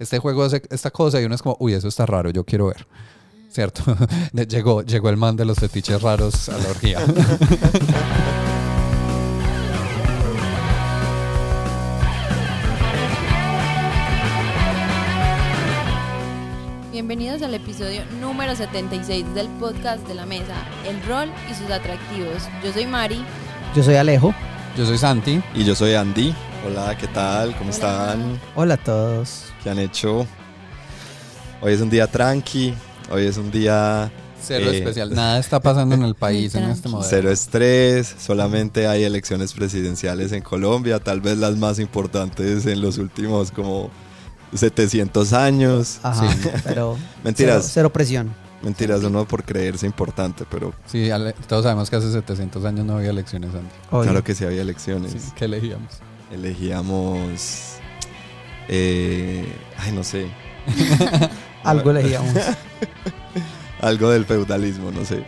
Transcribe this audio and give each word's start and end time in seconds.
este 0.00 0.18
juego 0.18 0.42
hace 0.42 0.62
esta 0.70 0.90
cosa 0.90 1.20
y 1.20 1.26
uno 1.26 1.34
es 1.34 1.42
como, 1.42 1.56
uy, 1.60 1.74
eso 1.74 1.86
está 1.86 2.06
raro, 2.06 2.30
yo 2.30 2.42
quiero 2.44 2.68
ver. 2.68 2.86
¿Cierto? 3.50 3.82
llegó, 4.48 4.82
llegó 4.82 5.10
el 5.10 5.16
man 5.16 5.36
de 5.36 5.44
los 5.44 5.58
fetiches 5.58 6.00
raros 6.00 6.48
a 6.48 6.56
la 6.56 6.70
orgía. 6.70 7.00
Bienvenidos 16.90 17.42
al 17.42 17.54
episodio 17.54 18.02
número 18.20 18.56
76 18.56 19.34
del 19.34 19.48
podcast 19.58 20.06
de 20.08 20.14
la 20.14 20.24
mesa, 20.26 20.54
el 20.86 21.02
rol 21.04 21.28
y 21.50 21.54
sus 21.54 21.70
atractivos. 21.70 22.48
Yo 22.64 22.72
soy 22.72 22.86
Mari. 22.86 23.22
Yo 23.74 23.82
soy 23.82 23.96
Alejo. 23.96 24.32
Yo 24.78 24.86
soy 24.86 24.96
Santi. 24.96 25.42
Y 25.54 25.64
yo 25.64 25.74
soy 25.74 25.94
Andy. 25.94 26.34
Hola, 26.66 26.94
¿qué 26.98 27.06
tal? 27.08 27.56
¿Cómo 27.56 27.70
están? 27.70 28.38
Hola 28.54 28.74
a 28.74 28.76
todos. 28.76 29.44
¿Qué 29.62 29.70
han 29.70 29.78
hecho? 29.78 30.26
Hoy 31.62 31.72
es 31.72 31.80
un 31.80 31.88
día 31.88 32.06
tranqui, 32.06 32.74
hoy 33.10 33.24
es 33.24 33.38
un 33.38 33.50
día... 33.50 34.12
Cero 34.42 34.70
eh, 34.70 34.78
especial, 34.78 35.14
nada 35.14 35.38
está 35.38 35.60
pasando 35.60 35.94
en 35.94 36.02
el 36.02 36.14
país 36.14 36.54
en 36.54 36.64
este 36.64 36.88
momento. 36.88 37.08
Cero 37.08 37.30
estrés, 37.30 38.14
solamente 38.18 38.86
hay 38.86 39.04
elecciones 39.04 39.54
presidenciales 39.54 40.32
en 40.32 40.42
Colombia, 40.42 40.98
tal 40.98 41.22
vez 41.22 41.38
las 41.38 41.56
más 41.56 41.78
importantes 41.78 42.66
en 42.66 42.82
los 42.82 42.98
últimos 42.98 43.50
como 43.52 43.90
700 44.54 45.32
años. 45.32 45.98
Ajá, 46.02 46.30
sí. 46.30 46.48
pero 46.64 46.98
Mentiras. 47.24 47.70
Cero, 47.72 47.90
presión. 47.90 48.34
Mentiras, 48.62 49.02
uno 49.02 49.26
por 49.26 49.44
creerse 49.44 49.86
importante, 49.86 50.44
pero... 50.50 50.74
Sí, 50.86 51.08
todos 51.48 51.62
sabemos 51.62 51.88
que 51.88 51.96
hace 51.96 52.12
700 52.12 52.62
años 52.66 52.84
no 52.84 52.98
había 52.98 53.10
elecciones 53.10 53.50
antes. 53.54 53.72
Claro 53.88 54.22
que 54.22 54.34
sí 54.34 54.44
había 54.44 54.60
elecciones. 54.60 55.12
Sí, 55.12 55.32
¿Qué 55.34 55.46
elegíamos? 55.46 56.00
Elegíamos... 56.30 57.76
Eh, 58.68 59.44
ay, 59.76 59.92
no 59.92 60.04
sé. 60.04 60.28
Algo 61.64 61.90
elegíamos. 61.90 62.32
Algo 63.80 64.10
del 64.10 64.24
feudalismo, 64.24 64.90
no 64.92 65.04
sé. 65.04 65.24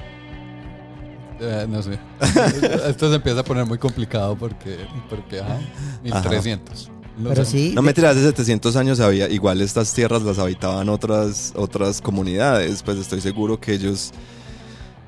Eh, 1.41 1.67
no 1.69 1.83
sé. 1.83 1.98
Esto 2.89 3.08
se 3.08 3.17
empieza 3.17 3.41
a 3.41 3.45
poner 3.45 3.67
muy 3.67 3.78
complicado 3.78 4.36
porque, 4.36 4.78
porque 5.11 5.41
ajá, 5.41 5.58
1300. 6.05 6.91
Pero 7.23 7.45
sí. 7.45 7.73
No 7.75 7.83
me 7.83 7.92
tiras 7.92 8.17
hace 8.17 8.27
700 8.27 8.77
años 8.77 9.00
había, 9.00 9.28
igual 9.28 9.61
estas 9.61 9.92
tierras 9.92 10.23
las 10.23 10.39
habitaban 10.39 10.89
otras, 10.89 11.53
otras 11.56 12.00
comunidades, 12.00 12.83
pues 12.83 12.98
estoy 12.98 13.20
seguro 13.20 13.61
que 13.61 13.75
ellos 13.75 14.12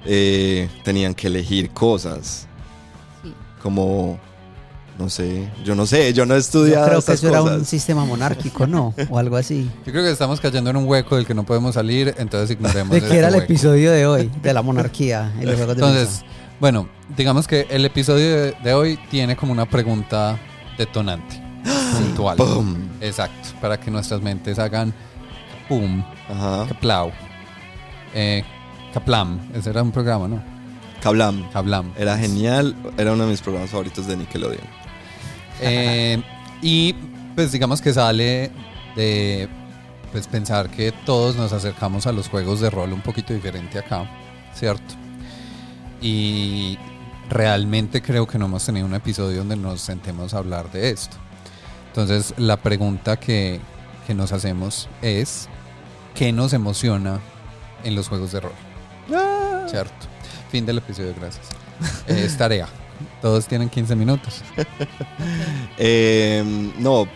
eh, 0.04 0.68
tenían 0.82 1.14
que 1.14 1.28
elegir 1.28 1.70
cosas. 1.70 2.46
Sí. 3.22 3.32
Como, 3.62 4.18
no 4.98 5.10
sé, 5.10 5.50
yo 5.64 5.74
no 5.74 5.86
sé, 5.86 6.12
yo 6.12 6.24
no 6.24 6.34
he 6.34 6.38
estudiado. 6.38 6.86
Yo 6.86 6.90
creo 6.90 7.02
que 7.02 7.12
eso 7.12 7.28
era 7.28 7.42
un 7.42 7.64
sistema 7.64 8.04
monárquico, 8.04 8.66
¿no? 8.66 8.94
O 9.10 9.18
algo 9.18 9.36
así. 9.36 9.68
Yo 9.84 9.92
creo 9.92 10.04
que 10.04 10.10
estamos 10.10 10.40
cayendo 10.40 10.70
en 10.70 10.76
un 10.76 10.86
hueco 10.86 11.16
del 11.16 11.26
que 11.26 11.34
no 11.34 11.44
podemos 11.44 11.74
salir, 11.74 12.14
entonces 12.18 12.50
ignoremos. 12.50 12.90
¿De 12.90 13.02
qué 13.02 13.18
era 13.18 13.28
el 13.28 13.34
episodio 13.34 13.90
de 13.90 14.06
hoy? 14.06 14.30
De 14.42 14.52
la 14.52 14.62
monarquía. 14.62 15.32
entonces, 15.40 16.24
bueno, 16.60 16.88
digamos 17.16 17.48
que 17.48 17.66
el 17.70 17.84
episodio 17.84 18.52
de 18.52 18.74
hoy 18.74 18.98
tiene 19.10 19.36
como 19.36 19.52
una 19.52 19.66
pregunta 19.66 20.38
detonante 20.78 21.42
puntual. 21.92 22.38
Exacto, 23.00 23.48
para 23.60 23.78
que 23.78 23.90
nuestras 23.90 24.22
mentes 24.22 24.58
hagan 24.58 24.94
pum, 25.68 26.04
kaplau, 26.68 27.10
eh, 28.14 28.44
kaplam, 28.92 29.40
ese 29.54 29.70
era 29.70 29.82
un 29.82 29.90
programa, 29.90 30.28
¿no? 30.28 30.54
Kablam. 31.02 31.50
Kablam. 31.50 31.92
Era 31.98 32.16
genial, 32.16 32.74
era 32.96 33.12
uno 33.12 33.24
de 33.24 33.30
mis 33.32 33.42
programas 33.42 33.68
favoritos 33.68 34.06
de 34.06 34.16
Nickelodeon. 34.16 34.83
Eh, 35.60 36.22
y 36.62 36.94
pues 37.34 37.52
digamos 37.52 37.80
que 37.80 37.92
sale 37.92 38.50
de 38.96 39.48
pues 40.12 40.28
pensar 40.28 40.70
que 40.70 40.92
todos 41.04 41.36
nos 41.36 41.52
acercamos 41.52 42.06
a 42.06 42.12
los 42.12 42.28
juegos 42.28 42.60
de 42.60 42.70
rol 42.70 42.92
un 42.92 43.00
poquito 43.00 43.34
diferente 43.34 43.78
acá, 43.78 44.08
¿cierto? 44.54 44.94
Y 46.00 46.78
realmente 47.28 48.00
creo 48.00 48.26
que 48.26 48.38
no 48.38 48.46
hemos 48.46 48.64
tenido 48.64 48.86
un 48.86 48.94
episodio 48.94 49.38
donde 49.38 49.56
nos 49.56 49.80
sentemos 49.80 50.34
a 50.34 50.38
hablar 50.38 50.70
de 50.70 50.90
esto. 50.90 51.16
Entonces 51.88 52.34
la 52.36 52.56
pregunta 52.56 53.18
que, 53.18 53.60
nos 54.14 54.32
hacemos 54.32 54.88
es, 55.02 55.48
¿qué 56.14 56.30
nos 56.30 56.52
emociona 56.52 57.20
en 57.82 57.94
los 57.94 58.08
juegos 58.08 58.32
de 58.32 58.40
rol? 58.40 58.52
Ah. 59.12 59.66
Cierto. 59.68 60.06
Fin 60.50 60.66
del 60.66 60.78
episodio, 60.78 61.14
gracias. 61.18 61.48
es 62.06 62.36
tarea. 62.36 62.68
Todos 63.20 63.46
tienen 63.46 63.68
15 63.68 63.96
minutos. 63.96 64.42
Em, 65.78 66.72
no, 66.78 67.06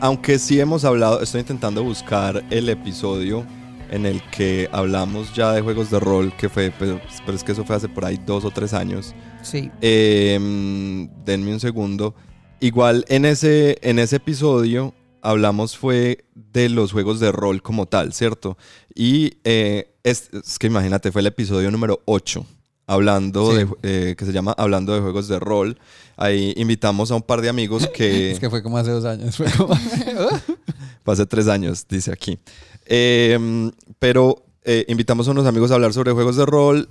aunque 0.00 0.38
sí 0.38 0.60
hemos 0.60 0.84
hablado, 0.84 1.20
estoy 1.20 1.40
intentando 1.40 1.82
buscar 1.82 2.44
el 2.50 2.68
episodio 2.68 3.44
en 3.90 4.06
el 4.06 4.22
que 4.30 4.68
hablamos 4.72 5.34
ya 5.34 5.52
de 5.52 5.60
juegos 5.62 5.90
de 5.90 5.98
rol, 5.98 6.32
que 6.36 6.48
fue, 6.48 6.72
pero, 6.78 7.00
es 7.34 7.42
que 7.42 7.52
eso 7.52 7.64
fue 7.64 7.76
hace 7.76 7.88
por 7.88 8.04
ahí 8.04 8.20
dos 8.24 8.44
o 8.44 8.50
tres 8.50 8.72
años. 8.72 9.14
Sí. 9.42 9.70
Em, 9.80 11.08
denme 11.24 11.52
un 11.52 11.60
segundo. 11.60 12.14
Igual 12.60 13.04
en 13.08 13.24
ese, 13.24 13.78
en 13.82 13.98
ese 13.98 14.16
episodio 14.16 14.94
hablamos 15.22 15.76
fue 15.76 16.24
de 16.34 16.68
los 16.68 16.92
juegos 16.92 17.20
de 17.20 17.32
rol 17.32 17.62
como 17.62 17.86
tal, 17.86 18.12
¿cierto? 18.12 18.56
Y 18.94 19.38
eh, 19.44 19.94
es, 20.02 20.30
que 20.58 20.66
imagínate, 20.66 21.12
fue 21.12 21.20
el 21.20 21.26
episodio 21.26 21.70
número 21.70 22.00
8, 22.04 22.44
hablando 22.90 23.54
de, 23.54 23.68
eh, 23.84 24.16
que 24.18 24.24
se 24.24 24.32
llama 24.32 24.52
Hablando 24.58 24.92
de 24.92 25.00
Juegos 25.00 25.28
de 25.28 25.38
Rol. 25.38 25.78
Ahí 26.16 26.52
invitamos 26.56 27.12
a 27.12 27.14
un 27.14 27.22
par 27.22 27.40
de 27.40 27.48
amigos 27.48 27.86
que... 27.94 28.30
es 28.32 28.40
que 28.40 28.50
fue 28.50 28.64
como 28.64 28.78
hace 28.78 28.90
dos 28.90 29.04
años. 29.04 29.36
Fue, 31.02 31.14
hace 31.14 31.24
tres 31.24 31.48
años, 31.48 31.86
dice 31.88 32.12
aquí. 32.12 32.38
Em, 32.84 33.70
pero 33.98 34.44
eh, 34.64 34.84
invitamos 34.88 35.26
a 35.28 35.30
unos 35.30 35.46
amigos 35.46 35.70
a 35.70 35.74
hablar 35.74 35.92
sobre 35.94 36.12
juegos 36.12 36.36
de 36.36 36.44
rol, 36.44 36.88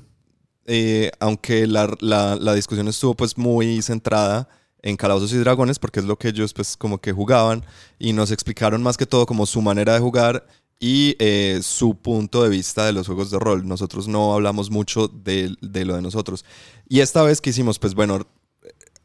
aunque 1.19 1.67
la, 1.67 1.93
la, 1.99 2.35
la 2.37 2.53
discusión 2.53 2.87
estuvo 2.87 3.13
pues 3.13 3.37
muy 3.37 3.81
centrada 3.81 4.47
en 4.81 4.95
Calabozos 4.95 5.33
y 5.33 5.37
Dragones 5.37 5.79
porque 5.79 5.99
es 5.99 6.05
lo 6.05 6.17
que 6.17 6.29
ellos 6.29 6.53
pues 6.53 6.77
como 6.77 6.99
que 6.99 7.11
jugaban 7.11 7.65
y 7.97 8.13
nos 8.13 8.31
explicaron 8.31 8.81
más 8.81 8.97
que 8.97 9.05
todo 9.05 9.25
como 9.25 9.45
su 9.45 9.61
manera 9.61 9.93
de 9.93 9.99
jugar 9.99 10.47
y 10.79 11.15
eh, 11.19 11.59
su 11.61 11.95
punto 11.95 12.43
de 12.43 12.49
vista 12.49 12.85
de 12.85 12.93
los 12.93 13.07
juegos 13.07 13.31
de 13.31 13.39
rol. 13.39 13.67
Nosotros 13.67 14.07
no 14.07 14.33
hablamos 14.33 14.71
mucho 14.71 15.07
de, 15.07 15.55
de, 15.61 15.85
lo 15.85 15.95
de 15.95 16.01
nosotros. 16.01 16.45
Y 16.87 17.01
esta 17.01 17.21
vez 17.23 17.41
quisimos 17.41 17.79
pues 17.79 17.95
bueno 17.95 18.25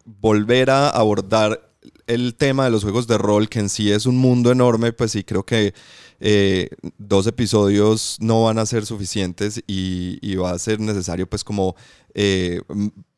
volver 0.05 0.71
a 0.71 0.91
abordar 0.91 1.73
el 2.07 2.35
tema 2.35 2.65
de 2.65 2.71
los 2.71 2.83
juegos 2.83 3.07
de 3.07 3.19
rol 3.19 3.49
que 3.49 3.61
en 3.61 3.69
sí 3.69 3.91
es 3.91 4.07
un 4.07 4.17
mundo 4.17 4.53
enorme 4.53 4.93
pues 4.93 5.13
sí 5.13 5.25
creo 5.25 5.45
que 5.45 5.73
eh, 6.21 6.69
dos 6.99 7.27
episodios 7.27 8.19
no 8.21 8.45
van 8.45 8.59
a 8.59 8.67
ser 8.67 8.87
suficientes 8.87 9.63
y, 9.67 10.19
y, 10.23 10.37
va 10.37 10.53
a 10.53 10.59
ser 10.59 10.81
necesario 10.81 11.27
pues 11.29 11.43
como 11.45 11.75
eh, 12.15 12.61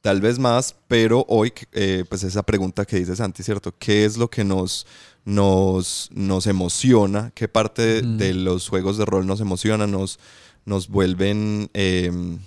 tal 0.01 0.21
vez 0.21 0.39
más, 0.39 0.77
pero 0.89 1.25
hoy, 1.29 1.53
eh, 1.73 2.05
pues 2.09 2.23
esa 2.23 2.43
pregunta 2.43 2.85
que 2.85 2.97
dice 2.97 3.15
Santi, 3.17 3.43
¿cierto? 3.43 3.75
¿Qué 3.79 4.05
es 4.05 4.17
lo 4.17 4.31
que 4.31 4.45
nos, 4.45 4.87
nos, 5.27 6.09
nos 6.13 6.47
emociona? 6.47 7.33
¿Qué 7.35 7.49
parte 7.49 8.01
de, 8.01 8.33
los 8.33 8.69
juegos 8.69 8.97
de 8.97 9.05
rol 9.05 9.27
nos 9.27 9.41
emociona? 9.41 9.87
Nos, 9.87 10.19
nos 10.65 10.89
vuelven, 10.89 11.69
em, 11.75 12.39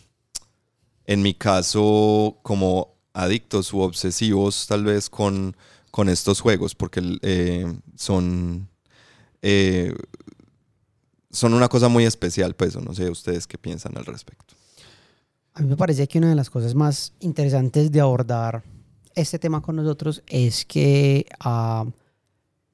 en 1.05 1.21
mi 1.21 1.33
caso, 1.33 2.39
como 2.41 2.95
adictos 3.13 3.73
u 3.73 3.81
obsesivos 3.81 4.65
tal 4.67 4.85
vez 4.85 5.09
con, 5.09 5.55
con 5.91 6.07
estos 6.07 6.39
juegos, 6.39 6.73
porque 6.73 7.01
eh, 7.21 7.71
son, 7.95 8.69
eh, 9.41 9.93
son 11.29 11.53
una 11.53 11.67
cosa 11.67 11.89
muy 11.89 12.05
especial, 12.05 12.55
pues 12.55 12.77
no 12.77 12.93
sé 12.95 13.09
ustedes 13.09 13.45
qué 13.45 13.57
piensan 13.57 13.97
al 13.97 14.05
respecto. 14.05 14.55
A 15.53 15.61
mí 15.61 15.67
me 15.67 15.75
parece 15.75 16.07
que 16.07 16.17
una 16.17 16.29
de 16.29 16.35
las 16.35 16.49
cosas 16.49 16.75
más 16.75 17.11
interesantes 17.19 17.91
de 17.91 17.99
abordar 17.99 18.63
este 19.15 19.37
tema 19.37 19.61
con 19.61 19.75
nosotros 19.75 20.23
es 20.27 20.63
que 20.63 21.25
ah, 21.41 21.85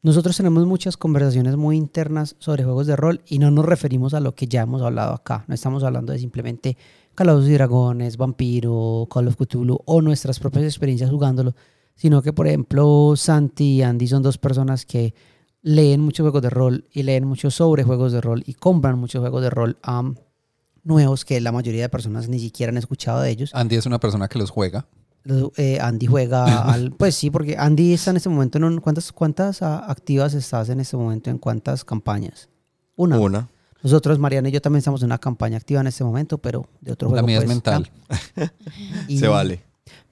nosotros 0.05 0.37
tenemos 0.37 0.67
muchas 0.67 0.97
conversaciones 0.97 1.55
muy 1.55 1.77
internas 1.77 2.35
sobre 2.37 2.63
juegos 2.63 2.85
de 2.85 2.95
rol 2.95 3.21
y 3.25 3.39
no 3.39 3.49
nos 3.49 3.65
referimos 3.65 4.13
a 4.13 4.19
lo 4.19 4.35
que 4.35 4.45
ya 4.45 4.61
hemos 4.61 4.83
hablado 4.83 5.15
acá. 5.15 5.45
No 5.47 5.55
estamos 5.55 5.83
hablando 5.83 6.13
de 6.13 6.19
simplemente 6.19 6.77
Calabozos 7.15 7.49
y 7.49 7.53
Dragones, 7.53 8.15
Vampiro, 8.15 9.07
Call 9.11 9.29
of 9.29 9.35
Cthulhu 9.35 9.79
o 9.83 10.03
nuestras 10.03 10.39
propias 10.39 10.65
experiencias 10.65 11.09
jugándolo, 11.09 11.55
sino 11.95 12.21
que, 12.21 12.33
por 12.33 12.45
ejemplo, 12.45 13.15
Santi 13.15 13.77
y 13.77 13.81
Andy 13.81 14.05
son 14.05 14.21
dos 14.21 14.37
personas 14.37 14.85
que 14.85 15.15
leen 15.63 16.01
muchos 16.01 16.23
juegos 16.23 16.43
de 16.43 16.51
rol 16.51 16.85
y 16.93 17.01
leen 17.01 17.25
mucho 17.25 17.49
sobre 17.49 17.83
juegos 17.83 18.11
de 18.11 18.21
rol 18.21 18.43
y 18.45 18.53
compran 18.53 18.99
muchos 18.99 19.21
juegos 19.21 19.41
de 19.41 19.49
rol 19.49 19.79
nuevos 20.83 21.25
que 21.25 21.41
la 21.41 21.51
mayoría 21.51 21.81
de 21.81 21.89
personas 21.89 22.29
ni 22.29 22.37
siquiera 22.37 22.69
han 22.69 22.77
escuchado 22.77 23.21
de 23.21 23.31
ellos. 23.31 23.49
Andy 23.55 23.75
es 23.75 23.87
una 23.87 23.99
persona 23.99 24.27
que 24.27 24.37
los 24.37 24.51
juega. 24.51 24.85
Eh, 25.57 25.79
Andy 25.81 26.05
juega 26.05 26.45
al, 26.71 26.91
pues 26.91 27.15
sí, 27.15 27.31
porque 27.31 27.57
Andy 27.57 27.93
está 27.93 28.11
en 28.11 28.17
este 28.17 28.29
momento 28.29 28.57
en 28.57 28.79
¿cuántas, 28.79 29.11
cuántas 29.11 29.61
activas 29.61 30.33
estás 30.33 30.69
en 30.69 30.79
este 30.79 30.97
momento 30.97 31.29
en 31.29 31.37
cuántas 31.37 31.83
campañas? 31.83 32.49
Una. 32.95 33.19
Una. 33.19 33.49
Nosotros, 33.83 34.17
Mariana 34.17 34.49
y 34.49 34.51
yo 34.51 34.61
también 34.61 34.79
estamos 34.79 35.01
en 35.01 35.07
una 35.07 35.19
campaña 35.19 35.57
activa 35.57 35.81
en 35.81 35.87
este 35.87 36.03
momento, 36.03 36.37
pero 36.39 36.67
de 36.81 36.93
otro 36.93 37.09
juego. 37.09 37.21
La 37.21 37.27
mía 37.27 37.37
es 37.37 37.43
pues, 37.43 37.55
mental. 37.55 37.91
Se 39.07 39.27
vale. 39.27 39.63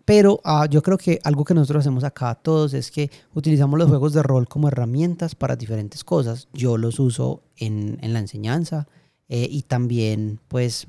Pero 0.05 0.41
ah, 0.43 0.67
yo 0.69 0.81
creo 0.83 0.97
que 0.97 1.19
algo 1.23 1.45
que 1.45 1.53
nosotros 1.53 1.81
hacemos 1.81 2.03
acá 2.03 2.35
todos 2.35 2.73
es 2.73 2.91
que 2.91 3.09
utilizamos 3.33 3.79
los 3.79 3.87
juegos 3.87 4.13
de 4.13 4.21
rol 4.21 4.47
como 4.47 4.67
herramientas 4.67 5.33
para 5.33 5.55
diferentes 5.55 6.03
cosas. 6.03 6.49
Yo 6.53 6.77
los 6.77 6.99
uso 6.99 7.43
en, 7.55 7.97
en 8.01 8.13
la 8.13 8.19
enseñanza 8.19 8.87
eh, 9.29 9.47
y 9.49 9.63
también 9.63 10.39
pues 10.49 10.87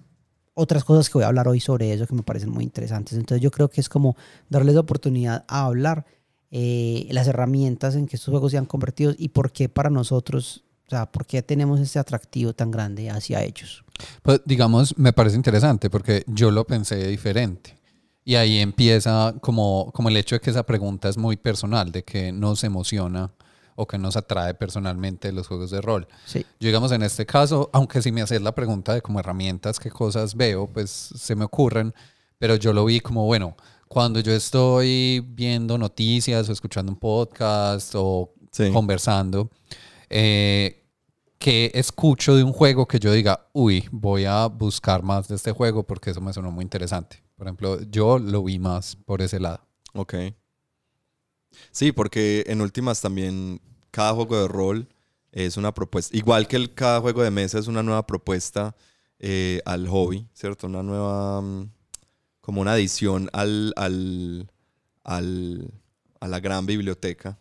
otras 0.55 0.85
cosas 0.85 1.09
que 1.09 1.15
voy 1.15 1.25
a 1.25 1.29
hablar 1.29 1.49
hoy 1.49 1.61
sobre 1.61 1.93
eso 1.93 2.07
que 2.07 2.15
me 2.15 2.23
parecen 2.23 2.51
muy 2.51 2.65
interesantes. 2.65 3.19
Entonces 3.19 3.43
yo 3.43 3.51
creo 3.51 3.69
que 3.69 3.81
es 3.81 3.89
como 3.89 4.17
darles 4.49 4.75
la 4.75 4.81
oportunidad 4.81 5.45
a 5.49 5.67
hablar 5.67 6.07
eh, 6.51 7.09
las 7.11 7.27
herramientas 7.27 7.97
en 7.97 8.07
que 8.07 8.17
estos 8.17 8.31
juegos 8.31 8.53
se 8.53 8.59
han 8.59 8.67
convertido 8.67 9.13
y 9.19 9.31
por 9.31 9.51
qué 9.51 9.69
para 9.69 9.91
nosotros, 9.91 10.63
o 10.87 10.91
sea, 10.91 11.11
por 11.11 11.27
qué 11.27 11.43
tenemos 11.43 11.81
ese 11.81 11.99
atractivo 11.99 12.53
tan 12.53 12.71
grande 12.71 13.11
hacia 13.11 13.43
ellos. 13.43 13.85
Pues 14.23 14.41
digamos, 14.45 14.97
me 14.97 15.13
parece 15.13 15.37
interesante 15.37 15.91
porque 15.91 16.23
yo 16.29 16.51
lo 16.53 16.65
pensé 16.65 17.09
diferente. 17.09 17.77
Y 18.25 18.37
ahí 18.37 18.59
empieza 18.59 19.35
como, 19.41 19.91
como 19.93 20.09
el 20.09 20.17
hecho 20.17 20.37
de 20.37 20.41
que 20.41 20.51
esa 20.51 20.65
pregunta 20.65 21.09
es 21.09 21.19
muy 21.19 21.37
personal, 21.37 21.93
de 21.93 22.05
que 22.05 22.33
nos 22.33 22.65
emociona 22.65 23.33
o 23.77 23.87
que 23.87 23.99
nos 23.99 24.17
atrae 24.17 24.55
personalmente 24.55 25.33
los 25.33 25.49
juegos 25.49 25.71
de 25.71 25.81
rol. 25.81 26.07
Sí. 26.27 26.41
Yo 26.61 26.69
digamos 26.69 26.93
en 26.93 27.03
este 27.03 27.27
caso, 27.27 27.71
aunque 27.73 28.03
si 28.03 28.13
me 28.13 28.23
haces 28.23 28.41
la 28.43 28.55
pregunta 28.55 28.95
de 28.95 29.03
como 29.03 29.21
herramientas, 29.21 29.79
qué 29.81 29.91
cosas 29.91 30.35
veo, 30.37 30.67
pues 30.67 30.91
se 30.91 31.35
me 31.35 31.45
ocurren, 31.45 31.95
pero 32.39 32.57
yo 32.57 32.73
lo 32.73 32.85
vi 32.85 33.01
como, 33.01 33.25
bueno, 33.27 33.57
cuando 33.89 34.21
yo 34.21 34.33
estoy 34.33 35.21
viendo 35.29 35.79
noticias 35.79 36.49
o 36.49 36.53
escuchando 36.53 36.91
un 36.93 36.99
podcast 36.99 37.93
o 37.97 38.33
Sí. 38.51 38.71
conversando, 38.73 39.51
eh, 40.11 40.81
que 41.39 41.71
escucho 41.75 42.37
de 42.37 42.45
un 42.45 42.53
juego 42.53 42.87
que 42.87 42.99
yo 42.99 43.13
diga, 43.13 43.49
uy, 43.53 43.87
voy 43.91 44.25
a 44.25 44.47
buscar 44.47 45.03
más 45.03 45.29
de 45.29 45.35
este 45.35 45.53
juego 45.53 45.83
porque 45.85 46.11
eso 46.11 46.21
me 46.21 46.33
sonó 46.33 46.51
muy 46.51 46.63
interesante. 46.63 47.23
Por 47.37 47.47
ejemplo, 47.49 47.83
yo 47.91 48.19
lo 48.19 48.43
vi 48.45 48.59
más 48.59 48.97
por 48.97 49.21
ese 49.23 49.41
lado. 49.41 49.61
Ok. 49.93 50.15
Sí, 51.71 51.93
porque 51.93 52.45
en 52.47 52.61
últimas 52.61 53.01
también 53.01 53.61
cada 53.91 54.13
juego 54.15 54.41
de 54.43 54.49
rol 54.49 54.89
es 55.33 55.57
una 55.57 55.73
propuesta, 55.75 56.17
igual 56.17 56.47
que 56.49 56.57
el, 56.57 56.75
cada 56.75 57.01
juego 57.01 57.23
de 57.23 57.31
mesa 57.31 57.59
es 57.59 57.67
una 57.67 57.83
nueva 57.83 58.07
propuesta 58.07 58.75
eh, 59.19 59.61
al 59.65 59.89
hobby, 59.89 60.27
¿cierto? 60.33 60.67
Una 60.67 60.83
nueva, 60.83 61.41
mm, 61.41 61.71
como 62.41 62.61
una 62.61 62.73
adición 62.73 63.31
al, 63.33 63.73
al, 63.77 64.51
al- 65.03 65.71
a 66.21 66.29
la 66.29 66.41
gran 66.41 66.67
biblioteca 66.67 67.39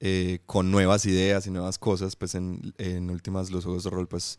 eh, 0.00 0.40
con 0.46 0.70
nuevas 0.70 1.06
ideas 1.06 1.46
y 1.46 1.50
nuevas 1.50 1.78
cosas, 1.78 2.16
pues 2.16 2.34
en, 2.34 2.74
en 2.78 3.10
últimas 3.10 3.50
los 3.50 3.64
juegos 3.64 3.84
de 3.84 3.90
rol 3.90 4.08
pues 4.08 4.38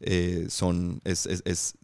eh, 0.00 0.46
son, 0.50 1.00
es- 1.04 1.26
es- 1.26 1.76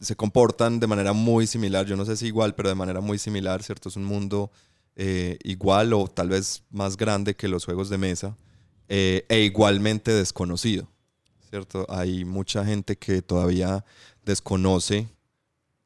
se 0.00 0.16
comportan 0.16 0.80
de 0.80 0.86
manera 0.86 1.12
muy 1.12 1.46
similar, 1.46 1.84
yo 1.86 1.94
no 1.96 2.04
sé 2.06 2.16
si 2.16 2.26
igual, 2.26 2.54
pero 2.54 2.68
de 2.70 2.74
manera 2.74 3.00
muy 3.02 3.18
similar, 3.18 3.62
¿cierto? 3.62 3.88
Es 3.90 3.96
un 3.96 4.04
mundo 4.04 4.50
eh, 4.96 5.38
igual 5.44 5.92
o 5.92 6.06
tal 6.08 6.28
vez 6.28 6.62
más 6.70 6.96
grande 6.96 7.34
que 7.34 7.48
los 7.48 7.64
juegos 7.64 7.88
de 7.88 7.98
mesa 7.98 8.36
eh, 8.88 9.24
e 9.28 9.40
igualmente 9.40 10.12
desconocido, 10.12 10.88
¿cierto? 11.48 11.86
Hay 11.88 12.24
mucha 12.24 12.64
gente 12.64 12.96
que 12.96 13.22
todavía 13.22 13.84
desconoce, 14.24 15.08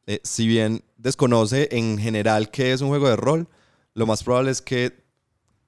eh, 0.06 0.21
si 0.25 0.47
bien 0.47 0.83
desconoce 0.97 1.69
en 1.73 1.99
general 1.99 2.51
qué 2.51 2.73
es 2.73 2.81
un 2.81 2.89
juego 2.89 3.09
de 3.09 3.17
rol, 3.17 3.49
lo 3.95 4.06
más 4.06 4.25
probable 4.25 4.51
es 4.51 4.62
que 4.62 5.05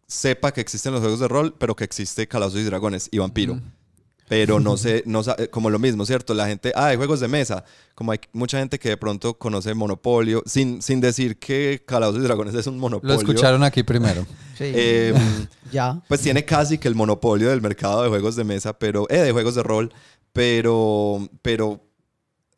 sepa 0.06 0.52
que 0.52 0.60
existen 0.60 0.92
los 0.92 1.00
juegos 1.00 1.20
de 1.20 1.28
rol, 1.28 1.54
pero 1.58 1.76
que 1.76 1.84
existe 1.84 2.26
Calabozos 2.26 2.60
y 2.60 2.64
Dragones 2.64 3.08
y 3.12 3.18
Vampiro. 3.18 3.60
Pero 4.28 4.58
no 4.58 4.76
sé, 4.76 5.02
no 5.06 5.22
eh, 5.38 5.48
como 5.50 5.70
lo 5.70 5.78
mismo, 5.78 6.04
¿cierto? 6.04 6.34
La 6.34 6.46
gente, 6.48 6.72
ah, 6.74 6.86
hay 6.86 6.96
juegos 6.96 7.20
de 7.20 7.28
mesa. 7.28 7.64
Como 7.94 8.10
hay 8.12 8.18
mucha 8.32 8.58
gente 8.58 8.78
que 8.78 8.88
de 8.88 8.96
pronto 8.96 9.34
conoce 9.38 9.72
Monopolio, 9.74 10.42
sin, 10.46 10.82
sin 10.82 11.00
decir 11.00 11.38
que 11.38 11.82
Calabozos 11.86 12.22
y 12.22 12.24
Dragones 12.24 12.54
es 12.54 12.66
un 12.66 12.74
Lo 12.74 12.80
monopolio. 12.80 13.16
escucharon 13.16 13.62
aquí 13.62 13.82
primero. 13.82 14.26
Sí. 14.58 14.64
Eh, 14.74 15.14
ya. 15.72 16.02
pues 16.08 16.20
tiene 16.22 16.44
casi 16.44 16.78
que 16.78 16.88
el 16.88 16.94
monopolio 16.94 17.50
del 17.50 17.60
mercado 17.62 18.02
de 18.02 18.08
juegos 18.08 18.34
de 18.36 18.44
mesa, 18.44 18.78
pero 18.78 19.06
eh, 19.10 19.18
de 19.18 19.32
juegos 19.32 19.54
de 19.54 19.62
rol, 19.62 19.92
pero, 20.32 21.28
pero 21.42 21.80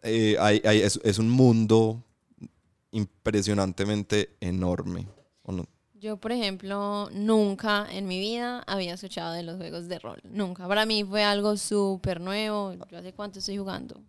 eh, 0.02 0.36
hay- 0.40 0.62
hay- 0.64 0.80
es, 0.80 0.98
es 1.04 1.18
un 1.18 1.28
mundo 1.28 2.02
impresionantemente 2.92 4.30
enorme. 4.40 5.06
Yo, 6.00 6.16
por 6.16 6.30
ejemplo, 6.32 7.08
nunca 7.12 7.86
en 7.90 8.06
mi 8.06 8.20
vida 8.20 8.62
había 8.66 8.94
escuchado 8.94 9.32
de 9.32 9.42
los 9.42 9.56
juegos 9.56 9.88
de 9.88 9.98
rol. 9.98 10.20
Nunca. 10.30 10.68
Para 10.68 10.86
mí 10.86 11.02
fue 11.02 11.24
algo 11.24 11.56
súper 11.56 12.20
nuevo. 12.20 12.72
¿Yo 12.90 12.98
hace 12.98 13.12
cuánto 13.12 13.40
estoy 13.40 13.58
jugando? 13.58 14.00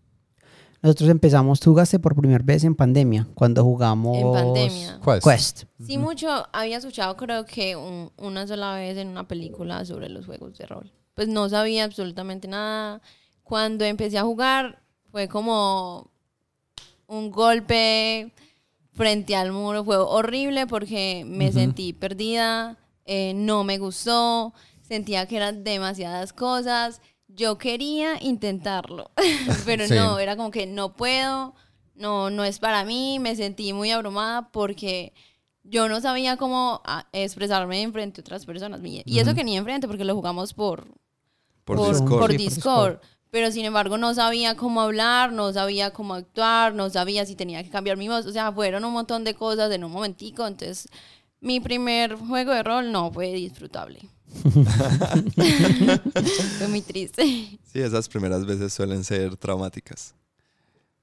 Nosotros 0.82 1.10
empezamos, 1.10 1.60
tú 1.60 1.72
jugaste 1.72 2.00
por 2.00 2.16
primera 2.16 2.44
vez 2.44 2.64
en 2.64 2.74
pandemia, 2.76 3.28
cuando 3.34 3.64
jugamos 3.64 4.18
En 4.18 4.32
pandemia. 4.32 5.00
Quest. 5.04 5.24
Quest. 5.28 5.64
Sí, 5.86 5.98
mucho 5.98 6.48
había 6.54 6.78
escuchado, 6.78 7.18
creo 7.18 7.46
que 7.46 7.76
un- 7.76 8.12
una 8.18 8.48
sola 8.48 8.76
vez 8.76 8.96
en 8.98 9.10
una 9.10 9.28
película 9.28 9.84
sobre 9.84 10.08
los 10.10 10.26
juegos 10.26 10.58
de 10.58 10.66
rol. 10.68 10.92
Pues 11.16 11.28
no 11.28 11.50
sabía 11.50 11.84
absolutamente 11.84 12.48
nada. 12.48 13.02
Cuando 13.44 13.84
empecé 13.84 14.18
a 14.20 14.24
jugar, 14.24 14.82
fue 15.12 15.28
como 15.28 16.12
un 17.08 17.30
golpe 17.32 18.32
frente 19.00 19.34
al 19.38 19.54
muro. 19.54 19.86
Fue 19.86 19.96
horrible 19.98 20.68
porque 20.68 21.24
me 21.26 21.46
Ujú. 21.50 21.54
sentí 21.60 21.94
perdida, 21.94 22.78
eh, 23.06 23.32
no 23.34 23.64
me 23.64 23.78
gustó, 23.78 24.54
sentía 24.82 25.26
que 25.26 25.38
eran 25.38 25.64
demasiadas 25.64 26.34
cosas. 26.34 27.02
Yo 27.30 27.58
quería 27.58 28.22
intentarlo, 28.22 29.12
pero 29.66 29.88
Sí. 29.88 29.94
no, 29.96 30.20
era 30.20 30.36
como 30.36 30.52
que 30.52 30.68
no 30.68 30.94
puedo, 30.98 31.56
no, 31.96 32.30
no 32.30 32.44
es 32.44 32.60
para 32.60 32.84
mí. 32.84 33.20
Me 33.20 33.36
sentí 33.38 33.72
muy 33.72 33.90
abrumada 33.92 34.52
porque 34.52 35.14
yo 35.64 35.88
no 35.88 36.02
sabía 36.02 36.36
cómo 36.36 36.82
ah, 36.84 37.08
expresarme 37.14 37.82
en 37.82 37.94
frente 37.94 38.20
a 38.20 38.24
otras 38.24 38.46
personas. 38.46 38.82
Y 38.84 39.20
eso 39.20 39.30
Ujú. 39.30 39.38
que 39.38 39.44
ni 39.46 39.56
enfrente, 39.56 39.88
porque 39.88 40.04
lo 40.04 40.14
jugamos 40.16 40.54
por, 40.54 40.88
Por, 41.64 41.78
por, 41.78 41.88
Discord. 41.88 42.20
por 42.20 42.32
Sí, 42.32 42.38
por 42.38 42.38
Discord. 42.38 43.00
Pero 43.32 43.52
sin 43.52 43.66
embargo 43.66 43.98
no 43.98 44.14
sabía 44.16 44.56
cómo 44.56 44.82
hablar, 44.82 45.32
no 45.32 45.54
sabía 45.54 45.92
cómo 45.92 46.16
actuar, 46.16 46.74
no 46.74 46.90
sabía 46.90 47.26
si 47.26 47.36
tenía 47.36 47.64
que 47.64 47.70
cambiar 47.70 47.96
mi 47.98 48.08
voz. 48.08 48.26
O 48.26 48.32
sea, 48.32 48.52
fueron 48.52 48.84
un 48.86 48.94
montón 48.94 49.24
de 49.24 49.36
cosas 49.36 49.72
en 49.72 49.84
un 49.84 49.92
momentico. 49.92 50.48
Entonces, 50.48 50.88
mi 51.40 51.60
primer 51.60 52.16
juego 52.16 52.54
de 52.54 52.64
rol 52.64 52.92
no 52.92 53.12
fue 53.12 53.32
disfrutable. 53.34 54.00
fue 56.58 56.68
muy 56.68 56.82
triste. 56.82 57.24
Sí, 57.24 57.80
esas 57.80 58.10
primeras 58.10 58.46
veces 58.46 58.74
suelen 58.74 59.04
ser 59.04 59.38
traumáticas. 59.38 60.16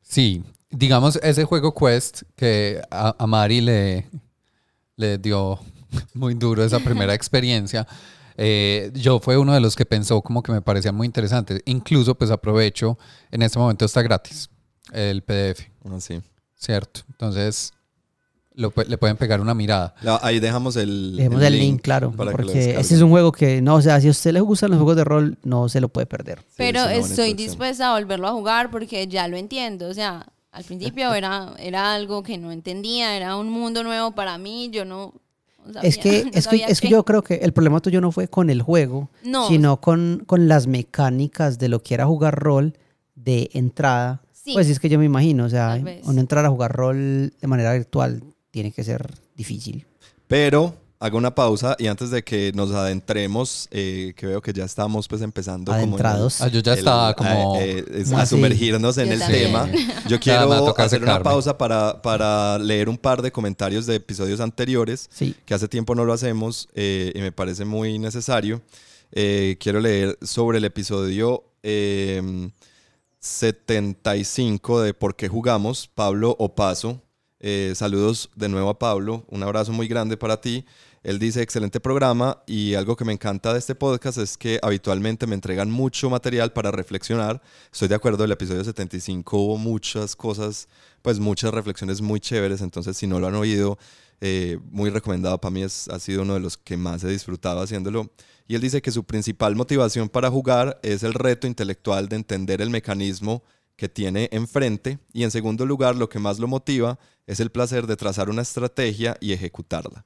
Sí, 0.02 0.42
digamos 0.70 1.18
ese 1.22 1.44
juego 1.44 1.74
Quest 1.74 2.22
que 2.34 2.80
a, 2.90 3.14
a 3.18 3.26
Mari 3.26 3.60
le, 3.60 4.08
le 4.96 5.18
dio 5.18 5.58
muy 6.14 6.34
duro 6.34 6.64
esa 6.64 6.80
primera 6.80 7.14
experiencia. 7.20 7.86
Eh, 8.36 8.90
yo 8.94 9.18
fue 9.20 9.36
uno 9.38 9.54
de 9.54 9.60
los 9.60 9.76
que 9.76 9.86
pensó 9.86 10.20
como 10.22 10.42
que 10.42 10.52
me 10.52 10.60
parecía 10.62 10.92
muy 10.92 11.06
interesante. 11.06 11.62
Incluso 11.64 12.14
pues 12.14 12.30
aprovecho, 12.30 12.98
en 13.30 13.42
este 13.42 13.58
momento 13.58 13.84
está 13.84 14.02
gratis 14.02 14.48
el 14.92 15.22
PDF, 15.22 15.68
Así. 15.96 16.20
¿cierto? 16.54 17.00
Entonces 17.08 17.72
lo 18.54 18.72
le 18.88 18.96
pueden 18.96 19.16
pegar 19.16 19.40
una 19.40 19.54
mirada. 19.54 19.94
La- 20.00 20.18
ahí 20.22 20.40
dejamos 20.40 20.76
el, 20.76 21.16
Dejemos 21.16 21.42
el 21.42 21.58
link, 21.58 21.82
claro, 21.82 22.10
para 22.12 22.30
que 22.32 22.38
lo 22.38 22.46
porque 22.48 22.70
este 22.80 22.94
es 22.94 23.02
un 23.02 23.10
juego 23.10 23.30
que, 23.30 23.60
no, 23.60 23.74
o 23.74 23.82
sea, 23.82 24.00
si 24.00 24.08
a 24.08 24.10
usted 24.10 24.32
le 24.32 24.40
gustan 24.40 24.70
los 24.70 24.78
juegos 24.78 24.96
de 24.96 25.04
rol, 25.04 25.38
no 25.42 25.68
se 25.68 25.80
lo 25.80 25.88
puede 25.88 26.06
perder. 26.06 26.38
Sí, 26.48 26.54
Pero 26.56 26.84
es 26.86 27.10
estoy 27.10 27.34
dispuesta 27.34 27.90
a 27.90 27.98
volverlo 27.98 28.26
a 28.28 28.32
jugar 28.32 28.70
porque 28.70 29.06
ya 29.08 29.28
lo 29.28 29.36
entiendo. 29.36 29.88
O 29.88 29.94
sea, 29.94 30.26
al 30.52 30.64
principio 30.64 31.12
era, 31.12 31.52
era 31.58 31.94
algo 31.94 32.22
que 32.22 32.38
no 32.38 32.50
entendía, 32.50 33.14
era 33.14 33.36
un 33.36 33.50
mundo 33.50 33.82
nuevo 33.82 34.12
para 34.14 34.38
mí. 34.38 34.70
Yo 34.72 34.86
no. 34.86 35.12
No 35.66 35.72
sabía- 35.74 35.88
Es 35.88 35.98
que, 35.98 36.24
no 36.24 36.30
es, 36.32 36.48
que, 36.48 36.56
es 36.66 36.80
que 36.80 36.88
yo 36.88 37.04
creo 37.04 37.22
que 37.22 37.34
el 37.36 37.52
problema 37.52 37.80
tuyo 37.80 38.00
no 38.00 38.12
fue 38.12 38.28
con 38.28 38.50
el 38.50 38.62
juego, 38.62 39.10
No. 39.24 39.48
sino 39.48 39.80
con, 39.80 40.22
con 40.26 40.48
las 40.48 40.66
mecánicas 40.66 41.58
de 41.58 41.68
lo 41.68 41.82
que 41.82 41.94
era 41.94 42.06
jugar 42.06 42.38
rol 42.38 42.74
de 43.14 43.50
entrada. 43.52 44.22
Sí. 44.32 44.52
Pues 44.54 44.68
es 44.68 44.78
que 44.78 44.88
yo 44.88 44.98
me 44.98 45.04
imagino, 45.04 45.44
o 45.44 45.48
sea, 45.48 45.78
uno 46.04 46.20
entrar 46.20 46.44
a 46.44 46.50
jugar 46.50 46.72
rol 46.72 47.32
de 47.40 47.46
manera 47.48 47.72
virtual 47.72 48.22
tiene 48.50 48.70
que 48.72 48.84
ser 48.84 49.10
difícil. 49.36 49.86
Pero 50.28 50.74
hago 50.98 51.18
una 51.18 51.34
pausa 51.34 51.76
y 51.78 51.88
antes 51.88 52.10
de 52.10 52.24
que 52.24 52.52
nos 52.54 52.70
adentremos, 52.72 53.68
eh, 53.70 54.14
que 54.16 54.26
veo 54.26 54.40
que 54.40 54.52
ya 54.52 54.64
estamos 54.64 55.06
pues 55.08 55.20
empezando 55.22 55.70
como 55.72 55.76
en 55.76 55.82
el- 55.82 55.88
Adentrados. 55.94 56.40
Ah, 56.40 56.48
yo 56.48 56.60
ya 56.60 56.72
el- 56.72 56.78
estaba 56.78 57.14
como... 57.14 57.56
eh, 57.56 57.78
eh, 57.80 57.84
es- 58.00 58.12
Ah, 58.12 58.22
a 58.22 58.26
sumergirnos 58.26 58.96
en 58.98 59.08
Yo 59.08 59.12
el 59.14 59.18
también. 59.20 59.42
tema. 59.44 59.68
Yo 60.08 60.18
quiero 60.18 60.74
hacer 60.78 61.02
una 61.02 61.22
pausa 61.22 61.58
para, 61.58 62.00
para 62.00 62.58
leer 62.58 62.88
un 62.88 62.96
par 62.96 63.20
de 63.20 63.30
comentarios 63.30 63.84
de 63.86 63.96
episodios 63.96 64.40
anteriores 64.40 65.08
Sí. 65.12 65.34
que 65.44 65.52
hace 65.54 65.68
tiempo 65.68 65.94
no 65.94 66.04
lo 66.04 66.12
hacemos 66.14 66.68
eh, 66.74 67.12
y 67.14 67.20
me 67.20 67.32
parece 67.32 67.64
muy 67.64 67.98
necesario. 67.98 68.62
Eh, 69.12 69.56
quiero 69.60 69.80
leer 69.80 70.18
sobre 70.22 70.58
el 70.58 70.64
episodio 70.64 71.44
eh, 71.62 72.50
75 73.20 74.80
de 74.82 74.94
¿Por 74.94 75.16
qué 75.16 75.28
jugamos? 75.28 75.88
Pablo 75.94 76.36
Opaso. 76.38 77.02
Eh, 77.48 77.76
saludos 77.76 78.28
de 78.34 78.48
nuevo 78.48 78.70
a 78.70 78.76
Pablo. 78.80 79.24
Un 79.28 79.44
abrazo 79.44 79.70
muy 79.70 79.86
grande 79.86 80.16
para 80.16 80.40
ti. 80.40 80.64
Él 81.04 81.20
dice, 81.20 81.42
excelente 81.42 81.78
programa 81.78 82.42
y 82.44 82.74
algo 82.74 82.96
que 82.96 83.04
me 83.04 83.12
encanta 83.12 83.52
de 83.52 83.60
este 83.60 83.76
podcast 83.76 84.18
es 84.18 84.36
que 84.36 84.58
habitualmente 84.60 85.28
me 85.28 85.36
entregan 85.36 85.70
mucho 85.70 86.10
material 86.10 86.52
para 86.52 86.72
reflexionar. 86.72 87.40
Estoy 87.72 87.86
de 87.86 87.94
acuerdo, 87.94 88.24
el 88.24 88.32
episodio 88.32 88.64
75 88.64 89.38
hubo 89.38 89.58
muchas 89.58 90.16
cosas, 90.16 90.66
pues 91.02 91.20
muchas 91.20 91.54
reflexiones 91.54 92.00
muy 92.00 92.18
chéveres, 92.18 92.62
entonces 92.62 92.96
si 92.96 93.06
no 93.06 93.20
lo 93.20 93.28
han 93.28 93.36
oído, 93.36 93.78
eh, 94.20 94.58
muy 94.72 94.90
recomendado 94.90 95.40
para 95.40 95.52
mí, 95.52 95.62
es, 95.62 95.86
ha 95.86 96.00
sido 96.00 96.22
uno 96.22 96.34
de 96.34 96.40
los 96.40 96.56
que 96.56 96.76
más 96.76 97.04
he 97.04 97.08
disfrutado 97.08 97.60
haciéndolo. 97.60 98.10
Y 98.48 98.56
él 98.56 98.60
dice 98.60 98.82
que 98.82 98.90
su 98.90 99.04
principal 99.04 99.54
motivación 99.54 100.08
para 100.08 100.32
jugar 100.32 100.80
es 100.82 101.04
el 101.04 101.14
reto 101.14 101.46
intelectual 101.46 102.08
de 102.08 102.16
entender 102.16 102.60
el 102.60 102.70
mecanismo 102.70 103.44
que 103.76 103.88
tiene 103.88 104.28
enfrente 104.32 104.98
y 105.12 105.22
en 105.22 105.30
segundo 105.30 105.66
lugar 105.66 105.96
lo 105.96 106.08
que 106.08 106.18
más 106.18 106.38
lo 106.38 106.48
motiva 106.48 106.98
es 107.26 107.40
el 107.40 107.50
placer 107.50 107.86
de 107.86 107.96
trazar 107.96 108.30
una 108.30 108.42
estrategia 108.42 109.16
y 109.20 109.32
ejecutarla. 109.32 110.04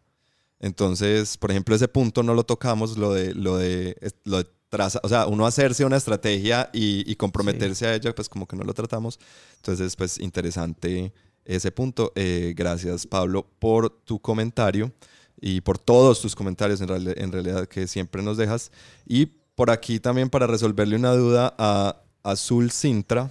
Entonces, 0.58 1.36
por 1.36 1.50
ejemplo, 1.50 1.74
ese 1.74 1.88
punto 1.88 2.22
no 2.22 2.34
lo 2.34 2.44
tocamos, 2.44 2.98
lo 2.98 3.14
de, 3.14 3.34
lo 3.34 3.56
de, 3.56 3.96
lo 4.24 4.38
de 4.38 4.46
traza, 4.68 5.00
o 5.02 5.08
sea, 5.08 5.26
uno 5.26 5.46
hacerse 5.46 5.84
una 5.84 5.96
estrategia 5.96 6.68
y, 6.72 7.10
y 7.10 7.16
comprometerse 7.16 7.86
a 7.86 7.94
ella, 7.94 8.14
pues 8.14 8.28
como 8.28 8.46
que 8.46 8.56
no 8.56 8.64
lo 8.64 8.74
tratamos. 8.74 9.18
Entonces, 9.56 9.96
pues 9.96 10.18
interesante 10.18 11.12
ese 11.44 11.72
punto. 11.72 12.12
Eh, 12.14 12.54
gracias, 12.56 13.06
Pablo, 13.06 13.46
por 13.58 13.90
tu 13.90 14.20
comentario 14.20 14.92
y 15.40 15.60
por 15.62 15.78
todos 15.78 16.20
tus 16.20 16.36
comentarios 16.36 16.80
en, 16.80 16.88
reali- 16.88 17.14
en 17.16 17.32
realidad 17.32 17.66
que 17.66 17.86
siempre 17.86 18.22
nos 18.22 18.36
dejas. 18.36 18.70
Y 19.06 19.26
por 19.26 19.70
aquí 19.70 19.98
también 19.98 20.28
para 20.28 20.46
resolverle 20.46 20.96
una 20.96 21.12
duda 21.12 21.54
a 21.58 22.02
Azul 22.22 22.70
Sintra, 22.70 23.30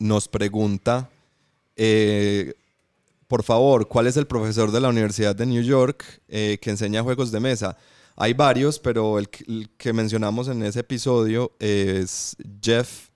nos 0.00 0.26
pregunta, 0.26 1.08
eh, 1.76 2.54
por 3.28 3.44
favor, 3.44 3.86
¿cuál 3.86 4.08
es 4.08 4.16
el 4.16 4.26
profesor 4.26 4.72
de 4.72 4.80
la 4.80 4.88
Universidad 4.88 5.36
de 5.36 5.46
New 5.46 5.62
York 5.62 6.04
eh, 6.26 6.58
que 6.60 6.70
enseña 6.70 7.04
juegos 7.04 7.30
de 7.30 7.38
mesa? 7.38 7.76
Hay 8.16 8.32
varios, 8.32 8.80
pero 8.80 9.20
el 9.20 9.28
que, 9.28 9.44
el 9.46 9.70
que 9.78 9.92
mencionamos 9.92 10.48
en 10.48 10.64
ese 10.64 10.80
episodio 10.80 11.52
es 11.60 12.36
Jeff 12.60 13.10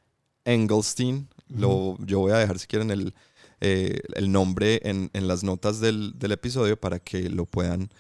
Engelstein. 0.45 1.29
Lo, 1.49 1.97
yo 1.99 2.21
voy 2.21 2.33
a 2.33 2.39
dejar 2.39 2.59
si 2.59 2.67
quieren 2.67 2.91
el, 2.91 3.13
eh, 3.61 4.01
el 4.15 4.31
nombre 4.31 4.81
en, 4.85 5.11
en 5.13 5.27
las 5.27 5.43
notas 5.43 5.81
del, 5.81 6.19
del 6.19 6.33
episodio 6.33 6.79
para 6.79 7.01
que 7.01 7.29
lo 7.29 7.45
puedan 7.45 7.91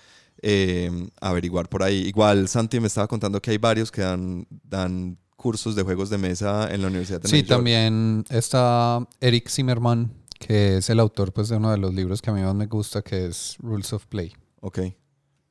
eh, 0.40 0.90
averiguar 1.20 1.68
por 1.68 1.82
ahí. 1.82 2.02
Igual 2.06 2.48
Santi 2.48 2.78
me 2.78 2.86
estaba 2.86 3.08
contando 3.08 3.40
que 3.40 3.50
hay 3.50 3.58
varios 3.58 3.90
que 3.90 4.02
dan, 4.02 4.46
dan 4.62 5.18
cursos 5.36 5.74
de 5.76 5.82
juegos 5.82 6.10
de 6.10 6.18
mesa 6.18 6.72
en 6.72 6.80
la 6.82 6.88
Universidad 6.88 7.20
de 7.20 7.28
Sí, 7.28 7.36
New 7.36 7.42
York. 7.44 7.48
también 7.58 8.24
está 8.30 9.06
Eric 9.20 9.48
Zimmerman, 9.48 10.12
que 10.38 10.78
es 10.78 10.90
el 10.90 11.00
autor 11.00 11.32
pues, 11.32 11.48
de 11.48 11.56
uno 11.56 11.70
de 11.70 11.78
los 11.78 11.92
libros 11.94 12.20
que 12.22 12.30
a 12.30 12.32
mí 12.32 12.40
más 12.42 12.54
me 12.54 12.66
gusta, 12.66 13.02
que 13.02 13.26
es 13.26 13.56
Rules 13.60 13.92
of 13.92 14.06
Play. 14.06 14.32
Ok. 14.60 14.78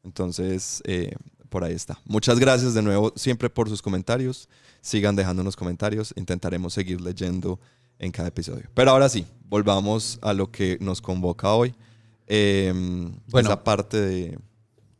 Entonces, 0.03 0.81
eh, 0.85 1.13
por 1.49 1.63
ahí 1.63 1.73
está. 1.73 1.99
Muchas 2.05 2.39
gracias 2.39 2.73
de 2.73 2.81
nuevo 2.81 3.13
siempre 3.15 3.49
por 3.49 3.69
sus 3.69 3.81
comentarios. 3.81 4.49
Sigan 4.81 5.15
dejándonos 5.15 5.55
comentarios. 5.55 6.13
Intentaremos 6.17 6.73
seguir 6.73 6.99
leyendo 6.99 7.59
en 7.99 8.11
cada 8.11 8.27
episodio. 8.29 8.69
Pero 8.73 8.91
ahora 8.91 9.07
sí, 9.07 9.25
volvamos 9.47 10.19
a 10.21 10.33
lo 10.33 10.51
que 10.51 10.77
nos 10.81 11.01
convoca 11.01 11.53
hoy. 11.53 11.73
Eh, 12.27 12.73
Bueno. 13.29 13.47
esa 13.49 13.63
parte 13.63 14.01
de... 14.01 14.39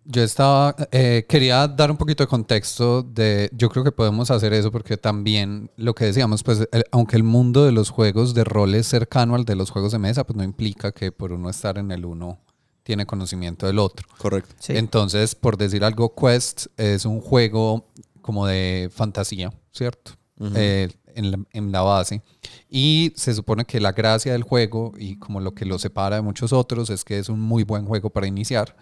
Yo 0.05 0.21
estaba, 0.21 0.75
eh, 0.91 1.25
quería 1.29 1.65
dar 1.67 1.89
un 1.89 1.95
poquito 1.97 2.23
de 2.23 2.27
contexto 2.27 3.03
de, 3.03 3.49
yo 3.53 3.69
creo 3.69 3.85
que 3.85 3.91
podemos 3.93 4.31
hacer 4.31 4.51
eso 4.51 4.69
porque 4.69 4.97
también 4.97 5.71
lo 5.77 5.95
que 5.95 6.05
decíamos, 6.05 6.43
pues 6.43 6.67
el- 6.73 6.83
aunque 6.91 7.15
el 7.15 7.23
mundo 7.23 7.63
de 7.63 7.71
los 7.71 7.89
juegos 7.89 8.33
de 8.33 8.43
rol 8.43 8.75
es 8.75 8.87
cercano 8.87 9.35
al 9.35 9.45
de 9.45 9.55
los 9.55 9.69
juegos 9.69 9.93
de 9.93 9.99
mesa, 9.99 10.25
pues 10.25 10.35
no 10.35 10.43
implica 10.43 10.91
que 10.91 11.13
por 11.13 11.31
uno 11.31 11.49
estar 11.49 11.77
en 11.77 11.89
el 11.91 12.03
uno 12.05 12.39
tiene 12.83 13.05
conocimiento 13.05 13.65
del 13.65 13.79
otro. 13.79 14.05
Correcto. 14.17 14.53
Sí. 14.59 14.73
Entonces, 14.75 15.35
por 15.35 15.55
decir 15.55 15.85
algo, 15.85 16.13
Quest 16.13 16.65
es 16.75 17.05
un 17.05 17.21
juego 17.21 17.87
como 18.21 18.45
de 18.45 18.89
fantasía, 18.93 19.53
¿cierto? 19.71 20.11
Eh, 20.55 20.89
en, 21.15 21.31
la, 21.31 21.39
en 21.53 21.71
la 21.71 21.81
base. 21.81 22.21
Y 22.69 23.13
se 23.15 23.33
supone 23.33 23.63
que 23.63 23.79
la 23.79 23.93
gracia 23.93 24.33
del 24.33 24.43
juego 24.43 24.91
y 24.97 25.17
como 25.17 25.39
lo 25.39 25.53
que 25.53 25.63
lo 25.63 25.79
separa 25.79 26.17
de 26.17 26.21
muchos 26.21 26.51
otros 26.51 26.89
es 26.89 27.05
que 27.05 27.19
es 27.19 27.29
un 27.29 27.39
muy 27.39 27.63
buen 27.63 27.85
juego 27.85 28.09
para 28.09 28.27
iniciar. 28.27 28.75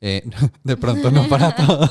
Eh, 0.00 0.22
de 0.64 0.76
pronto 0.76 1.10
no 1.10 1.28
para 1.28 1.54
todos. 1.66 1.90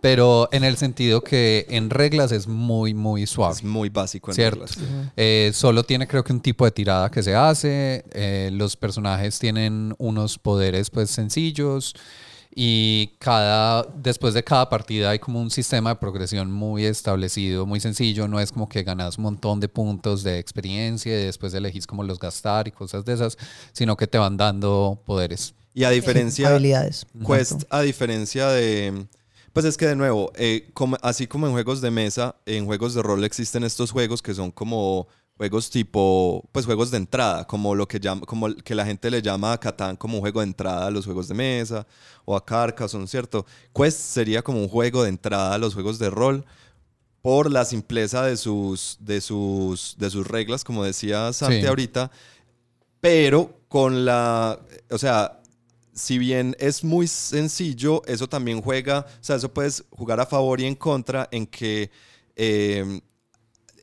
Pero 0.00 0.48
en 0.52 0.64
el 0.64 0.78
sentido 0.78 1.20
que 1.22 1.66
en 1.68 1.90
reglas 1.90 2.32
es 2.32 2.46
muy, 2.46 2.94
muy 2.94 3.26
suave. 3.26 3.52
Es 3.54 3.62
muy 3.62 3.90
básico 3.90 4.30
en 4.30 4.34
Cierto. 4.34 4.64
reglas. 4.64 4.78
Eh, 5.16 5.50
solo 5.52 5.84
tiene 5.84 6.08
creo 6.08 6.24
que 6.24 6.32
un 6.32 6.40
tipo 6.40 6.64
de 6.64 6.70
tirada 6.70 7.10
que 7.10 7.22
se 7.22 7.34
hace. 7.34 8.04
eh, 8.12 8.48
los 8.52 8.76
personajes 8.76 9.38
tienen 9.38 9.94
unos 9.98 10.38
poderes 10.38 10.88
pues 10.88 11.10
sencillos. 11.10 11.94
Y 12.52 13.12
cada, 13.20 13.84
después 13.94 14.34
de 14.34 14.42
cada 14.42 14.68
partida 14.68 15.10
hay 15.10 15.18
como 15.20 15.40
un 15.40 15.50
sistema 15.50 15.90
de 15.90 15.96
progresión 15.96 16.50
muy 16.50 16.84
establecido, 16.84 17.64
muy 17.66 17.78
sencillo. 17.78 18.26
No 18.26 18.40
es 18.40 18.50
como 18.52 18.68
que 18.68 18.82
ganas 18.82 19.18
un 19.18 19.24
montón 19.24 19.60
de 19.60 19.68
puntos 19.68 20.22
de 20.24 20.38
experiencia 20.38 21.12
y 21.20 21.24
después 21.26 21.52
elegís 21.54 21.86
cómo 21.86 22.02
los 22.04 22.18
gastar 22.18 22.66
y 22.66 22.72
cosas 22.72 23.04
de 23.04 23.12
esas, 23.12 23.36
sino 23.72 23.96
que 23.96 24.06
te 24.06 24.16
van 24.18 24.36
dando 24.38 25.00
poderes. 25.04 25.54
Y 25.80 25.84
a 25.84 25.90
diferencia... 25.90 26.48
Habilidades. 26.48 27.06
Quest, 27.26 27.52
Exacto. 27.52 27.76
a 27.76 27.80
diferencia 27.82 28.48
de... 28.48 29.06
Pues 29.52 29.66
es 29.66 29.76
que 29.76 29.86
de 29.86 29.96
nuevo, 29.96 30.30
eh, 30.36 30.70
como- 30.74 30.96
así 31.02 31.26
como 31.26 31.46
en 31.46 31.52
juegos 31.52 31.80
de 31.80 31.90
mesa, 31.90 32.36
en 32.46 32.66
juegos 32.66 32.94
de 32.94 33.02
rol 33.02 33.24
existen 33.24 33.64
estos 33.64 33.90
juegos 33.90 34.22
que 34.22 34.32
son 34.32 34.50
como 34.52 35.08
juegos 35.36 35.70
tipo, 35.70 36.44
pues 36.52 36.66
juegos 36.66 36.90
de 36.90 36.98
entrada, 36.98 37.46
como 37.46 37.74
lo 37.74 37.88
que 37.88 37.98
llama, 37.98 38.26
como 38.26 38.54
que 38.54 38.74
la 38.74 38.84
gente 38.84 39.10
le 39.10 39.22
llama 39.22 39.52
a 39.54 39.58
Catán 39.58 39.96
como 39.96 40.14
un 40.16 40.20
juego 40.20 40.40
de 40.40 40.46
entrada 40.46 40.86
a 40.86 40.90
los 40.90 41.04
juegos 41.06 41.26
de 41.28 41.34
mesa 41.34 41.86
o 42.26 42.36
a 42.36 42.44
Carcassonne, 42.44 43.06
¿cierto? 43.08 43.44
Quest 43.74 43.98
sería 43.98 44.42
como 44.42 44.60
un 44.60 44.68
juego 44.68 45.02
de 45.02 45.08
entrada 45.08 45.54
a 45.54 45.58
los 45.58 45.72
juegos 45.74 45.98
de 45.98 46.10
rol 46.10 46.44
por 47.22 47.50
la 47.50 47.64
simpleza 47.64 48.22
de 48.24 48.36
sus, 48.36 48.98
de 49.00 49.20
sus, 49.20 49.96
de 49.98 50.10
sus 50.10 50.26
reglas, 50.28 50.62
como 50.62 50.84
decía 50.84 51.32
Santi 51.32 51.62
Sí. 51.62 51.66
ahorita, 51.66 52.10
pero 53.00 53.58
con 53.68 54.04
la, 54.04 54.58
o 54.90 54.98
sea, 54.98 55.39
si 56.00 56.18
bien 56.18 56.56
es 56.58 56.82
muy 56.82 57.06
sencillo, 57.06 58.02
eso 58.06 58.28
también 58.28 58.62
juega, 58.62 59.00
o 59.00 59.24
sea, 59.24 59.36
eso 59.36 59.52
puedes 59.52 59.84
jugar 59.90 60.20
a 60.20 60.26
favor 60.26 60.60
y 60.60 60.66
en 60.66 60.74
contra 60.74 61.28
en 61.30 61.46
que 61.46 61.90
eh, 62.36 63.00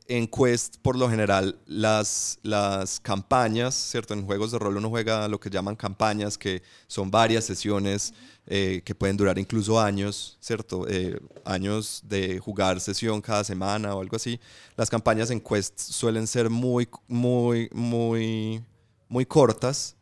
en 0.08 0.26
Quest, 0.26 0.78
por 0.80 0.96
lo 0.96 1.08
general, 1.08 1.58
las, 1.66 2.38
las 2.42 2.98
campañas, 2.98 3.74
¿cierto? 3.74 4.14
En 4.14 4.24
juegos 4.24 4.50
de 4.50 4.58
rol 4.58 4.78
uno 4.78 4.88
juega 4.88 5.28
lo 5.28 5.38
que 5.38 5.50
llaman 5.50 5.76
campañas, 5.76 6.38
que 6.38 6.62
son 6.86 7.10
varias 7.10 7.44
sesiones 7.44 8.14
eh, 8.46 8.80
que 8.84 8.94
pueden 8.94 9.18
durar 9.18 9.38
incluso 9.38 9.78
años, 9.78 10.38
¿cierto? 10.40 10.86
Eh, 10.88 11.20
años 11.44 12.02
de 12.06 12.38
jugar 12.38 12.80
sesión 12.80 13.20
cada 13.20 13.44
semana 13.44 13.94
o 13.94 14.00
algo 14.00 14.16
así. 14.16 14.40
Las 14.76 14.88
campañas 14.88 15.30
en 15.30 15.40
Quest 15.40 15.78
suelen 15.78 16.26
ser 16.26 16.48
muy, 16.48 16.88
muy, 17.06 17.68
muy, 17.72 18.64
muy 19.08 19.26
cortas. 19.26 19.97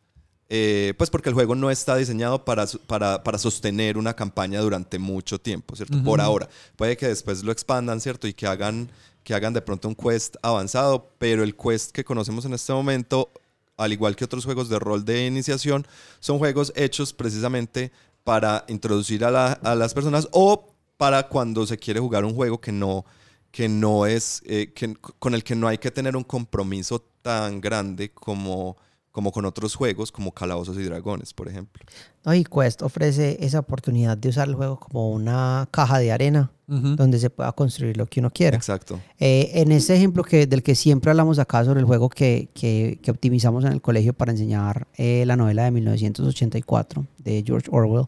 Eh, 0.49 0.93
pues 0.97 1.09
porque 1.09 1.29
el 1.29 1.35
juego 1.35 1.55
no 1.55 1.69
está 1.69 1.95
diseñado 1.97 2.45
para, 2.45 2.65
para, 2.87 3.23
para 3.23 3.37
sostener 3.37 3.97
una 3.97 4.15
campaña 4.15 4.61
durante 4.61 4.97
mucho 4.99 5.39
tiempo, 5.39 5.75
¿cierto? 5.75 6.01
Por 6.03 6.21
ahora. 6.21 6.47
Puede 6.75 6.95
que 6.97 7.07
después 7.07 7.43
lo 7.43 7.51
expandan, 7.51 7.99
¿cierto? 7.99 8.27
Y 8.27 8.33
que 8.33 8.47
hagan, 8.47 8.89
que 9.23 9.33
hagan 9.33 9.53
de 9.53 9.61
pronto 9.61 9.87
un 9.89 9.95
quest 9.95 10.35
avanzado, 10.41 11.09
pero 11.17 11.43
el 11.43 11.55
quest 11.55 11.91
que 11.91 12.05
conocemos 12.05 12.45
en 12.45 12.53
este 12.53 12.71
momento, 12.71 13.29
al 13.75 13.91
igual 13.91 14.15
que 14.15 14.23
otros 14.25 14.45
juegos 14.45 14.69
de 14.69 14.79
rol 14.79 15.03
de 15.03 15.25
iniciación, 15.27 15.85
son 16.21 16.37
juegos 16.39 16.71
hechos 16.75 17.11
precisamente 17.13 17.91
para 18.23 18.63
introducir 18.69 19.23
a, 19.25 19.31
la- 19.31 19.51
a 19.53 19.75
las 19.75 19.93
personas 19.93 20.27
o 20.31 20.73
para 20.97 21.27
cuando 21.27 21.65
se 21.67 21.77
quiere 21.77 21.99
jugar 21.99 22.23
un 22.25 22.33
juego 22.33 22.59
que 22.59 22.71
no, 22.71 23.05
que 23.51 23.67
no 23.69 24.05
es, 24.05 24.41
eh, 24.45 24.71
que, 24.73 24.95
con 25.19 25.33
el 25.35 25.43
que 25.43 25.55
no 25.55 25.67
hay 25.67 25.77
que 25.77 25.91
tener 25.91 26.15
un 26.15 26.23
compromiso 26.23 27.05
tan 27.21 27.59
grande 27.61 28.09
como, 28.11 28.77
como 29.17 29.31
con 29.31 29.45
otros 29.45 29.73
juegos, 29.73 30.11
como 30.11 30.31
Calabozos 30.31 30.77
y 30.77 30.83
Dragones, 30.83 31.33
por 31.33 31.47
ejemplo. 31.47 31.83
No, 32.23 32.35
y 32.35 32.43
Quest 32.43 32.83
ofrece 32.83 33.35
esa 33.43 33.57
oportunidad 33.57 34.15
de 34.15 34.29
usar 34.29 34.47
el 34.47 34.53
juego 34.53 34.79
como 34.79 35.09
una 35.09 35.67
caja 35.71 35.97
de 35.97 36.11
arena 36.11 36.51
donde 36.67 37.17
se 37.17 37.31
pueda 37.31 37.51
construir 37.53 37.97
lo 37.97 38.05
que 38.05 38.19
uno 38.19 38.29
quiera. 38.29 38.55
Exacto. 38.57 38.99
Eh, 39.17 39.49
en 39.55 39.71
ese 39.71 39.95
ejemplo 39.95 40.21
que, 40.23 40.45
del 40.45 40.61
que 40.61 40.75
siempre 40.75 41.09
hablamos 41.09 41.39
acá 41.39 41.65
sobre 41.65 41.79
el 41.79 41.87
juego 41.87 42.09
que, 42.09 42.49
que- 42.53 42.99
que 43.01 43.09
optimizamos 43.09 43.65
en 43.65 43.71
el 43.71 43.81
colegio 43.81 44.13
para 44.13 44.33
enseñar 44.33 44.85
eh, 44.97 45.23
la 45.25 45.35
novela 45.35 45.63
de 45.63 45.71
1984 45.71 47.07
de 47.17 47.43
George 47.43 47.69
Orwell, 47.71 48.05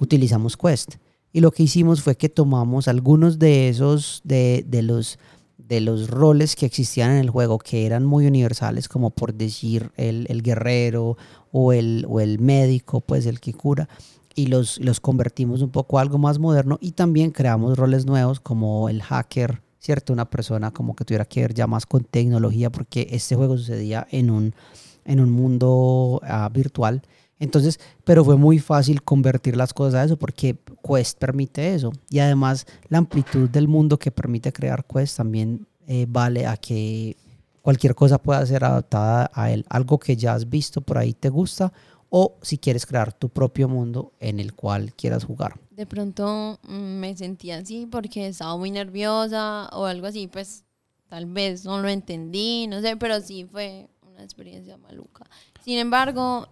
utilizamos 0.00 0.56
Quest. 0.56 0.94
Y 1.32 1.40
lo 1.40 1.52
que 1.52 1.62
hicimos 1.62 2.02
fue 2.02 2.16
que 2.16 2.28
tomamos 2.28 2.88
algunos 2.88 3.38
de 3.38 3.68
esos, 3.68 4.22
de, 4.24 4.64
de 4.66 4.82
los, 4.82 5.20
de 5.68 5.80
los 5.80 6.08
roles 6.08 6.56
que 6.56 6.66
existían 6.66 7.10
en 7.10 7.18
el 7.18 7.30
juego, 7.30 7.58
que 7.58 7.84
eran 7.84 8.04
muy 8.04 8.26
universales, 8.26 8.88
como 8.88 9.10
por 9.10 9.34
decir 9.34 9.90
el, 9.96 10.26
el 10.30 10.42
guerrero 10.42 11.18
o 11.52 11.72
el, 11.72 12.06
o 12.08 12.20
el 12.20 12.38
médico, 12.38 13.00
pues 13.00 13.26
el 13.26 13.38
que 13.40 13.52
cura, 13.52 13.88
y 14.34 14.46
los, 14.46 14.78
los 14.78 15.00
convertimos 15.00 15.62
un 15.62 15.70
poco 15.70 15.98
a 15.98 16.02
algo 16.02 16.16
más 16.16 16.38
moderno 16.38 16.78
y 16.80 16.92
también 16.92 17.32
creamos 17.32 17.76
roles 17.76 18.06
nuevos 18.06 18.40
como 18.40 18.88
el 18.88 19.02
hacker, 19.02 19.60
¿cierto? 19.78 20.12
Una 20.12 20.30
persona 20.30 20.70
como 20.70 20.94
que 20.94 21.04
tuviera 21.04 21.24
que 21.24 21.40
ver 21.40 21.54
ya 21.54 21.66
más 21.66 21.86
con 21.86 22.04
tecnología 22.04 22.70
porque 22.70 23.08
este 23.10 23.34
juego 23.34 23.58
sucedía 23.58 24.06
en 24.10 24.30
un, 24.30 24.54
en 25.04 25.20
un 25.20 25.30
mundo 25.30 26.20
ah, 26.22 26.48
virtual. 26.52 27.02
Entonces, 27.40 27.78
pero 28.04 28.24
fue 28.24 28.36
muy 28.36 28.58
fácil 28.58 29.02
convertir 29.02 29.56
las 29.56 29.72
cosas 29.72 29.94
a 29.94 30.04
eso 30.04 30.16
porque 30.16 30.56
Quest 30.82 31.18
permite 31.18 31.74
eso. 31.74 31.92
Y 32.10 32.18
además 32.18 32.66
la 32.88 32.98
amplitud 32.98 33.48
del 33.48 33.68
mundo 33.68 33.98
que 33.98 34.10
permite 34.10 34.52
crear 34.52 34.84
Quest 34.84 35.16
también 35.16 35.66
eh, 35.86 36.06
vale 36.08 36.46
a 36.46 36.56
que 36.56 37.16
cualquier 37.62 37.94
cosa 37.94 38.18
pueda 38.18 38.44
ser 38.44 38.64
adaptada 38.64 39.30
a 39.32 39.50
él. 39.50 39.64
Algo 39.68 39.98
que 39.98 40.16
ya 40.16 40.34
has 40.34 40.48
visto 40.48 40.80
por 40.80 40.98
ahí 40.98 41.14
te 41.14 41.28
gusta 41.28 41.72
o 42.10 42.36
si 42.42 42.58
quieres 42.58 42.86
crear 42.86 43.12
tu 43.12 43.28
propio 43.28 43.68
mundo 43.68 44.12
en 44.18 44.40
el 44.40 44.54
cual 44.54 44.94
quieras 44.94 45.24
jugar. 45.24 45.60
De 45.70 45.86
pronto 45.86 46.58
mm, 46.66 46.98
me 46.98 47.16
sentía 47.16 47.58
así 47.58 47.86
porque 47.90 48.26
estaba 48.26 48.56
muy 48.56 48.70
nerviosa 48.70 49.68
o 49.72 49.84
algo 49.84 50.06
así, 50.06 50.26
pues 50.26 50.64
tal 51.08 51.26
vez 51.26 51.64
no 51.64 51.80
lo 51.80 51.88
entendí, 51.88 52.66
no 52.66 52.80
sé, 52.80 52.96
pero 52.96 53.20
sí 53.20 53.46
fue 53.50 53.88
una 54.02 54.22
experiencia 54.24 54.76
maluca. 54.78 55.24
Sin 55.62 55.78
embargo, 55.78 56.48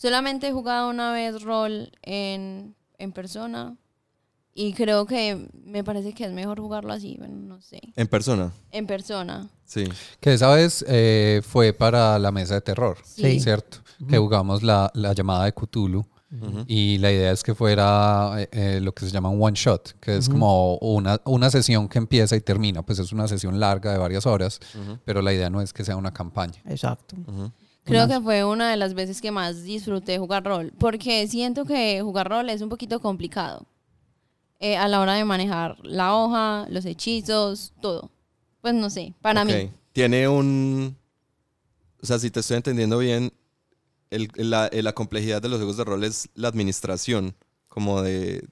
solamente 0.00 0.48
he 0.48 0.52
jugado 0.52 0.88
una 0.88 1.12
vez 1.12 1.42
rol 1.42 1.90
en, 2.02 2.74
en 2.98 3.12
persona 3.12 3.76
y 4.54 4.72
creo 4.72 5.04
que 5.06 5.48
me 5.64 5.84
parece 5.84 6.12
que 6.12 6.24
es 6.24 6.32
mejor 6.32 6.58
jugarlo 6.60 6.92
así, 6.92 7.16
bueno, 7.18 7.36
no 7.36 7.60
sé, 7.60 7.80
En 7.96 8.08
persona, 8.08 8.52
en 8.72 8.86
persona. 8.86 9.48
sí. 9.64 9.84
Que 10.20 10.34
esa 10.34 10.48
vez 10.54 10.84
eh, 10.88 11.42
fue 11.46 11.72
para 11.72 12.18
la 12.18 12.30
mesa 12.32 12.54
de 12.54 12.60
terror, 12.60 12.98
Sí. 13.04 13.40
¿cierto? 13.40 13.78
Que 14.08 14.16
jugamos 14.18 14.62
la, 14.62 14.90
la 14.94 15.12
llamada 15.12 15.44
de 15.44 15.52
Cthulhu. 15.52 16.04
Y 16.68 16.98
la 16.98 17.10
idea 17.10 17.32
es 17.32 17.42
que 17.42 17.56
fuera 17.56 18.34
eh, 18.38 18.48
eh, 18.52 18.80
lo 18.80 18.92
que 18.92 19.04
se 19.04 19.10
llama 19.10 19.28
un 19.30 19.42
one 19.42 19.56
shot, 19.56 19.98
que 19.98 20.16
es 20.16 20.28
como 20.28 20.76
una, 20.76 21.20
una 21.24 21.50
sesión 21.50 21.88
que 21.88 21.98
empieza 21.98 22.36
y 22.36 22.40
termina. 22.40 22.82
Pues 22.82 23.00
es 23.00 23.10
una 23.12 23.26
sesión 23.26 23.58
larga 23.58 23.90
de 23.92 23.98
varias 23.98 24.26
horas, 24.26 24.60
pero 25.04 25.22
la 25.22 25.32
idea 25.32 25.50
no 25.50 25.60
es 25.60 25.72
que 25.72 25.84
sea 25.84 25.96
una 25.96 26.12
campaña. 26.12 26.62
Exacto. 26.66 27.16
Creo 27.90 28.08
que 28.08 28.20
fue 28.20 28.44
una 28.44 28.70
de 28.70 28.76
las 28.76 28.94
veces 28.94 29.20
que 29.20 29.30
más 29.30 29.62
disfruté 29.64 30.18
jugar 30.18 30.44
rol, 30.44 30.72
porque 30.78 31.26
siento 31.28 31.64
que 31.64 32.00
jugar 32.02 32.28
rol 32.28 32.48
es 32.50 32.60
un 32.62 32.68
poquito 32.68 33.00
complicado 33.00 33.66
eh, 34.60 34.76
a 34.76 34.88
la 34.88 35.00
hora 35.00 35.14
de 35.14 35.24
manejar 35.24 35.76
la 35.82 36.14
hoja, 36.14 36.66
los 36.70 36.84
hechizos, 36.84 37.72
todo. 37.80 38.10
Pues 38.60 38.74
no 38.74 38.90
sé, 38.90 39.14
para 39.20 39.42
Ok. 39.42 39.48
mí. 39.48 39.70
Tiene 39.92 40.28
un... 40.28 40.96
O 42.02 42.06
sea, 42.06 42.18
si 42.18 42.30
te 42.30 42.40
estoy 42.40 42.56
entendiendo 42.58 42.98
bien, 42.98 43.32
el- 44.10 44.30
la, 44.36 44.66
eh, 44.68 44.82
la 44.82 44.92
complejidad 44.94 45.40
de 45.42 45.48
los 45.48 45.58
juegos 45.58 45.76
de 45.76 45.84
rol 45.84 46.04
es 46.04 46.28
la 46.34 46.48
administración 46.48 47.34
como 47.68 48.02
de, 48.02 48.46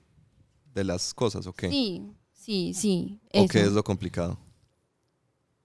de 0.75 0.85
las 0.85 1.15
cosas, 1.15 1.47
¿ok? 1.47 1.65
Sí, 1.71 2.03
sí, 2.33 2.73
sí. 2.75 3.19
¿O 3.35 3.47
qué 3.49 3.63
es 3.63 3.73
lo 3.73 3.83
complicado? 3.85 4.39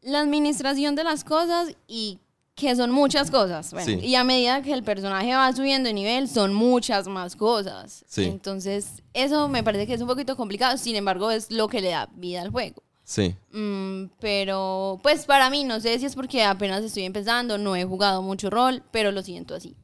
La 0.02 0.20
administración 0.20 0.96
de 0.96 1.04
las 1.06 1.24
cosas 1.24 1.76
y 1.88 2.20
que 2.56 2.76
son 2.76 2.92
muchas 2.92 3.32
cosas. 3.32 3.72
Bueno, 3.72 3.86
Sí. 3.86 4.06
Y 4.06 4.16
a 4.16 4.24
medida 4.24 4.62
que 4.62 4.74
el 4.74 4.84
personaje 4.84 5.34
va 5.34 5.52
subiendo 5.54 5.88
de 5.88 5.94
nivel, 5.94 6.28
son 6.28 6.54
muchas 6.54 7.08
más 7.08 7.36
cosas. 7.36 8.06
Sí. 8.08 8.26
Entonces, 8.26 9.02
eso 9.14 9.48
me 9.48 9.64
parece 9.64 9.88
que 9.88 9.94
es 9.94 10.02
un 10.02 10.08
poquito 10.08 10.36
complicado. 10.38 10.78
Sin 10.78 10.96
embargo, 10.96 11.32
es 11.32 11.52
lo 11.52 11.68
que 11.68 11.82
le 11.82 11.90
da 11.90 12.10
vida 12.16 12.42
al 12.42 12.52
juego. 12.52 12.84
Sí. 13.04 13.36
Mm, 13.52 14.06
pero, 14.20 15.00
pues 15.04 15.26
para 15.26 15.50
mí, 15.50 15.64
no 15.64 15.80
sé 15.80 15.98
si 16.00 16.06
es 16.06 16.16
porque 16.16 16.44
apenas 16.44 16.84
estoy 16.84 17.04
empezando, 17.04 17.58
no 17.58 17.76
he 17.76 17.84
jugado 17.86 18.22
mucho 18.22 18.50
rol, 18.50 18.84
pero 18.92 19.12
lo 19.12 19.24
siento 19.24 19.56
así. 19.56 19.76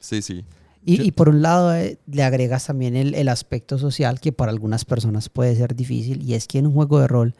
Sí, 0.00 0.22
sí. 0.22 0.44
Y, 0.84 1.00
y 1.00 1.12
por 1.12 1.28
un 1.28 1.42
lado 1.42 1.74
eh, 1.74 1.98
le 2.06 2.22
agregas 2.24 2.66
también 2.66 2.96
el, 2.96 3.14
el 3.14 3.28
aspecto 3.28 3.78
social 3.78 4.20
que 4.20 4.32
para 4.32 4.50
algunas 4.50 4.84
personas 4.84 5.28
puede 5.28 5.54
ser 5.54 5.76
difícil 5.76 6.22
y 6.22 6.34
es 6.34 6.48
que 6.48 6.58
en 6.58 6.66
un 6.66 6.74
juego 6.74 6.98
de 7.00 7.06
rol, 7.06 7.34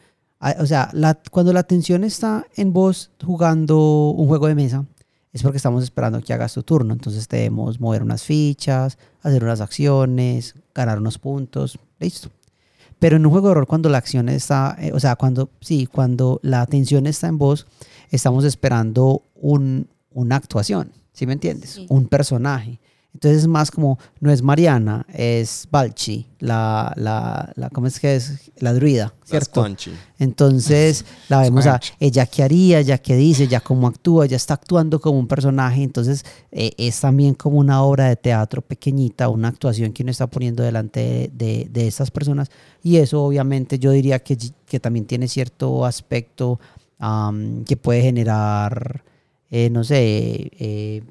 o 0.59 0.65
sea, 0.65 0.89
la- 0.93 1.19
cuando 1.31 1.53
la 1.53 1.61
atención 1.61 2.03
está 2.03 2.45
en 2.55 2.73
vos 2.73 3.11
jugando 3.23 4.09
un 4.11 4.27
juego 4.27 4.47
de 4.47 4.55
mesa, 4.55 4.85
es 5.31 5.41
porque 5.41 5.57
estamos 5.57 5.83
esperando 5.83 6.21
que 6.21 6.33
hagas 6.33 6.53
tu 6.53 6.63
turno. 6.63 6.93
Entonces 6.93 7.27
debemos 7.27 7.79
mover 7.79 8.03
unas 8.03 8.23
fichas, 8.23 8.97
hacer 9.21 9.43
unas 9.43 9.61
acciones, 9.61 10.55
ganar 10.75 10.99
unos 10.99 11.17
puntos, 11.17 11.79
listo. 11.99 12.29
Pero 12.99 13.17
en 13.17 13.25
un 13.25 13.31
juego 13.31 13.49
de 13.49 13.53
rol, 13.55 13.67
cuando 13.67 13.89
la 13.89 13.97
acción 13.97 14.29
está, 14.29 14.75
eh, 14.79 14.91
o 14.93 14.99
sea, 14.99 15.15
cuando, 15.15 15.49
sí, 15.59 15.87
cuando 15.87 16.39
la 16.43 16.61
atención 16.61 17.05
está 17.07 17.27
en 17.27 17.37
vos, 17.37 17.65
estamos 18.11 18.43
esperando 18.45 19.23
un, 19.35 19.87
una 20.11 20.35
actuación, 20.35 20.91
¿sí 21.11 21.25
me 21.25 21.33
entiendes? 21.33 21.71
Sí. 21.71 21.85
Un 21.89 22.07
personaje. 22.07 22.79
Entonces 23.13 23.43
es 23.43 23.47
más 23.47 23.69
como, 23.69 23.99
no 24.19 24.31
es 24.31 24.41
Mariana, 24.41 25.05
es 25.13 25.67
Balchi, 25.69 26.27
la, 26.39 26.93
la, 26.95 27.53
la 27.55 27.69
¿cómo 27.69 27.87
es 27.87 27.99
que 27.99 28.15
es? 28.15 28.51
La 28.57 28.73
druida, 28.73 29.13
¿cierto? 29.23 29.61
Conchi. 29.61 29.91
Entonces 30.17 31.05
la 31.29 31.41
vemos 31.41 31.67
a 31.67 31.79
ella 31.99 32.25
qué 32.25 32.43
haría, 32.43 32.79
ella 32.79 32.97
qué 32.97 33.15
dice, 33.15 33.43
ella 33.43 33.59
cómo 33.59 33.87
actúa, 33.87 34.25
ella 34.25 34.37
está 34.37 34.55
actuando 34.55 34.99
como 34.99 35.19
un 35.19 35.27
personaje, 35.27 35.83
entonces 35.83 36.25
eh, 36.51 36.71
es 36.77 36.99
también 36.99 37.35
como 37.35 37.59
una 37.59 37.83
obra 37.83 38.09
de 38.09 38.15
teatro 38.15 38.61
pequeñita, 38.61 39.29
una 39.29 39.49
actuación 39.49 39.93
que 39.93 40.01
uno 40.03 40.11
está 40.11 40.27
poniendo 40.27 40.63
delante 40.63 40.99
de, 40.99 41.31
de, 41.33 41.67
de 41.69 41.87
estas 41.87 42.09
personas 42.09 42.49
y 42.81 42.97
eso 42.97 43.23
obviamente 43.23 43.77
yo 43.77 43.91
diría 43.91 44.19
que, 44.19 44.37
que 44.65 44.79
también 44.79 45.05
tiene 45.05 45.27
cierto 45.27 45.85
aspecto 45.85 46.59
que 47.65 47.77
puede 47.77 48.01
generar, 48.01 49.03
eh, 49.51 49.69
no 49.69 49.83
sé, 49.83 50.51
eh, 50.57 51.03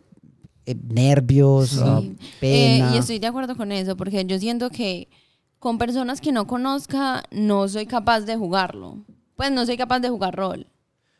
eh, 0.66 0.76
nervios, 0.88 1.70
Sí. 1.70 1.80
ah, 1.82 2.00
Eh, 2.02 2.16
pena. 2.40 2.94
y 2.94 2.98
estoy 2.98 3.18
de 3.18 3.26
acuerdo 3.26 3.56
con 3.56 3.72
eso, 3.72 3.96
porque 3.96 4.24
yo 4.24 4.38
siento 4.38 4.70
que 4.70 5.08
con 5.58 5.78
personas 5.78 6.20
que 6.20 6.32
no 6.32 6.46
conozca, 6.46 7.22
no 7.30 7.68
soy 7.68 7.86
capaz 7.86 8.20
de 8.20 8.36
jugarlo. 8.36 8.98
Pues 9.36 9.50
no 9.50 9.64
soy 9.66 9.76
capaz 9.76 10.00
de 10.00 10.08
jugar 10.08 10.34
rol. 10.34 10.66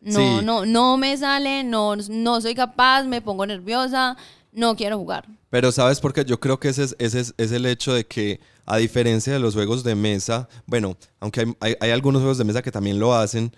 No, 0.01 0.19
Sí. 0.41 0.45
no, 0.45 0.67
no 0.67 0.97
me 0.97 1.17
sale, 1.17 1.63
no, 1.65 1.95
no 1.97 2.41
soy 2.41 2.55
capaz, 2.55 3.05
me 3.05 3.21
pongo 3.21 3.47
nerviosa, 3.47 4.17
no 4.53 4.75
quiero 4.75 4.99
jugar. 4.99 5.29
Pero 5.49 5.71
¿sabes 5.71 6.01
por 6.01 6.13
qué? 6.13 6.25
Yo 6.25 6.41
creo 6.41 6.59
que 6.59 6.69
ese 6.71 6.85
es, 6.85 6.97
ese 6.99 7.21
es, 7.21 7.35
es 7.37 7.53
el 7.53 7.67
hecho 7.67 7.95
de 7.95 8.05
que, 8.05 8.41
a 8.67 8.79
diferencia 8.79 9.33
de 9.33 9.39
los 9.39 9.55
juegos 9.55 9.85
de 9.85 9.95
mesa, 9.95 10.49
bueno, 10.67 10.97
aunque 11.21 11.41
hay, 11.41 11.47
hay- 11.61 11.75
hay 11.81 11.91
algunos 11.91 12.21
juegos 12.23 12.39
de 12.39 12.45
mesa 12.45 12.63
que 12.63 12.73
también 12.73 12.99
lo 12.99 13.15
hacen, 13.15 13.55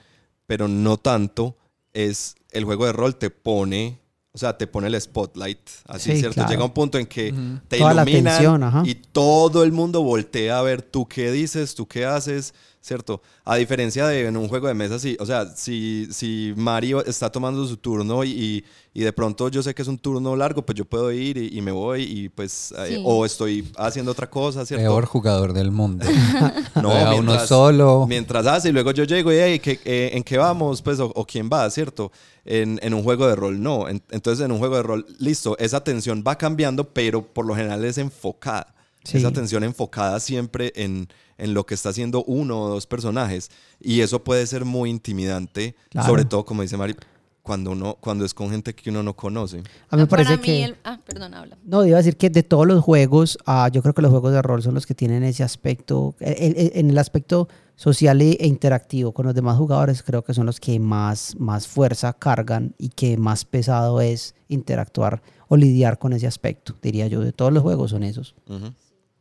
pero 0.46 0.68
no 0.68 0.96
tanto, 0.98 1.56
es 1.94 2.34
el 2.50 2.64
juego 2.64 2.84
de 2.86 2.92
rol 2.92 3.16
te 3.16 3.30
pone, 3.30 4.00
o 4.34 4.38
sea, 4.38 4.58
te 4.58 4.66
pone 4.66 4.88
el 4.88 5.00
spotlight, 5.00 5.60
así, 5.86 6.10
Sí, 6.12 6.18
¿cierto? 6.18 6.34
claro. 6.34 6.50
Llega 6.50 6.64
un 6.64 6.72
punto 6.72 6.98
en 6.98 7.06
que 7.06 7.32
te 7.68 7.78
Toda 7.78 7.94
la 7.94 8.02
iluminan 8.02 8.26
atención, 8.34 8.62
ajá. 8.64 8.82
y 8.84 8.96
todo 8.96 9.62
el 9.62 9.70
mundo 9.70 10.02
voltea 10.02 10.58
a 10.58 10.62
ver 10.62 10.82
tú 10.82 11.06
qué 11.06 11.30
dices, 11.30 11.76
tú 11.76 11.86
qué 11.86 12.04
haces, 12.04 12.52
¿cierto? 12.84 13.22
A 13.46 13.56
diferencia 13.56 14.06
de 14.06 14.26
en 14.26 14.36
un 14.36 14.46
juego 14.46 14.68
de 14.68 14.74
mesa, 14.74 14.98
sí, 14.98 15.16
o 15.18 15.24
sea, 15.24 15.46
si, 15.56 16.06
si 16.12 16.52
Mario 16.54 17.02
está 17.06 17.32
tomando 17.32 17.66
su 17.66 17.78
turno 17.78 18.22
y, 18.24 18.30
y- 18.30 18.64
y 18.96 19.00
de 19.00 19.12
pronto 19.12 19.48
yo 19.48 19.60
sé 19.62 19.74
que 19.74 19.80
es 19.82 19.88
un 19.88 19.96
turno 19.98 20.36
largo, 20.36 20.60
pues 20.64 20.76
yo 20.76 20.84
puedo 20.84 21.10
ir 21.10 21.36
y, 21.38 21.56
y 21.58 21.62
me 21.62 21.72
voy 21.72 22.02
y 22.02 22.28
pues, 22.28 22.72
eh, 22.78 23.00
o 23.04 23.24
estoy 23.24 23.68
haciendo 23.78 24.12
otra 24.12 24.28
cosa, 24.30 24.64
¿cierto? 24.66 24.84
Peor 24.84 25.06
jugador 25.06 25.52
del 25.54 25.70
mundo. 25.70 26.04
No, 26.80 26.90
Deja 26.92 27.14
uno 27.14 27.22
mientras- 27.22 27.48
solo. 27.48 28.06
Mientras 28.08 28.46
hace 28.46 28.68
y 28.68 28.72
luego 28.72 28.90
yo 28.90 29.04
llego 29.04 29.32
y, 29.32 29.36
hey, 29.36 29.58
¿qué- 29.60 29.80
eh, 29.84 30.10
¿en 30.12 30.22
qué 30.22 30.36
vamos? 30.36 30.82
Pues, 30.82 31.00
o, 31.00 31.06
o 31.14 31.24
quién 31.26 31.48
va, 31.50 31.68
¿cierto? 31.70 32.12
En, 32.44 32.78
en 32.82 32.92
un 32.92 33.02
juego 33.02 33.26
de 33.26 33.34
rol, 33.34 33.60
no. 33.62 33.88
En- 33.88 34.02
entonces, 34.10 34.44
en 34.44 34.52
un 34.52 34.58
juego 34.58 34.76
de 34.76 34.82
rol, 34.82 35.06
listo, 35.18 35.56
esa 35.58 35.78
atención 35.78 36.22
va 36.26 36.36
cambiando, 36.36 36.84
pero 36.84 37.22
por 37.22 37.46
lo 37.46 37.54
general 37.56 37.82
es 37.86 37.96
enfocada. 37.98 38.74
Sí. 39.04 39.18
Esa 39.18 39.28
atención 39.28 39.64
enfocada 39.64 40.18
siempre 40.20 40.72
en, 40.76 41.08
en 41.38 41.54
lo 41.54 41.66
que 41.66 41.74
está 41.74 41.88
haciendo 41.90 42.22
uno 42.24 42.62
o 42.62 42.68
dos 42.68 42.86
personajes. 42.86 43.50
Y 43.80 44.00
eso 44.00 44.22
puede 44.24 44.46
ser 44.46 44.64
muy 44.64 44.90
intimidante, 44.90 45.74
Claro. 45.90 46.08
sobre 46.08 46.24
todo, 46.24 46.44
como 46.44 46.62
dice 46.62 46.76
Mari, 46.76 46.94
cuando, 47.42 47.72
uno, 47.72 47.98
cuando 48.00 48.24
es 48.24 48.32
con 48.32 48.48
gente 48.50 48.74
que 48.74 48.88
uno 48.88 49.02
no 49.02 49.14
conoce. 49.14 49.58
A 49.90 49.96
mí 49.96 50.02
me 50.02 50.06
Para 50.06 50.24
parece 50.24 50.36
mí 50.38 50.42
que... 50.42 50.64
el- 50.64 50.76
ah, 50.84 50.98
perdón, 51.04 51.34
habla. 51.34 51.58
No, 51.64 51.84
iba 51.84 51.96
a 51.96 52.00
decir 52.00 52.16
que 52.16 52.30
de 52.30 52.42
todos 52.42 52.66
los 52.66 52.82
juegos, 52.82 53.36
ah, 53.44 53.68
yo 53.70 53.82
creo 53.82 53.92
que 53.92 54.00
los 54.00 54.10
juegos 54.10 54.32
de 54.32 54.40
rol 54.40 54.62
son 54.62 54.72
los 54.72 54.86
que 54.86 54.94
tienen 54.94 55.22
ese 55.24 55.42
aspecto, 55.42 56.14
el- 56.20 56.56
el- 56.56 56.72
en 56.74 56.88
el 56.88 56.96
aspecto 56.96 57.48
social 57.76 58.22
e 58.22 58.38
interactivo 58.46 59.12
con 59.12 59.26
los 59.26 59.34
demás 59.34 59.58
jugadores, 59.58 60.02
creo 60.02 60.22
que 60.24 60.32
son 60.32 60.46
los 60.46 60.58
que 60.58 60.78
más, 60.80 61.34
más 61.38 61.66
fuerza 61.68 62.12
cargan 62.14 62.74
y 62.78 62.88
que 62.90 63.16
más 63.18 63.44
pesado 63.44 64.00
es 64.00 64.34
interactuar 64.48 65.20
o 65.48 65.56
lidiar 65.58 65.98
con 65.98 66.14
ese 66.14 66.26
aspecto, 66.26 66.74
diría 66.80 67.08
yo. 67.08 67.20
De 67.20 67.32
todos 67.32 67.52
los 67.52 67.62
juegos 67.62 67.90
son 67.90 68.04
esos. 68.04 68.34
Ujú. 68.48 68.72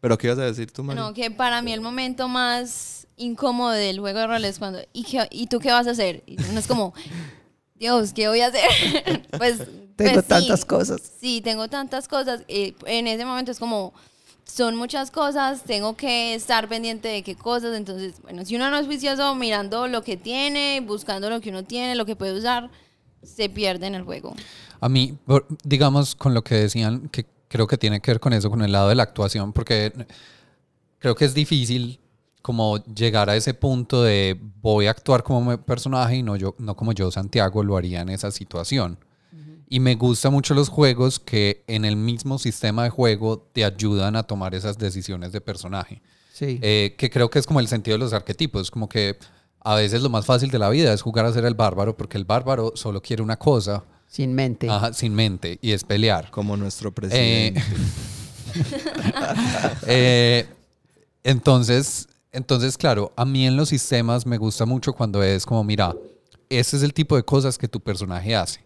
¿Pero 0.03 0.17
qué 0.17 0.27
ibas 0.27 0.39
a 0.39 0.43
decir 0.43 0.69
tú, 0.69 0.83
Mari? 0.83 0.99
No, 0.99 1.13
que 1.13 1.31
para 1.31 1.61
mí 1.61 1.71
el 1.71 1.79
momento 1.79 2.27
más 2.27 3.07
incómodo 3.15 3.71
del 3.71 4.01
juego 4.01 4.19
de 4.19 4.27
rol 4.27 4.43
es 4.43 4.59
cuando, 4.59 4.79
¿y, 4.91 5.05
qué- 5.05 5.29
¿y 5.31 5.47
tú 5.47 5.59
qué 5.61 5.71
vas 5.71 5.87
a 5.87 5.91
hacer? 5.91 6.23
Y 6.25 6.35
uno 6.49 6.59
es 6.59 6.67
como, 6.67 6.93
Dios, 7.75 8.11
¿qué 8.11 8.27
voy 8.27 8.41
a 8.41 8.47
hacer? 8.47 8.67
pues, 9.37 9.59
Tengo 9.95 10.11
pues 10.11 10.23
sí. 10.25 10.27
tantas 10.27 10.65
cosas. 10.65 11.01
Sí, 11.21 11.39
tengo 11.41 11.69
tantas 11.69 12.09
cosas. 12.09 12.41
eh, 12.49 12.73
en 12.85 13.07
ese 13.07 13.23
momento 13.23 13.51
es 13.51 13.59
como, 13.59 13.93
son 14.43 14.75
muchas 14.75 15.09
cosas, 15.09 15.63
tengo 15.63 15.95
que 15.95 16.33
estar 16.33 16.67
pendiente 16.67 17.07
de 17.07 17.23
qué 17.23 17.35
cosas. 17.35 17.73
Entonces, 17.73 18.21
bueno, 18.23 18.43
si 18.43 18.57
uno 18.57 18.69
no 18.69 18.77
es 18.79 18.85
juicioso 18.87 19.33
mirando 19.35 19.87
lo 19.87 20.03
que 20.03 20.17
tiene, 20.17 20.81
buscando 20.85 21.29
lo 21.29 21.39
que 21.39 21.49
uno 21.49 21.63
tiene, 21.63 21.95
lo 21.95 22.05
que 22.05 22.17
puede 22.17 22.37
usar, 22.37 22.69
se 23.21 23.47
pierde 23.47 23.87
en 23.87 23.95
el 23.95 24.03
juego. 24.03 24.35
A 24.81 24.89
mí, 24.89 25.17
digamos, 25.63 26.13
con 26.13 26.33
lo 26.33 26.43
que 26.43 26.55
decían, 26.55 27.07
que 27.07 27.25
creo 27.53 27.67
que 27.67 27.77
tiene 27.77 28.01
que 28.01 28.09
ver 28.09 28.19
con 28.19 28.33
eso, 28.33 28.49
con 28.49 28.63
el 28.63 28.71
lado 28.71 28.89
de 28.89 28.95
la 28.95 29.03
actuación, 29.03 29.53
porque 29.53 29.93
creo 30.97 31.13
que 31.13 31.23
es 31.23 31.35
difícil 31.35 31.99
como 32.41 32.83
llegar 32.85 33.29
a 33.29 33.35
ese 33.35 33.53
punto 33.53 34.01
de 34.01 34.39
voy 34.59 34.87
a 34.87 34.89
actuar 34.89 35.21
como 35.21 35.51
mi 35.51 35.57
personaje 35.57 36.15
y 36.15 36.23
no, 36.23 36.35
yo, 36.35 36.55
no 36.57 36.75
como 36.75 36.93
yo, 36.93 37.11
Santiago, 37.11 37.63
lo 37.63 37.77
haría 37.77 38.01
en 38.01 38.09
esa 38.09 38.31
situación. 38.31 38.97
Y 39.69 39.79
me 39.79 39.93
gustan 39.93 40.33
mucho 40.33 40.55
los 40.55 40.67
juegos 40.67 41.19
que 41.19 41.63
en 41.67 41.85
el 41.85 41.95
mismo 41.95 42.39
sistema 42.39 42.85
de 42.85 42.89
juego 42.89 43.47
te 43.53 43.63
ayudan 43.63 44.15
a 44.15 44.23
tomar 44.23 44.55
esas 44.55 44.79
decisiones 44.79 45.31
de 45.31 45.39
personaje. 45.39 46.01
Sí. 46.33 46.57
Eh, 46.63 46.95
que 46.97 47.11
creo 47.11 47.29
que 47.29 47.37
es 47.37 47.45
como 47.45 47.59
el 47.59 47.67
sentido 47.67 47.97
de 47.97 48.03
los 48.03 48.13
arquetipos, 48.13 48.71
como 48.71 48.89
que 48.89 49.19
a 49.59 49.75
veces 49.75 50.01
lo 50.01 50.09
más 50.09 50.25
fácil 50.25 50.49
de 50.49 50.57
la 50.57 50.69
vida 50.69 50.91
es 50.91 51.03
jugar 51.03 51.27
a 51.27 51.31
ser 51.31 51.45
el 51.45 51.53
bárbaro, 51.53 51.95
porque 51.95 52.17
el 52.17 52.25
bárbaro 52.25 52.73
solo 52.75 52.99
quiere 52.99 53.21
una 53.21 53.37
cosa, 53.37 53.83
Sin 54.13 54.35
mente. 54.35 54.69
ajá, 54.69 54.93
sin 54.93 55.15
mente, 55.15 55.57
y 55.59 55.71
es 55.71 55.83
pelear. 55.83 56.29
Como 56.29 56.55
nuestro 56.55 56.93
presidente. 56.93 57.61
Eh, 59.87 60.45
entonces, 61.23 62.07
entonces, 62.31 62.77
claro, 62.77 63.11
a 63.15 63.25
mí 63.25 63.47
en 63.47 63.57
los 63.57 63.69
sistemas 63.69 64.27
me 64.27 64.37
gusta 64.37 64.67
mucho 64.67 64.93
cuando 64.93 65.23
es 65.23 65.43
como, 65.43 65.63
mira, 65.63 65.95
ese 66.49 66.77
es 66.77 66.83
el 66.83 66.93
tipo 66.93 67.15
de 67.15 67.23
cosas 67.23 67.57
que 67.57 67.67
tu 67.67 67.79
personaje 67.79 68.35
hace. 68.35 68.63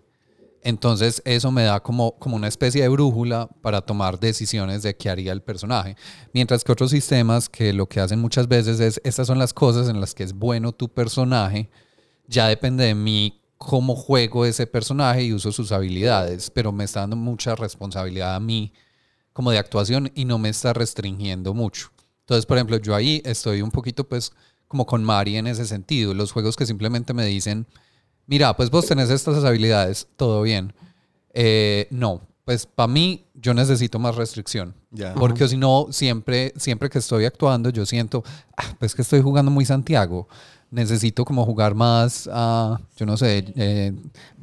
Entonces, 0.62 1.22
eso 1.24 1.54
me 1.54 1.64
da 1.64 1.80
como, 1.80 2.12
como 2.20 2.36
una 2.36 2.50
especie 2.50 2.82
de 2.82 2.90
brújula 2.90 3.48
para 3.62 3.80
tomar 3.80 4.20
decisiones 4.20 4.84
de 4.84 4.98
qué 4.98 5.10
haría 5.10 5.32
el 5.32 5.42
personaje. 5.42 5.96
Mientras 6.34 6.66
que 6.66 6.74
otros 6.74 6.92
sistemas 6.92 7.48
que 7.48 7.72
lo 7.72 7.86
que 7.86 8.02
hacen 8.02 8.20
muchas 8.20 8.50
veces 8.50 8.82
es, 8.82 9.00
estas 9.06 9.28
son 9.28 9.40
las 9.40 9.54
cosas 9.54 9.88
en 9.88 10.02
las 10.02 10.14
que 10.14 10.24
es 10.24 10.34
bueno 10.34 10.74
tu 10.74 10.90
personaje, 10.90 11.70
ya 12.28 12.50
depende 12.50 12.84
de 12.84 12.94
mí 12.94 13.40
cómo 13.58 13.96
juego 13.96 14.46
ese 14.46 14.68
personaje 14.68 15.24
y 15.24 15.34
uso 15.34 15.52
sus 15.52 15.72
habilidades, 15.72 16.52
pero 16.52 16.72
me 16.72 16.84
está 16.84 17.02
dando 17.02 17.16
mucha 17.16 17.56
responsabilidad 17.56 18.36
a 18.36 18.40
mí 18.40 18.72
como 19.34 19.52
de 19.52 19.58
actuación 19.58 20.12
y 20.16 20.26
no 20.26 20.38
me 20.38 20.50
está 20.50 20.74
restringiendo 20.74 21.54
mucho. 21.54 21.92
Entonces, 22.22 22.46
por 22.46 22.58
ejemplo, 22.58 22.78
yo 22.78 22.96
ahí 22.96 23.22
estoy 23.26 23.62
un 23.62 23.72
poquito 23.72 24.08
pues 24.08 24.32
como 24.68 24.86
con 24.86 25.04
Mari 25.04 25.38
en 25.38 25.48
ese 25.48 25.66
sentido. 25.66 26.14
Los 26.14 26.32
juegos 26.32 26.56
que 26.56 26.66
simplemente 26.66 27.14
me 27.14 27.26
dicen, 27.26 27.68
mira, 28.26 28.56
pues 28.56 28.70
vos 28.70 28.86
tenés 28.86 29.10
estas 29.10 29.44
habilidades, 29.44 30.08
todo 30.18 30.42
bien. 30.42 30.74
Eh, 31.34 31.88
no, 31.90 32.22
pues 32.44 32.66
para 32.66 32.88
mí 32.88 33.26
yo 33.34 33.54
necesito 33.54 34.00
más 34.00 34.16
restricción. 34.16 34.74
Ya. 34.92 35.14
Porque 35.14 35.48
si 35.48 35.58
no, 35.58 35.88
siempre, 35.92 36.54
siempre 36.58 36.90
que 36.90 37.00
estoy 37.00 37.26
actuando, 37.26 37.70
yo 37.70 37.86
siento, 37.86 38.24
"Ah, 38.58 38.76
pues 38.80 38.96
que 38.96 39.02
estoy 39.02 39.22
jugando 39.22 39.52
muy 39.52 39.66
Santiago. 39.66 40.28
Necesito 40.70 41.24
como 41.24 41.46
jugar 41.46 41.76
más 41.76 42.30
a, 42.32 42.80
yo 42.98 43.06
no 43.06 43.18
sé, 43.18 43.46
eh, 43.56 43.94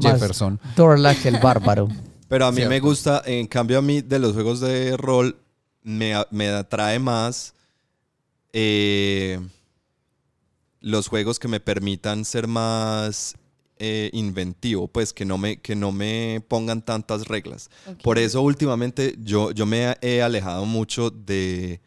Jefferson. 0.00 0.58
Dorlax 0.76 1.26
el 1.26 1.38
bárbaro. 1.38 1.88
Pero 2.28 2.46
a 2.46 2.52
mí 2.52 2.64
me 2.66 2.80
gusta, 2.80 3.22
en 3.26 3.46
cambio 3.46 3.78
a 3.78 3.82
mí 3.82 4.00
de 4.00 4.18
los 4.18 4.32
juegos 4.32 4.60
de 4.60 4.96
rol 4.96 5.36
me, 5.82 6.14
me 6.30 6.48
atrae 6.48 6.98
más 6.98 7.54
eh, 8.52 9.38
los 10.80 11.08
juegos 11.08 11.38
que 11.38 11.48
me 11.48 11.60
permitan 11.60 12.24
ser 12.24 12.46
más 12.46 13.34
eh, 13.78 14.10
inventivo, 14.12 14.86
pues 14.86 15.12
que 15.12 15.24
no 15.24 15.38
me, 15.38 15.56
que 15.56 15.74
no 15.74 15.92
me 15.92 16.42
pongan 16.46 16.82
tantas 16.82 17.26
reglas. 17.26 17.68
Por 18.02 18.18
eso 18.18 18.42
últimamente 18.42 19.16
yo, 19.18 19.50
yo 19.50 19.66
me 19.66 19.96
he 20.00 20.22
alejado 20.22 20.64
mucho 20.66 21.10
de, 21.10 21.80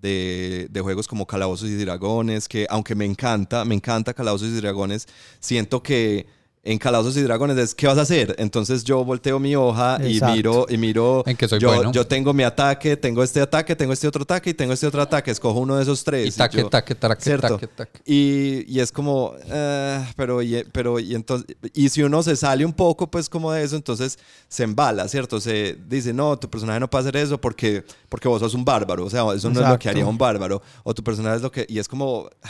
de, 0.00 0.68
de 0.70 0.80
juegos 0.80 1.08
como 1.08 1.26
Calabozos 1.26 1.68
y 1.68 1.74
Dragones, 1.76 2.48
que 2.48 2.66
aunque 2.70 2.94
me 2.94 3.04
encanta, 3.04 3.64
me 3.64 3.74
encanta 3.74 4.14
Calabozos 4.14 4.48
y 4.48 4.56
Dragones, 4.56 5.06
siento 5.40 5.82
que 5.82 6.26
en 6.66 6.78
Calabozos 6.78 7.16
y 7.16 7.22
Dragones 7.22 7.56
es 7.58 7.74
¿qué 7.74 7.86
vas 7.86 7.96
a 7.96 8.02
hacer? 8.02 8.34
Entonces 8.38 8.82
yo 8.84 9.04
volteo 9.04 9.38
mi 9.38 9.54
hoja 9.54 9.98
y 10.02 10.14
Exacto. 10.14 10.34
miro, 10.34 10.66
y 10.68 10.76
miro, 10.76 11.22
En 11.26 11.36
que 11.36 11.46
soy 11.48 11.60
yo, 11.60 11.68
bueno. 11.74 11.92
yo 11.92 12.06
tengo 12.06 12.32
mi 12.34 12.42
ataque, 12.42 12.96
tengo 12.96 13.22
este 13.22 13.40
ataque, 13.40 13.76
tengo 13.76 13.92
este 13.92 14.08
otro 14.08 14.24
ataque 14.24 14.50
y 14.50 14.54
tengo 14.54 14.72
este 14.72 14.86
otro 14.86 15.00
ataque, 15.00 15.30
escojo 15.30 15.60
uno 15.60 15.76
de 15.76 15.84
esos 15.84 16.02
tres. 16.02 16.34
Y 16.34 16.38
taque, 16.38 16.58
yo- 16.58 16.68
taque, 16.68 16.94
taque, 16.94 17.22
¿cierto? 17.22 17.54
taque, 17.54 17.68
taque. 17.68 18.00
y, 18.04 18.64
y 18.70 18.80
es 18.80 18.90
como, 18.90 19.34
eh, 19.46 20.04
pero, 20.16 20.42
y, 20.42 20.64
pero 20.72 20.98
y, 20.98 21.14
entonces, 21.14 21.56
y 21.72 21.88
si 21.88 22.02
uno 22.02 22.22
se 22.22 22.34
sale 22.36 22.64
un 22.66 22.72
poco, 22.72 23.10
pues 23.10 23.28
como 23.28 23.52
de 23.52 23.62
eso, 23.62 23.76
entonces 23.76 24.18
se 24.48 24.64
embala, 24.64 25.06
¿cierto? 25.08 25.40
Se 25.40 25.78
dice, 25.88 26.12
no, 26.12 26.36
tu 26.36 26.50
personaje 26.50 26.80
no 26.80 26.90
puede 26.90 27.02
hacer 27.02 27.16
eso 27.16 27.40
porque, 27.40 27.84
porque 28.08 28.26
vos 28.28 28.40
sos 28.40 28.54
un 28.54 28.64
bárbaro, 28.64 29.04
o 29.04 29.10
sea, 29.10 29.20
eso 29.34 29.48
no 29.50 29.60
es 29.60 29.68
lo 29.68 29.78
que 29.78 29.88
Exacto. 29.88 29.90
haría 29.90 30.06
un 30.06 30.18
bárbaro, 30.18 30.60
o 30.82 30.92
tu 30.94 31.04
personaje 31.04 31.36
es 31.36 31.42
lo 31.42 31.50
que, 31.52 31.64
y 31.68 31.78
es 31.78 31.86
como, 31.86 32.28
ah, 32.42 32.48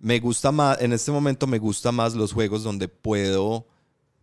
me 0.00 0.20
gusta 0.20 0.52
más, 0.52 0.80
en 0.80 0.92
este 0.92 1.10
momento 1.10 1.46
me 1.46 1.58
gusta 1.58 1.92
más 1.92 2.14
los 2.14 2.32
juegos 2.32 2.62
donde 2.62 2.88
puedo, 2.88 3.66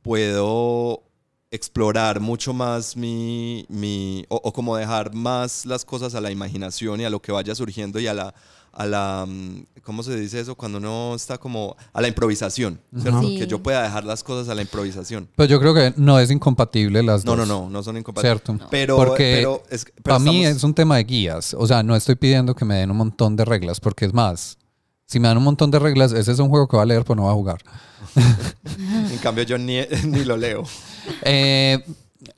puedo 0.02 1.04
explorar 1.52 2.20
mucho 2.20 2.54
más 2.54 2.96
mi, 2.98 3.66
mi 3.70 4.26
o, 4.30 4.36
o 4.44 4.52
como 4.54 4.76
dejar 4.76 5.14
más 5.14 5.66
las 5.66 5.86
cosas 5.86 6.14
a 6.16 6.22
la 6.22 6.32
imaginación 6.32 7.00
y 7.02 7.06
a 7.06 7.10
lo 7.10 7.22
que 7.22 7.32
vaya 7.32 7.56
surgiendo 7.56 8.00
y 8.00 8.08
a 8.08 8.14
la, 8.14 8.34
a 8.74 8.86
la, 8.86 9.26
mm, 9.28 9.66
¿cómo 9.84 10.04
se 10.04 10.20
dice 10.20 10.40
eso? 10.42 10.56
Cuando 10.56 10.80
uno 10.80 11.14
está 11.16 11.38
como 11.38 11.78
a 11.94 12.02
la 12.02 12.10
improvisación, 12.10 12.82
¿cierto? 13.00 13.22
Sí. 13.22 13.38
Que 13.38 13.48
yo 13.48 13.64
pueda 13.64 13.82
dejar 13.84 14.04
las 14.04 14.22
cosas 14.24 14.50
a 14.50 14.56
la 14.56 14.62
improvisación. 14.64 15.30
Pues 15.36 15.48
yo 15.48 15.60
creo 15.62 15.74
que 15.74 15.94
no 15.96 16.20
es 16.20 16.30
incompatible 16.30 17.02
las 17.04 17.24
No, 17.24 17.36
dos. 17.38 17.48
no, 17.48 17.62
no, 17.64 17.70
no 17.70 17.84
son 17.84 17.98
incompatibles. 17.98 18.42
Cierto. 18.44 18.68
Pero, 18.70 18.98
Porque 18.98 19.36
pero, 19.38 19.64
es, 19.70 19.86
pero 19.86 20.04
Para 20.04 20.20
mí 20.20 20.46
es 20.46 20.62
un 20.64 20.74
tema 20.74 20.98
de 20.98 21.06
guías. 21.06 21.54
O 21.58 21.66
sea, 21.68 21.84
no 21.84 21.96
estoy 21.96 22.16
pidiendo 22.16 22.54
que 22.54 22.66
me 22.66 22.76
den 22.76 22.92
un 22.92 22.98
montón 22.98 23.36
de 23.38 23.46
reglas, 23.46 23.80
porque 23.80 24.04
es 24.06 24.14
más, 24.14 24.58
si 25.06 25.20
me 25.20 25.28
dan 25.28 25.38
un 25.38 25.44
montón 25.44 25.72
de 25.72 25.80
reglas, 25.80 26.12
ese 26.12 26.32
es 26.32 26.40
un 26.40 26.50
juego 26.50 26.68
que 26.68 26.78
va 26.78 26.84
a 26.84 26.86
leer, 26.86 27.04
pero 27.04 27.16
no 27.16 27.24
va 27.26 27.32
a 27.32 27.36
jugar. 27.36 27.58
en 29.12 29.18
cambio 29.20 29.44
yo 29.44 29.58
ni, 29.58 29.80
ni 30.06 30.24
lo 30.24 30.38
leo. 30.38 30.64
Eh, 31.24 31.84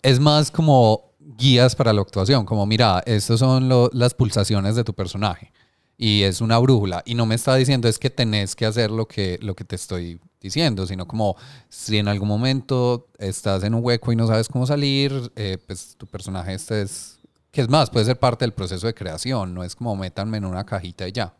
es 0.02 0.20
más 0.20 0.52
como 0.52 1.12
guías 1.20 1.76
para 1.76 1.94
la 1.94 2.02
actuación, 2.02 2.46
como 2.46 2.66
mira, 2.66 3.02
estas 3.06 3.40
son 3.40 3.70
lo- 3.70 3.90
las 3.94 4.14
pulsaciones 4.14 4.76
de 4.76 4.84
tu 4.84 4.94
personaje. 4.94 5.52
Y 6.00 6.22
es 6.24 6.42
una 6.42 6.60
brújula. 6.60 7.02
Y 7.06 7.16
no 7.16 7.26
me 7.26 7.36
está 7.36 7.56
diciendo 7.56 7.88
es 7.88 7.98
que 7.98 8.10
tenés 8.12 8.56
que 8.56 8.66
hacer 8.68 8.92
lo 8.92 9.08
que, 9.08 9.40
lo 9.42 9.56
que 9.56 9.64
te 9.64 9.76
estoy 9.76 10.20
diciendo, 10.40 10.86
sino 10.86 11.08
como 11.08 11.36
si 11.70 11.98
en 11.98 12.08
algún 12.08 12.28
momento 12.28 13.08
estás 13.18 13.64
en 13.64 13.74
un 13.74 13.84
hueco 13.84 14.12
y 14.12 14.16
no 14.16 14.28
sabes 14.28 14.48
cómo 14.48 14.68
salir, 14.68 15.32
eh, 15.36 15.58
pues 15.66 15.96
tu 15.98 16.06
personaje 16.06 16.54
este 16.54 16.82
es... 16.84 17.18
Que 17.50 17.62
es 17.62 17.70
más, 17.70 17.90
puede 17.90 18.06
ser 18.06 18.20
parte 18.20 18.46
del 18.46 18.54
proceso 18.54 18.86
de 18.86 18.94
creación, 18.94 19.56
no 19.56 19.64
es 19.64 19.76
como 19.76 19.96
métanme 19.96 20.38
en 20.38 20.46
una 20.46 20.64
cajita 20.66 21.08
y 21.08 21.12
ya. 21.14 21.34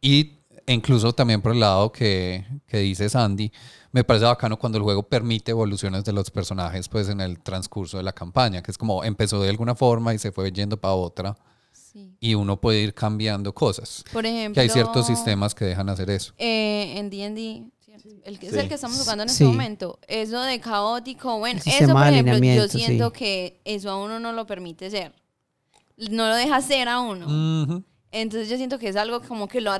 Y 0.00 0.37
incluso 0.68 1.12
también 1.12 1.40
por 1.42 1.52
el 1.52 1.60
lado 1.60 1.90
que, 1.92 2.44
que 2.66 2.78
dice 2.78 3.08
Sandy, 3.08 3.50
me 3.92 4.04
parece 4.04 4.26
bacano 4.26 4.58
cuando 4.58 4.78
el 4.78 4.84
juego 4.84 5.02
permite 5.02 5.50
evoluciones 5.52 6.04
de 6.04 6.12
los 6.12 6.30
personajes 6.30 6.88
pues 6.88 7.08
en 7.08 7.20
el 7.20 7.40
transcurso 7.40 7.96
de 7.96 8.02
la 8.02 8.12
campaña, 8.12 8.62
que 8.62 8.70
es 8.70 8.78
como 8.78 9.02
empezó 9.04 9.40
de 9.42 9.48
alguna 9.50 9.74
forma 9.74 10.12
y 10.14 10.18
se 10.18 10.30
fue 10.32 10.52
yendo 10.52 10.76
para 10.78 10.94
otra 10.94 11.36
Sí. 11.72 12.14
y 12.20 12.34
uno 12.34 12.60
puede 12.60 12.80
ir 12.82 12.92
cambiando 12.92 13.54
cosas. 13.54 14.04
Por 14.12 14.26
ejemplo, 14.26 14.54
Que 14.54 14.60
hay 14.60 14.68
ciertos 14.68 15.06
sistemas 15.06 15.54
que 15.54 15.64
dejan 15.64 15.88
hacer 15.88 16.10
eso. 16.10 16.34
eh, 16.36 16.98
en 16.98 17.08
D&D, 17.08 17.64
el 18.24 18.38
que 18.38 18.46
es 18.48 18.52
Sí. 18.52 18.58
el 18.58 18.68
que 18.68 18.74
estamos 18.74 18.98
jugando 19.00 19.22
en 19.22 19.28
Sí. 19.30 19.32
este 19.32 19.44
momento, 19.46 19.98
eso 20.06 20.42
de 20.42 20.60
caótico, 20.60 21.38
bueno, 21.38 21.60
El 21.64 21.72
eso 21.84 21.92
por 21.94 22.06
ejemplo, 22.06 22.36
yo 22.38 22.68
siento 22.68 23.06
sí. 23.08 23.12
que 23.18 23.60
eso 23.64 23.90
a 23.90 23.96
uno 24.04 24.20
no 24.20 24.32
lo 24.32 24.46
permite 24.46 24.90
ser. 24.90 25.14
No 26.10 26.28
lo 26.28 26.34
deja 26.36 26.60
ser 26.60 26.88
a 26.88 27.00
uno. 27.00 27.26
Ujú. 27.62 27.82
Entonces 28.12 28.48
yo 28.50 28.56
siento 28.58 28.78
que 28.78 28.88
es 28.88 28.96
algo 28.96 29.20
como 29.22 29.48
que 29.48 29.60
lo, 29.62 29.72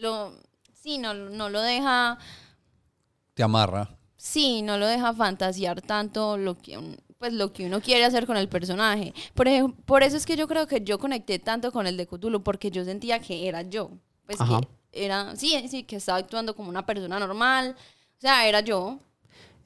lo 0.00 0.32
sí, 0.74 0.98
no, 0.98 1.12
no 1.14 1.48
lo 1.48 1.60
deja, 1.60 2.18
Te 3.34 3.42
amarra. 3.42 3.88
sí, 4.16 4.62
no 4.62 4.78
lo 4.78 4.86
deja 4.86 5.12
fantasear 5.14 5.80
tanto 5.82 6.36
lo 6.36 6.56
que 6.58 6.76
un- 6.78 6.96
pues 7.18 7.32
lo 7.32 7.52
que 7.52 7.66
uno 7.66 7.80
quiere 7.80 8.04
hacer 8.04 8.26
con 8.26 8.36
el 8.36 8.48
personaje. 8.48 9.12
Por 9.34 9.48
ejemplo, 9.48 9.76
por 9.84 10.02
eso 10.04 10.16
es 10.16 10.24
que 10.24 10.36
yo 10.36 10.46
creo 10.46 10.66
que 10.68 10.82
yo 10.82 10.98
conecté 11.00 11.40
tanto 11.40 11.72
con 11.72 11.86
el 11.88 11.96
de 11.96 12.06
Cthulhu 12.06 12.42
porque 12.44 12.70
yo 12.70 12.84
sentía 12.84 13.18
que 13.18 13.48
era 13.48 13.62
yo. 13.62 13.90
Pues 14.24 14.40
Ajá. 14.40 14.60
que 14.92 15.04
era, 15.04 15.34
sí, 15.34 15.66
sí, 15.68 15.82
que 15.82 15.96
estaba 15.96 16.18
actuando 16.18 16.54
como 16.54 16.68
una 16.68 16.86
persona 16.86 17.18
normal. 17.18 17.74
O 18.18 18.20
sea, 18.20 18.46
era 18.48 18.60
yo. 18.60 19.00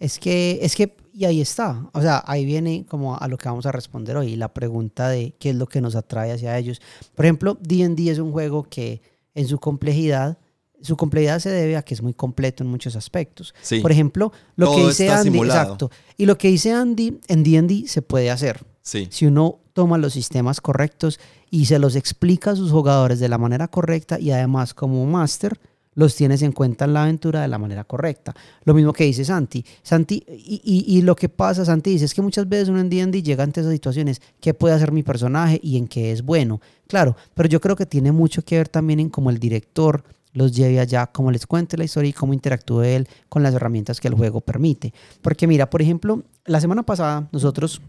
Es 0.01 0.18
que, 0.18 0.61
es 0.62 0.75
que, 0.75 0.97
y 1.12 1.27
ahí 1.27 1.42
está. 1.42 1.90
O 1.92 2.01
sea, 2.01 2.23
ahí 2.27 2.47
viene 2.47 2.87
como 2.87 3.16
a 3.18 3.29
lo 3.29 3.37
que 3.37 3.49
vamos 3.51 3.66
a 3.66 3.73
responder 3.73 4.16
hoy, 4.16 4.35
la 4.37 4.49
pregunta 4.55 5.09
de 5.11 5.35
qué 5.38 5.51
es 5.51 5.57
lo 5.57 5.66
que 5.66 5.83
nos 5.83 5.95
atrae 5.95 6.33
hacia 6.33 6.57
ellos. 6.57 6.81
Por 7.14 7.27
ejemplo, 7.27 7.59
D&D 7.61 8.11
es 8.11 8.18
un 8.18 8.33
juego 8.33 8.62
que 8.64 9.03
en 9.35 9.49
su 9.49 9.59
complejidad, 9.59 10.38
su 10.81 10.97
complejidad 10.97 11.38
se 11.38 11.51
debe 11.51 11.77
a 11.77 11.83
que 11.83 11.95
es 11.95 12.03
muy 12.03 12.14
completo 12.14 12.64
en 12.64 12.71
muchos 12.71 12.97
aspectos. 12.97 13.55
Sí. 13.62 13.81
Por 13.81 13.92
ejemplo, 13.92 14.33
lo 14.57 14.75
que 14.75 14.87
dice 14.87 15.11
Andy, 15.11 15.31
simulado. 15.31 15.61
exacto. 15.61 15.90
Y 16.16 16.27
lo 16.27 16.37
que 16.38 16.49
dice 16.49 16.73
Andy 16.73 17.21
en 17.29 17.42
D&D 17.42 17.85
se 17.87 18.03
puede 18.03 18.31
hacer. 18.31 18.64
Sí. 18.83 19.07
Si 19.11 19.27
uno 19.27 19.61
toma 19.73 19.97
los 19.97 20.12
sistemas 20.12 20.61
correctos 20.61 21.21
y 21.51 21.66
se 21.66 21.79
los 21.79 21.97
explica 21.97 22.51
a 22.51 22.57
sus 22.57 22.71
jugadores 22.71 23.21
de 23.21 23.29
la 23.29 23.38
manera 23.38 23.68
correcta 23.68 24.18
y 24.18 24.33
además 24.33 24.75
como 24.75 25.05
máster 25.07 25.59
los 25.94 26.14
tienes 26.14 26.42
en 26.42 26.52
cuenta 26.52 26.85
en 26.85 26.94
la 26.94 27.02
aventura 27.02 27.42
de 27.42 27.48
la 27.48 27.59
manera 27.59 27.85
correcta. 27.85 28.35
Lo 28.64 28.74
mismo 28.74 28.92
que 28.92 29.05
dice 29.05 29.24
Santi. 29.24 29.64
Santi 29.83 30.24
y, 30.28 31.02
lo 31.02 31.14
que 31.16 31.28
pasa, 31.28 31.64
Santi 31.64 31.90
dice, 31.90 32.07
es 32.07 32.14
que 32.14 32.22
muchas 32.22 32.48
veces 32.48 32.68
uno 32.68 32.81
en 32.81 32.90
D&D 32.90 33.22
llega 33.22 33.44
ante 33.44 33.61
esas 33.61 33.72
situaciones, 33.72 34.20
¿qué 34.40 34.55
puede 34.55 34.74
hacer 34.74 34.92
mi 34.92 35.02
personaje 35.02 35.61
y 35.62 35.76
en 35.76 35.88
qué 35.88 36.12
es 36.12 36.22
bueno? 36.22 36.61
Claro, 36.87 37.16
pero 37.35 37.48
yo 37.48 37.61
creo 37.61 37.76
que 37.76 37.87
tiene 37.87 38.12
mucho 38.12 38.42
que 38.44 38.57
ver 38.57 38.68
también 38.68 39.00
en 39.00 39.11
cómo 39.11 39.31
el 39.31 39.38
director 39.38 40.05
los 40.33 40.52
lleve 40.52 40.81
allá, 40.81 41.09
cómo 41.09 41.31
les 41.31 41.46
cuente 41.46 41.76
la 41.76 41.85
historia 41.85 42.09
y 42.09 42.14
cómo 42.14 42.33
interactúe 42.33 42.83
él 42.83 43.09
con 43.28 43.42
las 43.42 43.55
herramientas 43.55 44.00
que 44.00 44.09
el 44.09 44.14
juego 44.14 44.40
permite. 44.40 44.94
Porque 45.20 45.46
mira, 45.46 45.68
por 45.68 45.83
ejemplo, 45.83 46.22
la 46.46 46.61
semana 46.61 46.83
pasada 46.85 47.28
nosotros 47.33 47.83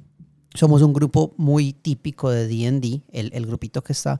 somos 0.53 0.81
un 0.81 0.93
grupo 0.93 1.33
muy 1.37 1.73
típico 1.73 2.29
de 2.29 2.47
D&D, 2.47 3.01
el, 3.11 3.31
el 3.33 3.45
grupito 3.45 3.81
que 3.81 3.93
está, 3.93 4.19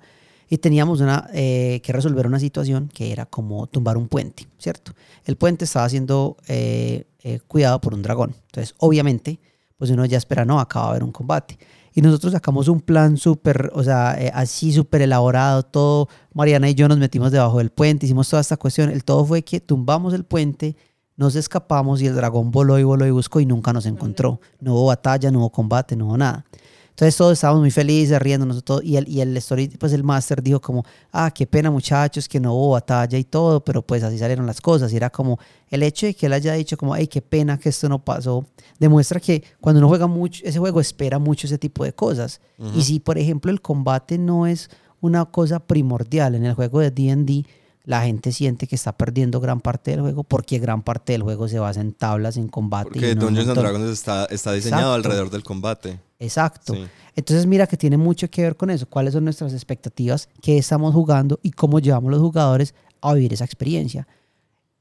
y 0.54 0.60
teníamos 0.60 1.02
una, 1.02 1.28
eh, 1.34 1.82
que 1.84 1.92
resolver 1.92 2.28
una 2.28 2.40
situación 2.40 2.88
que 2.94 3.12
era 3.12 3.26
como 3.26 3.66
tumbar 3.66 3.98
un 3.98 4.08
puente, 4.08 4.46
¿cierto? 4.60 4.92
El 5.26 5.36
puente 5.36 5.66
estaba 5.66 5.90
siendo 5.90 6.38
eh, 6.48 7.08
eh, 7.24 7.40
cuidado 7.48 7.82
por 7.82 7.96
un 7.96 8.04
dragón. 8.04 8.36
Entonces, 8.46 8.76
obviamente, 8.78 9.40
pues 9.80 9.90
uno 9.90 10.06
ya 10.06 10.20
espera, 10.20 10.46
no, 10.46 10.60
acá 10.60 10.82
va 10.82 10.86
a 10.86 10.90
haber 10.92 11.04
un 11.04 11.12
combate. 11.12 11.58
Y 11.96 12.04
nosotros 12.04 12.34
sacamos 12.34 12.68
un 12.68 12.82
plan 12.82 13.18
súper, 13.18 13.72
o 13.74 13.82
sea, 13.82 14.16
eh, 14.20 14.30
así 14.32 14.72
súper 14.72 15.02
elaborado, 15.02 15.64
todo. 15.64 16.08
Mariana 16.36 16.70
y 16.70 16.76
yo 16.76 16.88
nos 16.88 17.00
metimos 17.00 17.32
debajo 17.32 17.58
del 17.58 17.72
puente, 17.72 18.06
hicimos 18.06 18.30
toda 18.30 18.42
esta 18.42 18.58
cuestión. 18.58 18.92
El 18.92 19.04
todo 19.04 19.26
fue 19.26 19.42
que 19.42 19.60
tumbamos 19.60 20.14
el 20.14 20.24
puente, 20.24 20.76
nos 21.18 21.36
escapamos 21.36 22.00
y 22.04 22.06
el 22.06 22.14
dragón 22.14 22.52
voló 22.52 22.78
y 22.78 22.84
voló 22.84 23.08
y 23.08 23.12
buscó 23.12 23.40
y 23.40 23.48
nunca 23.48 23.74
nos 23.74 23.88
encontró. 23.88 24.40
No 24.60 24.76
hubo 24.76 24.86
batalla, 24.86 25.32
no 25.32 25.40
hubo 25.40 25.52
combate, 25.52 25.96
no 25.96 26.06
hubo 26.06 26.18
nada. 26.18 26.46
Entonces 26.94 27.18
todos 27.18 27.34
estábamos 27.34 27.62
muy 27.62 27.72
felices, 27.72 28.20
riéndonos 28.20 28.64
todo. 28.64 28.80
Y 28.84 28.98
el, 28.98 29.10
y 29.10 29.20
el 29.22 29.36
story, 29.38 29.68
pues 29.68 29.94
el 29.94 30.04
máster 30.04 30.44
dijo 30.44 30.62
como, 30.62 30.86
ah, 31.12 31.32
qué 31.34 31.48
pena 31.48 31.72
muchachos, 31.72 32.30
que 32.30 32.40
no 32.40 32.54
hubo 32.54 32.72
batalla 32.72 33.18
y 33.18 33.24
todo, 33.24 33.64
pero 33.64 33.82
pues 33.82 34.04
así 34.04 34.20
salieron 34.20 34.46
las 34.46 34.62
cosas. 34.62 34.94
Y 34.94 34.98
era 34.98 35.10
como, 35.10 35.40
el 35.70 35.82
hecho 35.82 36.06
de 36.06 36.14
que 36.14 36.28
él 36.28 36.34
haya 36.34 36.54
dicho 36.54 36.78
como, 36.78 36.94
ay, 36.94 37.08
qué 37.08 37.20
pena 37.20 37.58
que 37.58 37.70
esto 37.70 37.90
no 37.90 37.98
pasó, 37.98 38.46
demuestra 38.80 39.20
que 39.20 39.44
cuando 39.60 39.80
uno 39.80 39.88
juega 39.88 40.06
mucho, 40.06 40.44
ese 40.46 40.60
juego 40.60 40.80
espera 40.80 41.18
mucho 41.18 41.48
ese 41.48 41.58
tipo 41.58 41.84
de 41.84 41.94
cosas. 41.94 42.40
Y 42.76 42.84
si, 42.84 43.00
por 43.00 43.18
ejemplo, 43.18 43.52
el 43.52 43.60
combate 43.60 44.20
no 44.20 44.46
es 44.46 44.70
una 45.02 45.26
cosa 45.26 45.60
primordial 45.60 46.36
en 46.36 46.46
el 46.46 46.54
juego 46.54 46.80
de 46.80 46.92
D&D, 46.92 47.46
la 47.86 48.04
gente 48.04 48.32
siente 48.32 48.68
que 48.68 48.76
está 48.76 48.96
perdiendo 48.96 49.40
gran 49.40 49.60
parte 49.60 49.92
del 49.92 50.02
juego 50.02 50.24
porque 50.24 50.58
gran 50.60 50.84
parte 50.84 51.14
del 51.14 51.24
juego 51.24 51.48
se 51.48 51.60
basa 51.60 51.82
en 51.82 51.94
tablas, 51.94 52.38
en 52.38 52.48
combate. 52.48 52.90
Porque 52.90 53.12
y 53.12 53.16
no 53.16 53.22
Dungeons 53.26 53.50
and. 53.50 53.60
Dragons 53.60 53.90
está, 53.90 54.26
está 54.26 54.54
diseñado 54.54 54.84
Exacto. 54.84 54.96
alrededor 54.96 55.30
del 55.30 55.44
combate. 55.44 56.00
Exacto. 56.20 56.74
Sí. 56.74 56.86
Entonces 57.16 57.46
mira 57.46 57.68
que 57.68 57.76
tiene 57.76 57.98
mucho 57.98 58.30
que 58.30 58.42
ver 58.42 58.56
con 58.56 58.70
eso. 58.70 58.88
¿Cuáles 58.88 59.14
son 59.14 59.26
nuestras 59.26 59.54
expectativas? 59.54 60.30
¿Qué 60.42 60.58
estamos 60.58 60.94
jugando? 60.94 61.40
Y 61.44 61.52
cómo 61.52 61.80
llevamos 61.80 62.12
los 62.12 62.22
jugadores 62.22 62.74
a 63.02 63.14
vivir 63.14 63.34
esa 63.34 63.46
experiencia. 63.46 64.08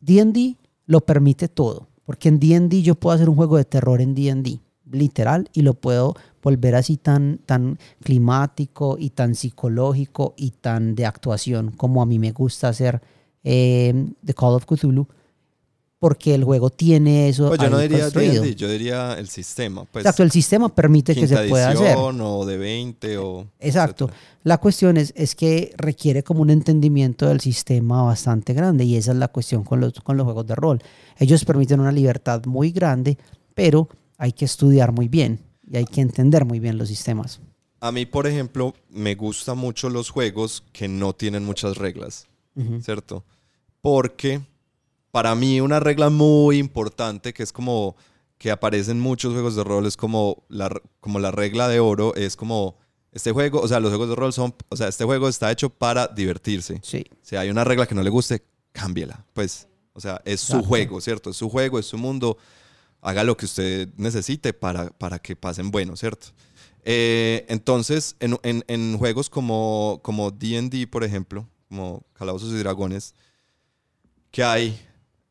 D&D 0.01 0.57
lo 0.87 1.01
permite 1.01 1.49
todo. 1.49 1.89
Porque 2.05 2.29
en 2.29 2.39
D&D 2.39 2.83
yo 2.83 2.95
puedo 2.95 3.15
hacer 3.15 3.29
un 3.29 3.37
juego 3.37 3.57
de 3.57 3.65
terror 3.65 4.01
en 4.01 4.15
D&D. 4.15 4.61
Literal. 4.93 5.49
Y 5.53 5.63
lo 5.63 5.75
puedo 5.75 6.15
volver 6.43 6.75
así 6.75 6.97
tan, 6.97 7.39
tan 7.47 7.79
climático 8.03 8.97
y 8.99 9.11
tan 9.11 9.35
psicológico 9.35 10.35
y 10.37 10.51
tan 10.51 10.95
de 10.95 11.07
actuación 11.07 11.71
como 11.71 12.03
a 12.03 12.07
mí 12.07 12.19
me 12.19 12.33
gusta 12.33 12.69
hacer 12.69 13.01
eh, 13.45 14.07
The 14.25 14.35
Call 14.35 14.55
of 14.55 14.67
Cthulhu. 14.67 15.07
Porque 15.99 16.35
el 16.35 16.43
juego 16.43 16.69
tiene 16.69 17.29
eso 17.29 17.47
Pues 17.47 17.61
yo 17.61 17.71
no 17.71 17.79
diría. 17.79 18.11
D&D, 18.11 18.57
yo 18.57 18.69
diría 18.69 19.17
el 19.17 19.29
sistema. 19.29 19.85
Pues, 19.85 20.05
Exacto, 20.05 20.25
el 20.25 20.33
sistema 20.33 20.69
permite 20.69 21.15
que 21.15 21.29
se 21.29 21.47
pueda 21.47 21.69
hacer. 21.71 21.97
o 21.97 22.45
de 22.45 22.59
20 22.59 23.19
o... 23.19 23.47
Exacto. 23.61 24.07
etcétera. 24.07 24.39
La 24.43 24.59
cuestión 24.59 24.97
es, 24.97 25.13
es 25.15 25.37
que 25.37 25.73
requiere 25.77 26.25
como 26.25 26.43
un 26.43 26.51
entendimiento 26.51 27.29
del 27.29 27.39
sistema 27.39 28.03
bastante 28.03 28.53
grande 28.53 28.83
y 28.83 28.97
esa 28.97 29.13
es 29.13 29.19
la 29.19 29.29
cuestión 29.29 29.63
con 29.63 29.79
los, 29.79 29.93
con 30.01 30.17
los 30.17 30.25
juegos 30.25 30.45
de 30.49 30.57
rol. 30.57 30.83
Ellos 31.19 31.45
permiten 31.45 31.79
una 31.79 31.93
libertad 31.93 32.45
muy 32.47 32.73
grande, 32.73 33.17
pero 33.55 33.89
hay 34.23 34.33
que 34.33 34.45
estudiar 34.45 34.93
muy 34.93 35.09
bien 35.09 35.41
y 35.69 35.79
hay 35.79 35.85
que 35.85 36.01
entender 36.01 36.45
muy 36.45 36.61
bien 36.61 36.79
los 36.79 36.87
sistemas. 36.87 37.41
A 37.81 37.91
mí, 37.91 38.07
por 38.07 38.29
ejemplo, 38.29 38.73
me 38.89 39.17
gustan 39.17 39.59
mucho 39.59 39.91
los 39.91 40.11
juegos 40.11 40.63
que 40.73 40.87
no 40.87 41.13
tienen 41.13 41.45
muchas 41.45 41.77
reglas, 41.77 42.29
¿cierto? 42.83 43.25
Porque 43.81 44.41
para 45.11 45.35
mí 45.35 45.61
una 45.61 45.81
regla 45.81 46.09
muy 46.09 46.59
importante 46.59 47.35
que 47.35 47.43
es 47.43 47.53
como 47.53 47.97
que 48.39 48.53
aparece 48.53 48.93
en 48.93 49.01
muchos 49.01 49.33
juegos 49.33 49.57
de 49.57 49.65
rol 49.65 49.87
es 49.87 49.97
como 49.97 50.45
la, 50.49 50.71
como 51.01 51.19
la 51.19 51.33
regla 51.33 51.67
de 51.67 51.81
oro, 51.81 52.15
es 52.15 52.37
como 52.37 52.77
este 53.11 53.33
juego, 53.33 53.61
o 53.61 53.67
sea, 53.67 53.81
los 53.81 53.91
juegos 53.91 54.09
de 54.09 54.15
rol 54.15 54.33
son, 54.33 54.55
o 54.69 54.77
sea, 54.77 54.87
este 54.87 55.05
juego 55.05 55.29
está 55.29 55.51
hecho 55.51 55.69
para 55.69 56.07
divertirse. 56.07 56.79
Sí. 56.85 57.05
Si 57.23 57.35
hay 57.35 57.51
una 57.51 57.65
regla 57.65 57.89
que 57.89 57.97
no 57.97 58.05
le 58.05 58.11
guste, 58.11 58.45
cámbiela. 58.71 59.27
Pues, 59.33 59.67
o 59.95 60.01
sea, 60.01 60.23
es 60.25 60.41
su 60.41 60.63
juego, 60.63 61.01
¿cierto? 61.01 61.31
Es 61.31 61.37
su 61.37 61.51
juego, 61.51 61.81
es 61.81 61.87
su 61.87 61.99
mundo. 61.99 62.39
Haga 63.03 63.25
lo 63.25 63.37
que 63.37 63.45
usted 63.45 63.89
necesite 63.97 64.55
para, 64.55 64.89
para 64.91 65.19
que 65.19 65.37
pasen 65.37 65.71
bueno, 65.71 65.97
¿cierto? 65.97 66.29
Eh, 66.85 67.45
entonces, 67.49 68.17
en, 68.21 68.39
en- 68.43 68.97
juegos 68.99 69.29
como 69.29 70.01
como 70.03 70.31
D&D, 70.31 70.87
por 70.87 71.05
ejemplo, 71.05 71.47
como 71.69 72.05
Calabozos 72.15 72.53
y 72.53 72.59
Dragones, 72.59 73.15
que 74.31 74.43
hay, 74.43 74.81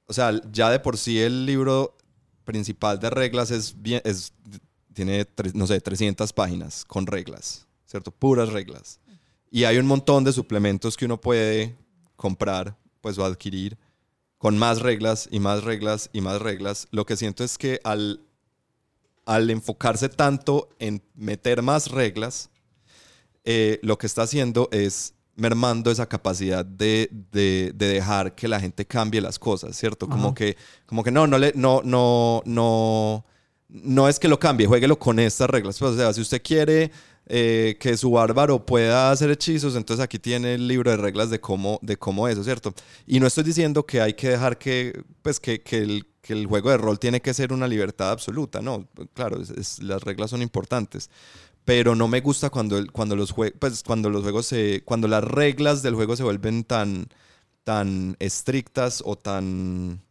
o 0.06 0.14
sea, 0.14 0.32
ya 0.52 0.70
de 0.70 0.80
por 0.80 0.98
sí 0.98 1.20
el 1.20 1.46
libro 1.46 1.98
principal 2.44 3.00
de 3.00 3.10
reglas 3.10 3.52
es 3.52 3.76
tiene, 4.94 5.26
no 5.54 5.66
sé, 5.68 5.80
300 5.80 6.34
páginas 6.34 6.84
con 6.86 7.08
reglas, 7.08 7.66
¿cierto? 7.86 8.12
Puras 8.12 8.50
reglas. 8.50 9.00
Y 9.50 9.64
hay 9.64 9.78
un 9.78 9.86
montón 9.86 10.24
de 10.24 10.34
suplementos 10.34 10.96
que 10.98 11.06
uno 11.06 11.20
puede 11.20 11.76
comprar, 12.16 12.78
pues, 13.02 13.18
o 13.18 13.26
adquirir 13.26 13.78
con 14.42 14.58
más 14.58 14.82
reglas 14.82 15.30
y 15.32 15.40
más 15.40 15.64
reglas 15.64 16.10
y 16.14 16.22
más 16.22 16.42
reglas. 16.42 16.88
Lo 16.90 17.06
que 17.06 17.16
siento 17.16 17.44
es 17.44 17.60
que 17.60 17.80
al, 17.84 18.22
al 19.28 19.52
enfocarse 19.52 20.10
tanto 20.10 20.68
en 20.80 21.04
meter 21.14 21.62
más 21.62 21.92
reglas, 21.92 22.50
eh, 23.46 23.80
lo 23.84 24.00
que 24.00 24.08
está 24.08 24.24
haciendo 24.24 24.68
es 24.72 25.14
mermando 25.36 25.92
esa 25.92 26.08
capacidad 26.08 26.66
de, 26.66 27.08
de- 27.32 27.72
de 27.76 27.88
dejar 27.88 28.34
que 28.34 28.48
la 28.48 28.60
gente 28.60 28.84
cambie 28.84 29.22
las 29.22 29.38
cosas, 29.38 29.78
¿cierto? 29.78 30.08
Como 30.10 30.30
Ajá. 30.30 30.34
que, 30.36 30.58
como 30.88 31.04
que 31.04 31.12
no, 31.12 31.28
no 31.28 31.38
le, 31.38 31.54
no, 31.56 31.82
no, 31.84 32.42
no, 32.46 33.24
no 33.70 34.10
es 34.10 34.18
que 34.20 34.28
lo 34.28 34.40
cambie, 34.40 34.66
jueguelo 34.66 34.98
con 34.98 35.20
estas 35.20 35.52
reglas. 35.52 35.78
Pues, 35.78 35.92
o 35.92 35.98
sea, 35.98 36.14
si 36.14 36.22
usted 36.22 36.42
quiere 36.44 36.92
eh, 37.34 37.78
que 37.80 37.96
su 37.96 38.12
bárbaro 38.12 38.66
pueda 38.66 39.10
hacer 39.10 39.32
hechizos, 39.32 39.76
entonces 39.78 40.04
aquí 40.04 40.20
tiene 40.20 40.56
el 40.56 40.68
libro 40.68 40.92
de 40.92 40.98
reglas 40.98 41.30
de 41.30 41.40
cómo, 41.40 41.80
de 41.82 41.96
cómo 41.96 42.28
eso, 42.28 42.44
¿cierto? 42.44 42.74
Y 43.08 43.22
no 43.22 43.28
estoy 43.28 43.46
diciendo 43.46 43.86
que 43.86 44.02
hay 44.02 44.14
que 44.16 44.30
dejar 44.32 44.58
que, 44.58 45.02
pues, 45.22 45.40
que, 45.40 45.62
que 45.62 45.78
el, 45.78 46.06
que 46.22 46.34
el 46.34 46.46
juego 46.46 46.70
de 46.72 46.78
rol 46.78 47.00
tiene 47.00 47.22
que 47.22 47.34
ser 47.34 47.54
una 47.54 47.68
libertad 47.70 48.12
absoluta, 48.12 48.62
no, 48.62 48.86
claro, 49.14 49.42
es- 49.42 49.50
es- 49.52 49.82
las 49.82 50.04
reglas 50.04 50.30
son 50.32 50.42
importantes. 50.42 51.10
Pero 51.64 51.96
no 51.96 52.08
me 52.10 52.20
gusta 52.20 52.50
cuando, 52.50 52.78
el- 52.78 52.92
cuando, 52.92 53.16
los, 53.16 53.34
jue- 53.34 53.54
pues, 53.58 53.82
cuando 53.84 54.10
los 54.10 54.24
juegos 54.24 54.48
se. 54.48 54.82
cuando 54.84 55.08
las 55.08 55.24
reglas 55.24 55.82
del 55.84 55.96
juego 55.96 56.16
se 56.18 56.24
vuelven 56.24 56.64
tan, 56.66 57.08
tan 57.64 58.18
estrictas 58.20 59.02
o 59.06 59.16
tan. 59.16 60.02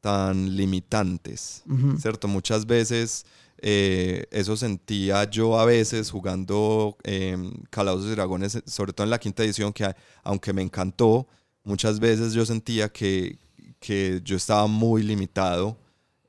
tan 0.00 0.56
limitantes. 0.56 1.62
Ujú. 1.68 1.98
¿cierto? 1.98 2.28
Muchas 2.28 2.66
veces 2.66 3.24
eh, 3.62 4.26
eso 4.30 4.56
sentía 4.56 5.28
yo 5.28 5.58
a 5.58 5.64
veces 5.64 6.10
jugando 6.10 6.96
eh, 7.04 7.36
Calabozos 7.68 8.08
y 8.08 8.14
Dragones, 8.14 8.62
sobre 8.66 8.92
todo 8.92 9.04
en 9.04 9.10
la 9.10 9.18
quinta 9.18 9.44
edición, 9.44 9.72
que 9.72 9.94
aunque 10.22 10.52
me 10.52 10.62
encantó, 10.62 11.26
muchas 11.62 12.00
veces 12.00 12.32
yo 12.32 12.46
sentía 12.46 12.88
que, 12.88 13.38
que 13.78 14.20
yo 14.24 14.36
estaba 14.36 14.66
muy 14.66 15.02
limitado 15.02 15.76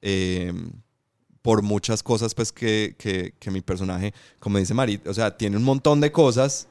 eh, 0.02 0.54
por 1.42 1.62
muchas 1.62 2.04
cosas 2.04 2.36
pues 2.36 2.52
que, 2.52 2.96
que, 2.98 3.34
que 3.40 3.50
mi 3.52 3.62
personaje, 3.62 4.14
como 4.40 4.58
dice 4.58 4.74
Mari, 4.74 5.00
o 5.06 5.14
sea, 5.14 5.36
tiene 5.36 5.58
un 5.58 5.64
montón 5.64 6.02
de 6.02 6.12
cosas. 6.12 6.68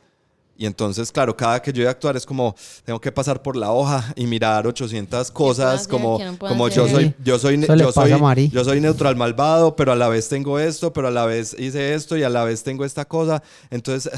Y 0.60 0.66
entonces, 0.66 1.10
claro, 1.10 1.34
cada 1.34 1.62
que 1.62 1.72
yo 1.72 1.80
voy 1.80 1.86
a 1.86 1.90
actuar 1.92 2.18
es 2.18 2.26
como, 2.26 2.54
tengo 2.84 3.00
que 3.00 3.10
pasar 3.10 3.40
por 3.40 3.56
la 3.56 3.72
hoja 3.72 4.12
y 4.14 4.26
mirar 4.26 4.66
800 4.66 5.30
cosas, 5.30 5.74
hacer? 5.80 5.90
como, 5.90 6.18
¿Qué 6.18 6.26
no 6.26 6.34
puedo 6.34 6.52
como 6.52 6.66
hacer? 6.66 6.76
yo 6.76 6.88
soy, 6.88 7.14
yo 7.24 7.38
soy, 7.38 7.66
yo 7.66 7.92
soy, 7.92 8.48
yo 8.50 8.64
soy 8.64 8.80
neutral 8.82 9.16
malvado, 9.16 9.74
pero 9.74 9.92
a 9.92 9.96
la 9.96 10.08
vez 10.08 10.28
tengo 10.28 10.58
esto, 10.58 10.92
pero 10.92 11.08
a 11.08 11.10
la 11.10 11.24
vez 11.24 11.56
hice 11.58 11.94
esto 11.94 12.14
y 12.14 12.24
a 12.24 12.28
la 12.28 12.44
vez 12.44 12.62
tengo 12.62 12.84
esta 12.84 13.06
cosa. 13.06 13.42
Entonces, 13.70 14.12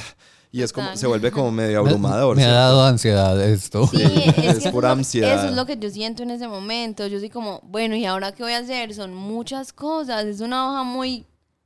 y 0.51 0.63
es 0.63 0.73
como, 0.73 0.97
se 0.97 1.07
vuelve 1.07 1.31
como 1.31 1.53
medio 1.53 1.81
Me- 1.85 1.91
abrumador. 1.91 2.37
Me, 2.37 2.45
ha 2.45 2.51
dado 2.51 2.85
ansiedad 2.87 3.41
esto. 3.41 3.87
Sí, 3.87 4.03
Es 4.03 4.57
es, 4.67 4.73
pura 4.73 4.91
ansiedad. 4.91 5.39
Eso 5.39 5.47
es 5.47 5.55
lo 5.55 5.65
que 5.65 5.79
yo 5.79 5.91
siento 5.91 6.25
en 6.25 6.31
ese 6.33 6.49
momento. 6.49 7.07
Yo 7.07 7.21
soy 7.21 7.31
como, 7.31 7.61
bueno, 7.63 7.95
¿y 7.95 8.05
ahora 8.05 8.33
qué 8.33 8.43
voy 8.43 8.55
a 8.55 8.59
hacer? 8.59 8.93
Son 8.95 9.15
muchas 9.15 9.73
cosas. 9.73 10.25
Es 10.25 10.41
una 10.41 10.69
hoja 10.69 10.83
muy 10.83 11.25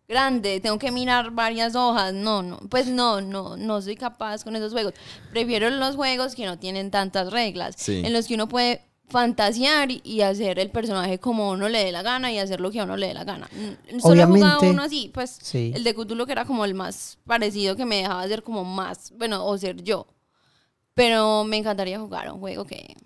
grande. 0.09 0.61
Tengo 0.61 0.79
que 0.79 0.91
mirar 0.91 1.31
varias 1.31 1.75
hojas. 1.75 2.13
No, 2.15 2.43
no. 2.43 2.59
Pues 2.71 2.87
no, 2.87 3.21
no, 3.21 3.57
no 3.57 3.83
soy 3.83 3.97
capaz 3.97 4.45
con 4.45 4.55
esos 4.57 4.73
juegos. 4.73 4.95
Prefiero 5.31 5.69
los 5.71 5.97
juegos 5.97 6.35
que 6.35 6.47
no 6.47 6.59
tienen 6.59 6.91
tantas 6.91 7.31
reglas. 7.33 7.75
Sí. 7.79 8.03
En 8.05 8.13
los 8.13 8.27
que 8.27 8.35
uno 8.35 8.49
puede 8.49 8.83
fantasear 9.09 9.89
y- 9.91 10.21
hacer 10.23 10.59
el 10.59 10.71
personaje 10.71 11.21
como 11.21 11.51
a 11.51 11.53
uno 11.53 11.69
le 11.69 11.85
dé 11.85 11.93
la 11.93 12.03
gana 12.03 12.33
y 12.33 12.39
hacer 12.39 12.61
lo 12.61 12.73
que 12.73 12.81
a 12.81 12.85
uno 12.85 12.97
le 12.97 13.07
dé 13.09 13.15
la 13.15 13.23
gana. 13.23 13.49
Mm, 13.53 14.01
Solo 14.01 14.21
he 14.21 14.25
jugado 14.27 14.59
Obviamente- 14.59 14.71
uno 14.71 14.83
así, 14.83 15.11
pues 15.15 15.39
Sí. 15.41 15.73
el 15.77 15.85
de 15.85 15.95
Cthulhu 15.95 16.27
que 16.27 16.33
era 16.33 16.45
como 16.45 16.65
el 16.65 16.75
más 16.75 17.19
parecido 17.25 17.77
que 17.77 17.85
me 17.85 17.97
dejaba 17.99 18.27
ser 18.27 18.43
como 18.43 18.65
más, 18.65 19.13
bueno, 19.17 19.47
o 19.47 19.57
ser 19.59 19.81
yo. 19.85 20.09
Pero 20.95 21.45
me 21.45 21.59
encantaría 21.59 22.01
jugar 22.01 22.33
un 22.33 22.41
juego 22.41 22.65
que 22.65 22.97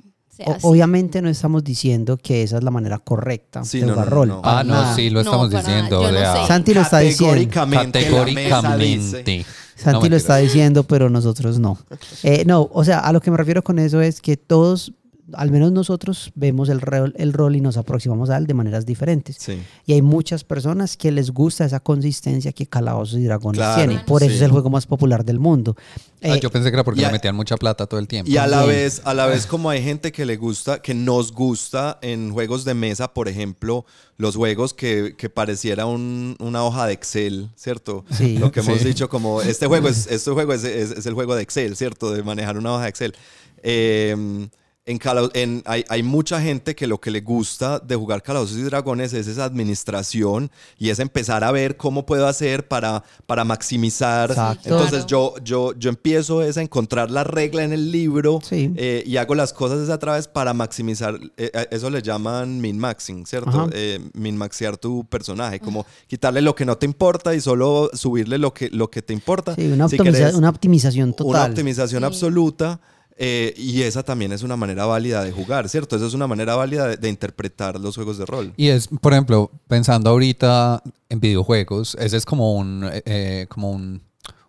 sea 0.45 0.53
O- 0.53 0.57
así. 0.57 0.67
obviamente 0.67 1.23
no 1.23 1.29
estamos 1.29 1.63
diciendo 1.65 2.17
que 2.17 2.43
esa 2.43 2.59
es 2.59 2.65
la 2.65 2.71
manera 2.71 2.99
correcta 2.99 3.65
Sí, 3.65 3.81
de 3.81 3.87
no, 3.87 3.93
jugar 3.95 4.09
no, 4.11 4.15
rol. 4.17 4.29
no. 4.29 4.41
Ah, 4.45 4.63
no, 4.65 4.75
nada. 4.75 4.95
sí, 4.95 5.11
lo 5.11 5.21
estamos 5.21 5.51
diciendo. 5.51 6.03
yo 6.03 6.09
o 6.09 6.13
no 6.13 6.19
sea, 6.19 6.37
sé. 6.43 6.47
Santi 6.47 6.75
lo 6.75 6.81
está 6.83 6.99
diciendo. 7.01 7.51
Categóricamente. 7.53 9.45
Santi 9.77 10.03
No, 10.03 10.09
lo 10.11 10.17
está 10.17 10.37
diciendo, 10.37 10.83
pero 10.85 11.09
nosotros 11.09 11.59
no. 11.59 11.79
Eh, 12.23 12.45
no, 12.47 12.69
o 12.73 12.85
sea, 12.85 12.99
a 13.01 13.13
lo 13.13 13.21
que 13.21 13.31
me 13.31 13.37
refiero 13.39 13.63
con 13.65 13.79
eso 13.79 14.01
es 14.03 14.21
que 14.21 14.37
todos 14.37 14.93
al 15.35 15.51
menos 15.51 15.73
nosotros 15.73 16.33
vemos 16.35 16.69
el 16.69 16.81
rol, 16.81 17.15
el 17.17 17.33
rol 17.33 17.57
y 17.57 17.61
nos 17.61 17.77
aproximamos 17.77 18.31
a 18.31 18.37
él 18.37 18.47
de 18.47 18.55
maneras 18.55 18.87
diferentes. 18.87 19.37
Sí. 19.39 19.59
Y 19.87 19.93
hay 19.93 20.03
muchas 20.03 20.45
personas 20.45 20.97
que 20.97 21.11
les 21.13 21.31
gusta 21.31 21.65
esa 21.65 21.81
consistencia 21.81 22.53
que 22.53 22.67
Calabozos 22.67 23.19
y 23.19 23.25
Dragones 23.25 23.59
Claro, 23.59 23.77
tiene. 23.85 24.05
Por 24.05 24.23
eso 24.23 24.31
sí. 24.31 24.37
es 24.37 24.43
el 24.43 24.51
juego 24.51 24.71
más 24.71 24.87
popular 24.87 25.25
del 25.25 25.39
mundo. 25.39 25.75
Ah, 26.23 26.37
Eh, 26.37 26.41
yo 26.41 26.51
pensé 26.51 26.71
que 26.71 26.75
era 26.77 26.85
porque 26.85 27.01
le 27.01 27.11
metían 27.11 27.35
mucha 27.35 27.57
plata 27.57 27.87
todo 27.87 27.99
el 27.99 28.07
tiempo. 28.07 28.31
Y 28.31 28.37
a 28.37 28.47
la 28.47 28.65
vez, 28.65 29.01
a 29.05 29.15
la 29.15 29.27
vez 29.27 29.47
como 29.47 29.71
hay 29.71 29.83
gente 29.83 30.13
que 30.13 30.27
le 30.27 30.37
gusta, 30.37 30.83
que 30.83 30.93
nos 30.95 31.33
gusta 31.33 31.99
en 32.03 32.33
juegos 32.33 32.65
de 32.65 32.75
mesa, 32.75 33.15
por 33.15 33.29
ejemplo, 33.29 33.87
los 34.19 34.37
juegos 34.37 34.75
que, 34.75 35.15
que 35.17 35.31
pareciera 35.31 35.87
un- 35.87 36.37
una 36.41 36.63
hoja 36.63 36.87
de 36.87 36.93
Excel, 36.93 37.49
¿cierto? 37.57 38.05
Sí. 38.11 38.37
Lo 38.37 38.53
que 38.53 38.61
hemos 38.61 38.79
Sí. 38.81 38.85
dicho 38.85 39.09
como, 39.09 39.41
este 39.41 39.67
juego, 39.67 39.89
es, 39.89 40.07
este 40.09 40.31
juego 40.31 40.53
es, 40.53 40.65
es- 40.65 40.91
es 40.91 41.07
el 41.07 41.15
juego 41.15 41.35
de 41.35 41.43
Excel, 41.43 41.75
¿cierto? 41.77 42.11
De 42.13 42.23
manejar 42.23 42.59
una 42.59 42.75
hoja 42.75 42.83
de 42.83 42.89
Excel. 42.91 43.15
Eh, 43.63 44.49
en 44.87 44.97
Call 44.99 45.19
of- 45.19 45.31
en- 45.35 45.63
hay, 45.67 45.85
hay 45.89 46.03
mucha 46.03 46.41
gente 46.41 46.75
que 46.75 46.87
lo 46.87 46.99
que 47.01 47.11
le 47.11 47.21
gusta 47.21 47.79
de 47.79 47.95
jugar 47.97 48.23
Calabozos 48.23 48.57
y 48.57 48.63
Dragones 48.63 49.13
es 49.13 49.27
esa 49.29 49.45
administración 49.45 50.51
y 50.79 50.89
es 50.89 50.99
empezar 50.99 51.45
a 51.45 51.53
ver 51.53 51.77
cómo 51.77 52.07
puedo 52.07 52.27
hacer 52.27 52.67
para, 52.67 53.05
para 53.27 53.45
maximizar. 53.45 54.31
Exacto. 54.31 54.63
Entonces 54.71 55.05
Claro. 55.05 55.07
yo, 55.07 55.35
yo, 55.45 55.79
yo 55.79 55.91
empiezo 55.91 56.43
es 56.43 56.57
a 56.57 56.63
encontrar 56.63 57.11
la 57.11 57.25
regla 57.25 57.63
en 57.63 57.73
el 57.73 57.93
libro 57.93 58.41
Sí. 58.43 58.73
eh, 58.77 59.03
y 59.07 59.17
hago 59.19 59.35
las 59.35 59.53
cosas 59.53 59.81
esa 59.81 59.95
otra 59.95 60.15
vez 60.15 60.27
para 60.27 60.55
maximizar. 60.55 61.19
eh, 61.37 61.51
a- 61.55 61.63
eso 61.75 61.91
le 61.91 62.01
llaman 62.03 62.61
min-maxing, 62.61 63.27
¿cierto? 63.27 63.69
Eh, 63.73 64.01
min-maxear 64.15 64.77
tu 64.79 65.05
personaje, 65.05 65.61
como 65.61 65.85
quitarle 66.09 66.41
lo 66.41 66.55
que 66.55 66.65
no 66.65 66.79
te 66.79 66.87
importa 66.87 67.35
y 67.35 67.41
solo 67.41 67.91
subirle 67.93 68.39
lo 68.39 68.53
que, 68.55 68.71
lo 68.71 68.91
que 68.91 69.03
te 69.03 69.13
importa. 69.13 69.55
sí, 69.55 69.67
una, 69.67 69.89
Si 69.89 69.97
optimiza- 69.97 70.19
querés, 70.19 70.35
una 70.35 70.49
optimización 70.49 71.09
una 71.11 71.17
total. 71.17 71.51
optimización 71.51 72.01
Sí. 72.03 72.07
absoluta. 72.07 72.81
Eh, 73.23 73.53
y 73.55 73.83
esa 73.83 74.03
también 74.03 74.33
es 74.33 74.43
una 74.43 74.57
manera 74.57 74.87
válida 74.87 75.23
de 75.23 75.31
jugar, 75.31 75.69
¿cierto? 75.69 75.95
Esa 75.95 76.07
es 76.07 76.15
una 76.15 76.27
manera 76.27 76.57
válida 76.57 76.89
de, 76.89 76.97
de 76.97 77.09
interpretar 77.11 77.79
los 77.79 77.95
juegos 77.95 78.17
de 78.17 78.25
rol. 78.25 78.55
Y 78.57 78.69
es, 78.69 78.89
por 78.89 79.13
ejemplo, 79.13 79.51
pensando 79.69 80.09
ahorita 80.09 80.83
en 81.11 81.21
videojuegos, 81.21 81.97
ese 82.01 82.17
es 82.17 82.25
como 82.25 82.55
un, 82.55 82.89
eh, 82.91 83.03
eh, 83.05 83.47
como 83.51 83.73
un, 83.73 84.01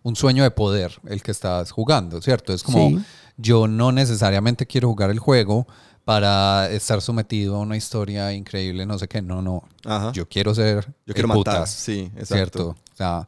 un 0.02 0.16
sueño 0.16 0.42
de 0.42 0.50
poder 0.50 0.92
el 1.06 1.22
que 1.22 1.32
estás 1.32 1.70
jugando, 1.70 2.22
¿cierto? 2.22 2.54
Es 2.54 2.62
como, 2.62 2.88
Sí. 2.88 3.04
yo 3.36 3.68
no 3.68 3.92
necesariamente 3.92 4.66
quiero 4.66 4.88
jugar 4.88 5.10
el 5.10 5.18
juego 5.18 5.66
para 6.06 6.68
estar 6.70 7.00
sometido 7.02 7.56
a 7.56 7.58
una 7.60 7.76
historia 7.76 8.32
increíble, 8.32 8.86
no 8.86 8.98
sé 8.98 9.06
qué, 9.06 9.20
no, 9.20 9.42
no. 9.42 9.62
Ajá. 9.84 10.12
Yo 10.12 10.26
quiero 10.28 10.54
ser 10.54 10.86
Yo 10.86 10.92
el 11.08 11.14
quiero 11.14 11.28
matar, 11.28 11.40
putas, 11.60 11.70
sí, 11.70 12.10
exacto. 12.16 12.34
¿cierto? 12.34 12.68
O 12.70 12.96
sea, 12.96 13.26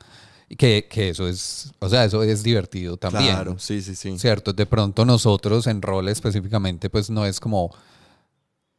que, 0.56 0.86
que 0.88 1.10
eso 1.10 1.26
es, 1.28 1.72
o 1.78 1.88
sea, 1.88 2.04
eso 2.04 2.22
es 2.22 2.42
divertido 2.42 2.96
también. 2.96 3.32
Claro, 3.34 3.56
sí, 3.58 3.82
sí, 3.82 3.94
sí. 3.94 4.18
Cierto, 4.18 4.52
de 4.52 4.66
pronto 4.66 5.04
nosotros 5.04 5.66
en 5.66 5.82
rol 5.82 6.08
específicamente, 6.08 6.90
pues 6.90 7.10
no 7.10 7.24
es 7.26 7.40
como 7.40 7.70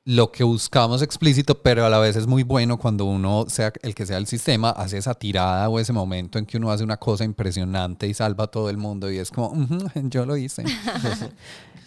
lo 0.08 0.32
que 0.32 0.44
buscamos 0.44 1.02
explícito, 1.02 1.62
pero 1.64 1.84
a 1.84 1.90
la 1.90 1.98
vez 1.98 2.16
es 2.16 2.28
muy 2.28 2.44
bueno 2.44 2.78
cuando 2.78 3.06
uno, 3.06 3.46
sea 3.50 3.74
el 3.82 3.96
que 3.96 4.06
sea 4.06 4.18
el 4.18 4.28
sistema, 4.28 4.70
hace 4.70 5.00
esa 5.00 5.16
tirada 5.16 5.68
o 5.68 5.80
ese 5.80 5.94
momento 5.94 6.38
en 6.38 6.46
que 6.46 6.58
uno 6.58 6.72
hace 6.72 6.84
una 6.84 6.98
cosa 6.98 7.24
impresionante 7.24 8.08
y 8.08 8.14
salva 8.14 8.44
a 8.44 8.48
todo 8.48 8.70
el 8.70 8.78
mundo 8.78 9.12
y 9.12 9.18
es 9.18 9.32
como, 9.32 9.48
"Ujú, 9.50 9.78
yo 10.10 10.26
lo 10.26 10.38
hice. 10.38 10.64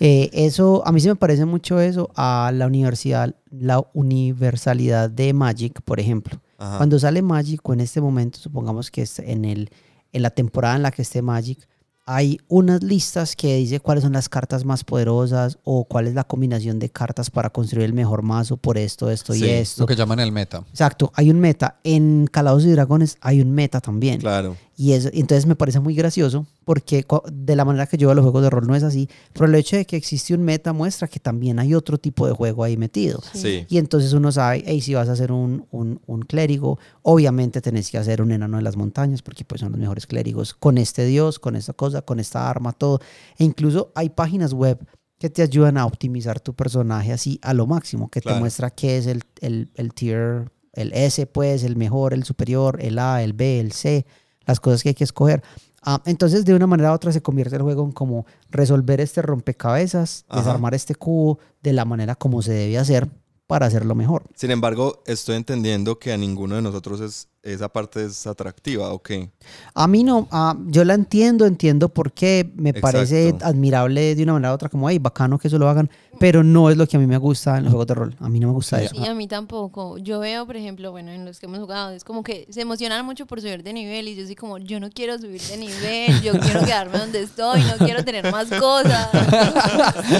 Eh, 0.01 0.31
eso, 0.33 0.87
a 0.87 0.92
mí 0.92 1.01
se 1.01 1.09
me 1.09 1.16
parece 1.16 1.44
mucho 1.44 1.81
eso 1.81 2.09
a 2.14 2.53
la 2.55 2.68
universidad, 2.68 3.35
la 3.51 3.85
universalidad 3.94 5.11
de 5.11 5.33
Magic, 5.33 5.83
por 5.83 5.98
ejemplo. 5.98 6.38
Ajá. 6.59 6.77
Cuando 6.77 6.99
sale 6.99 7.23
Magic 7.23 7.66
o 7.66 7.73
en 7.73 7.81
este 7.81 8.01
momento, 8.01 8.38
supongamos 8.38 8.90
que 8.90 9.03
es 9.03 9.18
en, 9.21 9.44
el, 9.44 9.71
en 10.12 10.23
la 10.23 10.31
temporada 10.31 10.77
en 10.77 10.83
la 10.83 10.90
que 10.90 11.03
esté 11.03 11.23
Magic, 11.23 11.66
hay 12.11 12.40
unas 12.49 12.83
listas 12.83 13.37
que 13.37 13.57
dice 13.57 13.81
cuáles 13.81 14.03
son 14.03 14.14
las 14.14 14.31
cartas 14.31 14.64
más 14.64 14.83
poderosas 14.83 15.59
o 15.62 15.85
cuál 15.85 16.07
es 16.07 16.14
la 16.14 16.25
combinación 16.25 16.79
de 16.79 16.88
cartas 16.88 17.31
para 17.31 17.51
construir 17.51 17.85
el 17.85 17.92
mejor 17.92 18.23
mazo 18.23 18.57
por 18.57 18.79
esto, 18.79 19.11
esto 19.11 19.35
Sí, 19.35 19.44
y 19.44 19.51
esto. 19.51 19.83
Lo 19.83 19.87
que 19.87 19.94
llaman 19.94 20.18
el 20.18 20.33
meta. 20.33 20.64
Exacto, 20.71 21.12
hay 21.14 21.31
un 21.31 21.38
meta. 21.38 21.81
En 21.85 22.27
Calabozos 22.33 22.66
y 22.66 22.71
Dragones 22.71 23.18
hay 23.21 23.42
un 23.42 23.51
meta 23.53 23.83
también. 23.83 24.21
Claro. 24.21 24.57
Y 24.81 24.93
eso, 24.93 25.09
entonces 25.12 25.45
me 25.47 25.57
parece 25.57 25.81
muy 25.81 25.93
gracioso 25.97 26.47
porque 26.64 27.05
de 27.33 27.57
la 27.57 27.64
manera 27.64 27.88
que 27.88 27.97
yo 27.97 28.07
veo 28.07 28.14
los 28.14 28.23
juegos 28.23 28.45
de 28.45 28.51
rol 28.51 28.64
no 28.69 28.77
es 28.77 28.85
así, 28.85 29.09
pero 29.33 29.47
el 29.47 29.55
hecho 29.57 29.75
de 29.75 29.85
que 29.85 29.97
existe 29.97 30.35
un 30.35 30.43
meta 30.43 30.73
muestra 30.73 31.09
que 31.09 31.19
también 31.19 31.59
hay 31.59 31.75
otro 31.75 31.99
tipo 31.99 32.29
de 32.29 32.33
juego 32.33 32.62
ahí 32.62 32.77
metido. 32.77 33.21
Sí. 33.33 33.67
Y 33.69 33.79
entonces 33.79 34.12
uno 34.12 34.31
sabe, 34.31 34.62
hey, 34.64 34.81
si 34.81 34.95
vas 34.95 35.09
a 35.09 35.12
hacer 35.12 35.33
un, 35.33 35.67
un, 35.73 36.01
un 36.07 36.21
clérigo, 36.23 36.79
obviamente 37.03 37.61
tenés 37.61 37.91
que 37.91 37.99
hacer 37.99 38.23
un 38.23 38.31
enano 38.31 38.57
de 38.59 38.62
las 38.62 38.77
montañas 38.77 39.21
porque 39.21 39.45
pues 39.45 39.62
son 39.62 39.73
los 39.73 39.81
mejores 39.81 40.07
clérigos, 40.07 40.55
con 40.55 40.79
este 40.79 41.05
dios, 41.07 41.41
con 41.41 41.57
esta 41.57 41.73
cosa, 41.73 42.03
con 42.03 42.21
esta 42.21 42.49
arma, 42.49 42.71
todo. 42.73 43.01
E 43.37 43.43
incluso 43.43 43.91
hay 43.97 44.11
páginas 44.11 44.53
web 44.53 44.79
que 45.19 45.29
te 45.29 45.43
ayudan 45.43 45.77
a 45.77 45.87
optimizar 45.87 46.38
tu 46.38 46.55
personaje 46.55 47.12
así 47.12 47.41
a 47.43 47.53
lo 47.53 47.67
máximo, 47.67 48.09
que 48.11 48.21
Claro. 48.21 48.37
te 48.37 48.41
muestra 48.43 48.71
qué 48.71 48.99
es 48.99 49.09
el, 49.09 49.25
el, 49.41 49.71
el 49.75 49.93
tier, 49.93 50.53
el 50.73 50.93
S 50.93 51.27
pues, 51.27 51.64
el 51.64 51.75
mejor, 51.75 52.14
el 52.14 52.23
superior, 52.23 52.79
el 52.81 53.01
A, 53.01 53.25
el 53.25 53.33
B, 53.33 53.59
el 53.59 53.73
C, 53.73 54.07
las 54.49 54.59
cosas 54.59 54.83
que 54.83 54.89
hay 54.89 54.95
que 54.95 55.05
escoger. 55.05 55.43
Ah, 55.83 56.03
entonces, 56.07 56.45
de 56.45 56.55
una 56.55 56.67
manera 56.67 56.91
u 56.91 56.95
otra 56.95 57.13
se 57.13 57.23
convierte 57.23 57.55
el 57.55 57.63
juego 57.63 57.85
en 57.85 57.93
como 57.93 58.27
resolver 58.51 59.01
este 59.01 59.23
rompecabezas, 59.23 60.25
Ajá. 60.29 60.41
desarmar 60.41 60.75
este 60.75 60.97
cubo 60.97 61.39
de 61.63 61.73
la 61.73 61.85
manera 61.85 62.17
como 62.17 62.43
se 62.43 62.53
debe 62.53 62.79
hacer 62.79 63.09
para 63.47 63.67
hacerlo 63.67 63.95
mejor. 63.95 64.25
Sin 64.35 64.51
embargo, 64.51 65.03
estoy 65.07 65.37
entendiendo 65.37 65.99
que 65.99 66.13
a 66.13 66.17
ninguno 66.17 66.57
de 66.57 66.63
nosotros 66.63 67.01
es, 67.01 67.29
esa 67.42 67.68
parte 67.68 68.05
es 68.05 68.27
atractiva, 68.27 68.92
¿o 68.92 69.03
qué? 69.03 69.31
A 69.74 69.87
mí 69.87 70.03
no, 70.05 70.27
ah, 70.33 70.57
yo 70.66 70.85
la 70.85 70.94
entiendo, 70.94 71.46
entiendo 71.46 71.88
por 71.88 72.12
qué, 72.12 72.51
me 72.57 72.74
parece 72.74 73.35
admirable 73.42 74.14
de 74.14 74.22
una 74.24 74.35
manera 74.35 74.53
u 74.53 74.55
otra, 74.55 74.68
como, 74.68 74.88
hey, 74.90 74.98
bacano 74.98 75.38
que 75.38 75.48
eso 75.48 75.57
lo 75.59 75.68
hagan, 75.68 75.88
pero 76.18 76.42
no 76.42 76.68
es 76.68 76.77
lo 76.77 76.87
que 76.87 76.96
a 76.96 77.01
mí 77.01 77.07
me 77.07 77.16
gusta 77.16 77.57
en 77.59 77.64
los 77.64 77.70
juegos 77.70 77.87
de 77.87 77.94
rol. 77.94 78.16
A 78.18 78.29
mí 78.29 78.40
no 78.40 78.48
me 78.48 78.55
gusta 78.55 78.83
eso. 78.83 78.94
Sí, 78.96 79.07
a 79.07 79.14
mí 79.14 79.29
tampoco. 79.29 79.98
Yo 79.98 80.18
veo, 80.18 80.46
por 80.46 80.57
ejemplo, 80.57 80.90
bueno, 80.90 81.12
en 81.12 81.24
los 81.24 81.38
que 81.38 81.46
hemos 81.46 81.61
jugado, 81.61 81.90
es 81.92 82.03
como 82.03 82.24
que 82.24 82.46
se 82.51 82.61
emocionan 82.62 83.07
mucho 83.07 83.24
por 83.27 83.40
subir 83.40 83.62
de 83.62 83.72
nivel 83.72 84.09
y 84.09 84.16
yo 84.16 84.27
soy 84.27 84.35
como, 84.35 84.59
yo 84.59 84.81
no 84.81 84.90
quiero 84.90 85.16
subir 85.18 85.40
de 85.40 85.57
nivel, 85.59 86.20
yo 86.22 86.33
quiero 86.40 86.61
quedarme 86.64 86.98
donde 86.98 87.22
estoy, 87.22 87.61
no 87.62 87.77
quiero 87.85 88.05
tener 88.05 88.31
más 88.33 88.48
cosas. 88.48 89.09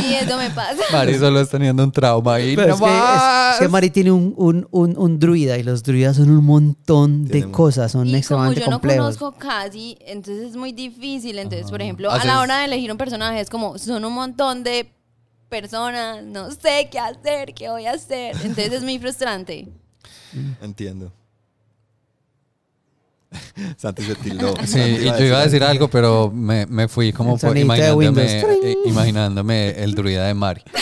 Y 0.09 0.15
eso 0.15 0.37
me 0.37 0.51
pasa. 0.51 0.83
Mari 0.93 1.19
solo 1.19 1.41
está 1.41 1.57
teniendo 1.59 1.83
un 1.83 1.91
trauma 1.91 2.35
ahí. 2.35 2.55
Pero 2.55 2.69
no 2.69 2.75
es, 2.75 2.81
que, 2.81 2.87
es- 2.87 2.93
más. 2.93 3.55
es 3.55 3.61
que 3.61 3.69
Mari 3.69 3.91
tiene 3.91 4.13
un, 4.13 4.35
un, 4.37 4.69
un, 4.71 4.97
un 4.97 5.19
druida 5.19 5.59
y 5.59 5.63
los 5.63 5.83
druidas 5.83 6.17
son 6.17 6.31
un 6.31 6.45
montón 6.45 7.08
de 7.25 7.51
cosas, 7.51 7.93
son 7.93 8.07
Y 8.07 8.11
como 8.11 8.17
extremadamente 8.19 8.61
yo 8.61 8.67
no 8.67 8.73
complejos. 8.77 9.17
conozco 9.19 9.39
casi, 9.39 9.97
entonces 10.01 10.51
es 10.51 10.57
muy 10.57 10.73
difícil. 10.73 11.39
Entonces, 11.39 11.65
Ajá. 11.67 11.71
por 11.71 11.83
ejemplo, 11.83 12.11
a 12.11 12.25
la 12.25 12.41
hora 12.41 12.59
de 12.61 12.65
elegir 12.67 12.91
un 12.93 12.99
personaje 12.99 13.41
es 13.41 13.51
como, 13.51 13.79
son 13.79 14.05
un 14.05 14.13
montón 14.13 14.63
de 14.65 14.91
personas, 15.49 16.23
no 16.25 16.51
sé 16.51 16.89
qué 16.91 16.99
hacer, 16.99 17.55
qué 17.55 17.69
voy 17.71 17.87
a 17.87 17.93
hacer. 17.93 18.35
Entonces 18.43 18.73
es 18.73 18.83
muy 18.83 18.99
frustrante. 19.01 19.69
Entiendo. 20.63 21.13
Santi 23.77 24.03
se 24.05 24.15
tildó. 24.15 24.55
Sí, 24.65 24.67
Santi 24.67 24.91
y 25.03 25.05
yo 25.05 25.25
iba 25.25 25.39
a 25.41 25.45
decir 25.45 25.63
algo, 25.63 25.89
pero 25.89 26.31
me, 26.35 26.65
me 26.67 26.89
fui 26.89 27.13
como 27.13 27.35
El 27.35 27.41
por- 27.41 27.51
sonidito 27.51 27.73
de 27.73 27.79
imaginándome, 27.89 28.23
Windows. 28.45 28.65
eh, 28.65 28.77
imaginándome 28.87 29.71
el 29.83 29.95
druida 29.95 30.27
de 30.27 30.35
Mari. 30.35 30.63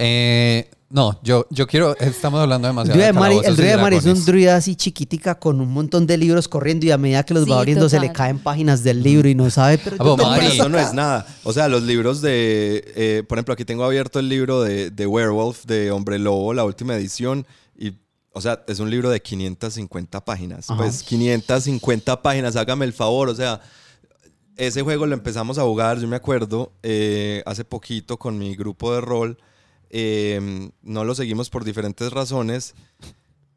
Eh, 0.00 0.70
no, 0.90 1.20
yo, 1.22 1.46
yo 1.50 1.66
quiero, 1.66 1.94
estamos 1.98 2.40
hablando 2.40 2.66
demasiado 2.66 2.94
druida 2.94 3.08
de 3.08 3.12
Mari, 3.12 3.40
el 3.44 3.56
druida 3.56 3.76
de 3.76 3.82
Mari 3.82 3.96
es 3.96 4.06
un 4.06 4.24
druida 4.24 4.56
así 4.56 4.74
chiquitica 4.74 5.38
con 5.38 5.60
un 5.60 5.70
montón 5.70 6.06
de 6.06 6.16
libros 6.16 6.48
corriendo 6.48 6.86
y 6.86 6.90
a 6.90 6.96
medida 6.96 7.24
que 7.24 7.34
los 7.34 7.44
Sí, 7.44 7.50
va 7.50 7.58
abriendo 7.58 7.90
se 7.90 8.00
le 8.00 8.10
caen 8.10 8.38
páginas 8.38 8.82
del 8.82 9.02
libro 9.02 9.28
y 9.28 9.34
no 9.34 9.50
sabe, 9.50 9.76
pero 9.76 9.96
Ah, 9.98 10.04
yo 10.04 10.16
pues, 10.16 10.28
pero 10.38 10.48
eso 10.48 10.68
no 10.70 10.78
es 10.78 10.94
nada. 10.94 11.26
O 11.44 11.52
sea, 11.52 11.68
los 11.68 11.82
libros 11.82 12.22
de, 12.22 12.82
eh, 12.96 13.22
por 13.28 13.36
ejemplo, 13.36 13.52
aquí 13.52 13.66
tengo 13.66 13.84
abierto 13.84 14.18
el 14.18 14.30
libro 14.30 14.62
de, 14.62 14.90
de 14.90 15.06
Werewolf 15.06 15.66
de 15.66 15.90
Hombre 15.90 16.18
Lobo, 16.18 16.54
la 16.54 16.64
última 16.64 16.94
edición, 16.96 17.46
y, 17.76 17.92
o 18.32 18.40
sea, 18.40 18.64
es 18.66 18.80
un 18.80 18.88
libro 18.88 19.10
de 19.10 19.20
550 19.20 20.24
páginas. 20.24 20.70
Ajá. 20.70 20.80
Pues 20.80 21.02
550 21.02 22.22
páginas, 22.22 22.56
hágame 22.56 22.86
el 22.86 22.94
favor, 22.94 23.28
o 23.28 23.34
sea, 23.34 23.60
ese 24.56 24.80
juego 24.82 25.04
lo 25.04 25.12
empezamos 25.12 25.58
a 25.58 25.62
jugar, 25.64 25.98
yo 25.98 26.08
me 26.08 26.16
acuerdo, 26.16 26.72
eh, 26.82 27.42
hace 27.44 27.64
poquito 27.64 28.18
con 28.18 28.38
mi 28.38 28.56
grupo 28.56 28.94
de 28.94 29.02
rol. 29.02 29.38
Eh, 29.90 30.70
no 30.82 31.04
lo 31.04 31.14
seguimos 31.14 31.50
por 31.50 31.64
diferentes 31.64 32.12
razones. 32.12 32.74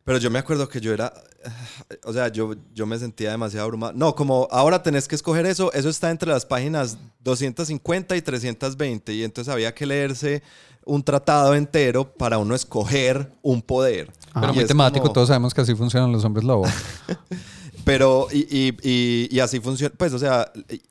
Pero 0.04 0.18
yo 0.18 0.32
me 0.32 0.40
acuerdo 0.40 0.68
que 0.68 0.82
yo 0.82 0.94
era, 0.94 1.14
o 2.06 2.12
sea, 2.14 2.30
yo, 2.30 2.56
yo 2.74 2.86
me 2.88 2.98
sentía 2.98 3.32
demasiado 3.32 3.66
abrumado. 3.66 3.94
No, 3.94 4.16
como 4.16 4.48
ahora 4.52 4.82
tenés 4.82 5.08
que 5.08 5.16
escoger 5.16 5.46
eso, 5.46 5.72
eso 5.74 5.90
está 5.90 6.10
entre 6.10 6.30
las 6.30 6.46
páginas 6.46 6.98
250 7.24 8.16
y 8.18 8.22
320 8.22 9.14
y 9.14 9.24
entonces 9.24 9.54
había 9.54 9.74
que 9.76 9.86
leerse 9.86 10.42
un 10.86 11.04
tratado 11.04 11.54
entero 11.54 12.12
para 12.12 12.40
uno 12.40 12.56
escoger 12.56 13.32
un 13.44 13.62
poder. 13.62 14.12
Pero 14.34 14.52
Y 14.54 14.56
muy 14.56 14.66
temático, 14.66 15.04
como- 15.04 15.14
todos 15.14 15.28
sabemos 15.28 15.54
que 15.54 15.62
así 15.62 15.76
funcionan 15.76 16.12
los 16.12 16.26
hombres 16.26 16.44
lobo. 16.44 16.66
Pero, 17.86 18.28
y, 18.32 18.40
y, 18.50 18.78
y, 18.84 19.28
y 19.36 19.40
así 19.40 19.60
funciona, 19.60 19.94
pues, 19.98 20.14
o 20.14 20.20
sea, 20.20 20.52
y, 20.70 20.82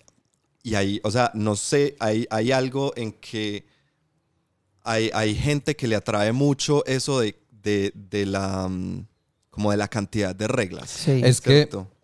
y 0.71 0.75
ahí, 0.75 1.01
o 1.05 1.11
sea, 1.11 1.31
no 1.35 1.55
sé, 1.57 1.97
hay, 2.01 2.27
hay 2.31 2.53
algo 2.53 2.93
en 2.97 3.13
que 3.13 3.65
hay, 4.85 5.11
hay 5.15 5.35
gente 5.35 5.77
que 5.77 5.87
le 5.87 5.97
atrae 5.97 6.33
mucho 6.33 6.85
eso 6.87 7.21
de, 7.21 7.37
de, 7.51 7.93
de 7.95 8.27
la, 8.27 8.69
mm, 8.69 9.07
como 9.51 9.71
de 9.71 9.77
la 9.77 9.89
cantidad 9.89 10.35
de 10.35 10.49
reglas. 10.49 10.91
Sí. 10.91 11.21
Es 11.25 11.43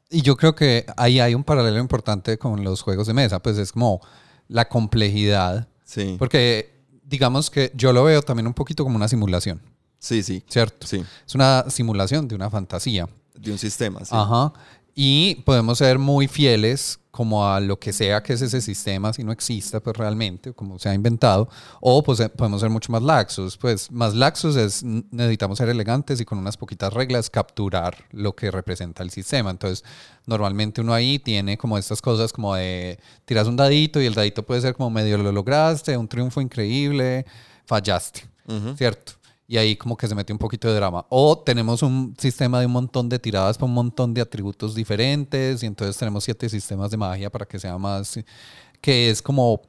y 0.08 0.22
yo 0.22 0.36
creo 0.36 0.54
que 0.54 0.86
ahí 0.96 1.18
hay 1.18 1.34
un 1.34 1.42
paralelo 1.42 1.78
importante 1.78 2.38
con 2.38 2.62
los 2.62 2.82
juegos 2.82 3.06
de 3.08 3.14
mesa, 3.14 3.42
pues 3.42 3.58
es 3.58 3.72
como 3.72 4.00
la 4.48 4.68
complejidad. 4.68 5.68
Sí. 5.84 6.16
Porque 6.18 6.76
digamos 7.02 7.50
que 7.50 7.72
yo 7.74 7.92
lo 7.92 8.04
veo 8.04 8.22
también 8.22 8.46
un 8.46 8.54
poquito 8.54 8.84
como 8.84 8.96
una 8.96 9.08
simulación, 9.08 9.60
Sí, 9.98 10.22
sí, 10.22 10.42
¿cierto? 10.48 10.86
sí. 10.86 11.04
Es 11.26 11.34
una 11.34 11.64
simulación 11.68 12.28
de 12.28 12.34
una 12.34 12.50
fantasía. 12.50 13.08
De 13.34 13.50
un 13.50 13.58
sistema, 13.58 14.04
sí. 14.04 14.12
Ajá. 14.12 14.52
Y 14.98 15.34
podemos 15.44 15.76
ser 15.76 15.98
muy 15.98 16.26
fieles 16.26 16.98
como 17.10 17.46
a 17.46 17.60
lo 17.60 17.78
que 17.78 17.92
sea 17.92 18.22
que 18.22 18.32
es 18.32 18.40
ese 18.40 18.62
sistema, 18.62 19.12
si 19.12 19.24
no 19.24 19.30
exista 19.30 19.78
pues 19.80 19.94
realmente, 19.94 20.54
como 20.54 20.78
se 20.78 20.88
ha 20.88 20.94
inventado, 20.94 21.50
o 21.82 22.02
pues 22.02 22.18
eh, 22.20 22.30
podemos 22.30 22.62
ser 22.62 22.70
mucho 22.70 22.90
más 22.92 23.02
laxos. 23.02 23.58
Pues 23.58 23.92
más 23.92 24.14
laxos 24.14 24.56
es, 24.56 24.82
necesitamos 24.82 25.58
ser 25.58 25.68
elegantes 25.68 26.18
y 26.22 26.24
con 26.24 26.38
unas 26.38 26.56
poquitas 26.56 26.94
reglas 26.94 27.28
capturar 27.28 28.06
lo 28.10 28.34
que 28.34 28.50
representa 28.50 29.02
el 29.02 29.10
sistema. 29.10 29.50
Entonces, 29.50 29.84
normalmente 30.24 30.80
uno 30.80 30.94
ahí 30.94 31.18
tiene 31.18 31.58
como 31.58 31.76
estas 31.76 32.00
cosas 32.00 32.32
como 32.32 32.54
de 32.54 32.98
tiras 33.26 33.46
un 33.46 33.56
dadito 33.56 34.00
y 34.00 34.06
el 34.06 34.14
dadito 34.14 34.44
puede 34.44 34.62
ser 34.62 34.74
como 34.74 34.88
medio 34.88 35.18
lo 35.18 35.30
lograste, 35.30 35.94
un 35.94 36.08
triunfo 36.08 36.40
increíble, 36.40 37.26
fallaste. 37.66 38.22
¿cierto? 38.76 39.12
Y 39.48 39.56
ahí 39.58 39.76
como 39.76 39.96
que 39.96 40.08
se 40.08 40.14
mete 40.14 40.32
un 40.32 40.38
poquito 40.38 40.66
de 40.68 40.74
drama. 40.74 41.06
O 41.08 41.38
tenemos 41.38 41.82
un 41.82 42.14
sistema 42.18 42.58
de 42.60 42.66
un 42.66 42.72
montón 42.72 43.08
de 43.08 43.18
tiradas 43.18 43.56
para 43.56 43.66
un 43.66 43.74
montón 43.74 44.12
de 44.12 44.20
atributos 44.20 44.74
diferentes 44.74 45.62
y 45.62 45.66
entonces 45.66 45.96
tenemos 45.96 46.24
siete 46.24 46.48
sistemas 46.48 46.90
de 46.90 46.96
magia 46.96 47.30
para 47.30 47.46
que 47.46 47.58
sea 47.58 47.78
más... 47.78 48.18
que 48.80 49.10
es 49.10 49.22
como... 49.22 49.62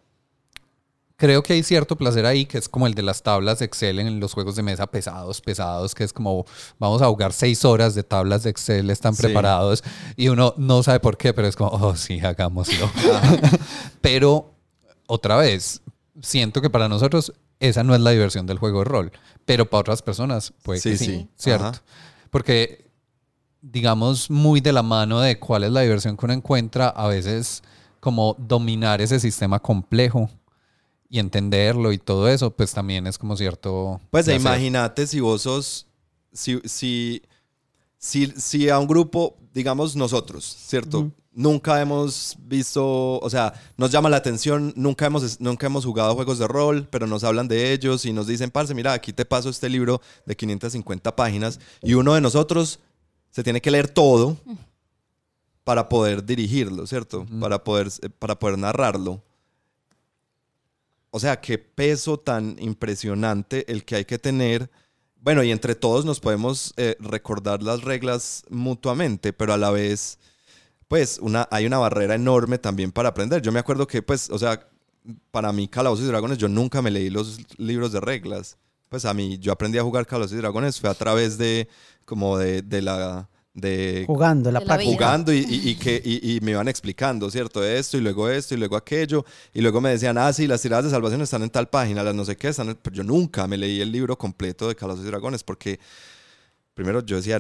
Creo 1.20 1.42
que 1.42 1.54
hay 1.54 1.64
cierto 1.64 1.96
placer 1.96 2.28
ahí, 2.28 2.46
que 2.46 2.60
es 2.60 2.70
como 2.70 2.86
el 2.86 2.94
de 2.94 3.02
las 3.02 3.24
tablas 3.24 3.58
de 3.58 3.66
Excel 3.66 3.98
en 3.98 4.20
los 4.20 4.34
juegos 4.34 4.56
de 4.56 4.62
mesa 4.62 4.86
pesados, 4.86 5.42
pesados, 5.42 5.96
que 5.96 6.04
es 6.04 6.14
como 6.14 6.46
vamos 6.78 7.02
a 7.02 7.08
jugar 7.08 7.34
seis 7.34 7.66
horas 7.66 7.96
de 7.96 8.04
tablas 8.04 8.44
de 8.44 8.52
Excel, 8.52 8.92
están 8.92 9.16
Sí. 9.16 9.24
preparados 9.24 9.84
y 10.16 10.28
uno 10.28 10.54
no 10.58 10.84
sabe 10.84 11.00
por 11.00 11.18
qué, 11.18 11.34
pero 11.34 11.48
es 11.48 11.56
como, 11.56 11.72
oh 11.72 11.96
sí, 11.96 12.20
hagámoslo. 12.20 12.92
pero 14.02 14.54
otra 15.08 15.38
vez, 15.38 15.82
siento 16.22 16.62
que 16.62 16.70
para 16.70 16.88
nosotros 16.88 17.34
esa 17.60 17.84
no 17.84 17.96
es 17.96 18.02
la 18.02 18.12
diversión 18.12 18.46
del 18.46 18.60
juego 18.60 18.80
de 18.80 18.86
rol, 18.86 19.12
pero 19.48 19.70
para 19.70 19.80
otras 19.80 20.02
personas 20.02 20.54
puede 20.62 20.82
Sí, 20.82 20.90
que 20.90 20.98
sí, 20.98 21.06
sí. 21.06 21.30
¿cierto? 21.38 21.68
Ajá. 21.68 21.82
Porque, 22.30 22.92
digamos, 23.62 24.30
muy 24.30 24.60
de 24.60 24.74
la 24.74 24.84
mano 24.84 25.22
de 25.22 25.40
cuál 25.40 25.64
es 25.64 25.72
la 25.72 25.82
diversión 25.82 26.18
que 26.18 26.26
uno 26.26 26.34
encuentra, 26.34 26.90
a 26.90 27.08
veces 27.08 27.64
como 28.02 28.36
dominar 28.38 29.00
ese 29.00 29.22
sistema 29.22 29.60
complejo 29.60 30.30
y 31.10 31.20
entenderlo 31.20 31.94
y 31.94 31.98
todo 31.98 32.28
eso, 32.28 32.52
pues 32.52 32.74
también 32.74 33.08
es 33.08 33.18
como 33.18 33.38
cierto... 33.38 34.02
Pues 34.12 34.28
imagínate 34.28 35.08
si 35.08 35.22
vos 35.22 35.44
sos, 35.44 35.88
si, 36.34 36.60
si, 36.66 37.24
si, 37.98 38.28
si 38.36 38.70
a 38.70 38.78
un 38.80 38.88
grupo, 38.88 39.38
digamos 39.54 39.96
nosotros, 39.96 40.44
¿cierto? 40.44 41.00
Ujú. 41.00 41.12
Nunca 41.38 41.80
hemos 41.80 42.36
visto, 42.40 43.20
o 43.20 43.30
sea, 43.30 43.54
nos 43.78 43.92
llama 43.92 44.10
la 44.10 44.18
atención, 44.18 44.74
nunca 44.76 45.06
hemos, 45.06 45.40
nunca 45.40 45.68
hemos 45.68 45.86
jugado 45.86 46.16
juegos 46.16 46.40
de 46.40 46.48
rol, 46.48 46.88
pero 46.90 47.06
nos 47.06 47.24
hablan 47.24 47.48
de 47.48 47.74
ellos 47.74 48.06
y 48.06 48.12
nos 48.12 48.26
dicen, 48.26 48.50
parce, 48.50 48.74
mira, 48.74 48.94
aquí 48.94 49.14
te 49.14 49.24
paso 49.24 49.50
este 49.50 49.70
libro 49.70 50.02
de 50.26 50.36
550 50.36 51.16
páginas 51.16 51.60
y 51.84 51.94
uno 51.94 52.16
de 52.16 52.22
nosotros 52.22 52.80
se 53.30 53.44
tiene 53.44 53.62
que 53.62 53.70
leer 53.70 53.88
todo 53.88 54.36
para 55.64 55.88
poder 55.90 56.26
dirigirlo, 56.26 56.88
¿cierto? 56.88 57.28
Para 57.40 57.64
poder, 57.64 57.90
para 58.18 58.40
poder 58.40 58.58
narrarlo. 58.58 59.22
O 61.12 61.20
sea, 61.20 61.40
qué 61.40 61.60
peso 61.60 62.18
tan 62.18 62.56
impresionante 62.58 63.72
el 63.72 63.86
que 63.86 63.98
hay 63.98 64.06
que 64.06 64.18
tener. 64.18 64.72
Bueno, 65.22 65.44
y 65.44 65.52
entre 65.52 65.76
todos 65.76 66.04
nos 66.04 66.20
podemos 66.20 66.74
eh, 66.78 66.96
recordar 67.00 67.62
las 67.62 67.84
reglas 67.84 68.44
mutuamente, 68.50 69.34
pero 69.34 69.54
a 69.54 69.58
la 69.58 69.70
vez, 69.70 70.18
pues, 70.88 71.20
una, 71.22 71.48
hay 71.52 71.66
una 71.66 71.78
barrera 71.80 72.16
enorme 72.16 72.58
también 72.58 72.92
para 72.92 73.10
aprender. 73.10 73.42
Yo 73.42 73.52
me 73.52 73.60
acuerdo 73.60 73.88
que, 73.88 74.02
pues, 74.02 74.30
o 74.30 74.40
sea, 74.40 74.68
para 75.32 75.52
mí, 75.52 75.68
Calabozos 75.68 76.06
y 76.06 76.08
Dragones, 76.08 76.38
yo 76.38 76.48
nunca 76.48 76.82
me 76.82 76.92
leí 76.92 77.10
los 77.10 77.40
libros 77.58 77.92
de 77.92 78.00
reglas. 78.00 78.58
Pues 78.90 79.04
a 79.06 79.14
mí, 79.14 79.38
yo 79.40 79.52
aprendí 79.52 79.78
a 79.78 79.84
jugar 79.84 80.06
Calabozos 80.06 80.34
y 80.38 80.42
Dragones, 80.42 80.80
fue 80.80 80.90
a 80.90 80.94
través 80.94 81.38
de, 81.38 81.68
como 82.06 82.38
de, 82.38 82.62
de 82.62 82.82
la, 82.82 83.30
de 83.54 84.06
Jugando, 84.08 84.50
la 84.52 84.60
De 84.60 84.66
la 84.66 84.76
jugando 84.76 85.34
y, 85.34 85.40
y- 85.40 85.70
y 85.72 85.76
que, 85.76 86.02
y, 86.06 86.36
y 86.38 86.40
me 86.42 86.52
iban 86.52 86.68
explicando, 86.70 87.30
¿cierto? 87.30 87.64
Esto 87.66 87.98
y 87.98 88.02
luego 88.02 88.30
esto 88.30 88.54
y 88.54 88.58
luego 88.58 88.78
aquello. 88.78 89.26
Y 89.54 89.60
luego 89.62 89.82
me 89.82 89.90
decían, 89.90 90.18
ah, 90.18 90.32
sí, 90.32 90.48
las 90.48 90.62
tiradas 90.62 90.86
de 90.86 90.92
salvación 90.92 91.22
están 91.22 91.44
en 91.44 91.50
tal 91.50 91.68
página, 91.68 92.02
las 92.04 92.16
no 92.16 92.24
sé 92.24 92.38
qué 92.38 92.48
están. 92.50 92.70
en-". 92.70 92.76
Pero 92.82 92.96
yo 92.98 93.04
nunca 93.04 93.46
me 93.48 93.58
leí 93.58 93.82
el 93.82 93.92
libro 93.92 94.18
completo 94.18 94.68
de 94.70 94.76
Calabozos 94.76 95.06
y 95.06 95.10
Dragones 95.10 95.44
porque, 95.44 95.80
primero, 96.74 97.04
yo 97.04 97.16
decía, 97.18 97.40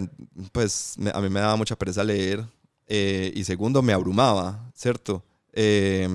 pues 0.51 0.95
me- 0.97 1.11
a 1.13 1.21
mí 1.21 1.29
me 1.29 1.39
daba 1.39 1.55
mucha 1.55 1.75
pereza 1.77 2.03
leer. 2.03 2.43
Eh, 2.87 3.31
y 3.35 3.43
segundo, 3.43 3.81
me 3.81 3.93
abrumaba, 3.93 4.71
¿cierto? 4.75 5.23
Eh, 5.53 6.07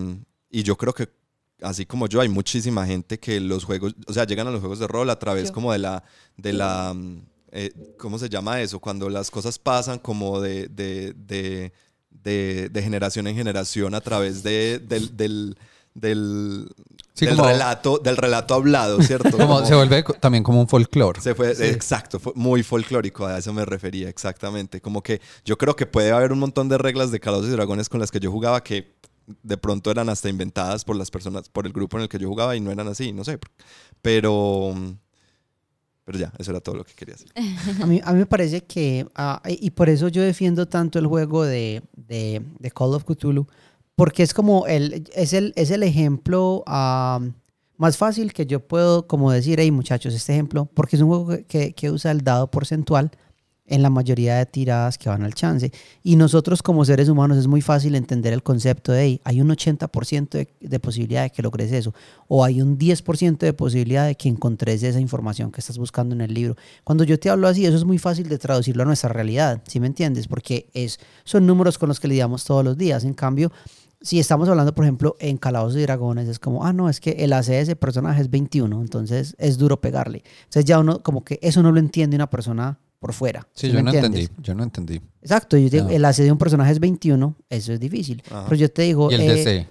y 0.50 0.62
yo 0.62 0.76
creo 0.76 0.92
que, 0.94 1.08
así 1.62 1.86
como 1.86 2.06
yo, 2.06 2.20
hay 2.20 2.28
muchísima 2.28 2.86
gente 2.86 3.18
que 3.18 3.40
los 3.40 3.64
juegos, 3.64 3.94
o 4.06 4.12
sea, 4.12 4.24
llegan 4.24 4.46
a 4.46 4.50
los 4.50 4.60
juegos 4.60 4.78
de 4.78 4.86
rol 4.86 5.10
a 5.10 5.18
través 5.18 5.48
Yo. 5.48 5.54
como 5.54 5.72
de 5.72 5.78
la, 5.78 6.04
de 6.36 6.52
la, 6.52 6.92
mm, 6.94 7.22
eh, 7.52 7.94
¿cómo 7.98 8.18
se 8.18 8.28
llama 8.28 8.60
eso? 8.60 8.78
Cuando 8.80 9.08
las 9.10 9.30
cosas 9.30 9.58
pasan 9.58 9.98
como 9.98 10.40
de, 10.40 10.68
de, 10.68 11.12
de, 11.14 11.72
de- 12.10 12.68
de 12.68 12.82
generación 12.82 13.26
en 13.26 13.36
generación 13.36 13.94
a 13.94 14.00
través 14.00 14.42
de, 14.42 14.78
del, 14.78 15.16
del, 15.16 15.56
del, 15.94 16.68
Sí, 17.14 17.26
del 17.26 17.36
como- 17.36 17.48
relato, 17.48 17.98
del 17.98 18.16
relato 18.16 18.54
hablado, 18.54 19.02
¿cierto? 19.02 19.30
Como 19.36 19.46
Como- 19.56 19.66
se 19.66 19.74
vuelve 19.74 20.02
también 20.18 20.42
como 20.42 20.60
un 20.60 20.68
folclore. 20.68 21.20
se 21.20 21.34
fue, 21.34 21.50
exacto, 21.70 22.18
fue 22.18 22.32
muy 22.34 22.62
folclórico, 22.62 23.26
a 23.26 23.38
eso 23.38 23.52
me 23.52 23.64
refería, 23.66 24.08
exactamente. 24.08 24.80
Como 24.80 25.02
que 25.02 25.20
yo 25.44 25.58
creo 25.58 25.76
que 25.76 25.84
puede 25.86 26.10
haber 26.10 26.32
un 26.32 26.38
montón 26.38 26.68
de 26.70 26.78
reglas 26.78 27.10
de 27.10 27.20
Calabozos 27.20 27.50
y 27.50 27.52
Dragones 27.52 27.88
con 27.90 28.00
las 28.00 28.10
que 28.10 28.18
yo 28.18 28.30
jugaba 28.32 28.62
que 28.64 28.94
de 29.42 29.56
pronto 29.56 29.90
eran 29.90 30.08
hasta 30.08 30.28
inventadas 30.30 30.84
por 30.84 30.96
las 30.96 31.10
personas, 31.10 31.48
por 31.48 31.66
el 31.66 31.72
grupo 31.72 31.96
en 31.98 32.04
el 32.04 32.08
que 32.08 32.18
yo 32.18 32.28
jugaba 32.28 32.56
y 32.56 32.60
no 32.60 32.70
eran 32.72 32.88
así, 32.88 33.12
no 33.12 33.24
sé. 33.24 33.38
Pero, 34.00 34.74
pero 36.04 36.18
ya, 36.18 36.32
eso 36.38 36.50
era 36.50 36.60
todo 36.60 36.76
lo 36.76 36.84
que 36.84 36.92
quería 36.94 37.14
decir. 37.14 37.30
A 37.80 37.86
mí, 37.86 38.00
a 38.02 38.12
mí 38.12 38.18
me 38.18 38.26
parece 38.26 38.64
que, 38.64 39.06
y 39.46 39.66
y 39.66 39.70
por 39.70 39.88
eso 39.88 40.08
yo 40.08 40.22
defiendo 40.22 40.66
tanto 40.66 40.98
el 40.98 41.06
juego 41.06 41.44
de, 41.44 41.82
de, 41.94 42.42
de 42.58 42.70
Call 42.70 42.94
of 42.94 43.04
Cthulhu, 43.04 43.46
porque 43.96 44.22
es 44.22 44.34
como 44.34 44.66
el, 44.66 45.08
es 45.14 45.32
el, 45.32 45.52
es 45.56 45.70
el 45.70 45.82
ejemplo 45.82 46.62
ah, 46.66 47.20
más 47.76 47.96
fácil 47.96 48.32
que 48.32 48.46
yo 48.46 48.60
puedo 48.60 49.06
como 49.06 49.30
decir, 49.30 49.58
hey 49.60 49.70
muchachos, 49.70 50.14
este 50.14 50.32
ejemplo, 50.32 50.68
porque 50.74 50.96
es 50.96 51.02
un 51.02 51.08
juego 51.08 51.38
que, 51.48 51.72
que 51.72 51.90
usa 51.90 52.10
el 52.10 52.22
dado 52.22 52.50
porcentual 52.50 53.10
en 53.66 53.80
la 53.80 53.90
mayoría 53.90 54.36
de 54.36 54.46
tiradas 54.46 54.98
que 54.98 55.08
van 55.08 55.22
al 55.22 55.34
chance. 55.34 55.72
Y 56.02 56.16
nosotros 56.16 56.62
como 56.62 56.84
seres 56.84 57.08
humanos 57.08 57.38
es 57.38 57.46
muy 57.46 57.62
fácil 57.62 57.94
entender 57.94 58.32
el 58.32 58.42
concepto 58.42 58.92
de, 58.92 59.02
hey, 59.02 59.20
hay 59.24 59.40
un 59.40 59.48
80% 59.48 60.28
de, 60.30 60.48
de 60.60 60.80
posibilidad 60.80 61.22
de 61.22 61.30
que 61.30 61.42
logres 61.42 61.72
eso, 61.72 61.94
o 62.28 62.44
hay 62.44 62.60
un 62.60 62.78
10% 62.78 63.38
de 63.38 63.52
posibilidad 63.52 64.06
de 64.06 64.14
que 64.14 64.28
encontres 64.28 64.82
esa 64.82 65.00
información 65.00 65.50
que 65.50 65.60
estás 65.60 65.78
buscando 65.78 66.14
en 66.14 66.20
el 66.20 66.34
libro. 66.34 66.56
Cuando 66.84 67.04
yo 67.04 67.18
te 67.18 67.30
hablo 67.30 67.48
así, 67.48 67.64
eso 67.64 67.76
es 67.76 67.84
muy 67.84 67.98
fácil 67.98 68.28
de 68.28 68.38
traducirlo 68.38 68.82
a 68.82 68.86
nuestra 68.86 69.08
realidad, 69.08 69.62
¿sí 69.66 69.80
me 69.80 69.86
entiendes? 69.86 70.28
Porque 70.28 70.68
es, 70.74 70.98
son 71.24 71.46
números 71.46 71.78
con 71.78 71.88
los 71.88 72.00
que 72.00 72.08
lidiamos 72.08 72.44
todos 72.44 72.64
los 72.64 72.76
días. 72.76 73.04
En 73.04 73.14
cambio, 73.14 73.52
si 74.02 74.18
estamos 74.18 74.48
hablando, 74.48 74.74
por 74.74 74.84
ejemplo, 74.84 75.16
en 75.20 75.36
Calabozos 75.36 75.78
y 75.78 75.82
Dragones, 75.82 76.28
es 76.28 76.38
como, 76.38 76.64
ah, 76.64 76.72
no, 76.72 76.88
es 76.88 77.00
que 77.00 77.10
el 77.10 77.32
AC 77.32 77.46
de 77.46 77.60
ese 77.60 77.76
personaje 77.76 78.20
es 78.22 78.30
21, 78.30 78.80
entonces 78.80 79.34
es 79.38 79.58
duro 79.58 79.80
pegarle. 79.80 80.22
Entonces 80.44 80.64
ya 80.64 80.78
uno, 80.78 81.02
como 81.02 81.24
que 81.24 81.38
eso 81.42 81.62
no 81.62 81.72
lo 81.72 81.78
entiende 81.78 82.16
una 82.16 82.28
persona 82.28 82.78
por 82.98 83.12
fuera. 83.12 83.46
Sí, 83.54 83.66
¿sí 83.68 83.72
yo 83.72 83.82
no 83.82 83.90
entiendes? 83.90 84.20
entendí, 84.22 84.42
yo 84.42 84.54
no 84.54 84.62
entendí. 84.62 85.00
Exacto, 85.20 85.56
yo 85.56 85.68
digo, 85.68 85.84
No. 85.84 85.90
el 85.90 86.04
AC 86.04 86.16
de 86.18 86.32
un 86.32 86.38
personaje 86.38 86.72
es 86.72 86.80
21, 86.80 87.36
eso 87.48 87.72
es 87.72 87.80
difícil. 87.80 88.22
Ajá. 88.30 88.44
Pero 88.44 88.56
yo 88.56 88.70
te 88.70 88.82
digo... 88.82 89.10
Y 89.10 89.14
el 89.14 89.20
eh, 89.22 89.28
DC. 89.34 89.68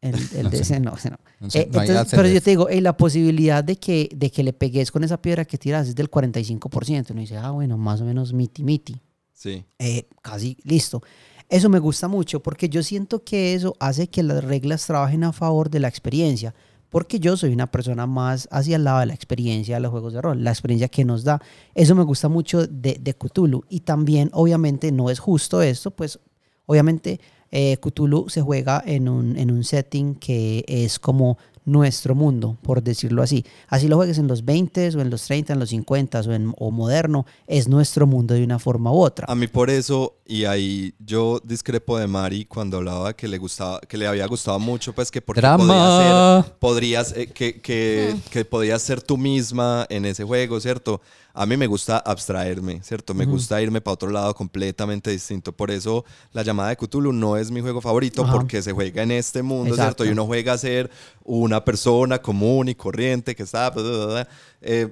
El, 0.00 0.14
el 0.14 0.20
No 0.44 0.50
sé. 0.50 0.56
DC, 0.58 0.80
no, 0.80 0.94
ese 0.96 1.10
no. 1.10 1.16
No 1.40 1.50
sé, 1.50 1.60
Eh, 1.62 1.68
no 1.72 1.80
entonces, 1.82 2.08
pero 2.14 2.28
yo 2.28 2.40
te 2.40 2.50
digo, 2.50 2.68
eh, 2.68 2.80
la 2.80 2.96
posibilidad 2.96 3.64
de 3.64 3.76
que, 3.76 4.08
de 4.14 4.30
que 4.30 4.42
le 4.42 4.52
pegues 4.52 4.90
con 4.90 5.02
esa 5.02 5.20
piedra 5.20 5.44
que 5.44 5.58
tiras 5.58 5.88
es 5.88 5.94
del 5.94 6.10
45%. 6.10 7.10
Uno 7.10 7.20
dice, 7.20 7.36
ah, 7.36 7.50
bueno, 7.50 7.76
más 7.76 8.00
o 8.00 8.04
menos 8.04 8.32
miti 8.32 8.62
miti. 8.62 9.00
Sí. 9.32 9.64
Eh, 9.78 10.06
casi 10.22 10.56
listo. 10.64 11.02
Eso 11.48 11.68
me 11.68 11.78
gusta 11.78 12.08
mucho 12.08 12.42
porque 12.42 12.68
yo 12.68 12.82
siento 12.82 13.22
que 13.22 13.54
eso 13.54 13.76
hace 13.78 14.08
que 14.08 14.22
las 14.22 14.42
reglas 14.44 14.86
trabajen 14.86 15.24
a 15.24 15.32
favor 15.32 15.70
de 15.70 15.80
la 15.80 15.88
experiencia. 15.88 16.54
Porque 16.90 17.18
yo 17.18 17.36
soy 17.36 17.52
una 17.52 17.70
persona 17.70 18.06
más 18.06 18.46
hacia 18.52 18.76
el 18.76 18.84
lado 18.84 19.00
de 19.00 19.06
la 19.06 19.14
experiencia 19.14 19.74
de 19.74 19.80
los 19.80 19.90
juegos 19.90 20.12
de 20.12 20.22
rol, 20.22 20.44
la 20.44 20.50
experiencia 20.50 20.88
que 20.88 21.04
nos 21.04 21.24
da. 21.24 21.42
Eso 21.74 21.96
me 21.96 22.04
gusta 22.04 22.28
mucho 22.28 22.68
de, 22.68 22.98
de 23.00 23.14
Cthulhu. 23.14 23.64
Y 23.68 23.80
también, 23.80 24.30
obviamente, 24.32 24.92
no 24.92 25.10
es 25.10 25.18
justo 25.18 25.60
esto, 25.60 25.90
pues 25.90 26.20
obviamente 26.66 27.20
eh, 27.50 27.76
Cthulhu 27.76 28.28
se 28.28 28.42
juega 28.42 28.82
en 28.84 29.08
un, 29.08 29.36
en 29.36 29.50
un 29.52 29.62
setting 29.62 30.16
que 30.16 30.64
es 30.66 30.98
como 30.98 31.38
nuestro 31.64 32.14
mundo, 32.14 32.58
por 32.62 32.82
decirlo 32.82 33.22
así. 33.22 33.44
Así 33.68 33.88
lo 33.88 33.96
juegues 33.96 34.18
en 34.18 34.28
los 34.28 34.44
20 34.44 34.88
o 34.96 35.00
en 35.00 35.10
los 35.10 35.24
30, 35.24 35.54
en 35.54 35.58
los 35.58 35.70
50 35.70 36.20
o, 36.20 36.32
en, 36.32 36.54
o 36.58 36.70
moderno, 36.70 37.26
es 37.46 37.68
nuestro 37.68 38.06
mundo 38.06 38.34
de 38.34 38.44
una 38.44 38.58
forma 38.58 38.92
u 38.92 39.00
otra. 39.00 39.26
A 39.28 39.34
mí 39.34 39.46
por 39.46 39.70
eso, 39.70 40.14
y 40.26 40.44
ahí 40.44 40.94
yo 40.98 41.40
discrepo 41.42 41.98
de 41.98 42.06
Mari 42.06 42.44
cuando 42.44 42.78
hablaba 42.78 43.14
que 43.14 43.28
le 43.28 43.38
gustaba, 43.38 43.80
que 43.80 43.96
le 43.96 44.06
había 44.06 44.26
gustado 44.26 44.58
mucho, 44.58 44.92
pues 44.94 45.10
que 45.10 45.22
porque 45.22 45.40
podía 45.40 46.42
ser, 46.42 46.52
podrías, 46.58 47.16
eh, 47.16 47.26
que, 47.28 47.60
que, 47.60 48.14
que 48.30 48.44
podías 48.44 48.82
ser 48.82 49.00
tú 49.00 49.16
misma 49.16 49.86
en 49.88 50.04
ese 50.04 50.24
juego, 50.24 50.60
¿cierto? 50.60 51.00
A 51.36 51.46
mí 51.46 51.56
me 51.56 51.66
gusta 51.66 51.98
abstraerme, 51.98 52.80
¿cierto? 52.84 53.12
Me 53.12 53.26
gusta 53.26 53.60
irme 53.60 53.80
para 53.80 53.94
otro 53.94 54.08
lado 54.08 54.32
completamente 54.36 55.10
distinto. 55.10 55.50
Por 55.50 55.72
eso 55.72 56.04
la 56.32 56.44
llamada 56.44 56.68
de 56.68 56.76
Cthulhu 56.76 57.12
no 57.12 57.36
es 57.36 57.50
mi 57.50 57.60
juego 57.60 57.80
favorito 57.80 58.22
Ajá. 58.22 58.34
porque 58.34 58.62
se 58.62 58.70
juega 58.70 59.02
en 59.02 59.10
este 59.10 59.42
mundo, 59.42 59.70
Exacto. 59.74 60.04
¿cierto? 60.04 60.04
Y 60.04 60.12
uno 60.12 60.26
juega 60.26 60.52
a 60.52 60.58
ser 60.58 60.92
una 61.24 61.53
una 61.54 61.64
persona 61.64 62.20
común 62.20 62.68
y 62.68 62.74
corriente 62.74 63.34
que 63.34 63.42
está... 63.44 63.70
bla, 63.70 63.82
bla, 63.82 64.06
bla. 64.06 64.28
Eh, 64.60 64.88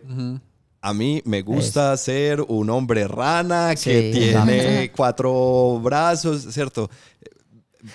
A 0.80 0.92
mí 0.92 1.22
me 1.24 1.42
gusta 1.42 1.96
ser 1.96 2.40
un 2.40 2.68
hombre 2.70 3.06
rana 3.06 3.74
que 3.74 4.12
Sí, 4.12 4.18
tiene 4.18 4.90
cuatro 4.94 5.80
brazos, 5.80 6.42
¿cierto? 6.50 6.90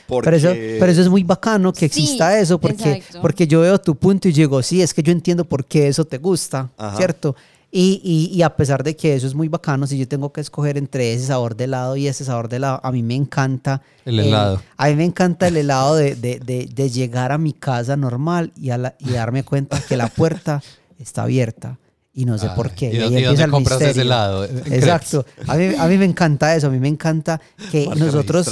Porque... 0.06 0.26
Pero 0.30 0.38
eso, 0.38 0.50
pero 0.80 0.92
eso 0.92 1.02
es 1.02 1.10
muy 1.10 1.24
bacano 1.24 1.72
que 1.72 1.80
Sí, 1.80 1.86
exista 1.86 2.38
eso, 2.40 2.60
porque, 2.60 2.92
exacto. 2.94 3.22
porque 3.22 3.48
yo 3.48 3.62
veo 3.62 3.78
tu 3.80 3.96
punto 3.96 4.28
y 4.28 4.34
digo, 4.34 4.62
sí, 4.62 4.82
es 4.82 4.94
que 4.94 5.02
yo 5.02 5.12
entiendo 5.14 5.46
por 5.46 5.66
qué 5.66 5.88
eso 5.88 6.04
te 6.06 6.18
gusta, 6.18 6.70
Ajá. 6.78 6.98
¿cierto? 6.98 7.36
Y, 7.70 8.02
y, 8.04 8.34
y 8.36 8.42
a 8.44 8.56
pesar 8.56 8.82
de 8.84 8.96
que 8.96 9.14
eso 9.16 9.28
es 9.28 9.36
muy 9.36 9.50
bacano, 9.50 9.86
si 9.88 9.98
yo 9.98 10.08
tengo 10.08 10.32
que 10.32 10.40
escoger 10.42 10.78
entre 10.78 11.14
ese 11.14 11.26
sabor 11.28 11.56
de 11.58 11.66
helado 11.66 11.98
y 11.98 12.08
ese 12.08 12.24
sabor 12.24 12.48
de 12.48 12.56
helado, 12.58 12.80
a 12.82 12.92
mí 12.94 13.04
me 13.04 13.16
encanta. 13.16 13.82
El 14.06 14.20
helado. 14.22 14.62
a 14.78 14.88
mí 14.88 14.96
me 14.96 15.04
encanta 15.04 15.48
el 15.50 15.58
helado 15.58 15.96
de, 15.98 16.16
de, 16.16 16.40
de, 16.40 16.70
de 16.74 16.90
llegar 16.90 17.32
a 17.34 17.38
mi 17.38 17.52
casa 17.54 17.98
normal 17.98 18.54
y, 18.56 18.70
a 18.70 18.78
la- 18.78 18.96
y 19.00 19.10
darme 19.12 19.44
cuenta 19.44 19.82
que 19.82 19.98
la 19.98 20.08
puerta 20.08 20.64
está 20.98 21.24
abierta. 21.24 21.78
Y 22.14 22.26
no 22.26 22.40
sé 22.40 22.50
por 22.56 22.68
Ay, 22.70 22.74
qué. 22.76 22.94
¿y 22.94 22.98
ahí 22.98 23.16
empieza 23.18 23.44
el 23.44 23.52
compras 23.52 23.76
ese 23.80 23.86
misterio. 23.90 24.12
helado? 24.12 24.46
¿En 24.46 24.74
Exacto. 24.74 25.24
A 25.46 25.56
mí, 25.56 25.66
a 25.78 25.86
mí 25.88 25.98
me 26.00 26.06
encanta 26.06 26.56
eso. 26.56 26.66
A 26.66 26.70
mí 26.72 26.80
me 26.80 26.88
encanta 26.88 27.40
que 27.70 27.86
Marca 27.86 28.04
nosotros, 28.06 28.50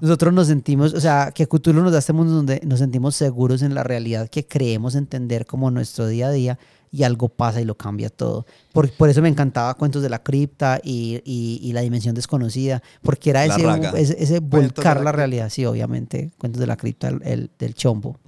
nosotros 0.00 0.32
nos 0.32 0.46
sentimos, 0.46 0.94
o 0.94 1.00
sea, 1.00 1.30
que 1.34 1.46
Cthulhu 1.46 1.82
nos 1.82 1.92
da 1.92 1.98
este 1.98 2.14
mundo 2.14 2.32
donde 2.32 2.62
nos 2.64 2.78
sentimos 2.78 3.14
seguros 3.14 3.60
en 3.60 3.74
la 3.74 3.82
realidad 3.84 4.30
que 4.30 4.46
creemos 4.46 4.94
entender 4.94 5.44
como 5.44 5.70
nuestro 5.70 6.06
día 6.06 6.28
a 6.28 6.30
día 6.30 6.58
y 6.94 7.02
algo 7.04 7.28
pasa 7.30 7.60
y 7.60 7.64
lo 7.64 7.74
cambia 7.74 8.10
todo. 8.10 8.44
Por, 8.72 8.90
por 8.92 9.08
eso 9.08 9.22
me 9.22 9.28
encantaba 9.30 9.72
Cuentos 9.74 10.02
de 10.02 10.10
la 10.10 10.22
Cripta 10.22 10.78
y, 10.84 11.20
y- 11.24 11.58
y 11.62 11.72
La 11.72 11.80
Dimensión 11.80 12.14
Desconocida, 12.14 12.82
porque 13.02 13.30
era 13.30 13.44
ese, 13.46 14.22
ese, 14.22 14.40
volcar 14.40 15.02
la 15.02 15.10
realidad. 15.10 15.48
Sí, 15.48 15.64
obviamente. 15.64 16.30
Cuentos 16.38 16.60
de 16.60 16.66
la 16.66 16.76
Cripta, 16.76 17.08
el, 17.08 17.22
el- 17.24 17.50
del 17.58 17.74
chombo. 17.74 18.18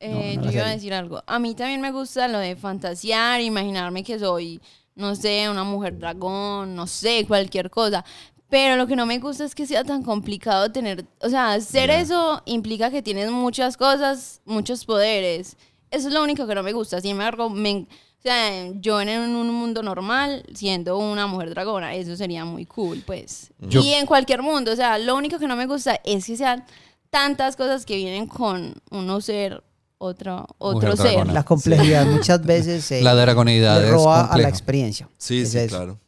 Eh, 0.00 0.36
no 0.38 0.44
yo 0.46 0.50
iba 0.52 0.66
a 0.66 0.70
decir 0.70 0.92
algo. 0.94 1.22
A 1.26 1.38
mí 1.38 1.54
también 1.54 1.80
me 1.80 1.92
gusta 1.92 2.26
lo 2.26 2.38
de 2.38 2.56
fantasear, 2.56 3.40
imaginarme 3.42 4.02
que 4.02 4.18
soy, 4.18 4.60
no 4.96 5.14
sé, 5.14 5.48
una 5.50 5.62
mujer 5.62 5.98
dragón, 5.98 6.74
no 6.74 6.86
sé, 6.86 7.24
cualquier 7.28 7.70
cosa. 7.70 8.04
Pero 8.48 8.74
lo 8.76 8.88
que 8.88 8.96
no 8.96 9.06
me 9.06 9.20
gusta 9.20 9.44
es 9.44 9.54
que 9.54 9.66
sea 9.66 9.84
tan 9.84 10.02
complicado 10.02 10.72
tener, 10.72 11.04
o 11.20 11.28
sea, 11.28 11.60
ser 11.60 11.90
Ya. 11.90 12.00
eso 12.00 12.42
implica 12.46 12.90
que 12.90 13.02
tienes 13.02 13.30
muchas 13.30 13.76
cosas, 13.76 14.40
muchos 14.44 14.84
poderes. 14.84 15.56
Eso 15.90 16.08
es 16.08 16.14
lo 16.14 16.22
único 16.22 16.46
que 16.46 16.54
no 16.54 16.62
me 16.62 16.72
gusta. 16.72 17.00
Sin 17.00 17.12
embargo, 17.12 17.50
me, 17.50 17.86
o 18.18 18.22
sea, 18.22 18.68
yo 18.74 19.00
en 19.00 19.08
un 19.34 19.52
mundo 19.52 19.82
normal, 19.82 20.44
siendo 20.54 20.98
una 20.98 21.26
mujer 21.26 21.50
dragona, 21.50 21.94
eso 21.94 22.16
sería 22.16 22.44
muy 22.44 22.66
cool, 22.66 23.02
pues. 23.06 23.50
Yo- 23.60 23.80
Y 23.82 23.92
en 23.94 24.06
cualquier 24.06 24.42
mundo, 24.42 24.72
o 24.72 24.76
sea, 24.76 24.98
lo 24.98 25.16
único 25.16 25.38
que 25.38 25.46
no 25.48 25.56
me 25.56 25.66
gusta 25.66 26.00
es 26.04 26.26
que 26.26 26.36
sean 26.36 26.64
tantas 27.10 27.56
cosas 27.56 27.84
que 27.86 27.96
vienen 27.96 28.26
con 28.26 28.74
uno 28.90 29.20
ser 29.20 29.62
otro, 29.98 30.46
otro 30.58 30.96
ser. 30.96 31.06
dragona. 31.12 31.32
La 31.32 31.42
complejidad 31.44 32.06
muchas 32.06 32.42
veces 32.44 32.90
eh, 32.92 33.02
La 33.02 33.14
dragonidad 33.14 33.80
le 33.80 33.86
es 33.88 33.92
roba 33.92 34.26
a 34.26 34.38
la 34.38 34.48
experiencia. 34.48 35.08
Sí, 35.18 35.40
Es 35.42 35.50
sí, 35.52 35.58
eso. 35.58 35.76
claro. 35.76 35.98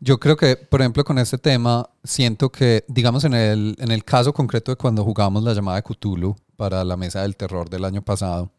Yo 0.00 0.18
creo 0.20 0.36
que, 0.36 0.56
por 0.56 0.80
ejemplo, 0.82 1.02
con 1.04 1.18
este 1.18 1.38
tema, 1.38 1.88
siento 2.02 2.50
que, 2.50 2.84
digamos, 2.88 3.24
en 3.24 3.32
el, 3.34 3.74
en 3.78 3.90
el 3.90 4.04
caso 4.04 4.32
concreto 4.34 4.70
de 4.72 4.76
cuando 4.76 5.02
jugamos 5.02 5.42
la 5.42 5.54
llamada 5.54 5.76
de 5.76 5.82
Cthulhu 5.82 6.36
para 6.56 6.84
la 6.84 6.96
mesa 6.96 7.22
del 7.22 7.36
terror 7.36 7.70
del 7.70 7.84
año 7.84 8.02
pasado, 8.02 8.50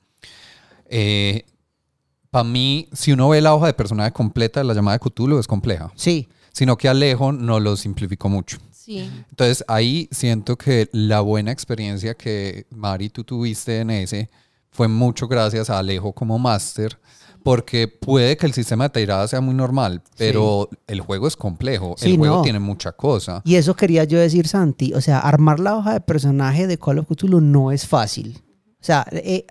para 2.31 2.43
mí, 2.43 2.89
si 2.91 3.11
uno 3.13 3.29
ve 3.29 3.41
la 3.41 3.53
hoja 3.55 3.67
de 3.67 3.73
personaje 3.73 4.11
completa 4.11 4.59
de 4.59 4.65
la 4.65 4.73
llamada 4.73 4.97
de 4.97 5.09
Cthulhu, 5.09 5.39
es 5.39 5.47
compleja. 5.47 5.91
Sí, 5.95 6.27
Sino 6.51 6.77
que 6.77 6.87
Alejo 6.87 7.33
no 7.33 7.59
lo 7.59 7.75
simplificó 7.75 8.29
mucho. 8.29 8.57
Sí. 8.71 9.09
Entonces 9.29 9.65
ahí 9.67 10.07
siento 10.11 10.57
que 10.57 10.87
la 10.93 11.19
buena 11.19 11.51
experiencia 11.51 12.13
que 12.13 12.65
Mari 12.69 13.09
tú 13.09 13.25
tuviste 13.25 13.79
en 13.81 13.89
ese 13.89 14.29
fue 14.71 14.87
mucho 14.87 15.27
gracias 15.27 15.69
a 15.69 15.79
Alejo 15.79 16.13
como 16.13 16.39
máster, 16.39 16.97
porque 17.43 17.89
puede 17.89 18.37
que 18.37 18.45
el 18.45 18.53
sistema 18.53 18.85
de 18.85 18.89
tirada 19.01 19.27
sea 19.27 19.41
muy 19.41 19.53
normal, 19.53 20.01
pero 20.17 20.69
el 20.87 21.01
juego 21.01 21.27
es 21.27 21.35
complejo, 21.35 21.95
Sí, 21.97 22.11
el 22.11 22.17
juego 22.17 22.37
no. 22.37 22.41
tiene 22.41 22.59
mucha 22.59 22.93
cosa. 22.93 23.41
Y 23.43 23.55
eso 23.55 23.75
quería 23.75 24.05
yo 24.05 24.17
decir, 24.17 24.47
Santi. 24.47 24.93
O 24.93 25.01
sea, 25.01 25.19
armar 25.19 25.59
la 25.59 25.75
hoja 25.75 25.91
de 25.93 25.99
personaje 26.01 26.67
de 26.67 26.77
Call 26.77 26.99
of 26.99 27.07
Cthulhu 27.07 27.41
no 27.41 27.71
es 27.73 27.85
fácil. 27.85 28.41
O 28.79 28.83
sea, 28.85 29.05
eh, 29.11 29.45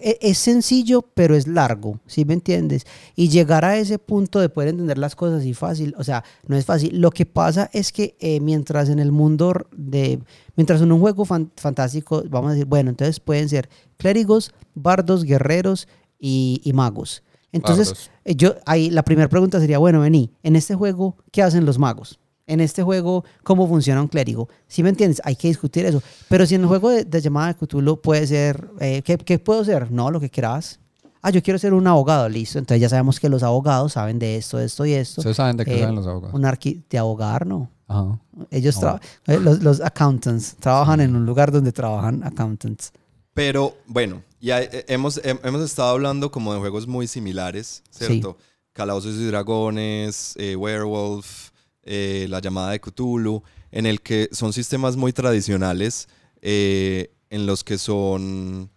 es 0.00 0.38
sencillo, 0.38 1.02
pero 1.14 1.34
es 1.36 1.46
largo, 1.46 2.00
¿sí 2.06 2.24
me 2.24 2.34
entiendes? 2.34 2.86
Y 3.16 3.28
llegar 3.28 3.64
a 3.64 3.76
ese 3.76 3.98
punto 3.98 4.40
de 4.40 4.48
poder 4.48 4.70
entender 4.70 4.96
las 4.98 5.14
cosas 5.14 5.40
así 5.40 5.52
fácil, 5.52 5.94
o 5.98 6.04
sea, 6.04 6.24
no 6.46 6.56
es 6.56 6.64
fácil. 6.64 6.98
Lo 7.00 7.10
que 7.10 7.26
pasa 7.26 7.68
es 7.72 7.92
que 7.92 8.16
eh, 8.20 8.40
mientras 8.40 8.88
en 8.88 8.98
el 8.98 9.12
mundo 9.12 9.52
de, 9.76 10.20
mientras 10.56 10.80
en 10.80 10.90
un 10.90 11.00
juego 11.00 11.24
fan- 11.24 11.50
fantástico, 11.56 12.22
vamos 12.30 12.50
a 12.50 12.52
decir, 12.54 12.66
bueno, 12.66 12.88
entonces 12.90 13.20
pueden 13.20 13.48
ser 13.48 13.68
clérigos, 13.98 14.52
bardos, 14.74 15.24
guerreros 15.24 15.86
y, 16.18 16.60
y 16.64 16.72
magos. 16.72 17.22
Entonces, 17.52 17.88
Bardos. 17.88 18.10
eh, 18.24 18.34
yo 18.36 18.54
ahí 18.66 18.90
la 18.90 19.02
primera 19.02 19.28
pregunta 19.28 19.60
sería, 19.60 19.78
bueno, 19.78 20.00
vení, 20.00 20.30
en 20.42 20.56
este 20.56 20.74
juego, 20.74 21.16
¿qué 21.30 21.42
hacen 21.42 21.64
los 21.66 21.78
magos? 21.78 22.18
En 22.48 22.60
este 22.60 22.82
juego, 22.82 23.24
¿cómo 23.44 23.68
funciona 23.68 24.00
un 24.02 24.08
clérigo? 24.08 24.48
¿Sí 24.66 24.82
me 24.82 24.88
entiendes? 24.88 25.20
Hay 25.24 25.36
que 25.36 25.46
discutir 25.48 25.86
eso. 25.86 26.02
Pero 26.28 26.44
si 26.46 26.56
en 26.56 26.62
el 26.62 26.66
juego 26.66 26.88
de, 26.90 27.04
de 27.04 27.20
llamada 27.20 27.48
de 27.48 27.54
Cthulhu 27.54 28.00
puede 28.00 28.26
ser, 28.26 28.68
eh, 28.80 29.02
¿qué, 29.02 29.16
qué 29.18 29.38
puedo 29.38 29.64
ser? 29.64 29.90
No, 29.92 30.10
lo 30.10 30.18
que 30.18 30.30
quieras. 30.30 30.80
Ah, 31.22 31.30
yo 31.30 31.42
quiero 31.42 31.58
ser 31.58 31.74
un 31.74 31.86
abogado, 31.86 32.28
listo. 32.28 32.58
Entonces 32.58 32.80
ya 32.80 32.88
sabemos 32.88 33.20
que 33.20 33.28
los 33.28 33.42
abogados 33.42 33.92
saben 33.92 34.18
de 34.18 34.36
esto, 34.36 34.58
esto 34.58 34.86
y 34.86 34.94
esto. 34.94 35.20
Ustedes 35.20 35.36
saben 35.36 35.56
de 35.56 35.64
qué 35.64 35.76
Eh, 35.76 35.80
saben 35.80 35.94
los 35.96 36.06
abogados. 36.06 36.34
Un 36.34 36.44
arqui 36.44 36.82
de 36.88 36.98
abogar, 36.98 37.46
no. 37.46 37.70
Ajá. 37.86 38.18
Ellos 38.50 38.76
No. 38.80 38.82
tra- 38.96 39.00
eh, 39.26 39.38
los, 39.40 39.62
los 39.62 39.80
accountants 39.80 40.56
trabajan 40.58 41.00
en 41.00 41.16
un 41.16 41.26
lugar 41.26 41.52
donde 41.52 41.72
trabajan 41.72 42.22
accountants. 42.24 42.92
Pero 43.34 43.76
bueno, 43.86 44.22
ya 44.40 44.62
eh, 44.62 44.84
hemos, 44.88 45.22
hem- 45.22 45.40
hemos 45.42 45.60
estado 45.62 45.90
hablando 45.90 46.30
como 46.30 46.52
de 46.54 46.60
juegos 46.60 46.86
muy 46.86 47.06
similares, 47.06 47.82
¿cierto? 47.90 48.36
Calabozos 48.72 49.14
y 49.16 49.26
Dragones, 49.26 50.34
eh, 50.38 50.54
Werewolf, 50.54 51.47
eh, 51.88 52.26
La 52.28 52.40
llamada 52.40 52.70
de 52.70 52.80
Cthulhu, 52.80 53.42
en 53.72 53.86
el 53.86 54.00
que 54.02 54.28
son 54.32 54.52
sistemas 54.52 54.96
muy 54.96 55.12
tradicionales, 55.12 56.08
eh, 56.42 57.10
en 57.30 57.46
los 57.46 57.64
que 57.64 57.78
son... 57.78 58.70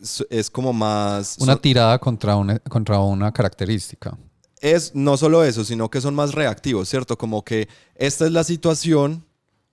Es, 0.00 0.24
es 0.30 0.50
como 0.50 0.72
más... 0.72 1.36
Una 1.40 1.54
son- 1.54 1.62
tirada 1.62 1.98
contra 1.98 2.36
una, 2.36 2.58
contra 2.60 2.98
una 3.00 3.32
característica. 3.32 4.16
es 4.60 4.94
no 4.94 5.16
solo 5.16 5.44
eso, 5.44 5.64
sino 5.64 5.90
que 5.90 6.00
son 6.00 6.14
más 6.14 6.32
reactivos, 6.34 6.88
¿cierto? 6.88 7.16
Como 7.18 7.42
que 7.44 7.68
esta 7.96 8.24
es 8.26 8.32
la 8.32 8.44
situación, 8.44 9.24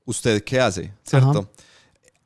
¿usted 0.05 0.43
qué 0.43 0.59
hace? 0.59 0.93
¿Cierto? 1.03 1.39
Ajá. 1.39 1.49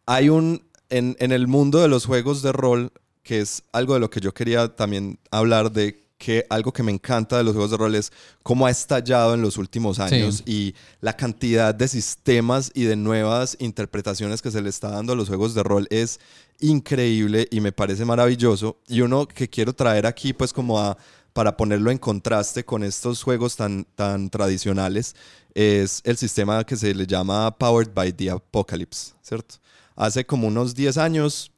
Hay 0.08 0.30
un, 0.30 0.64
en, 0.90 1.16
en 1.20 1.32
el 1.32 1.48
mundo 1.48 1.80
de 1.82 1.88
los 1.88 2.06
juegos 2.06 2.42
de 2.42 2.52
rol, 2.52 2.92
que 3.24 3.42
es 3.42 3.64
algo 3.72 3.96
de 3.96 4.00
lo 4.00 4.10
que 4.10 4.20
yo 4.20 4.34
quería 4.34 4.76
también 4.76 5.18
hablar 5.32 5.72
de 5.72 6.05
que 6.18 6.46
algo 6.50 6.72
que 6.72 6.84
me 6.84 6.92
encanta 6.92 7.38
de 7.38 7.44
los 7.44 7.54
juegos 7.54 7.72
de 7.72 7.78
rol 7.78 7.96
es 7.96 8.12
cómo 8.42 8.66
ha 8.66 8.72
estallado 8.72 9.34
en 9.34 9.42
los 9.42 9.58
últimos 9.58 10.00
años 10.00 10.44
y 10.46 10.74
la 11.02 11.16
cantidad 11.18 11.76
de 11.76 11.88
sistemas 11.88 12.72
y 12.74 12.84
de 12.84 12.96
nuevas 12.96 13.58
interpretaciones 13.60 14.42
que 14.42 14.52
se 14.52 14.62
le 14.62 14.70
está 14.70 14.90
dando 14.90 15.14
a 15.14 15.16
los 15.16 15.28
juegos 15.28 15.54
de 15.54 15.64
rol 15.64 15.88
es 15.90 16.20
increíble 16.60 17.48
y 17.52 17.60
me 17.60 17.72
parece 17.72 18.06
maravilloso. 18.06 18.78
Y 18.88 19.02
uno 19.02 19.28
que 19.28 19.50
quiero 19.50 19.74
traer 19.74 20.06
aquí, 20.06 20.32
pues 20.32 20.54
como 20.54 20.80
a, 20.80 20.98
para 21.34 21.58
ponerlo 21.58 21.92
en 21.92 21.98
contraste 21.98 22.64
con 22.64 22.84
estos 22.84 23.22
juegos 23.22 23.58
tan, 23.58 23.86
tan 23.96 24.30
tradicionales, 24.30 25.16
es 25.54 26.02
el 26.06 26.16
sistema 26.18 26.64
que 26.64 26.78
se 26.78 26.96
le 26.96 27.06
llama 27.06 27.58
Powered 27.58 27.94
by 27.94 28.14
the 28.14 28.30
Apocalypse, 28.30 29.14
¿cierto? 29.22 29.56
Hace 29.96 30.26
como 30.26 30.48
unos 30.48 30.76
10 30.76 30.98
años. 30.98 31.52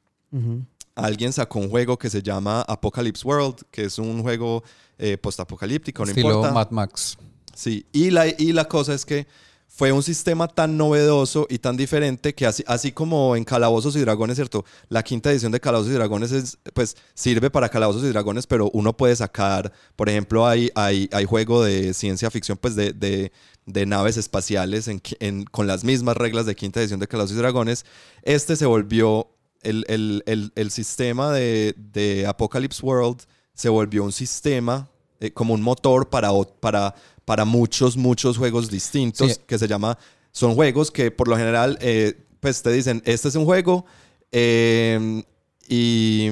Alguien 0.98 1.32
sacó 1.34 1.60
un 1.60 1.70
juego 1.70 1.98
que 1.98 2.10
se 2.10 2.22
llama 2.22 2.62
Apocalypse 2.62 3.26
World, 3.28 3.64
que 3.72 3.86
es 3.86 3.98
un 4.00 4.22
juego 4.22 4.64
eh, 4.98 5.18
postapocalíptico, 5.18 6.04
no 6.04 6.10
Estilo 6.10 6.30
importa. 6.30 6.52
Mad 6.54 6.72
Max. 6.72 7.18
Sí, 7.56 7.86
y 7.92 8.10
la, 8.12 8.28
y 8.28 8.52
la 8.54 8.66
cosa 8.66 8.94
es 8.94 9.06
que 9.06 9.28
fue 9.70 9.92
un 9.92 10.02
sistema 10.02 10.48
tan 10.48 10.76
novedoso 10.78 11.46
y 11.50 11.60
tan 11.60 11.76
diferente 11.78 12.34
que 12.34 12.46
así, 12.48 12.64
así 12.68 12.92
como 12.92 13.36
en 13.36 13.44
Calabozos 13.44 13.96
y 13.96 14.00
Dragones, 14.00 14.36
¿cierto? 14.38 14.64
La 14.90 15.04
quinta 15.04 15.30
edición 15.32 15.52
de 15.52 15.60
Calabozos 15.60 15.92
y 15.92 15.96
Dragones 15.96 16.32
es, 16.32 16.58
pues, 16.74 16.96
sirve 17.14 17.50
para 17.52 17.70
Calabozos 17.70 18.04
y 18.04 18.08
Dragones, 18.08 18.48
pero 18.48 18.72
uno 18.74 18.96
puede 18.96 19.16
sacar, 19.16 19.72
por 19.96 20.10
ejemplo, 20.10 20.48
hay, 20.48 20.72
hay, 20.74 21.10
hay 21.12 21.26
juego 21.26 21.64
de 21.64 21.94
ciencia 21.94 22.32
ficción, 22.32 22.58
pues, 22.58 22.76
de, 22.76 22.94
de, 22.94 23.32
de 23.66 23.86
naves 23.86 24.18
espaciales 24.18 24.88
en, 24.88 25.00
qui- 25.02 25.18
en- 25.20 25.44
con 25.46 25.68
las 25.68 25.84
mismas 25.84 26.18
reglas 26.18 26.46
de 26.48 26.56
quinta 26.56 26.80
edición 26.80 27.00
de 27.00 27.08
Calabozos 27.08 27.36
y 27.36 27.40
Dragones. 27.40 27.86
Este 28.24 28.56
se 28.56 28.66
volvió, 28.66 29.28
el, 29.70 29.86
el, 29.88 30.24
el, 30.26 30.52
el 30.56 30.72
sistema 30.72 31.32
de, 31.32 31.74
de 31.78 32.26
Apocalypse 32.26 32.82
World 32.86 33.20
se 33.54 33.70
volvió 33.70 34.04
un 34.04 34.12
sistema 34.12 34.88
eh, 35.20 35.32
como 35.32 35.54
un 35.54 35.62
motor 35.62 36.10
para, 36.10 36.30
para, 36.60 36.94
para 37.26 37.46
muchos, 37.46 37.98
muchos 37.98 38.38
juegos 38.38 38.70
distintos 38.70 39.34
Sí. 39.34 39.40
que 39.48 39.58
se 39.58 39.68
llama, 39.68 39.98
son 40.32 40.54
juegos 40.56 40.92
que 40.92 41.10
por 41.12 41.28
lo 41.28 41.36
general, 41.36 41.78
eh, 41.82 42.14
pues 42.40 42.62
te 42.62 42.72
dicen, 42.72 43.02
este 43.06 43.28
es 43.30 43.36
un 43.36 43.46
juego 43.46 43.86
eh, 44.32 45.24
y, 45.68 46.30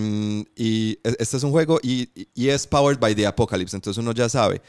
y 0.55 0.99
este 1.03 1.37
es 1.37 1.43
un 1.43 1.51
juego 1.51 1.79
y, 1.83 2.09
y 2.33 2.49
es 2.49 2.67
powered 2.67 2.99
by 2.99 3.15
the 3.15 3.25
apocalypse, 3.25 3.75
entonces 3.75 4.01
uno 4.01 4.11
ya 4.13 4.29
sabe. 4.29 4.61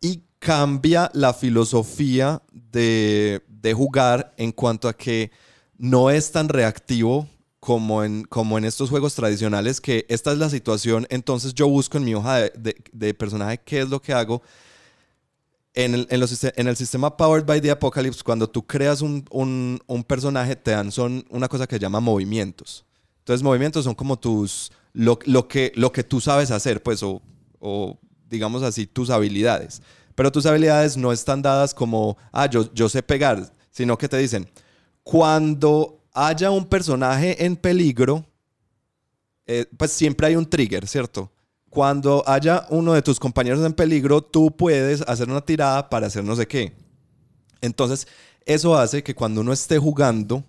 Y 0.00 0.22
cambia 0.38 1.10
la 1.14 1.34
filosofía 1.34 2.40
de, 2.52 3.42
de 3.48 3.74
jugar 3.74 4.32
en 4.36 4.52
cuanto 4.52 4.88
a 4.88 4.92
que 4.96 5.30
no 5.78 6.10
es 6.10 6.30
tan 6.30 6.48
reactivo 6.48 7.28
como 7.66 8.04
en, 8.04 8.22
como 8.22 8.58
en 8.58 8.64
estos 8.64 8.90
juegos 8.90 9.16
tradicionales, 9.16 9.80
que 9.80 10.06
esta 10.08 10.30
es 10.30 10.38
la 10.38 10.48
situación, 10.48 11.04
entonces 11.10 11.52
yo 11.52 11.66
busco 11.68 11.98
en 11.98 12.04
mi 12.04 12.14
hoja 12.14 12.36
de, 12.36 12.52
de- 12.56 12.76
de 12.92 13.12
personaje 13.12 13.58
qué 13.64 13.80
es 13.80 13.88
lo 13.88 14.00
que 14.00 14.12
hago. 14.12 14.40
En 15.74 15.94
el, 15.94 16.06
en 16.08 16.20
los 16.20 16.44
en 16.44 16.68
el 16.68 16.76
sistema 16.76 17.16
Powered 17.16 17.44
by 17.44 17.60
the 17.60 17.72
Apocalypse, 17.72 18.22
cuando 18.22 18.48
tú 18.48 18.64
creas 18.64 19.02
un, 19.02 19.24
un- 19.32 19.80
un 19.88 20.04
personaje, 20.04 20.54
te 20.54 20.70
dan 20.70 20.92
son 20.92 21.24
una 21.28 21.48
cosa 21.48 21.66
que 21.66 21.74
se 21.74 21.80
llama 21.80 21.98
movimientos. 21.98 22.84
Entonces, 23.18 23.42
movimientos 23.42 23.82
son 23.84 23.96
como 23.96 24.16
tus. 24.16 24.70
Lo, 24.92 25.18
lo 25.24 25.48
que, 25.48 25.72
lo 25.74 25.90
que 25.90 26.04
tú 26.04 26.20
sabes 26.20 26.52
hacer, 26.52 26.84
pues, 26.84 27.02
o, 27.02 27.20
o 27.58 27.98
digamos 28.30 28.62
así, 28.62 28.86
tus 28.86 29.10
habilidades. 29.10 29.82
Pero 30.14 30.30
tus 30.30 30.46
habilidades 30.46 30.96
no 30.96 31.10
están 31.10 31.42
dadas 31.42 31.74
como, 31.74 32.16
ah, 32.30 32.46
yo, 32.48 32.72
yo 32.72 32.88
sé 32.88 33.02
pegar, 33.02 33.52
sino 33.72 33.98
que 33.98 34.08
te 34.08 34.18
dicen, 34.18 34.48
cuando 35.02 35.98
haya 36.16 36.50
un 36.50 36.64
personaje 36.66 37.44
en 37.44 37.56
peligro, 37.56 38.24
eh, 39.46 39.66
pues 39.76 39.92
siempre 39.92 40.26
hay 40.28 40.36
un 40.36 40.48
trigger, 40.48 40.86
¿cierto? 40.88 41.30
Cuando 41.70 42.24
haya 42.26 42.66
uno 42.70 42.94
de 42.94 43.02
tus 43.02 43.20
compañeros 43.20 43.64
en 43.64 43.72
peligro, 43.72 44.22
tú 44.22 44.56
puedes 44.56 45.02
hacer 45.02 45.28
una 45.28 45.40
tirada 45.44 45.88
para 45.90 46.06
hacer 46.06 46.24
no 46.24 46.34
sé 46.34 46.46
qué. 46.46 46.72
Entonces, 47.60 48.06
eso 48.44 48.76
hace 48.76 49.02
que 49.02 49.14
cuando 49.14 49.40
uno 49.42 49.52
esté 49.52 49.78
jugando, 49.78 50.44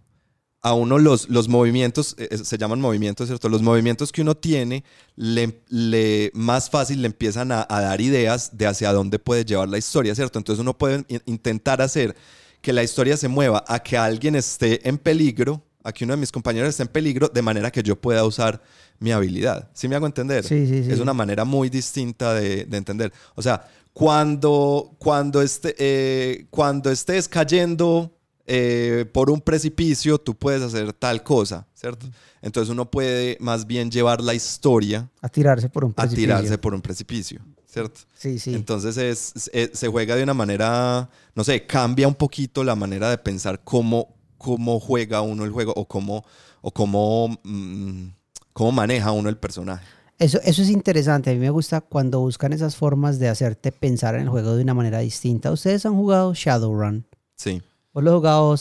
a 0.62 0.74
uno 0.74 0.98
los, 0.98 1.30
los 1.30 1.48
movimientos, 1.48 2.16
eh, 2.18 2.28
eh, 2.32 2.38
se 2.40 2.58
llaman 2.58 2.82
movimientos, 2.82 3.28
¿cierto? 3.28 3.48
Los 3.48 3.62
movimientos 3.62 4.12
que 4.12 4.22
uno 4.22 4.36
tiene, 4.36 4.84
le, 5.16 5.62
le- 5.70 6.32
más 6.34 6.70
fácil 6.70 7.02
le 7.02 7.08
empiezan 7.08 7.52
a, 7.52 7.66
a 7.70 7.82
dar 7.82 8.02
ideas 8.02 8.58
de 8.58 8.68
hacia 8.68 8.92
dónde 8.92 9.20
puede 9.20 9.46
llevar 9.46 9.70
la 9.70 9.78
historia, 9.78 10.16
¿cierto? 10.16 10.40
Entonces 10.40 10.62
uno 10.62 10.78
puede 10.78 11.06
in- 11.08 11.22
intentar 11.26 11.82
hacer 11.82 12.16
que 12.62 12.74
la 12.74 12.84
historia 12.84 13.18
se 13.18 13.28
mueva 13.28 13.64
a 13.68 13.80
que 13.80 13.98
alguien 13.98 14.36
esté 14.36 14.88
en 14.88 14.98
peligro, 14.98 15.64
a 15.84 15.92
que 15.94 16.04
uno 16.04 16.14
de 16.14 16.18
mis 16.20 16.32
compañeros 16.32 16.70
esté 16.70 16.84
en 16.84 16.90
peligro, 16.90 17.30
de 17.30 17.42
manera 17.42 17.72
que 17.72 17.82
yo 17.84 17.96
pueda 17.96 18.26
usar 18.26 18.62
mi 19.00 19.12
habilidad. 19.12 19.70
¿Sí 19.74 19.88
me 19.88 19.96
hago 19.96 20.06
entender? 20.06 20.44
Sí, 20.44 20.66
sí, 20.68 20.84
sí. 20.84 20.92
Es 20.92 21.00
una 21.00 21.14
manera 21.14 21.46
muy 21.46 21.70
distinta 21.70 22.34
de, 22.34 22.66
de 22.66 22.78
entender. 22.78 23.14
O 23.36 23.42
sea, 23.42 23.68
cuando, 23.94 24.96
cuando, 25.00 25.42
este, 25.42 25.76
eh, 25.78 26.48
cuando 26.50 26.92
estés 26.92 27.28
cayendo 27.28 28.12
eh, 28.46 29.06
por 29.12 29.30
un 29.30 29.42
precipicio, 29.42 30.18
tú 30.18 30.36
puedes 30.36 30.62
hacer 30.62 30.94
tal 30.94 31.24
cosa, 31.24 31.66
¿cierto? 31.74 32.06
Entonces 32.42 32.72
uno 32.72 32.90
puede 32.90 33.38
más 33.40 33.66
bien 33.66 33.90
llevar 33.92 34.22
la 34.22 34.34
historia 34.34 35.10
A 35.22 35.30
tirarse 35.30 35.68
por 35.70 35.84
un 35.84 35.92
a 35.92 35.96
precipicio. 35.96 36.24
tirarse 36.28 36.58
por 36.58 36.74
un 36.74 36.82
precipicio, 36.82 37.42
¿cierto? 37.82 38.02
Sí, 38.16 38.40
sí. 38.40 38.54
Entonces 38.54 38.98
es, 38.98 39.50
es- 39.54 39.72
se 39.78 39.88
juega 39.88 40.16
de 40.16 40.24
una 40.24 40.34
manera, 40.34 41.10
no 41.36 41.44
sé, 41.44 41.66
cambia 41.66 42.08
un 42.08 42.16
poquito 42.16 42.64
la 42.64 42.76
manera 42.76 43.10
de 43.10 43.18
pensar 43.18 43.62
cómo, 43.64 44.16
cómo 44.38 44.80
juega 44.80 45.22
uno 45.22 45.46
el 45.46 45.52
juego 45.52 45.74
o 45.76 45.88
cómo, 45.88 46.26
o 46.62 46.72
cómo, 46.72 47.40
mm, 47.44 48.08
cómo 48.54 48.72
maneja 48.72 49.12
uno 49.12 49.30
el 49.30 49.38
personaje. 49.38 49.86
Eso, 50.20 50.40
eso 50.44 50.64
es 50.64 50.70
interesante. 50.70 51.30
A 51.30 51.34
mí 51.34 51.40
me 51.40 51.52
gusta 51.52 51.82
cuando 51.82 52.20
buscan 52.20 52.52
esas 52.52 52.76
formas 52.76 53.20
de 53.20 53.30
hacerte 53.30 53.72
pensar 53.72 54.16
en 54.16 54.22
el 54.22 54.30
juego 54.30 54.56
de 54.56 54.64
una 54.64 54.74
manera 54.74 54.98
distinta. 55.00 55.52
¿Ustedes 55.52 55.86
han 55.86 55.94
jugado 55.96 56.34
Shadowrun? 56.34 57.06
Sí. 57.36 57.62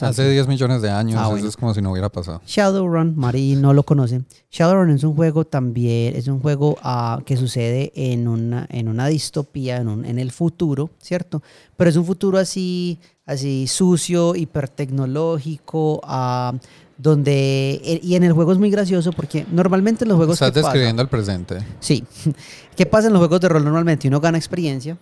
Hace 0.08 0.30
10 0.30 0.48
millones 0.48 0.80
de 0.82 0.90
años, 0.90 1.16
Ah, 1.18 1.22
eso 1.24 1.30
bueno. 1.32 1.48
es 1.48 1.56
como 1.56 1.74
si 1.74 1.82
no 1.82 1.90
hubiera 1.92 2.08
pasado. 2.08 2.40
Shadowrun, 2.46 3.14
Mari 3.16 3.56
no 3.56 3.72
lo 3.74 3.82
conoce. 3.82 4.22
Shadowrun 4.50 4.90
es 4.90 5.04
un 5.04 5.14
juego 5.14 5.44
también, 5.44 6.16
es 6.16 6.26
un 6.28 6.40
juego 6.40 6.76
ah, 6.82 7.20
que 7.24 7.36
sucede 7.36 7.92
en 7.94 8.28
una, 8.28 8.66
en 8.70 8.88
una 8.88 9.06
distopía, 9.08 9.76
en, 9.78 9.88
un- 9.88 10.04
en 10.04 10.18
el 10.18 10.32
futuro, 10.32 10.90
¿cierto? 11.02 11.42
Pero 11.76 11.90
es 11.90 11.96
un 11.96 12.04
futuro 12.06 12.38
así, 12.38 12.98
así 13.26 13.66
sucio, 13.66 14.34
hipertecnológico, 14.34 16.00
ah, 16.04 16.52
donde... 16.98 17.80
eh, 17.84 18.00
Y 18.02 18.14
en 18.14 18.24
el 18.24 18.32
juego 18.32 18.52
es 18.52 18.58
muy 18.58 18.70
gracioso 18.70 19.12
porque 19.12 19.46
normalmente 19.52 20.04
en 20.04 20.08
los 20.08 20.16
juegos... 20.16 20.34
Estás 20.40 20.54
describiendo 20.54 21.02
el 21.02 21.08
presente. 21.08 21.58
Sí. 21.80 22.04
¿Qué 22.76 22.86
pasa 22.86 23.08
en 23.08 23.12
los 23.12 23.20
juegos 23.20 23.40
de 23.40 23.48
rol 23.48 23.64
normalmente? 23.64 24.08
Uno 24.08 24.20
gana 24.20 24.38
experiencia, 24.38 24.96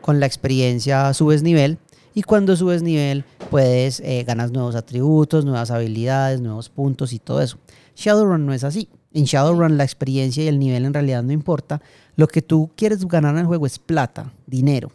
con 0.00 0.20
la 0.20 0.26
experiencia 0.26 1.12
subes 1.12 1.42
nivel 1.42 1.78
y 2.14 2.22
cuando 2.22 2.56
subes 2.56 2.82
nivel 2.82 3.24
puedes 3.50 4.00
eh, 4.00 4.24
ganas 4.26 4.50
nuevos 4.52 4.74
atributos, 4.74 5.44
nuevas 5.44 5.70
habilidades, 5.70 6.40
nuevos 6.40 6.68
puntos 6.68 7.12
y 7.12 7.18
todo 7.18 7.40
eso. 7.40 7.58
Shadowrun 7.96 8.46
no 8.46 8.52
es 8.52 8.64
así. 8.64 8.88
En 9.12 9.24
Shadowrun 9.24 9.76
la 9.76 9.84
experiencia 9.84 10.44
y 10.44 10.48
el 10.48 10.58
nivel 10.58 10.84
en 10.84 10.94
realidad 10.94 11.22
no 11.22 11.32
importa. 11.32 11.80
Lo 12.16 12.26
que 12.28 12.42
tú 12.42 12.70
quieres 12.76 13.04
ganar 13.06 13.34
en 13.34 13.40
el 13.40 13.46
juego 13.46 13.66
es 13.66 13.78
plata, 13.78 14.32
dinero. 14.46 14.90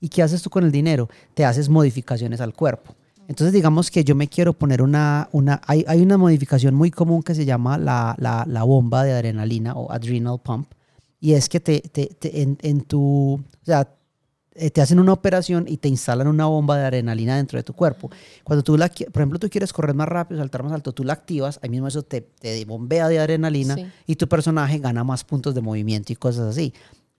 ¿Y 0.00 0.08
qué 0.08 0.22
haces 0.22 0.42
tú 0.42 0.50
con 0.50 0.64
el 0.64 0.70
dinero? 0.72 1.08
Te 1.34 1.44
haces 1.44 1.68
modificaciones 1.68 2.40
al 2.40 2.52
cuerpo. 2.52 2.94
Entonces, 3.28 3.52
digamos 3.52 3.90
que 3.90 4.04
yo 4.04 4.14
me 4.14 4.28
quiero 4.28 4.52
poner 4.52 4.82
una... 4.82 5.28
una 5.32 5.60
hay, 5.66 5.84
hay 5.88 6.00
una 6.00 6.16
modificación 6.18 6.74
muy 6.74 6.90
común 6.90 7.22
que 7.22 7.34
se 7.34 7.44
llama 7.44 7.76
la, 7.78 8.14
la- 8.18 8.44
bomba 8.62 9.02
de 9.04 9.12
adrenalina 9.12 9.74
o 9.74 9.90
adrenal 9.90 10.38
pump. 10.38 10.68
Y 11.18 11.32
es 11.32 11.48
que 11.48 11.58
te, 11.58 11.80
te- 11.80 12.42
en, 12.42 12.58
en 12.62 12.82
tu... 12.82 13.34
O 13.34 13.64
sea, 13.64 13.88
te 14.70 14.80
hacen 14.80 14.98
una 14.98 15.12
operación 15.12 15.66
y 15.68 15.76
te 15.76 15.88
instalan 15.88 16.26
una 16.26 16.46
bomba 16.46 16.76
de 16.78 16.84
adrenalina 16.84 17.36
dentro 17.36 17.58
de 17.58 17.62
tu 17.62 17.72
cuerpo. 17.74 18.10
Cuando 18.44 18.62
tú, 18.62 18.76
la, 18.76 18.88
por 18.88 19.20
ejemplo, 19.22 19.38
tú 19.38 19.48
quieres 19.50 19.72
correr 19.72 19.94
más 19.94 20.08
rápido, 20.08 20.40
saltar 20.40 20.62
más 20.62 20.72
alto, 20.72 20.92
tú 20.92 21.04
la 21.04 21.12
activas, 21.12 21.58
ahí 21.62 21.68
mismo 21.70 21.88
eso 21.88 22.02
te, 22.02 22.20
te 22.22 22.64
bombea 22.64 23.08
de 23.08 23.18
adrenalina 23.18 23.74
Sí. 23.74 23.86
y 24.06 24.16
tu 24.16 24.28
personaje 24.28 24.78
gana 24.78 25.04
más 25.04 25.24
puntos 25.24 25.54
de 25.54 25.60
movimiento 25.60 26.12
y 26.12 26.16
cosas 26.16 26.48
así. 26.48 26.72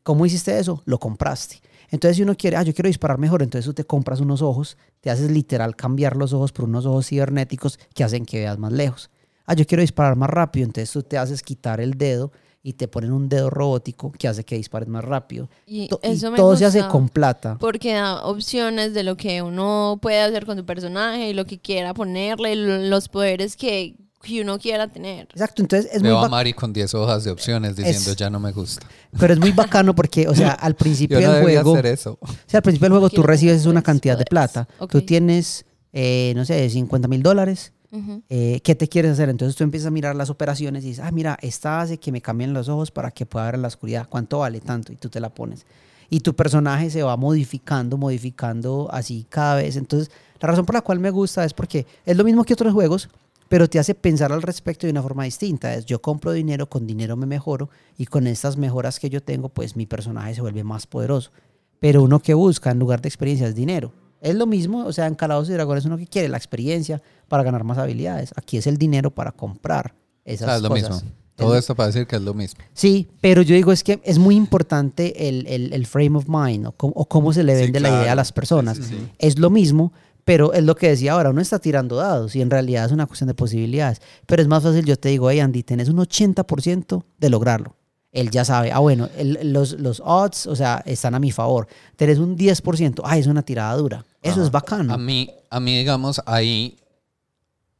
¿Cómo 0.03 0.25
hiciste 0.25 0.57
eso? 0.57 0.81
Lo 0.85 0.99
compraste. 0.99 1.61
Entonces, 1.89 2.17
si 2.17 2.23
uno 2.23 2.35
quiere, 2.35 2.57
ah, 2.57 2.63
yo 2.63 2.73
quiero 2.73 2.87
disparar 2.87 3.17
mejor, 3.17 3.43
entonces 3.43 3.65
tú 3.65 3.73
te 3.73 3.83
compras 3.85 4.19
unos 4.19 4.41
ojos, 4.41 4.77
te 5.01 5.09
haces 5.09 5.31
literal 5.31 5.75
cambiar 5.75 6.17
los 6.17 6.33
ojos 6.33 6.51
por 6.51 6.65
unos 6.65 6.85
ojos 6.85 7.07
cibernéticos 7.07 7.79
que 7.93 8.03
hacen 8.03 8.25
que 8.25 8.39
veas 8.39 8.57
más 8.57 8.71
lejos. 8.73 9.09
Ah, 9.45 9.53
yo 9.53 9.65
quiero 9.65 9.81
disparar 9.81 10.15
más 10.17 10.29
rápido, 10.29 10.65
entonces 10.65 10.91
tú 10.91 11.03
te 11.03 11.17
haces 11.17 11.41
quitar 11.43 11.79
el 11.79 11.93
dedo 11.93 12.31
y 12.67 12.73
te 12.73 12.89
ponen 12.89 13.13
un 13.13 13.29
dedo 13.29 13.49
robótico 13.49 14.11
que 14.11 14.27
hace 14.27 14.43
que 14.43 14.57
dispares 14.57 14.89
más 14.89 15.01
rápido. 15.05 15.47
Y 15.65 15.87
To- 15.87 16.01
y 16.03 16.07
eso 16.09 16.31
me 16.31 16.35
todo 16.35 16.53
se 16.57 16.65
hace 16.65 16.79
gusta 16.79 16.91
con 16.91 17.07
plata. 17.07 17.57
Porque 17.61 17.93
da 17.93 18.25
opciones 18.25 18.93
de 18.93 19.03
lo 19.03 19.15
que 19.15 19.41
uno 19.41 19.99
puede 20.01 20.19
hacer 20.21 20.45
con 20.45 20.57
su 20.57 20.65
personaje 20.65 21.29
y 21.29 21.33
lo 21.33 21.45
que 21.45 21.59
quiera 21.59 21.93
ponerle, 21.93 22.57
lo- 22.57 22.77
los 22.79 23.07
poderes 23.07 23.55
que, 23.55 23.95
que 24.21 24.41
uno 24.41 24.59
quiera 24.59 24.89
tener. 24.89 25.29
Exacto, 25.31 25.61
entonces 25.61 25.89
es 25.93 26.01
muy 26.01 26.09
Veo 26.09 26.17
a 26.17 26.21
bacano. 26.23 26.35
Mari 26.35 26.51
con 26.51 26.73
10 26.73 26.93
hojas 26.95 27.23
de 27.23 27.31
opciones 27.31 27.77
diciendo 27.77 28.11
Es- 28.11 28.17
ya 28.17 28.29
no 28.29 28.41
me 28.41 28.51
gusta. 28.51 28.85
Pero 29.17 29.31
es 29.33 29.39
muy 29.39 29.51
bacano 29.51 29.95
porque, 29.95 30.27
o 30.27 30.35
sea, 30.35 30.51
al 30.67 30.75
principio 30.75 31.21
Yo 31.21 31.27
no 31.29 31.33
del 31.35 31.43
juego, 31.43 31.71
hacer 31.71 31.85
eso. 31.85 32.17
o 32.19 32.27
sea, 32.47 32.57
al 32.57 32.63
principio 32.63 32.87
del 32.87 32.91
juego 32.99 33.09
tú 33.09 33.23
recibes 33.23 33.65
una 33.65 33.81
cantidad 33.81 34.17
de 34.17 34.25
plata. 34.25 34.67
Ok. 34.79 34.91
Tú 34.91 35.01
tienes, 35.03 35.65
eh, 35.93 36.33
no 36.35 36.43
sé, 36.43 36.69
50 36.69 37.07
mil 37.07 37.23
dólares. 37.23 37.71
Ujú. 37.91 38.21
eh, 38.29 38.59
¿Qué 38.63 38.75
te 38.75 38.87
quieres 38.87 39.11
hacer? 39.13 39.29
Entonces 39.29 39.55
tú 39.55 39.63
empiezas 39.63 39.87
a 39.87 39.91
mirar 39.91 40.15
las 40.15 40.29
operaciones 40.29 40.83
y 40.83 40.89
dices, 40.89 41.03
ah, 41.05 41.11
mira, 41.11 41.37
esta 41.41 41.79
hace 41.81 41.97
que 41.97 42.11
me 42.11 42.21
cambien 42.21 42.53
los 42.53 42.67
ojos 42.69 42.91
para 42.91 43.11
que 43.11 43.25
pueda 43.25 43.45
ver 43.45 43.55
en 43.55 43.61
la 43.61 43.69
oscuridad. 43.69 44.07
¿Cuánto 44.09 44.39
vale 44.39 44.59
tanto? 44.59 44.91
Y 44.91 44.95
tú 44.97 45.09
te 45.09 45.19
la 45.19 45.29
pones. 45.29 45.65
Y 46.09 46.19
tu 46.21 46.35
personaje 46.35 46.89
se 46.89 47.03
va 47.03 47.17
modificando, 47.17 47.97
modificando 47.97 48.87
así 48.91 49.25
cada 49.29 49.55
vez. 49.55 49.75
Entonces, 49.75 50.11
la 50.39 50.47
razón 50.49 50.65
por 50.65 50.75
la 50.75 50.81
cual 50.81 50.99
me 50.99 51.09
gusta 51.09 51.43
es 51.45 51.53
porque 51.53 51.85
es 52.05 52.15
lo 52.17 52.23
mismo 52.23 52.43
que 52.43 52.53
otros 52.53 52.73
juegos, 52.73 53.09
pero 53.49 53.69
te 53.69 53.79
hace 53.79 53.95
pensar 53.95 54.31
al 54.31 54.41
respecto 54.41 54.85
de 54.87 54.91
una 54.91 55.01
forma 55.01 55.23
distinta. 55.23 55.73
Es 55.73 55.85
yo 55.85 56.01
compro 56.01 56.31
dinero, 56.33 56.67
con 56.67 56.85
dinero 56.87 57.15
me 57.15 57.25
mejoro 57.25 57.69
y 57.97 58.05
con 58.05 58.27
estas 58.27 58.57
mejoras 58.57 58.99
que 58.99 59.09
yo 59.09 59.21
tengo, 59.23 59.49
pues 59.49 59.75
mi 59.75 59.85
personaje 59.85 60.35
se 60.35 60.41
vuelve 60.41 60.63
más 60.63 60.87
poderoso. 60.87 61.31
Pero 61.79 62.03
uno 62.03 62.19
que 62.19 62.33
busca 62.33 62.71
en 62.71 62.79
lugar 62.79 63.01
de 63.01 63.07
experiencia 63.09 63.47
es 63.47 63.55
dinero. 63.55 63.91
Es 64.21 64.35
lo 64.35 64.45
mismo, 64.45 64.85
o 64.85 64.93
sea, 64.93 65.07
en 65.07 65.15
Calabozos 65.15 65.49
y 65.49 65.53
Dragones 65.53 65.85
uno 65.85 65.97
que 65.97 66.07
quiere 66.07 66.27
la 66.29 66.37
experiencia 66.37 67.01
para 67.27 67.43
ganar 67.43 67.63
más 67.63 67.77
habilidades. 67.77 68.31
Aquí 68.35 68.57
es 68.57 68.67
el 68.67 68.77
dinero 68.77 69.11
para 69.11 69.31
comprar 69.31 69.93
O 69.93 70.21
esas 70.25 70.47
sea, 70.47 70.55
es 70.57 70.61
lo 70.61 70.69
cosas. 70.69 71.03
mismo. 71.03 71.11
Todo 71.35 71.55
esto 71.55 71.75
para 71.75 71.87
decir 71.87 72.07
que 72.07 72.15
es 72.15 72.21
lo 72.23 72.33
mismo. 72.33 72.59
Sí, 72.73 73.07
pero 73.21 73.43
yo 73.43 73.53
digo 73.53 73.71
es 73.71 73.83
que 73.83 74.01
es 74.03 74.17
muy 74.17 74.35
importante 74.35 75.29
el, 75.29 75.45
el- 75.45 75.71
el 75.71 75.85
frame 75.85 76.17
of 76.17 76.25
mind 76.27 76.65
o 76.65 76.71
cómo, 76.71 76.93
o 76.95 77.05
cómo 77.07 77.31
se 77.31 77.43
le 77.43 77.55
Sí, 77.55 77.61
vende 77.63 77.79
la 77.79 77.89
idea 77.89 78.11
a 78.13 78.15
las 78.15 78.31
personas. 78.33 78.77
Sí, 78.77 78.83
sí, 78.83 78.89
sí. 78.95 79.07
Es 79.19 79.37
lo 79.37 79.51
mismo, 79.51 79.93
pero 80.25 80.51
es 80.53 80.63
lo 80.63 80.75
que 80.75 80.89
decía 80.89 81.13
ahora, 81.13 81.29
uno 81.29 81.39
está 81.39 81.59
tirando 81.59 81.97
dados 81.97 82.35
y 82.35 82.41
en 82.41 82.49
realidad 82.49 82.85
es 82.85 82.91
una 82.91 83.05
cuestión 83.05 83.27
de 83.27 83.35
posibilidades. 83.35 84.01
Pero 84.25 84.41
es 84.41 84.47
más 84.47 84.63
fácil, 84.63 84.83
yo 84.83 84.97
te 84.97 85.09
digo, 85.09 85.29
hey 85.29 85.39
Andy, 85.39 85.61
tenés 85.61 85.89
un 85.89 85.97
80% 85.99 87.03
de 87.19 87.29
lograrlo. 87.29 87.75
Él 88.11 88.29
ya 88.31 88.45
sabe, 88.45 88.71
ah 88.71 88.79
bueno, 88.79 89.09
el- 89.17 89.51
los, 89.53 89.73
los 89.73 90.01
odds, 90.03 90.47
o 90.47 90.55
sea, 90.55 90.81
están 90.85 91.13
a 91.15 91.19
mi 91.19 91.31
favor. 91.31 91.67
Tenés 91.95 92.17
un 92.19 92.35
10%, 92.37 93.01
ah, 93.03 93.17
es 93.17 93.27
una 93.27 93.43
tirada 93.43 93.75
dura. 93.75 94.05
Eso 94.21 94.41
es 94.43 94.49
bacano. 94.51 94.93
A 94.93 94.97
mí, 94.97 95.29
a 95.49 95.59
mí, 95.59 95.77
digamos, 95.77 96.21
ahí 96.25 96.77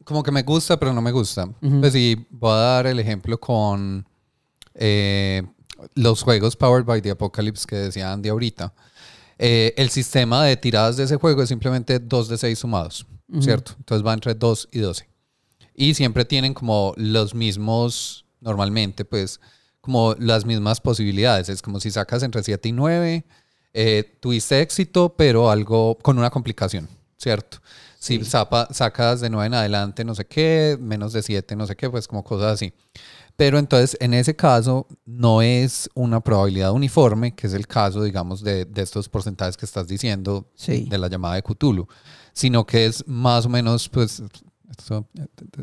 como 0.04 0.24
que 0.24 0.32
me 0.32 0.44
gusta, 0.44 0.78
pero 0.80 0.94
no 0.94 1.02
me 1.02 1.12
gusta. 1.12 1.46
Ujú. 1.46 1.80
Pues 1.82 1.94
sí, 1.94 2.28
voy 2.30 2.52
a 2.52 2.56
dar 2.56 2.88
el 2.88 3.00
ejemplo 3.00 3.40
con 3.40 4.06
eh, 4.76 5.44
los 5.96 6.24
juegos 6.24 6.56
Powered 6.56 6.86
by 6.86 7.02
the 7.02 7.12
Apocalypse 7.12 7.66
que 7.68 7.76
decía 7.76 8.12
Andy 8.14 8.30
ahorita. 8.30 8.74
Eh, 9.40 9.74
el 9.78 9.90
sistema 9.90 10.44
de 10.46 10.56
tiradas 10.58 10.98
de 10.98 11.04
ese 11.04 11.18
juego 11.18 11.42
es 11.44 11.50
simplemente 11.50 12.00
2 12.00 12.28
de 12.30 12.38
6 12.38 12.58
sumados, 12.60 13.06
¿cierto? 13.40 13.74
Entonces 13.78 14.06
va 14.06 14.14
entre 14.14 14.34
2 14.34 14.68
y 14.72 14.80
12. 14.80 15.08
Y 15.76 15.94
siempre 15.94 16.26
tienen 16.26 16.54
como 16.54 16.94
los 16.96 17.36
mismos, 17.36 18.26
normalmente, 18.40 19.06
pues, 19.06 19.40
como 19.88 20.14
las 20.20 20.46
mismas 20.46 20.82
posibilidades. 20.82 21.48
Es 21.50 21.62
como 21.62 21.80
si 21.80 21.90
sacas 21.92 22.22
entre 22.24 22.44
7 22.44 22.70
y 22.70 22.72
9, 22.74 23.26
eh, 23.74 24.18
tuviste 24.20 24.60
éxito, 24.62 25.16
pero 25.18 25.50
algo 25.50 25.98
con 25.98 26.20
una 26.20 26.30
complicación. 26.30 26.88
¿cierto? 27.18 27.58
Si 27.98 28.20
zapa- 28.20 28.68
sacas 28.72 29.22
de 29.22 29.30
9 29.32 29.48
en 29.48 29.54
adelante 29.56 30.06
no 30.06 30.14
sé 30.14 30.26
qué, 30.26 30.78
menos 30.80 31.14
de 31.14 31.24
7 31.24 31.56
no 31.56 31.66
sé 31.66 31.76
qué, 31.76 31.90
pues 31.90 32.08
como 32.08 32.24
cosas 32.24 32.54
así. 32.54 32.72
Pero 33.36 33.58
entonces 33.58 33.98
en 34.00 34.14
ese 34.14 34.36
caso 34.36 34.88
no 35.06 35.42
es 35.42 35.90
una 35.96 36.20
probabilidad 36.20 36.74
uniforme, 36.74 37.34
que 37.34 37.48
es 37.48 37.54
el 37.54 37.66
caso, 37.66 38.04
digamos, 38.04 38.44
de, 38.44 38.66
de 38.66 38.82
estos 38.84 39.10
porcentajes 39.10 39.58
que 39.58 39.66
estás 39.66 39.88
diciendo 39.88 40.52
Sí. 40.56 40.86
de 40.90 40.98
la 41.00 41.08
llamada 41.08 41.36
de 41.36 41.42
Cthulhu, 41.44 41.88
sino 42.34 42.66
que 42.68 42.86
es 42.86 43.04
más 43.08 43.48
o 43.48 43.50
menos, 43.50 43.90
pues, 43.90 44.22
esto- 44.78 45.08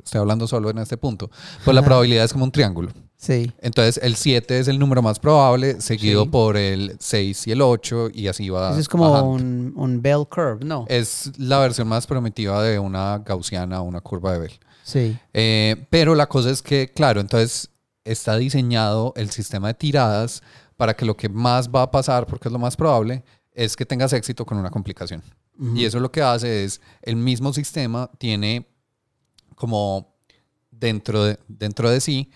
estoy 0.03 0.19
hablando 0.21 0.49
solo 0.49 0.71
en 0.71 0.79
este 0.79 0.97
punto, 0.97 1.31
pues 1.65 1.73
la 1.75 1.81
Ajá. 1.83 1.87
probabilidad 1.87 2.25
es 2.25 2.33
como 2.33 2.45
un 2.47 2.53
triángulo. 2.53 2.91
Sí. 3.17 3.53
Entonces 3.61 3.99
el 4.03 4.17
7 4.17 4.59
es 4.59 4.69
el 4.69 4.79
número 4.79 5.01
más 5.01 5.19
probable, 5.19 5.81
seguido 5.81 6.25
Sí. 6.25 6.29
por 6.31 6.57
el 6.57 6.97
6 6.99 7.47
y 7.47 7.53
el 7.53 7.63
8 7.63 8.11
y 8.13 8.27
así 8.29 8.49
va. 8.51 8.71
Eso 8.73 8.81
es 8.81 8.89
como 8.89 9.23
un, 9.31 9.73
un 9.77 10.03
bell 10.03 10.27
curve, 10.29 10.65
¿no? 10.65 10.85
Es 10.89 11.31
la 11.39 11.59
versión 11.61 11.89
más 11.89 12.07
primitiva 12.07 12.63
de 12.63 12.79
una 12.79 13.19
gaussiana, 13.25 13.81
una 13.81 14.01
curva 14.01 14.33
de 14.33 14.39
Bell. 14.41 14.53
Sí. 14.83 15.17
Eh, 15.33 15.87
pero 15.89 16.15
la 16.15 16.27
cosa 16.29 16.51
es 16.51 16.61
que, 16.61 16.93
claro, 16.93 17.21
entonces 17.21 17.71
está 18.05 18.37
diseñado 18.37 19.15
el 19.17 19.31
sistema 19.31 19.69
de 19.69 19.75
tiradas 19.75 20.43
para 20.77 20.95
que 20.95 21.07
lo 21.07 21.17
que 21.17 21.31
más 21.31 21.71
va 21.71 21.83
a 21.83 21.91
pasar, 21.91 22.27
porque 22.27 22.49
es 22.49 22.53
lo 22.53 22.59
más 22.59 22.77
probable, 22.77 23.25
es 23.53 23.77
que 23.77 23.87
tengas 23.87 24.13
éxito 24.13 24.45
con 24.45 24.59
una 24.59 24.69
complicación. 24.71 25.23
Ujú. 25.59 25.77
Y 25.77 25.85
eso 25.87 26.01
lo 26.01 26.11
que 26.13 26.21
hace 26.21 26.65
es, 26.65 26.81
el 27.01 27.17
mismo 27.17 27.53
sistema 27.55 28.11
tiene 28.19 28.67
como 29.55 30.15
dentro 30.71 31.25
de, 31.25 31.39
dentro 31.49 31.89
de 31.89 32.01
sí 32.01 32.31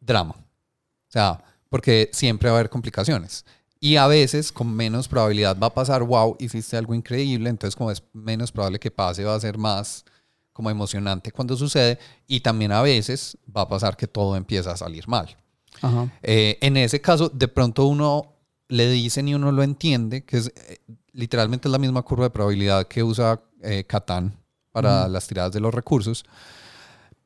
drama. 0.00 0.34
O 0.34 1.12
sea, 1.12 1.42
porque 1.68 2.10
siempre 2.12 2.48
va 2.48 2.56
a 2.56 2.58
haber 2.58 2.70
complicaciones. 2.70 3.44
Y 3.78 3.96
a 3.96 4.06
veces 4.06 4.52
con 4.52 4.74
menos 4.74 5.08
probabilidad 5.08 5.56
va 5.58 5.68
a 5.68 5.74
pasar, 5.74 6.02
wow, 6.02 6.36
hiciste 6.38 6.76
algo 6.76 6.94
increíble, 6.94 7.48
entonces 7.48 7.74
como 7.74 7.90
es 7.90 8.02
menos 8.12 8.52
probable 8.52 8.78
que 8.78 8.90
pase, 8.90 9.24
va 9.24 9.34
a 9.34 9.40
ser 9.40 9.56
más 9.56 10.04
como 10.52 10.68
emocionante 10.68 11.32
cuando 11.32 11.56
sucede. 11.56 11.98
Y 12.26 12.40
también 12.40 12.72
a 12.72 12.82
veces 12.82 13.38
va 13.56 13.62
a 13.62 13.68
pasar 13.68 13.96
que 13.96 14.06
todo 14.06 14.36
empieza 14.36 14.72
a 14.72 14.76
salir 14.76 15.08
mal. 15.08 15.34
Ajá. 15.80 16.10
Eh, 16.22 16.58
en 16.60 16.76
ese 16.76 17.00
caso, 17.00 17.28
de 17.28 17.48
pronto 17.48 17.86
uno 17.86 18.34
le 18.68 18.88
dicen 18.90 19.28
y 19.28 19.34
uno 19.34 19.50
lo 19.50 19.62
entiende, 19.62 20.24
que 20.24 20.38
es 20.38 20.48
eh, 20.48 20.78
literalmente 21.12 21.68
es 21.68 21.72
la 21.72 21.78
misma 21.78 22.02
curva 22.02 22.24
de 22.24 22.30
probabilidad 22.30 22.86
que 22.86 23.02
usa 23.02 23.40
eh, 23.62 23.84
Catán 23.84 24.36
para 24.72 25.08
las 25.08 25.26
tiradas 25.26 25.52
de 25.52 25.60
los 25.60 25.74
recursos, 25.74 26.24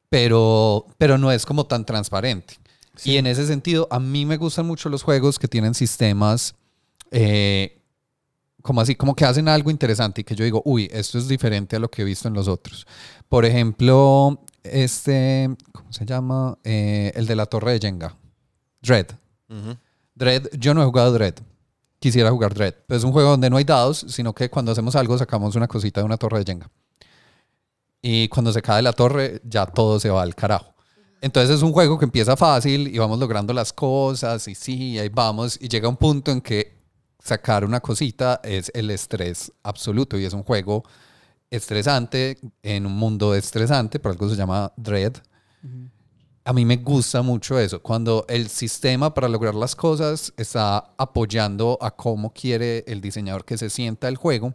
pero, 0.08 0.86
pero 0.98 1.18
no 1.18 1.30
es 1.30 1.44
como 1.44 1.66
tan 1.66 1.84
transparente. 1.84 2.58
Y 3.03 3.16
en 3.16 3.26
ese 3.26 3.47
sentido, 3.47 3.88
a 3.90 3.99
mí 3.99 4.24
me 4.24 4.36
gustan 4.36 4.66
mucho 4.66 4.88
los 4.88 5.03
juegos 5.03 5.38
que 5.38 5.49
tienen 5.49 5.74
sistemas 5.74 6.55
eh, 7.11 7.80
como 8.64 8.80
así, 8.80 8.95
como 8.97 9.14
que 9.14 9.24
hacen 9.24 9.47
algo 9.47 9.70
interesante 9.70 10.22
y 10.22 10.24
que 10.24 10.34
yo 10.34 10.42
digo, 10.42 10.62
uy, 10.64 10.88
esto 10.90 11.18
es 11.18 11.28
diferente 11.28 11.76
a 11.76 11.78
lo 11.78 11.90
que 11.90 12.01
he 12.01 12.05
visto 12.05 12.28
en 12.28 12.34
los 12.34 12.49
otros. 12.49 12.86
Por 13.28 13.45
ejemplo, 13.45 14.40
este, 14.62 15.55
¿cómo 15.70 15.92
se 15.92 16.07
llama? 16.07 16.57
Eh, 16.64 17.12
el 17.14 17.26
de 17.26 17.36
la 17.36 17.45
torre 17.45 17.72
de 17.72 17.78
Jenga. 17.78 18.16
Dread. 18.80 19.09
Dread, 20.14 20.49
yo 20.59 20.72
no 20.72 20.82
he 20.82 20.86
jugado 20.86 21.12
Dread. 21.12 21.34
Quisiera 21.99 22.30
jugar 22.30 22.55
Dread. 22.55 22.74
Pero 22.86 22.99
es 22.99 23.05
un 23.05 23.12
juego 23.12 23.30
donde 23.30 23.51
no 23.51 23.59
hay 23.59 23.64
dados, 23.64 24.07
sino 24.09 24.34
que 24.34 24.49
cuando 24.49 24.72
hacemos 24.72 24.97
algo 24.97 25.18
sacamos 25.18 25.55
una 25.57 25.68
cosita 25.68 26.01
de 26.01 26.07
una 26.07 26.16
torre 26.16 26.38
de 26.38 26.45
Jenga. 26.51 26.70
Y 28.01 28.28
cuando 28.28 28.51
se 28.53 28.62
cae 28.62 28.80
la 28.80 28.95
torre, 28.95 29.42
ya 29.45 29.66
todo 29.66 30.01
se 30.01 30.09
va 30.09 30.22
al 30.22 30.34
carajo. 30.34 30.73
Entonces 31.24 31.56
es 31.56 31.62
un 31.62 31.72
juego 31.72 31.98
que 31.98 32.04
empieza 32.04 32.36
fácil 32.36 32.86
y 32.86 32.98
vamos 32.98 33.18
logrando 33.18 33.54
las 33.54 33.72
cosas 33.72 34.46
y 34.46 34.54
sí, 34.54 34.98
ahí 34.98 35.08
vamos. 35.08 35.58
Y 35.58 35.68
llega 35.68 35.88
un 35.88 35.96
punto 35.96 36.30
en 36.30 36.42
que 36.42 36.76
sacar 37.18 37.64
una 37.64 37.80
cosita 37.80 38.42
es 38.44 38.70
el 38.74 38.90
estrés 38.90 39.50
absoluto 39.62 40.18
y 40.18 40.26
es 40.26 40.34
un 40.34 40.42
juego 40.42 40.84
estresante 41.50 42.36
en 42.62 42.84
un 42.84 42.92
mundo 42.92 43.34
estresante, 43.34 43.98
por 43.98 44.12
algo 44.12 44.28
se 44.28 44.36
llama 44.36 44.70
Dread. 44.76 45.14
A 46.44 46.52
mí 46.52 46.66
me 46.66 46.76
gusta 46.76 47.22
mucho 47.22 47.58
eso, 47.58 47.80
cuando 47.80 48.26
el 48.28 48.50
sistema 48.50 49.14
para 49.14 49.26
lograr 49.26 49.54
las 49.54 49.74
cosas 49.74 50.30
está 50.36 50.92
apoyando 50.98 51.78
a 51.80 51.90
cómo 51.90 52.34
quiere 52.34 52.84
el 52.86 53.00
diseñador 53.00 53.46
que 53.46 53.56
se 53.56 53.70
sienta 53.70 54.08
el 54.08 54.16
juego. 54.18 54.52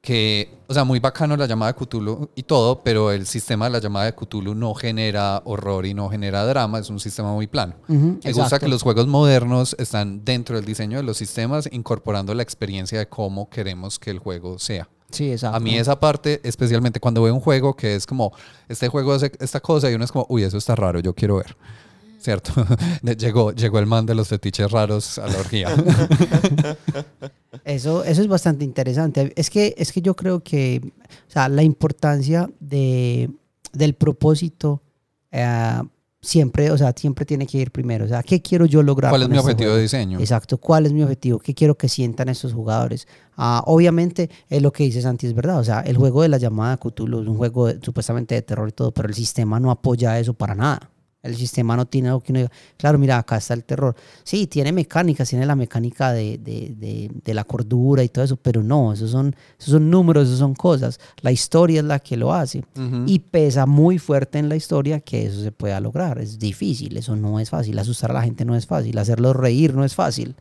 Que, 0.00 0.52
o 0.70 0.72
sea, 0.72 0.84
muy 0.84 1.00
bacano 1.00 1.36
la 1.36 1.46
llamada 1.46 1.72
de 1.72 1.78
Cthulhu 1.84 2.30
y 2.36 2.44
todo, 2.44 2.80
pero 2.84 3.10
el 3.10 3.26
sistema 3.26 3.64
de 3.64 3.72
la 3.72 3.80
llamada 3.80 4.06
de 4.06 4.14
Cthulhu 4.14 4.54
no 4.54 4.72
genera 4.72 5.42
horror 5.44 5.84
y 5.84 5.94
no 5.94 6.08
genera 6.08 6.44
drama, 6.44 6.78
es 6.78 6.88
un 6.90 7.00
sistema 7.00 7.32
muy 7.32 7.48
plano. 7.48 7.74
Ujú, 7.88 8.20
Me 8.22 8.32
gusta 8.32 8.60
que 8.60 8.68
los 8.68 8.80
juegos 8.80 9.08
modernos 9.08 9.74
están 9.80 10.24
dentro 10.24 10.54
del 10.54 10.64
diseño 10.64 10.98
de 10.98 11.02
los 11.02 11.16
sistemas, 11.16 11.68
incorporando 11.72 12.34
la 12.34 12.44
experiencia 12.44 13.00
de 13.00 13.08
cómo 13.08 13.50
queremos 13.50 13.98
que 13.98 14.12
el 14.12 14.20
juego 14.20 14.60
sea. 14.60 14.88
Sí, 15.10 15.32
exacto. 15.32 15.56
A 15.56 15.58
mí 15.58 15.76
esa 15.76 15.98
parte, 15.98 16.40
especialmente 16.44 17.00
cuando 17.00 17.20
veo 17.24 17.34
un 17.34 17.40
juego 17.40 17.74
que 17.74 17.96
es 17.96 18.06
como, 18.06 18.32
este 18.68 18.86
juego 18.86 19.12
hace 19.12 19.32
esta 19.40 19.58
cosa 19.58 19.90
y 19.90 19.94
uno 19.94 20.04
es 20.04 20.12
como, 20.12 20.24
uy, 20.28 20.44
eso 20.44 20.56
está 20.56 20.76
raro, 20.76 21.00
yo 21.00 21.16
quiero 21.16 21.38
ver. 21.38 21.56
¿Cierto? 22.20 22.52
Llegó, 23.18 23.52
llegó 23.52 23.78
el 23.78 23.86
man 23.86 24.04
de 24.04 24.14
los 24.14 24.28
fetiches 24.28 24.70
raros 24.70 25.18
a 25.18 25.26
la 25.26 25.38
orgía. 25.38 25.68
Eso, 27.64 28.04
eso 28.04 28.22
es 28.22 28.28
bastante 28.28 28.64
interesante. 28.64 29.32
Es 29.36 29.50
que, 29.50 29.74
es 29.76 29.92
que 29.92 30.00
yo 30.02 30.14
creo 30.14 30.40
que 30.42 30.80
o 31.28 31.30
sea, 31.30 31.48
la 31.48 31.62
importancia 31.62 32.48
de, 32.60 33.28
del 33.72 33.94
propósito 33.94 34.82
eh, 35.32 35.80
siempre, 36.20 36.70
o 36.70 36.78
sea, 36.78 36.92
siempre 36.96 37.24
tiene 37.24 37.46
que 37.46 37.58
ir 37.58 37.70
primero. 37.72 38.04
O 38.04 38.08
sea, 38.08 38.22
¿qué 38.22 38.40
quiero 38.40 38.66
yo 38.66 38.82
lograr? 38.82 39.10
¿Cuál 39.10 39.22
es 39.22 39.28
mi 39.28 39.36
este 39.36 39.44
objetivo 39.46 39.66
juego? 39.68 39.76
de 39.76 39.82
diseño? 39.82 40.20
Exacto, 40.20 40.58
¿cuál 40.58 40.86
es 40.86 40.92
mi 40.92 41.02
objetivo? 41.02 41.38
¿Qué 41.38 41.54
quiero 41.54 41.76
que 41.76 41.88
sientan 41.88 42.28
estos 42.28 42.52
jugadores? 42.52 43.08
Ah, 43.36 43.62
obviamente, 43.66 44.30
es 44.48 44.62
lo 44.62 44.72
que 44.72 44.84
dice 44.84 45.02
Santi, 45.02 45.26
es 45.26 45.34
verdad. 45.34 45.58
O 45.58 45.64
sea, 45.64 45.80
el 45.80 45.96
juego 45.96 46.22
de 46.22 46.28
la 46.28 46.38
llamada 46.38 46.76
Cthulhu 46.76 47.22
es 47.22 47.28
un 47.28 47.36
juego 47.36 47.66
de- 47.66 47.80
supuestamente 47.82 48.34
de 48.36 48.42
terror 48.42 48.68
y 48.68 48.72
todo, 48.72 48.92
pero 48.92 49.08
el 49.08 49.14
sistema 49.14 49.58
no 49.58 49.70
apoya 49.70 50.18
eso 50.18 50.34
para 50.34 50.54
nada. 50.54 50.90
El 51.22 51.36
sistema 51.36 51.76
no 51.76 51.86
tiene 51.86 52.08
algo 52.08 52.20
que 52.20 52.32
uno 52.32 52.38
diga, 52.40 52.52
claro, 52.78 52.98
mira, 52.98 53.18
acá 53.18 53.36
está 53.36 53.52
el 53.52 53.64
terror. 53.64 53.94
Sí, 54.24 54.46
tiene 54.46 54.72
mecánicas, 54.72 55.28
tiene 55.28 55.44
la 55.44 55.54
mecánica 55.54 56.12
de, 56.12 56.38
de- 56.38 56.74
de- 56.78 57.10
de 57.24 57.34
la 57.34 57.44
cordura 57.44 58.02
y 58.02 58.08
todo 58.08 58.24
eso, 58.24 58.36
pero 58.38 58.62
no, 58.62 58.92
esos 58.94 59.10
son, 59.10 59.36
esos 59.58 59.72
son 59.72 59.90
números, 59.90 60.28
esos 60.28 60.38
son 60.38 60.54
cosas. 60.54 60.98
La 61.20 61.30
historia 61.30 61.80
es 61.80 61.84
la 61.84 61.98
que 61.98 62.16
lo 62.16 62.32
hace. 62.32 62.64
Y 63.06 63.18
pesa 63.18 63.66
muy 63.66 63.98
fuerte 63.98 64.38
en 64.38 64.48
la 64.48 64.56
historia 64.56 65.00
que 65.00 65.26
eso 65.26 65.42
se 65.42 65.52
pueda 65.52 65.78
lograr. 65.80 66.18
Es 66.18 66.38
difícil, 66.38 66.96
eso 66.96 67.14
no 67.16 67.38
es 67.38 67.50
fácil. 67.50 67.78
Asustar 67.78 68.12
a 68.12 68.14
la 68.14 68.22
gente 68.22 68.46
no 68.46 68.56
es 68.56 68.66
fácil, 68.66 68.96
hacerlos 68.96 69.36
reír 69.36 69.74
no 69.74 69.84
es 69.84 69.94
fácil. 69.94 70.34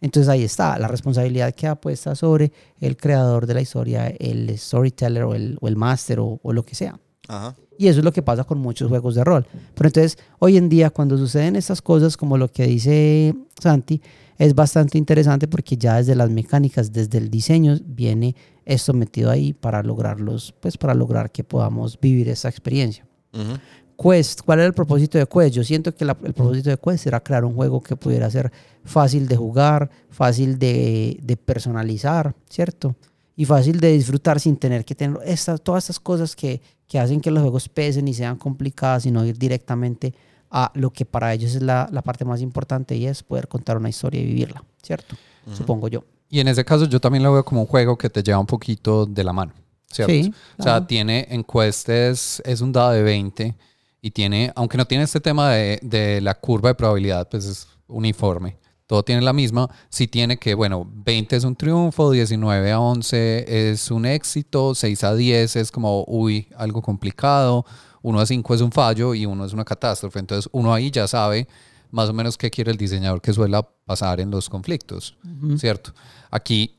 Entonces 0.00 0.28
ahí 0.28 0.42
está, 0.44 0.78
la 0.78 0.88
responsabilidad 0.88 1.54
queda 1.54 1.74
puesta 1.76 2.14
sobre 2.14 2.52
el 2.80 2.96
creador 2.96 3.46
de 3.46 3.54
la 3.54 3.62
historia, 3.62 4.08
el 4.08 4.56
storyteller 4.58 5.22
o 5.22 5.34
el, 5.34 5.56
o 5.60 5.68
el 5.68 5.76
máster 5.76 6.20
o, 6.20 6.38
o 6.42 6.52
lo 6.52 6.64
que 6.64 6.74
sea. 6.74 6.98
Ajá. 7.28 7.56
Y 7.78 7.88
eso 7.88 7.98
es 8.00 8.04
lo 8.04 8.12
que 8.12 8.22
pasa 8.22 8.44
con 8.44 8.58
muchos 8.58 8.88
juegos 8.88 9.14
de 9.14 9.24
rol. 9.24 9.46
Pero 9.74 9.88
entonces, 9.88 10.18
hoy 10.38 10.56
en 10.56 10.68
día, 10.68 10.90
cuando 10.90 11.16
suceden 11.18 11.56
estas 11.56 11.82
cosas, 11.82 12.16
como 12.16 12.36
lo 12.38 12.48
que 12.48 12.66
dice 12.66 13.34
Santi, 13.60 14.00
es 14.38 14.54
bastante 14.54 14.98
interesante 14.98 15.48
porque 15.48 15.76
ya 15.76 15.96
desde 15.96 16.14
las 16.14 16.30
mecánicas, 16.30 16.92
desde 16.92 17.18
el 17.18 17.30
diseño, 17.30 17.76
viene 17.86 18.34
esto 18.64 18.92
metido 18.92 19.30
ahí 19.30 19.52
para 19.52 19.82
lograrlos, 19.82 20.54
pues 20.60 20.76
para 20.76 20.94
lograr 20.94 21.30
que 21.30 21.44
podamos 21.44 21.98
vivir 22.00 22.28
esa 22.28 22.48
experiencia. 22.48 23.06
Ujú. 23.32 23.58
Quest, 23.98 24.42
¿cuál 24.42 24.58
era 24.58 24.66
el 24.66 24.74
propósito 24.74 25.16
de 25.16 25.26
Quest? 25.26 25.54
Yo 25.54 25.64
siento 25.64 25.94
que 25.94 26.04
la- 26.04 26.16
el 26.22 26.34
propósito 26.34 26.68
de 26.68 26.76
Quest 26.76 27.06
era 27.06 27.20
crear 27.20 27.46
un 27.46 27.54
juego 27.54 27.80
que 27.82 27.96
pudiera 27.96 28.30
ser 28.30 28.52
fácil 28.84 29.26
de 29.26 29.36
jugar, 29.36 29.88
fácil 30.10 30.58
de, 30.58 31.18
de 31.22 31.36
personalizar, 31.38 32.34
¿cierto? 32.50 32.94
Y 33.36 33.44
fácil 33.44 33.78
de 33.80 33.92
disfrutar 33.92 34.40
sin 34.40 34.56
tener 34.56 34.84
que 34.84 34.94
tener 34.94 35.18
estas, 35.24 35.60
todas 35.60 35.84
estas 35.84 36.00
cosas 36.00 36.34
que, 36.34 36.62
que 36.88 36.98
hacen 36.98 37.20
que 37.20 37.30
los 37.30 37.42
juegos 37.42 37.68
pesen 37.68 38.08
y 38.08 38.14
sean 38.14 38.36
complicadas, 38.36 39.02
sino 39.02 39.24
ir 39.24 39.38
directamente 39.38 40.14
a 40.50 40.72
lo 40.74 40.90
que 40.90 41.04
para 41.04 41.34
ellos 41.34 41.54
es 41.54 41.62
la, 41.62 41.88
la 41.92 42.02
parte 42.02 42.24
más 42.24 42.40
importante 42.40 42.96
y 42.96 43.06
es 43.06 43.22
poder 43.22 43.46
contar 43.48 43.76
una 43.76 43.88
historia 43.88 44.20
y 44.20 44.24
vivirla, 44.24 44.64
¿cierto? 44.82 45.16
Supongo 45.52 45.88
yo. 45.88 46.04
Y 46.28 46.40
en 46.40 46.48
ese 46.48 46.64
caso 46.64 46.86
yo 46.86 47.00
también 47.00 47.22
lo 47.22 47.32
veo 47.32 47.44
como 47.44 47.60
un 47.60 47.66
juego 47.66 47.96
que 47.96 48.10
te 48.10 48.22
lleva 48.22 48.38
un 48.38 48.46
poquito 48.46 49.06
de 49.06 49.22
la 49.22 49.32
mano, 49.32 49.52
¿cierto? 49.90 50.12
Sí, 50.12 50.32
O 50.58 50.62
sea, 50.62 50.72
claro. 50.72 50.86
tiene 50.86 51.26
encuestas, 51.30 52.42
es 52.44 52.60
un 52.60 52.72
dado 52.72 52.92
de 52.92 53.02
20 53.02 53.54
y 54.00 54.10
tiene, 54.10 54.52
aunque 54.56 54.76
no 54.76 54.86
tiene 54.86 55.04
este 55.04 55.20
tema 55.20 55.50
de, 55.52 55.78
de 55.82 56.20
la 56.20 56.34
curva 56.34 56.70
de 56.70 56.74
probabilidad, 56.74 57.28
pues 57.28 57.44
es 57.44 57.68
uniforme. 57.86 58.56
Todo 58.86 59.02
tiene 59.02 59.22
la 59.22 59.32
misma. 59.32 59.68
Sí 59.88 60.06
tiene 60.06 60.38
que, 60.38 60.54
bueno, 60.54 60.88
20 60.90 61.36
es 61.36 61.44
un 61.44 61.56
triunfo, 61.56 62.10
19 62.10 62.72
a 62.72 62.80
11 62.80 63.70
es 63.70 63.90
un 63.90 64.06
éxito, 64.06 64.74
6 64.74 65.04
a 65.04 65.14
10 65.14 65.56
es 65.56 65.72
como, 65.72 66.04
uy, 66.06 66.48
algo 66.56 66.82
complicado, 66.82 67.64
1 68.02 68.20
a 68.20 68.26
5 68.26 68.54
es 68.54 68.60
un 68.60 68.70
fallo 68.70 69.14
y 69.14 69.26
1 69.26 69.44
es 69.44 69.52
una 69.52 69.64
catástrofe. 69.64 70.20
Entonces 70.20 70.48
uno 70.52 70.72
ahí 70.72 70.90
ya 70.90 71.08
sabe 71.08 71.48
más 71.90 72.08
o 72.08 72.12
menos 72.12 72.36
qué 72.36 72.50
quiere 72.50 72.70
el 72.70 72.76
diseñador 72.76 73.20
que 73.20 73.32
suele 73.32 73.58
pasar 73.84 74.20
en 74.20 74.30
los 74.30 74.48
conflictos, 74.48 75.16
¿cierto? 75.56 75.92
Aquí, 76.30 76.76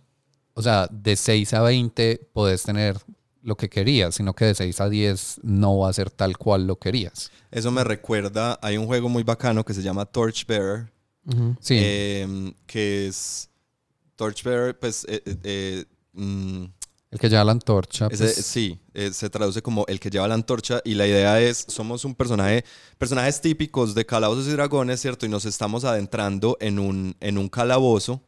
o 0.53 0.61
sea, 0.61 0.87
de 0.89 1.15
6 1.15 1.53
a 1.53 1.61
20 1.61 2.29
podés 2.33 2.63
tener 2.63 2.97
lo 3.41 3.55
que 3.55 3.69
querías, 3.69 4.15
sino 4.15 4.33
que 4.33 4.45
de 4.45 4.55
6 4.55 4.81
a 4.81 4.89
10 4.89 5.39
no 5.43 5.79
va 5.79 5.89
a 5.89 5.93
ser 5.93 6.11
tal 6.11 6.37
cual 6.37 6.67
lo 6.67 6.77
querías. 6.77 7.31
Eso 7.51 7.71
me 7.71 7.83
recuerda, 7.83 8.59
hay 8.61 8.77
un 8.77 8.85
juego 8.85 9.09
muy 9.09 9.23
bacano 9.23 9.63
que 9.63 9.73
se 9.73 9.81
llama 9.81 10.05
Torchbearer, 10.05 10.91
Sí. 11.59 11.75
em, 11.79 12.53
que 12.65 13.07
es 13.07 13.49
Torchbearer, 14.15 14.77
pues 14.79 15.05
eh, 15.09 15.21
eh, 15.25 15.35
eh, 15.43 15.85
mm, 16.13 16.63
El 17.11 17.19
que 17.19 17.29
lleva 17.29 17.43
la 17.43 17.51
antorcha. 17.53 18.07
Ese- 18.11 18.23
pues, 18.25 18.45
sí, 18.45 18.79
eh, 18.93 19.11
se 19.13 19.29
traduce 19.29 19.61
como 19.61 19.85
el 19.87 19.99
que 19.99 20.09
lleva 20.09 20.27
la 20.27 20.33
antorcha 20.33 20.81
y 20.83 20.93
la 20.95 21.07
idea 21.07 21.39
es, 21.41 21.65
somos 21.67 22.03
un 22.05 22.15
personaje, 22.15 22.63
personajes 22.97 23.39
típicos 23.41 23.93
de 23.95 24.05
Calabozos 24.05 24.47
y 24.47 24.51
Dragones, 24.51 24.99
¿cierto? 25.01 25.25
Y 25.25 25.29
nos 25.29 25.45
estamos 25.45 25.83
adentrando 25.85 26.57
en 26.59 26.79
un, 26.79 27.15
en 27.19 27.37
un 27.37 27.47
calabozo. 27.49 28.21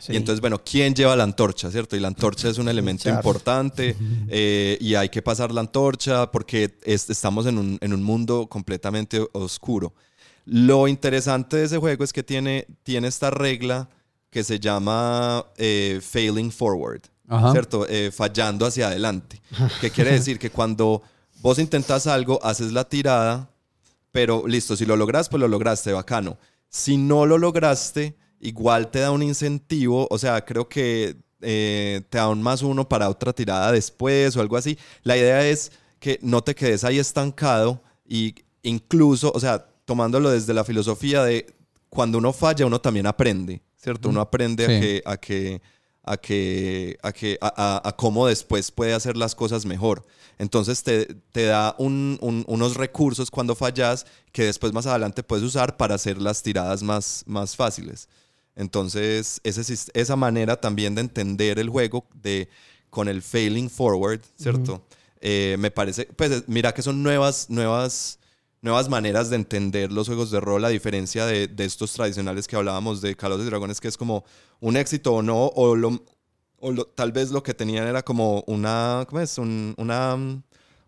Sí. 0.00 0.12
Y 0.12 0.16
entonces, 0.16 0.40
bueno, 0.40 0.60
¿quién 0.64 0.92
lleva 0.94 1.14
la 1.14 1.22
antorcha, 1.22 1.70
cierto? 1.70 1.94
Y 1.96 2.00
la 2.00 2.08
antorcha 2.08 2.48
es 2.48 2.58
un 2.58 2.68
elemento 2.68 3.04
Claro. 3.04 3.18
importante 3.18 3.94
eh, 4.28 4.76
y 4.80 4.96
hay 4.96 5.08
que 5.08 5.22
pasar 5.22 5.52
la 5.52 5.60
antorcha 5.60 6.30
porque 6.32 6.76
es- 6.82 7.08
estamos 7.10 7.46
en 7.46 7.58
un, 7.58 7.78
en 7.80 7.92
un 7.94 8.02
mundo 8.02 8.48
completamente 8.48 9.24
oscuro. 9.32 9.94
Lo 10.44 10.88
interesante 10.88 11.56
de 11.56 11.64
ese 11.64 11.78
juego 11.78 12.04
es 12.04 12.12
que 12.12 12.22
tiene, 12.22 12.66
tiene 12.82 13.08
esta 13.08 13.30
regla 13.30 13.88
que 14.30 14.44
se 14.44 14.58
llama 14.58 15.46
eh, 15.56 16.00
failing 16.02 16.50
forward, 16.50 17.02
Ajá. 17.28 17.52
¿cierto? 17.52 17.86
Eh, 17.88 18.10
fallando 18.10 18.66
hacia 18.66 18.88
adelante. 18.88 19.40
¿Qué 19.80 19.90
quiere 19.90 20.12
decir? 20.12 20.38
Que 20.38 20.50
cuando 20.50 21.02
vos 21.40 21.58
intentas 21.58 22.06
algo, 22.06 22.44
haces 22.44 22.72
la 22.72 22.88
tirada, 22.88 23.48
pero 24.12 24.46
listo, 24.46 24.76
si 24.76 24.86
lo 24.86 24.96
logras, 24.96 25.28
pues 25.28 25.40
lo 25.40 25.48
lograste, 25.48 25.92
bacano. 25.92 26.36
Si 26.68 26.96
no 26.96 27.26
lo 27.26 27.38
lograste, 27.38 28.16
igual 28.40 28.90
te 28.90 29.00
da 29.00 29.10
un 29.10 29.22
incentivo, 29.22 30.06
o 30.10 30.18
sea, 30.18 30.44
creo 30.44 30.68
que 30.68 31.16
eh, 31.40 32.02
te 32.10 32.18
da 32.18 32.28
un 32.28 32.42
más 32.42 32.62
uno 32.62 32.88
para 32.88 33.08
otra 33.08 33.32
tirada 33.32 33.70
después 33.72 34.36
o 34.36 34.40
algo 34.40 34.56
así. 34.56 34.78
La 35.02 35.16
idea 35.16 35.46
es 35.46 35.72
que 36.00 36.18
no 36.22 36.42
te 36.42 36.54
quedes 36.54 36.84
ahí 36.84 36.98
estancado 36.98 37.82
y 38.06 38.34
incluso, 38.62 39.30
o 39.34 39.40
sea, 39.40 39.66
tomándolo 39.84 40.30
desde 40.30 40.54
la 40.54 40.64
filosofía 40.64 41.22
de 41.22 41.46
cuando 41.88 42.18
uno 42.18 42.32
falla, 42.32 42.66
uno 42.66 42.80
también 42.80 43.06
aprende, 43.06 43.62
¿cierto? 43.76 44.08
Uno 44.08 44.20
aprende 44.20 44.66
Sí. 44.66 44.72
a 44.72 44.80
que... 44.80 45.02
A 45.06 45.16
que 45.16 45.62
a 46.06 46.18
que, 46.18 46.98
a, 47.02 47.12
que 47.12 47.38
a, 47.40 47.46
a- 47.56 47.88
a 47.88 47.96
cómo 47.96 48.26
después 48.26 48.70
puede 48.70 48.92
hacer 48.92 49.16
las 49.16 49.34
cosas 49.34 49.64
mejor. 49.64 50.04
Entonces 50.36 50.82
te, 50.82 51.06
te 51.32 51.44
da 51.46 51.74
un- 51.78 52.18
un- 52.20 52.44
unos 52.46 52.76
recursos 52.76 53.30
cuando 53.30 53.54
fallas 53.54 54.04
que 54.30 54.44
después 54.44 54.74
más 54.74 54.84
adelante 54.84 55.22
puedes 55.22 55.42
usar 55.42 55.78
para 55.78 55.94
hacer 55.94 56.20
las 56.20 56.42
tiradas 56.42 56.82
más, 56.82 57.22
más 57.26 57.56
fáciles. 57.56 58.10
Entonces 58.54 59.40
ese, 59.44 59.74
esa 59.94 60.16
manera 60.16 60.60
también 60.60 60.94
de 60.94 61.00
entender 61.00 61.58
el 61.58 61.70
juego 61.70 62.04
de, 62.22 62.50
con 62.90 63.08
el 63.08 63.22
failing 63.22 63.70
forward, 63.70 64.20
¿cierto? 64.36 64.82
Eh, 65.22 65.56
me 65.58 65.70
parece, 65.70 66.04
pues 66.16 66.44
mira 66.48 66.74
que 66.74 66.82
son 66.82 67.02
nuevas, 67.02 67.48
nuevas, 67.48 68.18
nuevas 68.64 68.88
maneras 68.88 69.30
de 69.30 69.36
entender 69.36 69.92
los 69.92 70.08
juegos 70.08 70.30
de 70.32 70.40
rol 70.40 70.64
a 70.64 70.68
diferencia 70.70 71.26
de, 71.26 71.46
de 71.46 71.64
estos 71.64 71.92
tradicionales 71.92 72.48
que 72.48 72.56
hablábamos 72.56 73.00
de 73.00 73.14
Calabozos 73.14 73.46
y 73.46 73.50
Dragones, 73.50 73.80
que 73.80 73.88
es 73.88 73.96
como 73.96 74.24
un 74.60 74.76
éxito 74.76 75.12
o 75.14 75.22
no, 75.22 75.46
o, 75.54 75.76
lo, 75.76 76.02
o 76.58 76.72
lo- 76.72 76.86
tal 76.86 77.12
vez 77.12 77.30
lo 77.30 77.42
que 77.42 77.54
tenían 77.54 77.86
era 77.86 78.02
como 78.02 78.42
una, 78.46 79.04
¿cómo 79.08 79.20
es? 79.20 79.36
Un- 79.38 79.74
una, 79.76 80.16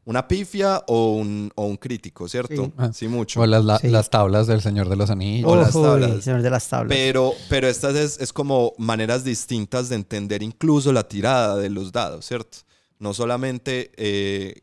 una 0.06 0.26
pifia 0.26 0.82
o 0.86 1.16
un, 1.16 1.50
o 1.54 1.66
un 1.66 1.76
crítico, 1.76 2.26
¿cierto? 2.28 2.64
Sí. 2.66 2.72
Ah. 2.78 2.90
Sí, 2.94 3.08
mucho. 3.08 3.40
O 3.42 3.46
las, 3.46 3.64
la- 3.64 3.78
Sí. 3.78 3.88
las 3.88 4.08
tablas 4.08 4.46
del 4.46 4.62
Señor 4.62 4.88
de 4.88 4.96
los 4.96 5.10
Anillos. 5.10 5.50
O 5.52 5.56
las 5.56 5.74
Uy, 5.74 5.82
tablas. 5.82 6.24
señor 6.24 6.40
de 6.42 6.50
las 6.50 6.66
tablas. 6.68 6.96
Pero, 6.96 7.32
pero 7.50 7.68
estas 7.68 7.94
es, 7.94 8.18
es 8.20 8.32
como 8.32 8.72
maneras 8.78 9.22
distintas 9.22 9.88
de 9.90 9.96
entender 9.96 10.42
incluso 10.42 10.92
la 10.94 11.06
tirada 11.06 11.56
de 11.56 11.68
los 11.68 11.92
dados, 11.92 12.24
¿cierto? 12.24 12.58
No 12.98 13.12
solamente 13.12 13.90
eh, 13.98 14.54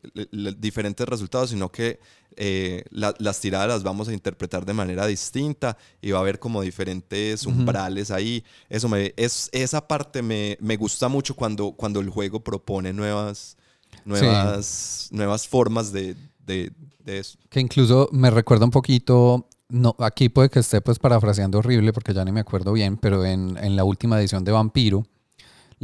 diferentes 0.58 1.06
resultados, 1.06 1.50
sino 1.50 1.70
que 1.70 2.00
eh, 2.36 2.84
la- 2.90 3.14
las 3.18 3.40
tiradas 3.40 3.68
las 3.68 3.82
vamos 3.82 4.08
a 4.08 4.12
interpretar 4.12 4.64
de 4.66 4.72
manera 4.72 5.06
distinta 5.06 5.76
y 6.02 6.10
va 6.10 6.18
a 6.18 6.20
haber 6.22 6.38
como 6.38 6.62
diferentes 6.62 7.46
umbrales 7.46 8.10
ahí. 8.10 8.44
Eso 8.68 8.88
me, 8.88 9.12
es, 9.16 9.48
esa 9.52 9.86
parte 9.86 10.22
me, 10.22 10.56
me 10.60 10.76
gusta 10.76 11.08
mucho 11.08 11.34
cuando, 11.34 11.72
cuando 11.72 12.00
el 12.00 12.10
juego 12.10 12.40
propone 12.40 12.92
nuevas, 12.92 13.56
nuevas, 14.04 15.08
nuevas 15.12 15.48
formas 15.48 15.92
de, 15.92 16.16
de, 16.46 16.72
de 17.04 17.18
eso. 17.18 17.38
Que 17.48 17.60
incluso 17.60 18.08
me 18.12 18.30
recuerda 18.30 18.64
un 18.64 18.70
poquito, 18.70 19.48
no, 19.68 19.94
aquí 19.98 20.28
puede 20.28 20.50
que 20.50 20.60
esté 20.60 20.80
pues 20.80 20.98
parafraseando 20.98 21.58
horrible 21.58 21.92
porque 21.92 22.14
ya 22.14 22.24
ni 22.24 22.32
me 22.32 22.40
acuerdo 22.40 22.72
bien, 22.72 22.96
pero 22.96 23.24
en, 23.24 23.56
en 23.58 23.76
la 23.76 23.84
última 23.84 24.18
edición 24.20 24.44
de 24.44 24.52
Vampiro, 24.52 25.04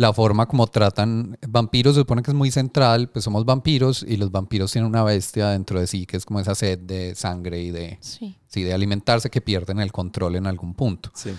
la 0.01 0.15
forma 0.15 0.47
como 0.47 0.67
tratan, 0.67 1.37
vampiros 1.47 1.95
se 1.95 2.01
supone 2.01 2.23
que 2.23 2.31
es 2.31 2.35
muy 2.35 2.51
central, 2.51 3.11
pues 3.11 3.23
somos 3.23 3.45
vampiros 3.45 4.03
y 4.03 4.17
los 4.17 4.31
vampiros 4.33 4.73
tienen 4.73 4.89
una 4.89 5.05
bestia 5.05 5.49
dentro 5.51 5.79
de 5.79 5.87
sí 5.87 6.07
que 6.07 6.17
es 6.17 6.25
como 6.25 6.41
esa 6.41 6.55
sed 6.55 6.79
de 6.79 7.15
sangre 7.15 7.61
y 7.61 7.71
de, 7.71 7.99
Sí. 8.01 8.35
sí, 8.49 8.63
de 8.63 8.73
alimentarse 8.73 9.29
que 9.29 9.43
pierden 9.43 9.79
el 9.79 9.93
control 9.93 10.37
en 10.37 10.47
algún 10.47 10.73
punto. 10.73 11.11
Sí. 11.15 11.33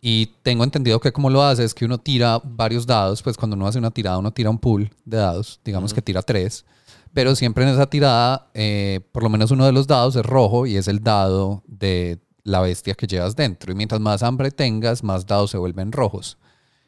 Y 0.00 0.26
tengo 0.42 0.64
entendido 0.64 0.98
que 0.98 1.12
como 1.12 1.28
lo 1.28 1.42
hace 1.42 1.62
es 1.64 1.74
que 1.74 1.84
uno 1.84 1.98
tira 1.98 2.40
varios 2.42 2.86
dados, 2.86 3.22
pues 3.22 3.36
cuando 3.36 3.54
uno 3.54 3.66
hace 3.66 3.78
una 3.78 3.90
tirada 3.90 4.16
uno 4.16 4.32
tira 4.32 4.48
un 4.48 4.58
pool 4.58 4.90
de 5.04 5.18
dados, 5.18 5.60
digamos 5.62 5.92
que 5.92 6.00
tira 6.00 6.22
tres, 6.22 6.64
pero 7.12 7.36
siempre 7.36 7.64
en 7.64 7.70
esa 7.70 7.84
tirada 7.84 8.48
eh, 8.54 9.00
por 9.12 9.24
lo 9.24 9.28
menos 9.28 9.50
uno 9.50 9.66
de 9.66 9.72
los 9.72 9.86
dados 9.86 10.16
es 10.16 10.24
rojo 10.24 10.64
y 10.66 10.78
es 10.78 10.88
el 10.88 11.02
dado 11.02 11.62
de 11.66 12.18
la 12.44 12.62
bestia 12.62 12.94
que 12.94 13.06
llevas 13.06 13.36
dentro. 13.36 13.72
Y 13.72 13.74
mientras 13.74 14.00
más 14.00 14.22
hambre 14.22 14.50
tengas, 14.50 15.04
más 15.04 15.26
dados 15.26 15.50
se 15.50 15.58
vuelven 15.58 15.92
rojos. 15.92 16.38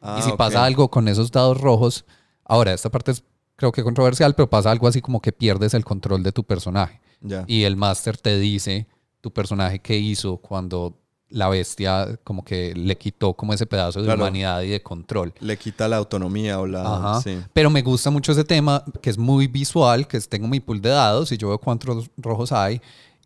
Ah, 0.00 0.16
y 0.18 0.22
si 0.22 0.30
ok. 0.30 0.36
pasa 0.36 0.64
algo 0.64 0.90
con 0.90 1.08
esos 1.08 1.30
dados 1.30 1.60
rojos, 1.60 2.04
ahora 2.44 2.72
esta 2.72 2.90
parte 2.90 3.10
es 3.12 3.24
creo 3.56 3.72
que 3.72 3.82
controversial, 3.82 4.34
pero 4.34 4.48
pasa 4.48 4.70
algo 4.70 4.86
así 4.86 5.00
como 5.02 5.20
que 5.20 5.32
pierdes 5.32 5.74
el 5.74 5.84
control 5.84 6.22
de 6.22 6.30
tu 6.32 6.44
personaje. 6.44 7.00
Ya. 7.20 7.44
Y 7.48 7.64
el 7.64 7.76
máster 7.76 8.16
te 8.16 8.38
dice 8.38 8.86
tu 9.20 9.32
personaje 9.32 9.80
qué 9.80 9.96
hizo 9.98 10.36
cuando 10.36 10.96
la 11.30 11.48
bestia 11.48 12.18
como 12.24 12.42
que 12.44 12.72
le 12.74 12.96
quitó 12.96 13.34
como 13.34 13.52
ese 13.52 13.66
pedazo 13.66 13.98
de 14.00 14.06
Claro. 14.06 14.22
humanidad 14.22 14.62
y 14.62 14.68
de 14.68 14.82
control. 14.82 15.34
Le 15.40 15.56
quita 15.58 15.88
la 15.88 15.96
autonomía 15.96 16.60
o 16.60 16.66
la... 16.66 16.82
Ajá. 16.82 17.20
Sí. 17.20 17.38
Pero 17.52 17.68
me 17.68 17.82
gusta 17.82 18.10
mucho 18.10 18.32
ese 18.32 18.44
tema 18.44 18.82
que 19.02 19.10
es 19.10 19.18
muy 19.18 19.46
visual, 19.48 20.06
que 20.06 20.16
es 20.16 20.28
tengo 20.28 20.46
mi 20.48 20.60
pool 20.60 20.80
de 20.80 20.90
dados 20.90 21.32
y 21.32 21.36
yo 21.36 21.48
veo 21.48 21.58
cuántos 21.58 22.08
rojos 22.16 22.52
hay 22.52 22.80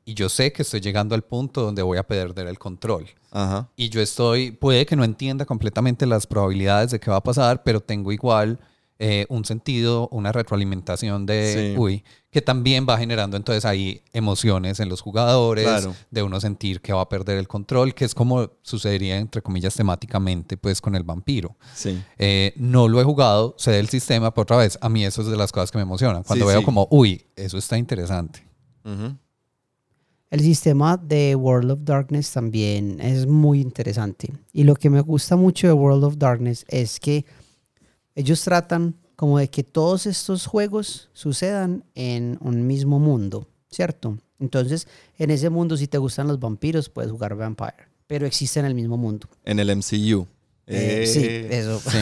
y 0.05 0.14
yo 0.14 0.28
sé 0.28 0.53
que 0.53 0.62
estoy 0.62 0.80
llegando 0.80 1.14
al 1.14 1.22
punto 1.22 1.62
donde 1.62 1.82
voy 1.82 1.98
a 1.98 2.03
perder 2.07 2.46
el 2.46 2.59
control. 2.59 3.07
Ajá. 3.30 3.70
Y 3.76 3.88
yo 3.88 4.00
estoy, 4.00 4.50
puede 4.50 4.84
que 4.86 4.96
no 4.96 5.05
entienda 5.05 5.44
completamente 5.46 6.07
las 6.07 6.26
probabilidades 6.26 6.90
de 6.90 7.00
qué 7.00 7.11
va 7.11 7.16
a 7.18 7.22
pasar, 7.22 7.62
pero 7.62 7.80
tengo 7.80 8.12
igual 8.12 8.59
eh, 9.05 9.26
un 9.30 9.44
sentido, 9.44 10.09
una 10.12 10.30
retroalimentación 10.30 11.26
de, 11.26 11.72
Sí. 11.74 11.80
uy, 11.80 12.05
que 12.30 12.40
también 12.40 12.86
va 12.88 12.96
generando 12.98 13.36
entonces 13.36 13.64
ahí 13.64 14.00
emociones 14.12 14.78
en 14.78 14.88
los 14.88 15.00
jugadores, 15.00 15.64
Claro. 15.64 15.94
de 16.12 16.22
uno 16.22 16.38
sentir 16.40 16.80
que 16.80 16.92
va 16.92 17.00
a 17.00 17.09
perder 17.09 17.38
el 17.38 17.48
control, 17.48 17.94
que 17.94 18.05
es 18.05 18.14
como 18.14 18.50
sucedería, 18.62 19.16
entre 19.18 19.42
comillas, 19.42 19.74
temáticamente, 19.74 20.57
pues 20.57 20.80
con 20.80 20.94
el 20.94 21.03
vampiro. 21.03 21.57
Sí. 21.74 22.00
Eh, 22.16 22.53
no 22.57 22.86
lo 22.86 23.00
he 23.00 23.05
jugado, 23.05 23.57
sé 23.59 23.72
del 23.72 23.88
sistema, 23.88 24.32
pero 24.32 24.42
otra 24.42 24.59
vez, 24.59 24.78
a 24.80 24.88
mí 24.88 25.05
eso 25.05 25.22
es 25.22 25.28
de 25.28 25.36
las 25.36 25.50
cosas 25.50 25.72
que 25.72 25.78
me 25.78 25.82
emocionan. 25.82 26.22
Cuando 26.22 26.44
Sí, 26.46 26.53
veo 26.53 26.62
como, 26.62 26.86
uy, 26.92 27.26
eso 27.34 27.59
está 27.59 27.76
interesante. 27.76 28.46
Ujú. 28.84 29.16
El 30.33 30.41
sistema 30.41 30.97
de 30.97 31.37
World 31.37 31.72
of 31.72 31.80
Darkness 31.83 32.33
también 32.33 32.99
es 33.03 33.26
muy 33.26 33.61
interesante. 33.61 34.33
Y 34.55 34.64
lo 34.64 34.74
que 34.74 34.89
me 34.89 35.03
gusta 35.03 35.37
mucho 35.37 35.66
de 35.66 35.74
World 35.74 36.05
of 36.05 36.16
Darkness 36.16 36.64
es 36.68 36.99
que 36.99 37.26
ellos 38.14 38.43
tratan 38.43 38.95
como 39.14 39.39
de 39.39 39.51
que 39.51 39.62
todos 39.62 40.07
estos 40.07 40.47
juegos 40.47 41.11
sucedan 41.12 41.85
en 41.95 42.39
un 42.41 42.66
mismo 42.66 42.99
mundo, 42.99 43.47
¿cierto? 43.70 44.16
Entonces, 44.41 44.89
en 45.18 45.30
ese 45.30 45.51
mundo, 45.51 45.76
si 45.76 45.87
te 45.87 45.99
gustan 45.99 46.28
los 46.28 46.41
vampiros, 46.41 46.89
puedes 46.89 47.11
jugar 47.11 47.37
Vampire, 47.37 47.89
pero 48.07 48.24
existe 48.24 48.59
en 48.59 48.64
el 48.64 48.74
mismo 48.74 48.97
mundo. 48.97 49.28
En 49.45 49.59
el 49.59 49.68
MCU. 49.76 50.26
Eh, 50.66 51.05
sí, 51.07 51.20
Eh, 51.26 51.49
eso. 51.51 51.78
Sí, 51.78 51.99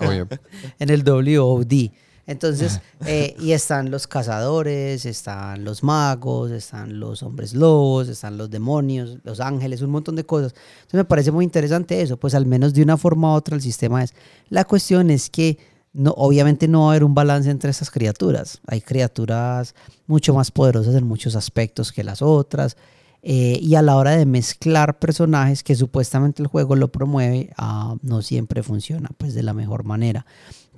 obvio. 0.00 0.26
en 0.78 0.88
el 0.88 1.02
WOD. 1.02 1.90
Entonces, 2.28 2.80
eh, 3.06 3.34
y 3.40 3.52
están 3.52 3.90
los 3.90 4.06
cazadores, 4.06 5.06
están 5.06 5.64
los 5.64 5.82
magos, 5.82 6.50
están 6.50 7.00
los 7.00 7.22
hombres 7.22 7.54
lobos, 7.54 8.08
están 8.08 8.36
los 8.36 8.50
demonios, 8.50 9.16
los 9.24 9.40
ángeles, 9.40 9.80
un 9.80 9.90
montón 9.90 10.14
de 10.14 10.24
cosas. 10.24 10.52
Entonces 10.52 10.98
me 10.98 11.04
parece 11.06 11.32
muy 11.32 11.44
interesante 11.44 12.00
eso, 12.02 12.18
pues 12.18 12.34
al 12.34 12.44
menos 12.44 12.74
de 12.74 12.82
una 12.82 12.98
forma 12.98 13.32
u 13.32 13.36
otra 13.36 13.56
el 13.56 13.62
sistema 13.62 14.04
es. 14.04 14.14
La 14.50 14.66
cuestión 14.66 15.10
es 15.10 15.30
que 15.30 15.58
no, 15.94 16.12
obviamente 16.18 16.68
no 16.68 16.82
va 16.82 16.88
a 16.88 16.90
haber 16.90 17.04
un 17.04 17.14
balance 17.14 17.50
entre 17.50 17.70
estas 17.70 17.90
criaturas. 17.90 18.60
Hay 18.66 18.82
criaturas 18.82 19.74
mucho 20.06 20.34
más 20.34 20.50
poderosas 20.50 20.94
en 20.94 21.04
muchos 21.04 21.34
aspectos 21.34 21.92
que 21.92 22.04
las 22.04 22.20
otras. 22.20 22.76
eh, 23.22 23.58
y 23.60 23.74
a 23.74 23.82
la 23.82 23.96
hora 23.96 24.12
de 24.12 24.26
mezclar 24.26 25.00
personajes 25.00 25.64
que 25.64 25.74
supuestamente 25.74 26.40
el 26.40 26.46
juego 26.46 26.76
lo 26.76 26.92
promueve, 26.92 27.50
ah, 27.56 27.96
no 28.02 28.22
siempre 28.22 28.62
funciona 28.62 29.08
pues 29.18 29.34
de 29.34 29.42
la 29.42 29.54
mejor 29.54 29.82
manera. 29.84 30.24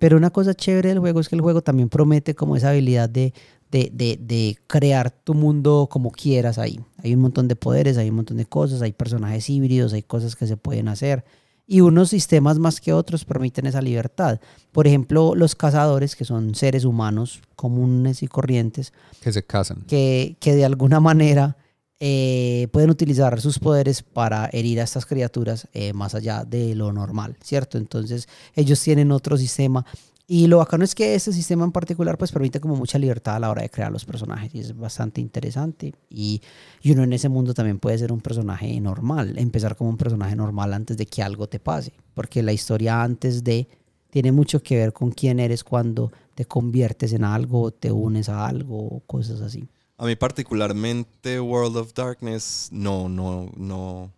Pero 0.01 0.17
una 0.17 0.31
cosa 0.31 0.55
chévere 0.55 0.89
del 0.89 0.99
juego 0.99 1.21
es 1.21 1.29
que 1.29 1.37
el 1.37 1.41
juego 1.43 1.63
también 1.63 1.89
promete 1.89 2.35
como 2.35 2.57
esa 2.57 2.71
habilidad 2.71 3.09
de, 3.09 3.33
de, 3.71 3.91
de, 3.95 4.19
de 4.21 4.59
crear 4.67 5.11
tu 5.13 5.35
mundo 5.35 5.89
como 5.91 6.11
quieras 6.11 6.59
ahí. 6.59 6.81
Hay 7.05 7.15
un 7.15 7.21
montón 7.21 7.47
de 7.47 7.55
poderes, 7.55 7.97
hay 7.99 8.11
un 8.11 8.17
montón 8.17 8.39
de 8.39 8.47
cosas, 8.47 8.83
hay 8.83 8.93
personajes 8.93 9.49
híbridos, 9.49 9.93
hay 9.93 10.03
cosas 10.03 10.35
que 10.35 10.49
se 10.49 10.57
pueden 10.57 10.89
hacer. 10.89 11.25
Y 11.67 11.83
unos 11.83 12.09
sistemas 12.11 12.59
más 12.59 12.81
que 12.81 12.93
otros 12.93 13.25
permiten 13.25 13.67
esa 13.67 13.81
libertad. 13.81 14.41
Por 14.73 14.89
ejemplo, 14.89 15.37
los 15.37 15.55
cazadores, 15.55 16.17
que 16.17 16.25
son 16.25 16.57
seres 16.57 16.85
humanos 16.85 17.43
comunes 17.55 18.25
y 18.25 18.27
corrientes, 18.27 18.93
Que 19.23 19.33
se 19.33 19.45
casan. 19.45 19.85
que, 19.87 20.37
que 20.41 20.57
de 20.57 20.65
alguna 20.65 20.99
manera 20.99 21.57
eh, 22.01 22.69
pueden 22.73 22.91
utilizar 22.91 23.41
sus 23.41 23.59
poderes 23.59 24.03
para 24.03 24.49
herir 24.53 24.81
a 24.81 24.85
estas 24.85 25.07
criaturas 25.07 25.69
eh, 25.75 25.93
más 25.93 26.15
allá 26.15 26.45
de 26.45 26.75
lo 26.75 26.93
normal, 26.93 27.37
¿cierto? 27.43 27.79
Entonces 27.79 28.27
ellos 28.55 28.81
tienen 28.83 29.13
otro 29.13 29.37
sistema 29.37 29.85
Y 30.33 30.47
lo 30.47 30.59
bacano 30.59 30.85
es 30.85 30.95
que 30.95 31.17
este 31.17 31.33
sistema 31.33 31.65
en 31.65 31.73
particular 31.73 32.17
pues 32.17 32.31
permite 32.31 32.61
como 32.61 32.77
mucha 32.77 32.99
libertad 33.01 33.35
a 33.35 33.41
la 33.41 33.51
hora 33.51 33.63
de 33.63 33.69
crear 33.69 33.91
los 33.91 34.05
personajes 34.05 34.55
y 34.55 34.61
es 34.61 34.77
bastante 34.77 35.21
interesante. 35.21 35.93
Y, 36.09 36.41
y 36.83 36.93
uno 36.93 37.03
en 37.03 37.13
ese 37.13 37.29
mundo 37.29 37.53
también 37.53 37.81
puede 37.81 37.99
ser 37.99 38.13
un 38.13 38.21
personaje 38.21 38.81
normal, 38.81 39.37
empezar 39.39 39.75
como 39.77 39.91
un 39.91 39.97
personaje 39.97 40.37
normal 40.37 40.73
antes 40.73 40.97
de 40.97 41.07
que 41.07 41.23
algo 41.25 41.49
te 41.49 41.59
pase, 41.59 41.93
porque 42.15 42.43
la 42.45 42.53
historia 42.53 43.03
antes 43.03 43.43
de 43.43 43.67
tiene 44.11 44.31
mucho 44.33 44.63
que 44.63 44.77
ver 44.77 44.93
con 44.93 45.11
quién 45.11 45.41
eres 45.41 45.65
cuando 45.65 46.13
te 46.37 46.45
conviertes 46.45 47.13
en 47.13 47.25
algo, 47.25 47.73
te 47.73 47.91
unes 47.93 48.29
a 48.29 48.47
algo, 48.47 49.03
cosas 49.07 49.41
así. 49.41 49.69
A 50.01 50.07
mí 50.07 50.17
particularmente 50.17 51.41
World 51.41 51.77
of 51.77 51.93
Darkness, 51.93 52.71
no, 52.73 53.07
no, 53.11 53.51
no. 53.55 54.11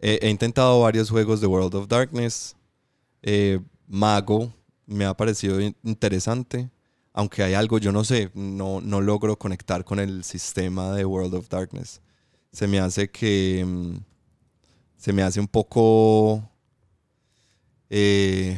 He, 0.00 0.30
intentado 0.30 0.78
varios 0.80 1.10
juegos 1.10 1.40
de 1.40 1.48
World 1.48 1.74
of 1.74 1.88
Darkness. 1.88 2.54
Eh, 3.22 3.58
Mago 3.88 4.52
me 4.86 5.04
ha 5.04 5.14
parecido 5.14 5.60
in- 5.60 5.74
interesante, 5.82 6.70
aunque 7.12 7.42
hay 7.42 7.54
algo, 7.54 7.78
yo 7.78 7.90
no 7.90 8.04
sé, 8.04 8.30
no, 8.32 8.80
no 8.80 9.00
logro 9.00 9.36
conectar 9.36 9.84
con 9.84 9.98
el 9.98 10.22
sistema 10.22 10.92
de 10.92 11.04
World 11.04 11.34
of 11.34 11.48
Darkness. 11.48 12.00
Se 12.52 12.68
me 12.68 12.78
hace 12.78 13.10
que... 13.10 13.64
mm, 13.66 13.96
Se 14.98 15.12
me 15.12 15.24
hace 15.24 15.40
un 15.40 15.48
poco... 15.48 16.48
eh, 17.90 18.56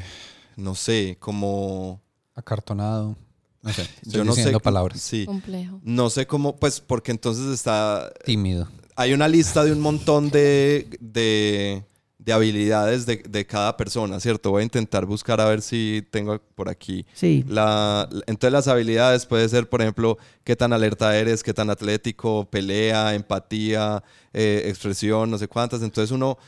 no 0.56 0.74
sé, 0.74 1.16
como... 1.18 2.02
Acartonado. 2.34 3.16
No 3.62 3.72
sé. 3.72 3.82
Estoy 3.82 4.12
yo 4.12 4.24
no 4.24 4.32
sé. 4.32 4.58
palabras. 4.60 5.00
Sí. 5.00 5.26
Complejo. 5.26 5.80
No 5.82 6.08
sé 6.10 6.26
cómo, 6.26 6.56
pues 6.56 6.80
porque 6.80 7.10
entonces 7.10 7.46
está 7.52 8.12
Tímido. 8.24 8.68
hay 8.96 9.12
una 9.12 9.28
lista 9.28 9.64
de 9.64 9.72
un 9.72 9.80
montón 9.80 10.30
de, 10.30 10.88
de, 11.00 11.84
de 12.18 12.32
habilidades 12.32 13.04
de, 13.06 13.16
de 13.18 13.46
cada 13.46 13.76
persona, 13.76 14.18
¿cierto? 14.18 14.50
Voy 14.50 14.60
a 14.60 14.64
intentar 14.64 15.04
buscar 15.04 15.40
a 15.42 15.44
ver 15.46 15.60
si 15.60 16.02
tengo 16.10 16.38
por 16.54 16.68
aquí. 16.70 17.04
Sí, 17.12 17.44
La, 17.48 18.08
entonces 18.26 18.52
las 18.52 18.66
habilidades 18.68 19.26
puede 19.26 19.46
ser, 19.48 19.68
por 19.68 19.82
ejemplo, 19.82 20.16
qué 20.42 20.56
tan 20.56 20.72
alerta 20.72 21.14
eres, 21.18 21.42
qué 21.42 21.52
tan 21.52 21.68
atlético, 21.68 22.48
pelea, 22.50 23.14
empatía, 23.14 24.02
eh, 24.32 24.62
expresión, 24.66 25.30
no 25.30 25.36
sé 25.36 25.48
cuántas. 25.48 25.82
Entonces 25.82 26.10
uno 26.12 26.38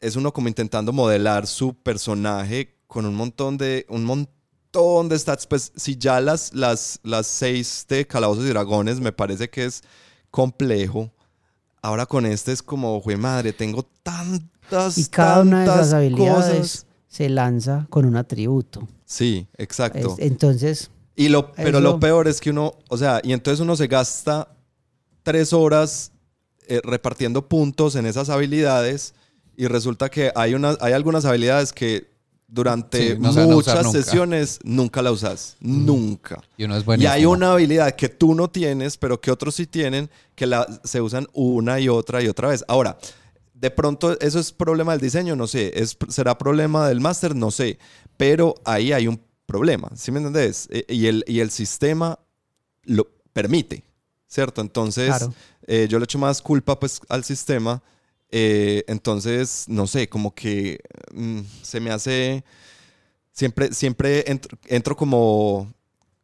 es 0.00 0.16
uno 0.16 0.32
como 0.32 0.48
intentando 0.48 0.92
modelar 0.92 1.46
su 1.46 1.74
personaje 1.74 2.76
con 2.86 3.06
un 3.06 3.14
montón 3.14 3.56
de 3.56 3.86
un 3.88 4.04
montón 4.04 4.34
de 4.72 5.18
stats. 5.18 5.46
Pues 5.46 5.72
si 5.76 5.96
ya 5.96 6.20
las 6.20 6.54
las 6.54 6.98
las 7.02 7.26
seis 7.26 7.84
de 7.88 8.06
Calabozos 8.06 8.44
y 8.44 8.48
Dragones 8.48 9.00
me 9.00 9.12
parece 9.12 9.50
que 9.50 9.64
es 9.66 9.82
complejo. 10.30 11.10
Ahora 11.82 12.06
con 12.06 12.24
este 12.26 12.52
es 12.52 12.62
como, 12.62 13.00
güey 13.00 13.16
madre, 13.16 13.52
tengo 13.52 13.82
tantas 14.02 14.96
y 14.98 15.06
cada 15.06 15.40
una 15.42 15.60
de 15.60 15.66
esas 15.66 15.92
habilidades 15.92 16.58
cosas". 16.58 16.86
se 17.08 17.28
lanza 17.28 17.86
con 17.90 18.06
un 18.06 18.16
atributo. 18.16 18.88
Sí, 19.04 19.46
exacto. 19.58 20.14
Es- 20.16 20.18
entonces, 20.26 20.90
Y 21.16 21.28
lo, 21.28 21.52
pero 21.52 21.80
lo 21.80 22.00
peor 22.00 22.26
es 22.28 22.40
que 22.40 22.48
uno, 22.50 22.72
o 22.88 22.96
sea, 22.96 23.20
y 23.22 23.32
entonces 23.34 23.60
uno 23.60 23.76
se 23.76 23.86
gasta 23.86 24.48
tres 25.22 25.52
horas 25.52 26.12
eh, 26.68 26.80
repartiendo 26.82 27.46
puntos 27.46 27.96
en 27.96 28.06
esas 28.06 28.30
habilidades 28.30 29.12
y 29.56 29.66
resulta 29.66 30.08
que 30.08 30.32
hay, 30.34 30.54
una, 30.54 30.76
hay 30.80 30.94
algunas 30.94 31.26
habilidades 31.26 31.72
que 31.74 32.10
durante 32.54 33.14
Sí, 33.14 33.18
no 33.18 33.30
usar 33.30 33.46
muchas 33.48 33.84
nunca. 33.84 34.02
sesiones 34.02 34.58
nunca 34.62 35.00
la 35.00 35.10
usas. 35.10 35.56
Nunca. 35.60 36.38
Y 36.58 36.64
uno 36.64 36.76
es 36.76 36.84
Y 37.00 37.06
hay 37.06 37.24
una 37.24 37.52
habilidad 37.52 37.96
que 37.96 38.10
tú 38.10 38.34
no 38.34 38.50
tienes, 38.50 38.98
pero 38.98 39.18
que 39.20 39.30
otros 39.30 39.54
sí 39.54 39.66
tienen, 39.66 40.10
que 40.34 40.46
la, 40.46 40.66
se 40.84 41.00
usan 41.00 41.26
una 41.32 41.80
y 41.80 41.88
otra 41.88 42.22
y 42.22 42.28
otra 42.28 42.48
vez. 42.48 42.62
Ahora, 42.68 42.98
de 43.54 43.70
pronto, 43.70 44.18
¿eso 44.20 44.38
es 44.38 44.52
problema 44.52 44.92
del 44.92 45.00
diseño? 45.00 45.34
No 45.34 45.46
sé. 45.46 45.72
¿Es, 45.74 45.96
¿Será 46.08 46.36
problema 46.36 46.88
del 46.88 47.00
máster? 47.00 47.34
No 47.34 47.50
sé. 47.50 47.78
Pero 48.18 48.54
ahí 48.66 48.92
hay 48.92 49.08
un 49.08 49.18
problema, 49.46 49.88
¿sí 49.94 50.12
me 50.12 50.18
entendés? 50.18 50.68
Eh, 50.70 50.84
Y 50.88 51.06
el, 51.06 51.24
y 51.26 51.40
el 51.40 51.50
sistema 51.50 52.18
lo 52.84 53.08
permite, 53.32 53.82
¿cierto? 54.26 54.60
Entonces, 54.60 55.06
Claro. 55.08 55.32
eh, 55.66 55.86
yo 55.88 55.98
le 55.98 56.04
echo 56.04 56.18
más 56.18 56.42
culpa 56.42 56.78
pues 56.78 57.00
al 57.08 57.24
sistema. 57.24 57.82
Eh, 58.32 58.82
entonces, 58.88 59.66
no 59.68 59.86
sé, 59.86 60.08
como 60.08 60.34
que 60.34 60.80
mm, 61.12 61.40
se 61.62 61.80
me 61.80 61.90
hace... 61.90 62.42
Siempre, 63.30 63.72
siempre 63.72 64.30
entro, 64.30 64.58
entro 64.66 64.94
como, 64.96 65.72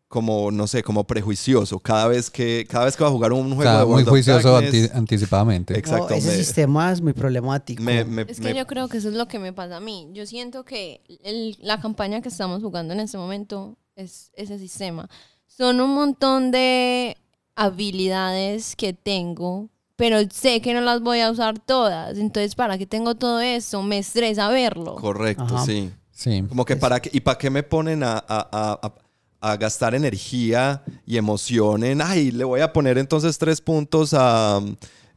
como, 0.09 0.51
no 0.51 0.67
sé, 0.67 0.83
como 0.83 1.05
prejuicioso 1.07 1.79
cada 1.79 2.07
vez 2.09 2.31
que, 2.31 2.67
cada 2.69 2.85
vez 2.85 2.97
que 2.97 3.03
va 3.03 3.09
a 3.09 3.13
jugar 3.13 3.33
un 3.33 3.55
juego 3.55 3.63
sea, 3.63 3.79
de 3.81 3.85
muy 3.87 4.03
of 4.03 4.09
juicioso 4.11 4.53
Darkness, 4.53 4.85
anti- 4.91 4.99
anticipadamente. 4.99 5.73
Ex- 5.79 5.89
Exacto, 5.89 6.11
no, 6.11 6.17
ese 6.17 6.29
me- 6.29 6.35
sistema 6.37 6.93
es 6.93 7.01
muy 7.01 7.15
problemático. 7.15 7.83
me- 7.83 8.05
me- 8.05 8.23
Es 8.29 8.41
que 8.41 8.53
me- 8.53 8.55
yo 8.59 8.67
creo 8.67 8.89
que 8.89 8.99
eso 8.99 9.09
es 9.09 9.15
lo 9.15 9.27
que 9.27 9.39
me 9.39 9.55
pasa 9.55 9.77
a 9.77 9.81
mí. 9.81 10.09
Yo 10.13 10.27
siento 10.27 10.65
que 10.65 11.01
el- 11.25 11.57
la 11.61 11.81
campaña 11.81 12.21
que 12.21 12.29
estamos 12.29 12.63
jugando 12.63 12.93
en 12.93 13.01
este 13.01 13.17
momento 13.17 13.77
es 13.97 14.31
ese 14.35 14.59
sistema. 14.59 15.09
Son 15.47 15.81
un 15.81 15.95
montón 15.95 16.51
de 16.51 17.17
habilidades 17.57 18.77
que 18.77 18.93
tengo, 18.93 19.69
pero 19.99 20.19
sé 20.31 20.61
que 20.61 20.73
no 20.75 20.81
las 20.81 21.01
voy 21.03 21.19
a 21.19 21.29
usar 21.31 21.59
todas. 21.59 22.17
Entonces, 22.19 22.55
¿para 22.55 22.79
qué 22.79 22.87
tengo 22.87 23.17
todo 23.17 23.41
eso? 23.41 23.83
Me 23.83 23.99
estresa 23.99 24.49
verlo. 24.49 24.95
Correcto, 24.95 25.43
Ajá. 25.43 25.65
sí. 25.67 25.91
Sí. 26.13 26.45
Como 26.49 26.65
que 26.65 26.77
para 26.77 27.01
qué, 27.01 27.11
¿y 27.13 27.19
para 27.21 27.37
qué 27.37 27.51
me 27.51 27.65
ponen 27.65 28.03
a, 28.05 28.13
a- 28.13 28.49
a- 28.81 28.93
a- 29.41 29.57
gastar 29.57 29.95
energía 29.97 30.83
y 31.05 31.17
emoción 31.17 31.83
en, 31.83 32.01
ay, 32.01 32.31
le 32.31 32.45
voy 32.45 32.61
a 32.61 32.73
poner 32.73 32.97
entonces 32.97 33.39
tres 33.39 33.61
puntos 33.61 34.15
a, 34.17 34.61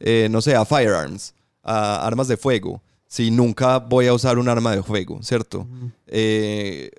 eh, 0.00 0.26
no 0.30 0.40
sé, 0.42 0.54
a 0.56 0.64
firearms, 0.64 1.32
a 1.62 2.04
armas 2.04 2.26
de 2.28 2.36
fuego, 2.36 2.82
si 3.06 3.30
nunca 3.30 3.78
voy 3.78 4.08
a 4.08 4.14
usar 4.14 4.36
un 4.38 4.48
arma 4.48 4.74
de 4.74 4.82
fuego, 4.82 5.22
¿cierto? 5.22 5.66
Eh, 6.08 6.90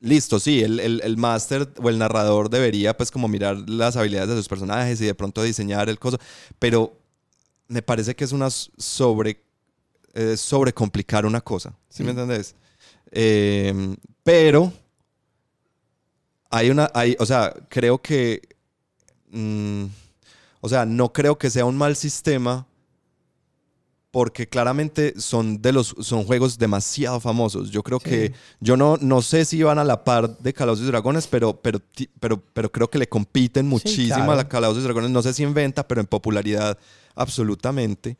listo, 0.00 0.38
sí, 0.38 0.62
el, 0.62 0.80
el, 0.80 1.00
el 1.02 1.16
máster 1.16 1.68
o 1.82 1.88
el 1.88 1.98
narrador 1.98 2.50
debería 2.50 2.96
pues 2.96 3.10
como 3.10 3.28
mirar 3.28 3.68
las 3.68 3.96
habilidades 3.96 4.30
de 4.30 4.36
sus 4.36 4.48
personajes 4.48 5.00
y 5.00 5.06
de 5.06 5.14
pronto 5.14 5.42
diseñar 5.42 5.88
el 5.88 5.98
coso, 5.98 6.18
pero 6.58 6.96
me 7.66 7.82
parece 7.82 8.14
que 8.14 8.24
es 8.24 8.32
una 8.32 8.48
sobre, 8.50 9.42
eh, 10.14 10.36
sobrecomplicar 10.36 11.26
una 11.26 11.40
cosa, 11.40 11.74
¿sí, 11.88 12.02
me 12.04 12.10
entendés? 12.10 12.54
Eh, 13.10 13.96
pero 14.22 14.72
hay 16.50 16.70
una, 16.70 16.90
hay, 16.94 17.16
o 17.18 17.26
sea, 17.26 17.52
creo 17.68 18.00
que, 18.00 18.40
mm, 19.30 19.84
o 20.60 20.68
sea, 20.68 20.86
no 20.86 21.12
creo 21.12 21.36
que 21.36 21.50
sea 21.50 21.64
un 21.64 21.76
mal 21.76 21.96
sistema 21.96 22.67
porque 24.10 24.48
claramente 24.48 25.14
son 25.20 25.60
de 25.60 25.70
los 25.72 25.94
son 26.00 26.24
juegos 26.24 26.56
demasiado 26.58 27.20
famosos. 27.20 27.70
Yo 27.70 27.82
creo 27.82 28.00
que 28.00 28.32
yo 28.60 28.76
no, 28.76 28.96
no 29.00 29.20
sé 29.20 29.44
si 29.44 29.62
van 29.62 29.78
a 29.78 29.84
la 29.84 30.02
par 30.04 30.38
de 30.38 30.52
Calabozos 30.54 30.84
y 30.84 30.88
Dragones, 30.88 31.26
pero 31.26 31.60
pero 31.60 31.80
pero 32.18 32.42
pero 32.54 32.72
creo 32.72 32.88
que 32.90 32.98
le 32.98 33.08
compiten 33.08 33.66
muchísimo 33.68 34.14
claro. 34.16 34.32
a 34.32 34.36
la 34.36 34.48
Calabozos 34.48 34.82
y 34.82 34.84
Dragones. 34.84 35.10
No 35.10 35.20
sé 35.22 35.34
si 35.34 35.42
en 35.42 35.52
venta, 35.52 35.86
pero 35.86 36.00
en 36.00 36.06
popularidad 36.06 36.78
absolutamente. 37.14 38.16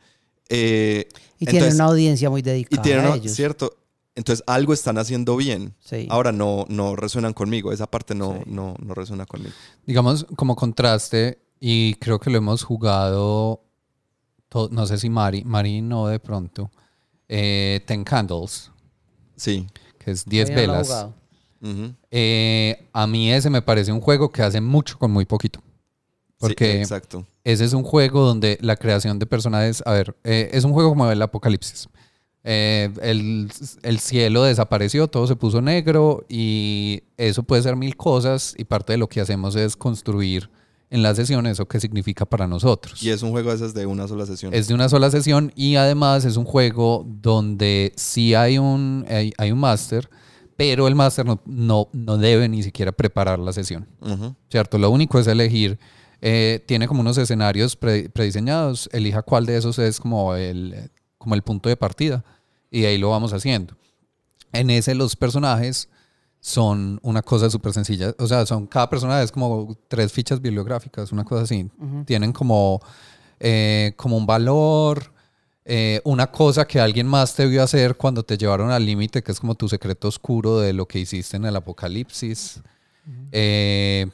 Eh, 0.50 1.08
y 1.38 1.44
tienen 1.46 1.56
entonces- 1.64 1.74
una 1.74 1.84
audiencia 1.84 2.30
muy 2.30 2.40
y 2.40 2.42
dedicada 2.42 2.82
tienen 2.82 3.06
a 3.06 3.14
ellos. 3.16 3.32
cierto. 3.32 3.74
Entonces 4.14 4.42
algo 4.48 4.72
están 4.72 4.98
haciendo 4.98 5.36
bien. 5.36 5.74
Sí. 5.78 6.06
Ahora 6.10 6.32
no, 6.32 6.64
no 6.68 6.96
resuenan 6.96 7.32
conmigo. 7.32 7.72
Esa 7.72 7.86
parte 7.88 8.14
no, 8.14 8.34
Sí. 8.44 8.50
no, 8.50 8.74
no 8.82 8.94
resuena 8.94 9.26
conmigo. 9.26 9.52
Digamos, 9.86 10.26
como 10.36 10.56
contraste, 10.56 11.38
y 11.60 11.94
creo 11.94 12.18
que 12.18 12.28
lo 12.30 12.38
hemos 12.38 12.62
jugado, 12.64 13.62
to- 14.48 14.68
no 14.72 14.86
sé 14.86 14.98
si 14.98 15.08
Mari, 15.10 15.44
Mari 15.44 15.80
no 15.82 16.06
de 16.06 16.18
pronto, 16.20 16.70
eh, 17.28 17.80
Ten 17.86 18.04
Candles, 18.04 18.70
Sí. 19.36 19.66
que 19.98 20.10
es 20.12 20.24
10 20.24 20.48
Todavía 20.48 20.66
no 20.66 20.72
lo 20.74 20.78
he 20.80 20.82
velas. 20.82 21.08
Eh, 22.10 22.88
a 22.92 23.06
mí 23.06 23.32
ese 23.32 23.50
me 23.50 23.62
parece 23.62 23.92
un 23.92 24.00
juego 24.00 24.30
que 24.30 24.42
hace 24.42 24.60
mucho 24.60 24.98
con 24.98 25.10
muy 25.10 25.24
poquito. 25.24 25.60
Sí, 25.60 26.34
Porque 26.38 26.80
exacto. 26.80 27.26
ese 27.42 27.64
es 27.64 27.72
un 27.72 27.82
juego 27.82 28.24
donde 28.24 28.58
la 28.60 28.76
creación 28.76 29.18
de 29.18 29.26
personajes, 29.26 29.82
a 29.84 29.92
ver, 29.92 30.16
eh, 30.22 30.50
es 30.52 30.62
un 30.64 30.72
juego 30.72 30.90
como 30.90 31.10
el 31.10 31.20
apocalipsis. 31.20 31.88
Eh, 32.44 32.90
el, 33.02 33.50
el 33.82 33.98
cielo 33.98 34.44
desapareció, 34.44 35.08
todo 35.08 35.26
se 35.26 35.34
puso 35.34 35.60
negro 35.60 36.24
y 36.28 37.02
eso 37.16 37.42
puede 37.42 37.62
ser 37.62 37.74
mil 37.74 37.96
cosas 37.96 38.54
y 38.56 38.64
parte 38.64 38.92
de 38.92 38.98
lo 38.98 39.08
que 39.08 39.20
hacemos 39.20 39.56
es 39.56 39.76
construir 39.76 40.48
en 40.90 41.02
las 41.02 41.16
sesiones 41.16 41.52
eso 41.52 41.66
que 41.68 41.80
significa 41.80 42.24
para 42.24 42.46
nosotros. 42.46 43.02
Y 43.02 43.10
es 43.10 43.22
un 43.22 43.30
juego 43.30 43.50
de 43.50 43.56
esas 43.56 43.74
de 43.74 43.84
una 43.86 44.08
sola 44.08 44.24
sesión. 44.26 44.54
Es 44.54 44.68
de 44.68 44.74
una 44.74 44.88
sola 44.88 45.10
sesión 45.10 45.52
y 45.54 45.76
además 45.76 46.24
es 46.24 46.36
un 46.36 46.44
juego 46.44 47.04
donde 47.06 47.92
sí 47.96 48.34
hay 48.34 48.58
un, 48.58 49.04
hay, 49.08 49.32
hay 49.36 49.52
un 49.52 49.58
máster, 49.58 50.08
pero 50.56 50.88
el 50.88 50.94
máster 50.94 51.26
no, 51.26 51.40
no, 51.46 51.88
no 51.92 52.16
debe 52.16 52.48
ni 52.48 52.62
siquiera 52.62 52.90
preparar 52.92 53.38
la 53.38 53.52
sesión. 53.52 53.86
¿cierto? 54.50 54.78
Lo 54.78 54.90
único 54.90 55.18
es 55.18 55.26
elegir, 55.26 55.78
eh, 56.20 56.64
tiene 56.66 56.88
como 56.88 57.00
unos 57.02 57.18
escenarios 57.18 57.76
pre- 57.76 58.08
prediseñados, 58.08 58.88
elija 58.92 59.22
cuál 59.22 59.46
de 59.46 59.56
esos 59.56 59.78
es 59.78 60.00
como 60.00 60.34
el, 60.34 60.90
como 61.18 61.34
el 61.34 61.42
punto 61.42 61.68
de 61.68 61.76
partida 61.76 62.24
y 62.70 62.84
ahí 62.86 62.98
lo 62.98 63.10
vamos 63.10 63.32
haciendo. 63.32 63.76
En 64.52 64.70
ese 64.70 64.94
los 64.94 65.14
personajes 65.14 65.90
son 66.40 67.00
una 67.02 67.22
cosa 67.22 67.50
súper 67.50 67.72
sencilla, 67.72 68.14
o 68.18 68.26
sea, 68.26 68.46
son 68.46 68.66
cada 68.66 68.88
personaje 68.88 69.24
es 69.24 69.32
como 69.32 69.76
tres 69.88 70.12
fichas 70.12 70.40
bibliográficas, 70.40 71.12
una 71.12 71.24
cosa 71.24 71.42
así. 71.42 71.70
Tienen 72.06 72.32
como, 72.32 72.80
eh, 73.40 73.92
como 73.96 74.16
un 74.16 74.26
valor, 74.26 75.12
eh, 75.64 76.00
una 76.04 76.30
cosa 76.30 76.66
que 76.66 76.80
alguien 76.80 77.06
más 77.06 77.34
te 77.34 77.46
vio 77.46 77.62
hacer 77.62 77.96
cuando 77.96 78.22
te 78.22 78.38
llevaron 78.38 78.70
al 78.70 78.86
límite, 78.86 79.22
que 79.22 79.32
es 79.32 79.40
como 79.40 79.54
tu 79.54 79.68
secreto 79.68 80.08
oscuro 80.08 80.60
de 80.60 80.72
lo 80.72 80.86
que 80.86 80.98
hiciste 80.98 81.36
en 81.36 81.44
el 81.44 81.56
apocalipsis. 81.56 82.62
Eh, 83.32 84.06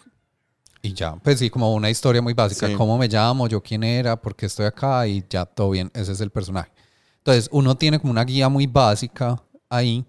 y 0.83 0.93
ya, 0.93 1.17
pues 1.17 1.39
sí, 1.39 1.51
como 1.51 1.73
una 1.73 1.91
historia 1.91 2.21
muy 2.21 2.35
básica. 2.35 2.67
Sí. 2.67 2.75
¿Cómo 2.75 2.99
me 2.99 3.09
llamo? 3.09 3.47
¿Yo 3.49 3.63
quién 3.63 3.85
era? 3.85 4.21
¿Por 4.21 4.35
qué 4.35 4.47
estoy 4.47 4.67
acá? 4.67 5.07
Y 5.07 5.25
ya, 5.31 5.47
todo 5.47 5.71
bien. 5.71 5.91
Ese 5.95 6.13
es 6.13 6.21
el 6.21 6.31
personaje. 6.31 6.71
Entonces, 7.19 7.49
uno 7.53 7.77
tiene 7.77 7.99
como 7.99 8.11
una 8.11 8.25
guía 8.25 8.49
muy 8.49 8.67
básica 8.67 9.43
ahí. 9.71 10.05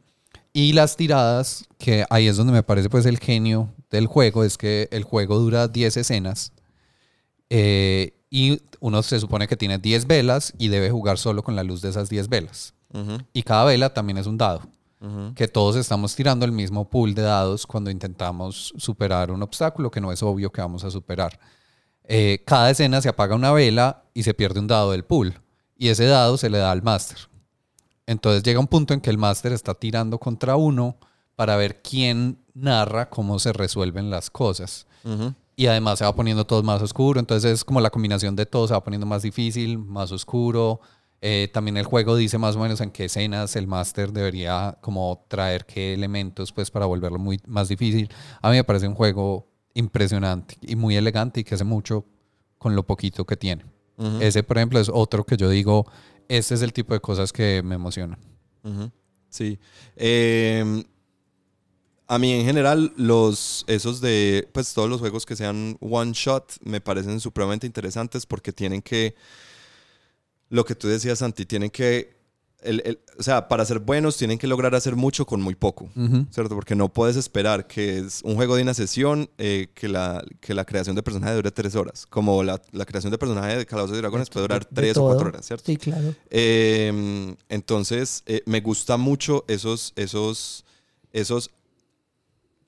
Y 0.57 0.71
las 0.71 0.95
tiradas, 0.95 1.65
que 1.77 2.05
ahí 2.09 2.29
es 2.29 2.37
donde 2.37 2.53
me 2.53 2.63
parece 2.63 2.89
pues 2.89 3.05
el 3.05 3.19
genio 3.19 3.73
del 3.91 4.07
juego, 4.07 4.45
es 4.45 4.57
que 4.57 4.87
el 4.89 5.03
juego 5.03 5.37
dura 5.37 5.67
10 5.67 5.97
escenas. 5.97 6.53
eh, 7.49 8.13
y 8.29 8.61
uno 8.79 9.03
se 9.03 9.19
supone 9.19 9.47
que 9.49 9.57
tiene 9.57 9.79
10 9.79 10.07
velas 10.07 10.53
y 10.57 10.69
debe 10.69 10.89
jugar 10.91 11.17
solo 11.17 11.43
con 11.43 11.57
la 11.57 11.63
luz 11.63 11.81
de 11.81 11.89
esas 11.89 12.09
10 12.09 12.29
velas. 12.29 12.73
Y 13.33 13.43
cada 13.43 13.65
vela 13.65 13.93
también 13.93 14.17
es 14.17 14.27
un 14.27 14.37
dado 14.37 14.61
que 15.35 15.49
todos 15.49 15.75
estamos 15.75 16.15
tirando 16.15 16.45
el 16.45 16.53
mismo 16.53 16.89
pool 16.89 17.13
de 17.13 17.21
dados 17.21 17.67
cuando 17.67 17.91
intentamos 17.91 18.73
superar 18.77 19.31
un 19.31 19.43
obstáculo 19.43 19.91
que 19.91 19.99
no 19.99 20.11
es 20.13 20.23
obvio 20.23 20.51
que 20.51 20.61
vamos 20.61 20.85
a 20.85 20.89
superar. 20.89 21.37
Eh, 22.05 22.41
cada 22.45 22.69
escena 22.71 23.01
se 23.01 23.09
apaga 23.09 23.35
una 23.35 23.51
vela 23.51 24.03
y 24.13 24.23
se 24.23 24.33
pierde 24.33 24.61
un 24.61 24.67
dado 24.67 24.91
del 24.91 25.03
pool. 25.03 25.33
Y 25.77 25.89
ese 25.89 26.05
dado 26.05 26.37
se 26.37 26.49
le 26.49 26.59
da 26.59 26.71
al 26.71 26.81
máster. 26.81 27.17
Entonces 28.07 28.43
llega 28.43 28.59
un 28.59 28.67
punto 28.67 28.93
en 28.93 29.01
que 29.01 29.09
el 29.09 29.17
máster 29.17 29.51
está 29.53 29.73
tirando 29.73 30.19
contra 30.19 30.55
uno 30.55 30.97
para 31.35 31.55
ver 31.57 31.81
quién 31.81 32.37
narra 32.53 33.09
cómo 33.09 33.39
se 33.39 33.53
resuelven 33.53 34.09
las 34.09 34.29
cosas. 34.29 34.87
Y 35.57 35.67
además 35.67 35.99
se 35.99 36.05
va 36.05 36.15
poniendo 36.15 36.45
todo 36.45 36.63
más 36.63 36.81
oscuro. 36.81 37.19
Entonces 37.19 37.51
es 37.51 37.63
como 37.63 37.81
la 37.81 37.89
combinación 37.89 38.35
de 38.35 38.45
todo 38.45 38.67
se 38.67 38.73
va 38.73 38.83
poniendo 38.83 39.05
más 39.05 39.23
difícil, 39.23 39.77
más 39.77 40.11
oscuro. 40.11 40.81
Eh, 41.21 41.49
también 41.53 41.77
el 41.77 41.85
juego 41.85 42.15
dice 42.15 42.37
más 42.37 42.55
o 42.55 42.59
menos 42.59 42.81
en 42.81 42.91
qué 42.91 43.05
escenas 43.05 43.55
el 43.55 43.67
máster 43.67 44.11
debería 44.11 44.77
como 44.81 45.25
traer 45.27 45.65
qué 45.65 45.93
elementos 45.93 46.51
pues 46.51 46.69
para 46.69 46.85
volverlo 46.85 47.19
muy 47.19 47.39
más 47.47 47.67
difícil. 47.67 48.09
A 48.41 48.49
mí 48.49 48.57
me 48.57 48.63
parece 48.63 48.87
un 48.87 48.95
juego 48.95 49.47
impresionante 49.73 50.57
y 50.61 50.75
muy 50.75 50.95
elegante 50.95 51.39
y 51.39 51.43
que 51.43 51.55
hace 51.55 51.63
mucho 51.63 52.05
con 52.57 52.75
lo 52.75 52.83
poquito 52.83 53.25
que 53.25 53.37
tiene. 53.37 53.65
Ese, 54.19 54.43
por 54.43 54.57
ejemplo, 54.57 54.77
es 54.79 54.89
otro 54.93 55.23
que 55.23 55.37
yo 55.37 55.49
digo, 55.49 55.85
este 56.27 56.55
es 56.55 56.61
el 56.61 56.73
tipo 56.73 56.93
de 56.93 56.99
cosas 56.99 57.31
que 57.31 57.61
me 57.63 57.75
emocionan. 57.75 58.19
Sí. 59.29 59.59
Eh, 59.95 60.83
a 62.07 62.19
mí 62.19 62.33
en 62.33 62.45
general 62.45 62.93
los 62.97 63.65
esos 63.67 63.99
de 64.01 64.47
pues 64.53 64.73
todos 64.73 64.89
los 64.89 64.99
juegos 64.99 65.25
que 65.25 65.35
sean 65.35 65.77
one 65.79 66.11
shot 66.13 66.53
me 66.61 66.81
parecen 66.81 67.19
supremamente 67.19 67.65
interesantes 67.65 68.25
porque 68.25 68.53
tienen 68.53 68.81
que 68.81 69.15
lo 70.49 70.65
que 70.65 70.75
tú 70.75 70.87
decías 70.87 71.19
Santi 71.19 71.45
tienen 71.45 71.71
que 71.71 72.14
el- 72.65 72.81
el- 72.85 72.99
o 73.17 73.23
sea 73.23 73.47
para 73.47 73.63
ser 73.65 73.79
buenos 73.79 74.17
tienen 74.17 74.37
que 74.37 74.47
lograr 74.47 74.75
hacer 74.75 74.95
mucho 74.95 75.25
con 75.25 75.41
muy 75.41 75.55
poco 75.55 75.89
Ujú. 75.95 76.25
¿cierto? 76.31 76.55
Porque 76.55 76.75
no 76.75 76.89
puedes 76.89 77.15
esperar 77.15 77.67
que 77.67 77.99
es 77.99 78.21
un 78.23 78.35
juego 78.35 78.55
de 78.55 78.63
una 78.63 78.73
sesión 78.73 79.29
eh, 79.37 79.67
que, 79.73 79.87
la, 79.87 80.23
que 80.41 80.53
la 80.53 80.65
creación 80.65 80.95
de 80.95 81.03
personaje 81.03 81.33
dure 81.35 81.51
tres 81.51 81.75
horas. 81.75 82.05
Como 82.05 82.43
la, 82.43 82.61
la 82.71 82.85
creación 82.85 83.11
de 83.11 83.17
personaje 83.17 83.57
de 83.57 83.65
Calabozos 83.65 83.97
y 83.97 84.01
Dragones 84.01 84.29
puede 84.29 84.43
durar 84.47 84.65
De 84.67 84.75
tres 84.75 84.97
o 84.97 85.05
cuatro 85.05 85.27
horas, 85.29 85.45
¿cierto? 85.45 85.63
Sí, 85.65 85.77
claro. 85.77 86.13
Eh, 86.29 87.35
entonces, 87.49 88.23
eh, 88.25 88.41
me 88.45 88.61
gusta 88.61 88.97
mucho 88.97 89.45
esos, 89.47 89.93
esos, 89.95 90.65
esos 91.13 91.51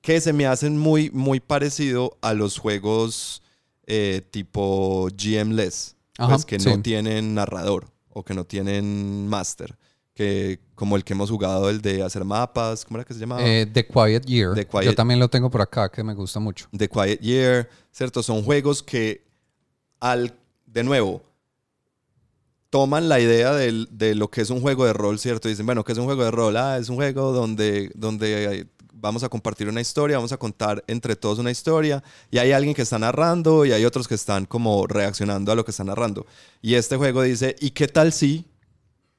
que 0.00 0.20
se 0.20 0.32
me 0.32 0.46
hacen 0.46 0.78
muy, 0.78 1.10
muy 1.10 1.40
parecido 1.40 2.16
a 2.22 2.32
los 2.34 2.58
juegos 2.58 3.42
eh, 3.86 4.22
tipo 4.30 5.08
GM-less, 5.16 5.96
pues 6.16 6.44
que 6.44 6.58
sí. 6.60 6.68
no 6.68 6.80
tienen 6.82 7.34
narrador 7.34 7.86
o 8.10 8.24
que 8.24 8.34
no 8.34 8.44
tienen 8.44 9.28
master, 9.28 9.76
que 10.18 10.58
como 10.74 10.96
el 10.96 11.04
que 11.04 11.12
hemos 11.12 11.30
jugado, 11.30 11.70
el 11.70 11.80
de 11.80 12.02
hacer 12.02 12.24
mapas, 12.24 12.84
¿cómo 12.84 12.98
era 12.98 13.04
que 13.04 13.14
se 13.14 13.20
llamaba? 13.20 13.40
Eh, 13.46 13.66
The 13.72 13.86
Quiet 13.86 14.24
Year. 14.26 14.52
The 14.52 14.66
Quiet- 14.66 14.82
Yo 14.86 14.94
también 14.96 15.20
lo 15.20 15.28
tengo 15.30 15.48
por 15.48 15.60
acá 15.62 15.88
que 15.88 16.02
me 16.02 16.12
gusta 16.12 16.40
mucho. 16.40 16.66
The 16.76 16.88
Quiet 16.88 17.20
Year, 17.20 17.68
¿cierto? 17.92 18.20
Son 18.24 18.42
juegos 18.42 18.82
que, 18.82 19.24
al, 20.00 20.34
de 20.66 20.82
nuevo, 20.82 21.22
toman 22.70 23.08
la 23.08 23.20
idea 23.20 23.54
del- 23.54 23.88
de 23.92 24.16
lo 24.16 24.28
que 24.28 24.40
es 24.40 24.50
un 24.50 24.60
juego 24.60 24.84
de 24.86 24.92
rol, 24.92 25.20
¿cierto? 25.20 25.48
Dicen, 25.48 25.66
bueno, 25.66 25.84
¿qué 25.84 25.92
es 25.92 25.98
un 25.98 26.04
juego 26.06 26.24
de 26.24 26.32
rol? 26.32 26.56
Ah, 26.56 26.78
es 26.78 26.88
un 26.88 26.96
juego 26.96 27.30
donde, 27.32 27.92
donde 27.94 28.66
vamos 28.92 29.22
a 29.22 29.28
compartir 29.28 29.68
una 29.68 29.80
historia, 29.80 30.16
vamos 30.16 30.32
a 30.32 30.36
contar 30.36 30.82
entre 30.88 31.14
todos 31.14 31.38
una 31.38 31.52
historia, 31.52 32.02
y 32.32 32.38
hay 32.38 32.50
alguien 32.50 32.74
que 32.74 32.82
está 32.82 32.98
narrando 32.98 33.64
y 33.64 33.70
hay 33.70 33.84
otros 33.84 34.08
que 34.08 34.16
están 34.16 34.46
como 34.46 34.84
reaccionando 34.88 35.52
a 35.52 35.54
lo 35.54 35.64
que 35.64 35.70
está 35.70 35.84
narrando. 35.84 36.26
Y 36.60 36.74
este 36.74 36.96
juego 36.96 37.22
dice, 37.22 37.54
¿y 37.60 37.70
qué 37.70 37.86
tal 37.86 38.12
si 38.12 38.44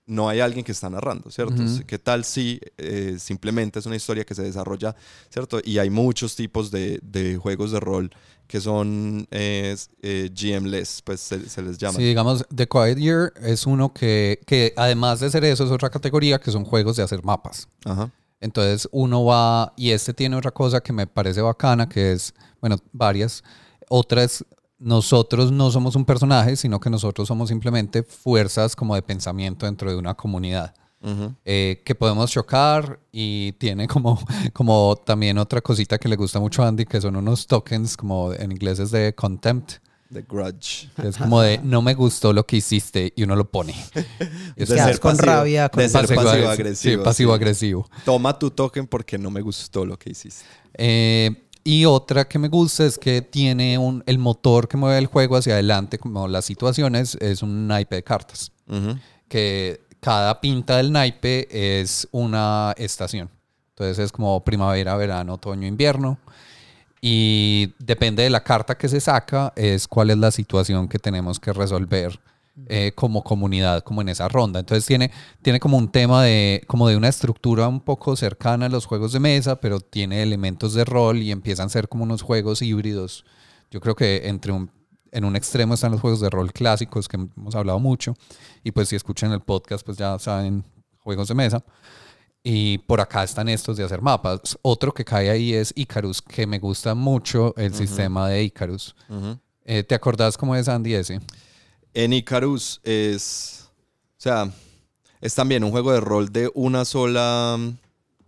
no 0.10 0.28
hay 0.28 0.40
alguien 0.40 0.66
que 0.66 0.72
está 0.72 0.90
narrando, 0.90 1.30
¿cierto? 1.30 1.62
Ujú. 1.62 1.86
¿Qué 1.86 2.00
tal 2.00 2.26
si 2.26 2.60
eh, 2.78 3.18
simplemente 3.20 3.80
es 3.80 3.86
una 3.86 3.96
historia 3.96 4.26
que 4.26 4.34
se 4.34 4.42
desarrolla, 4.44 4.96
¿cierto? 5.30 5.62
Y 5.64 5.78
hay 5.78 5.90
muchos 5.90 6.36
tipos 6.36 6.72
de, 6.72 7.00
de 7.04 7.38
juegos 7.38 7.72
de 7.72 7.80
rol 7.80 8.10
que 8.48 8.60
son 8.60 9.28
eh, 9.30 9.78
eh, 10.02 10.32
GM-less, 10.34 11.04
pues 11.04 11.20
se, 11.20 11.48
se 11.48 11.62
les 11.62 11.78
llama. 11.78 11.98
Sí, 11.98 12.04
digamos, 12.04 12.44
The 12.54 12.68
Quiet 12.68 12.98
Year 12.98 13.34
es 13.42 13.68
uno 13.68 13.94
que, 13.94 14.42
que 14.48 14.74
además 14.76 15.20
de 15.20 15.30
ser 15.30 15.46
eso, 15.46 15.64
es 15.64 15.72
otra 15.72 15.92
categoría 15.92 16.40
que 16.40 16.52
son 16.52 16.66
juegos 16.66 16.98
de 16.98 17.04
hacer 17.04 17.24
mapas. 17.24 17.68
Ajá. 17.86 18.12
Entonces 18.42 18.90
uno 18.92 19.24
va, 19.26 19.74
y 19.78 19.92
este 19.92 20.14
tiene 20.16 20.36
otra 20.36 20.50
cosa 20.52 20.82
que 20.82 20.92
me 20.92 21.06
parece 21.06 21.42
bacana, 21.42 21.88
que 21.88 22.14
es, 22.14 22.34
bueno, 22.60 22.78
varias. 22.92 23.44
Otra 23.88 24.24
es, 24.24 24.44
nosotros 24.80 25.52
no 25.52 25.70
somos 25.72 25.96
un 25.96 26.06
personaje, 26.06 26.56
sino 26.56 26.80
que 26.80 26.90
nosotros 26.90 27.28
somos 27.28 27.50
simplemente 27.50 28.04
fuerzas 28.04 28.76
como 28.76 28.96
de 28.96 29.02
pensamiento 29.02 29.66
dentro 29.66 29.90
de 29.92 29.98
una 29.98 30.14
comunidad. 30.16 30.74
Eh, 31.46 31.82
que 31.86 31.96
podemos 31.96 32.30
chocar 32.30 33.00
y 33.10 33.54
tiene 33.54 33.88
como, 33.88 34.20
como 34.54 34.98
también 35.06 35.38
otra 35.38 35.62
cosita 35.62 35.98
que 35.98 36.10
le 36.10 36.18
gusta 36.18 36.42
mucho 36.42 36.62
a 36.62 36.68
Andy, 36.68 36.86
que 36.86 37.00
son 37.00 37.16
unos 37.16 37.48
tokens, 37.48 37.96
como 37.96 38.34
en 38.34 38.52
inglés 38.52 38.80
es 38.80 38.92
de 38.92 39.16
contempt, 39.16 39.76
The 40.12 40.24
Grudge. 40.28 40.90
es 41.04 41.16
como 41.18 41.40
de 41.42 41.60
no 41.64 41.82
me 41.82 41.94
gustó 41.94 42.34
lo 42.34 42.46
que 42.46 42.58
hiciste 42.58 43.14
y 43.16 43.24
uno 43.24 43.36
lo 43.38 43.50
pone. 43.50 43.74
Y 43.96 44.00
es 44.64 44.68
De 44.70 44.76
Quedas 44.76 44.88
ser 44.90 45.00
con 45.00 45.16
pasivo- 45.16 45.26
rabia, 45.26 45.70
con 45.70 45.84
de 45.84 45.90
ser 45.90 46.02
pasivo- 46.06 46.24
pasivo 46.26 46.50
agresivo. 46.50 46.98
Sí, 46.98 47.04
pasivo 47.06 47.34
agresivo. 47.34 47.90
Toma 48.04 48.38
tu 48.38 48.52
token 48.52 48.86
porque 48.88 49.18
no 49.18 49.32
me 49.32 49.40
gustó 49.42 49.86
lo 49.86 49.98
que 49.98 50.10
hiciste. 50.10 50.44
Eh, 50.74 51.49
y 51.64 51.86
otra 51.86 52.28
que 52.28 52.40
me 52.40 52.48
gusta 52.48 52.86
es 52.86 52.98
que 52.98 53.22
tiene 53.22 53.78
un, 53.78 54.04
el 54.06 54.18
motor 54.18 54.68
que 54.68 54.78
mueve 54.78 54.98
el 54.98 55.08
juego 55.08 55.38
hacia 55.38 55.54
adelante, 55.54 55.98
como 55.98 56.28
las 56.28 56.46
situaciones, 56.46 57.16
es 57.20 57.42
un 57.42 57.68
naipe 57.68 57.96
de 57.96 58.04
cartas. 58.04 58.52
Que 59.28 59.82
cada 60.00 60.40
pinta 60.42 60.78
del 60.78 60.92
naipe 60.92 61.48
es 61.82 62.08
una 62.12 62.74
estación. 62.78 63.30
Entonces 63.70 64.00
es 64.00 64.12
como 64.12 64.44
primavera, 64.44 64.96
verano, 64.96 65.36
otoño, 65.36 65.68
invierno. 65.68 66.18
Y 67.02 67.74
depende 67.80 68.24
de 68.24 68.30
la 68.30 68.44
carta 68.44 68.78
que 68.78 68.90
se 68.90 69.00
saca, 69.00 69.54
es 69.56 69.88
cuál 69.88 70.10
es 70.10 70.18
la 70.18 70.32
situación 70.32 70.88
que 70.88 71.00
tenemos 71.00 71.40
que 71.40 71.54
resolver 71.54 72.20
eh, 72.68 72.92
como 72.96 73.24
comunidad, 73.24 73.84
como 73.84 74.02
en 74.02 74.10
esa 74.10 74.28
ronda. 74.28 74.60
Entonces 74.60 74.86
tiene, 74.86 75.12
tiene 75.42 75.60
como 75.60 75.78
un 75.78 75.92
tema 75.92 76.24
de, 76.24 76.64
como 76.68 76.88
de 76.88 76.98
una 76.98 77.08
estructura 77.08 77.68
un 77.68 77.80
poco 77.80 78.16
cercana 78.16 78.68
a 78.68 78.70
los 78.70 78.86
juegos 78.86 79.14
de 79.14 79.20
mesa, 79.20 79.60
pero 79.60 79.80
tiene 79.80 80.22
elementos 80.22 80.74
de 80.74 80.86
rol 80.86 81.18
y 81.18 81.32
empiezan 81.32 81.68
a 81.68 81.70
ser 81.70 81.90
como 81.90 82.04
unos 82.04 82.22
juegos 82.22 82.62
híbridos. 82.62 83.26
Yo 83.72 83.80
creo 83.82 83.96
que 83.96 84.28
entre 84.28 84.52
un, 84.52 84.72
en 85.12 85.26
un 85.26 85.36
extremo 85.36 85.74
están 85.74 85.92
los 85.92 86.02
juegos 86.02 86.22
de 86.22 86.30
rol 86.30 86.52
clásicos 86.52 87.08
que 87.08 87.18
hemos 87.18 87.56
hablado 87.56 87.80
mucho. 87.80 88.16
Y 88.64 88.72
pues 88.72 88.90
si 88.90 88.96
escuchan 88.96 89.32
el 89.32 89.42
podcast, 89.42 89.86
pues 89.86 89.98
ya 89.98 90.18
saben 90.20 90.64
juegos 91.00 91.28
de 91.28 91.36
mesa. 91.36 91.64
Y 92.44 92.78
por 92.80 93.02
acá 93.02 93.24
están 93.24 93.50
estos 93.50 93.78
de 93.78 93.84
hacer 93.84 94.02
mapas. 94.02 94.58
Otro 94.62 94.94
que 94.94 95.04
cae 95.04 95.30
ahí 95.30 95.54
es 95.54 95.74
Icarus, 95.76 96.22
que 96.22 96.48
me 96.48 96.60
gusta 96.60 96.96
mucho 96.96 97.54
el 97.58 97.74
sistema 97.74 98.30
de 98.30 98.44
Icarus. 98.44 98.96
Ujú. 99.10 99.38
Eh, 99.66 99.84
¿Te 99.84 99.94
acordás 99.94 100.38
cómo 100.38 100.56
es 100.56 100.68
Andy 100.70 100.94
ese? 100.94 101.20
En 101.94 102.14
Icarus 102.14 102.80
es, 102.84 103.70
o 104.18 104.22
sea, 104.22 104.52
es 105.22 105.36
también 105.36 105.64
un 105.64 105.72
juego 105.72 105.92
de 105.92 106.00
rol 106.00 106.32
de 106.32 106.52
una 106.54 106.86
sola, 106.86 107.58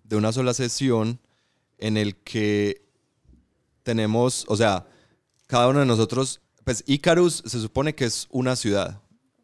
de 0.04 0.16
una 0.16 0.32
sola 0.34 0.54
sesión 0.54 1.20
en 1.78 1.98
el 1.98 2.16
que 2.16 2.82
tenemos, 3.84 4.46
o 4.48 4.58
sea, 4.58 4.86
cada 5.48 5.68
uno 5.68 5.80
de 5.80 5.86
nosotros, 5.86 6.42
pues 6.64 6.84
Icarus 6.88 7.44
se 7.46 7.60
supone 7.60 7.96
que 7.96 8.06
es 8.06 8.28
una 8.30 8.56
ciudad, 8.56 9.02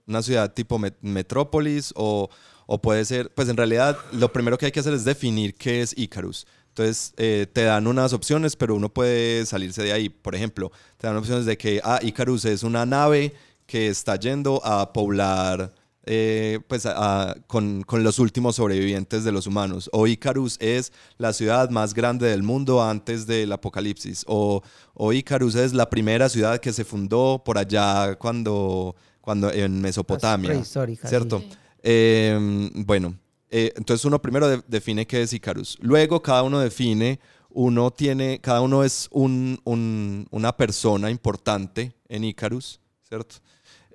una 0.07 0.21
ciudad 0.21 0.53
tipo 0.53 0.77
met- 0.79 0.95
metrópolis 1.01 1.93
o, 1.95 2.29
o 2.65 2.81
puede 2.81 3.05
ser, 3.05 3.33
pues 3.33 3.49
en 3.49 3.57
realidad 3.57 3.97
lo 4.11 4.31
primero 4.31 4.57
que 4.57 4.67
hay 4.67 4.71
que 4.71 4.79
hacer 4.79 4.93
es 4.93 5.03
definir 5.03 5.55
qué 5.55 5.81
es 5.81 5.97
Icarus. 5.97 6.45
Entonces 6.69 7.13
eh, 7.17 7.47
te 7.51 7.63
dan 7.63 7.87
unas 7.87 8.13
opciones, 8.13 8.55
pero 8.55 8.75
uno 8.75 8.93
puede 8.93 9.45
salirse 9.47 9.81
de 9.81 9.93
ahí. 9.93 10.09
Por 10.09 10.35
ejemplo, 10.35 10.71
te 10.97 11.07
dan 11.07 11.17
opciones 11.17 11.45
de 11.45 11.57
que, 11.57 11.81
ah, 11.83 11.99
Icarus 12.03 12.45
es 12.45 12.61
una 12.61 12.85
nave 12.85 13.33
que 13.67 13.87
está 13.89 14.15
yendo 14.15 14.59
a 14.65 14.91
poblar 14.93 15.73
eh, 16.09 16.59
pues, 16.69 16.85
a- 16.85 17.31
a- 17.31 17.35
con, 17.47 17.83
con 17.83 18.01
los 18.01 18.17
últimos 18.17 18.55
sobrevivientes 18.55 19.25
de 19.25 19.31
los 19.33 19.45
humanos. 19.45 19.89
O 19.91 20.07
Icarus 20.07 20.55
es 20.61 20.93
la 21.17 21.33
ciudad 21.33 21.69
más 21.69 21.93
grande 21.93 22.27
del 22.29 22.43
mundo 22.43 22.81
antes 22.81 23.27
del 23.27 23.51
apocalipsis. 23.51 24.23
O, 24.25 24.61
o 24.93 25.11
Icarus 25.11 25.55
es 25.55 25.73
la 25.73 25.89
primera 25.89 26.29
ciudad 26.29 26.59
que 26.61 26.71
se 26.71 26.85
fundó 26.85 27.41
por 27.45 27.57
allá 27.57 28.15
cuando, 28.15 28.95
cuando 29.19 29.51
en 29.51 29.81
Mesopotamia. 29.81 30.49
prehistórica, 30.51 31.09
¿Cierto? 31.09 31.39
sí. 31.41 31.49
Eh, 31.83 32.69
bueno, 32.73 33.15
eh, 33.49 33.73
entonces 33.75 34.05
uno 34.05 34.21
primero 34.21 34.47
de- 34.47 34.63
define 34.65 35.05
qué 35.05 35.21
es 35.23 35.33
Icarus. 35.33 35.77
Luego 35.81 36.21
cada 36.21 36.43
uno 36.43 36.59
define, 36.59 37.19
uno 37.49 37.91
tiene, 37.91 38.39
cada 38.39 38.61
uno 38.61 38.85
es 38.85 39.09
un- 39.11 39.59
un- 39.65 40.25
una 40.31 40.55
persona 40.55 41.09
importante 41.11 41.91
en 42.07 42.23
Icarus, 42.23 42.79
¿cierto? 43.07 43.35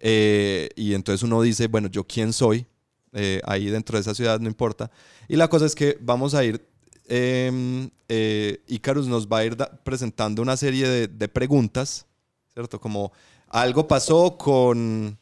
Eh, 0.05 0.69
y 0.75 0.95
entonces 0.95 1.23
uno 1.23 1.41
dice, 1.43 1.69
bueno, 1.69 1.89
¿yo 1.89 2.05
quién 2.05 2.33
soy? 2.33 2.67
Eh, 3.13 3.41
ahí 3.45 3.67
dentro 3.67 3.97
de 3.97 4.01
esa 4.01 4.15
ciudad, 4.15 4.41
no 4.41 4.49
importa. 4.49 4.91
Y 5.29 5.37
la 5.37 5.49
cosa 5.49 5.65
es 5.65 5.75
que 5.77 5.97
vamos 6.01 6.35
a 6.35 6.45
ir, 6.45 6.67
eh, 7.07 7.89
eh, 8.09 8.63
Icarus 8.67 9.07
nos 9.07 9.29
va 9.29 9.39
a 9.39 9.45
ir 9.45 9.57
presentando 9.85 10.43
una 10.43 10.57
serie 10.57 10.89
de, 10.89 11.07
de 11.09 11.29
preguntas, 11.29 12.07
¿cierto? 12.53 12.81
Como 12.81 13.13
algo 13.49 13.87
pasó 13.87 14.37
con, 14.37 15.19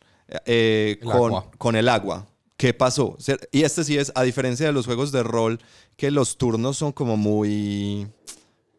eh, 0.47 0.97
El 1.01 1.07
con, 1.07 1.17
agua. 1.17 1.51
con 1.59 1.77
el 1.77 1.89
agua. 1.89 2.27
¿Qué 2.57 2.73
pasó? 2.75 3.17
Y 3.53 3.63
este 3.63 3.85
sí 3.85 3.99
es, 3.99 4.13
a 4.15 4.23
diferencia 4.23 4.67
de 4.67 4.73
los 4.73 4.87
juegos 4.87 5.13
de 5.13 5.23
rol, 5.23 5.61
que 5.97 6.11
los 6.11 6.39
turnos 6.39 6.77
son 6.79 6.93
como 6.93 7.17
muy... 7.17 8.07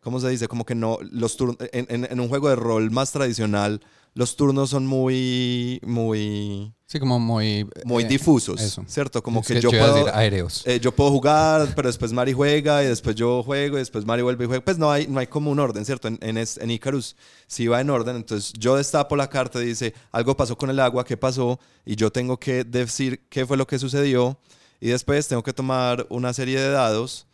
¿Cómo 0.02 0.20
se 0.20 0.30
dice? 0.30 0.48
Como 0.48 0.66
que 0.66 0.74
no... 0.76 0.98
Los 1.12 1.36
turnos, 1.38 1.58
en, 1.74 1.86
en- 1.90 2.08
en 2.12 2.20
un 2.20 2.28
juego 2.30 2.50
de 2.50 2.56
rol 2.56 2.90
más 2.92 3.12
tradicional, 3.12 3.82
los 4.14 4.36
turnos 4.36 4.70
son 4.70 4.86
muy... 4.88 5.80
Muy... 5.86 6.74
Sí, 6.86 7.00
como 7.00 7.18
muy... 7.20 7.66
Muy 7.86 8.04
eh, 8.04 8.08
difusos, 8.08 8.60
eso. 8.60 8.84
¿cierto? 8.86 9.24
Como 9.24 9.40
Es 9.40 9.48
que, 9.48 9.62
yo 9.62 9.70
puedo... 9.70 9.94
decir 9.96 10.12
aéreos. 10.14 10.64
Eh, 10.68 10.80
yo 10.82 10.92
puedo 10.94 11.10
jugar, 11.12 11.72
pero 11.74 11.88
después 11.88 12.12
Mari 12.12 12.34
juega 12.34 12.84
y 12.84 12.88
después 12.88 13.16
yo 13.16 13.42
juego 13.44 13.78
y 13.78 13.80
después 13.80 14.06
Mari 14.06 14.22
vuelve 14.24 14.44
y 14.44 14.48
juega. 14.48 14.66
Pues 14.66 14.78
no 14.78 14.92
hay, 14.92 15.08
no 15.08 15.20
hay 15.20 15.28
como 15.28 15.50
un 15.52 15.60
orden, 15.60 15.86
¿cierto? 15.86 16.10
En, 16.10 16.20
en, 16.22 16.38
es- 16.38 16.58
en 16.58 16.70
Icarus 16.70 17.16
sí 17.48 17.68
va 17.68 17.80
en 17.80 17.90
orden. 17.90 18.18
Entonces 18.18 18.52
yo 18.60 18.76
destapo 18.76 19.16
la 19.16 19.30
carta 19.30 19.62
y 19.64 19.68
dice, 19.68 19.94
algo 20.12 20.36
pasó 20.36 20.58
con 20.58 20.70
el 20.70 20.82
agua, 20.82 21.06
¿qué 21.06 21.16
pasó? 21.16 21.58
Y 21.86 21.96
yo 21.96 22.12
tengo 22.12 22.38
que 22.38 22.66
decir 22.66 23.22
qué 23.30 23.46
fue 23.46 23.56
lo 23.56 23.66
que 23.66 23.80
sucedió. 23.80 24.38
Y 24.82 24.90
después 24.90 25.28
tengo 25.30 25.44
que 25.44 25.54
tomar 25.54 26.06
una 26.10 26.34
serie 26.34 26.60
de 26.60 26.72
dados 26.72 27.26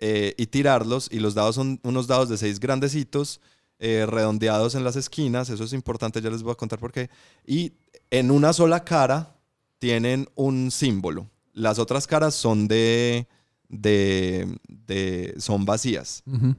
eh, 0.00 0.34
y 0.36 0.46
tirarlos. 0.48 1.08
Y 1.10 1.20
los 1.20 1.32
dados 1.34 1.54
son 1.54 1.80
unos 1.82 2.08
dados 2.08 2.28
de 2.28 2.36
seis 2.36 2.60
grandecitos, 2.60 3.40
eh, 3.78 4.06
redondeados 4.06 4.74
en 4.74 4.84
las 4.84 4.96
esquinas. 4.96 5.50
Eso 5.50 5.64
es 5.64 5.72
importante, 5.72 6.20
ya 6.20 6.30
les 6.30 6.42
voy 6.42 6.52
a 6.52 6.56
contar 6.56 6.78
por 6.78 6.92
qué. 6.92 7.10
Y 7.46 7.72
en 8.10 8.30
una 8.30 8.52
sola 8.52 8.84
cara 8.84 9.36
tienen 9.78 10.28
un 10.34 10.70
símbolo. 10.70 11.28
Las 11.52 11.78
otras 11.78 12.06
caras 12.06 12.34
son 12.34 12.68
de, 12.68 13.26
de, 13.68 14.58
de- 14.68 15.34
son 15.38 15.64
vacías, 15.64 16.22
Ujú. 16.26 16.54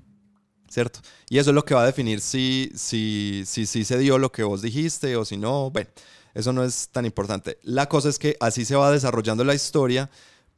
¿cierto? 0.70 1.00
Y 1.30 1.38
eso 1.38 1.50
es 1.52 1.56
lo 1.56 1.66
que 1.66 1.74
va 1.74 1.84
a 1.84 1.86
definir 1.86 2.22
si, 2.22 2.72
si, 2.76 3.44
si, 3.46 3.66
si 3.66 3.84
se 3.84 3.98
dio 3.98 4.18
lo 4.18 4.32
que 4.32 4.44
vos 4.44 4.62
dijiste 4.62 5.16
o 5.16 5.26
si 5.26 5.38
no. 5.38 5.72
Bueno, 5.72 5.90
eso 6.34 6.54
no 6.54 6.64
es 6.64 6.90
tan 6.90 7.06
importante. 7.06 7.58
La 7.64 7.90
cosa 7.90 8.10
es 8.10 8.20
que 8.20 8.38
así 8.40 8.66
se 8.66 8.76
va 8.76 8.92
desarrollando 8.92 9.44
la 9.44 9.56
historia, 9.56 10.10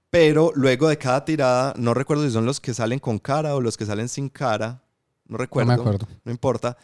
pero 0.09 0.51
luego 0.55 0.89
de 0.89 0.97
cada 0.97 1.23
tirada, 1.23 1.73
no 1.77 1.93
recuerdo 1.93 2.25
si 2.25 2.31
son 2.31 2.45
los 2.45 2.59
que 2.59 2.73
salen 2.73 2.99
con 2.99 3.17
cara 3.19 3.55
o 3.55 3.61
los 3.61 3.77
que 3.77 3.85
salen 3.85 4.09
sin 4.09 4.27
cara, 4.29 4.83
no 5.31 5.37
No 5.37 5.37
recuerdo 5.37 5.67
me 5.67 5.73
acuerdo. 5.73 6.07
no 6.23 6.31
importa, 6.31 6.77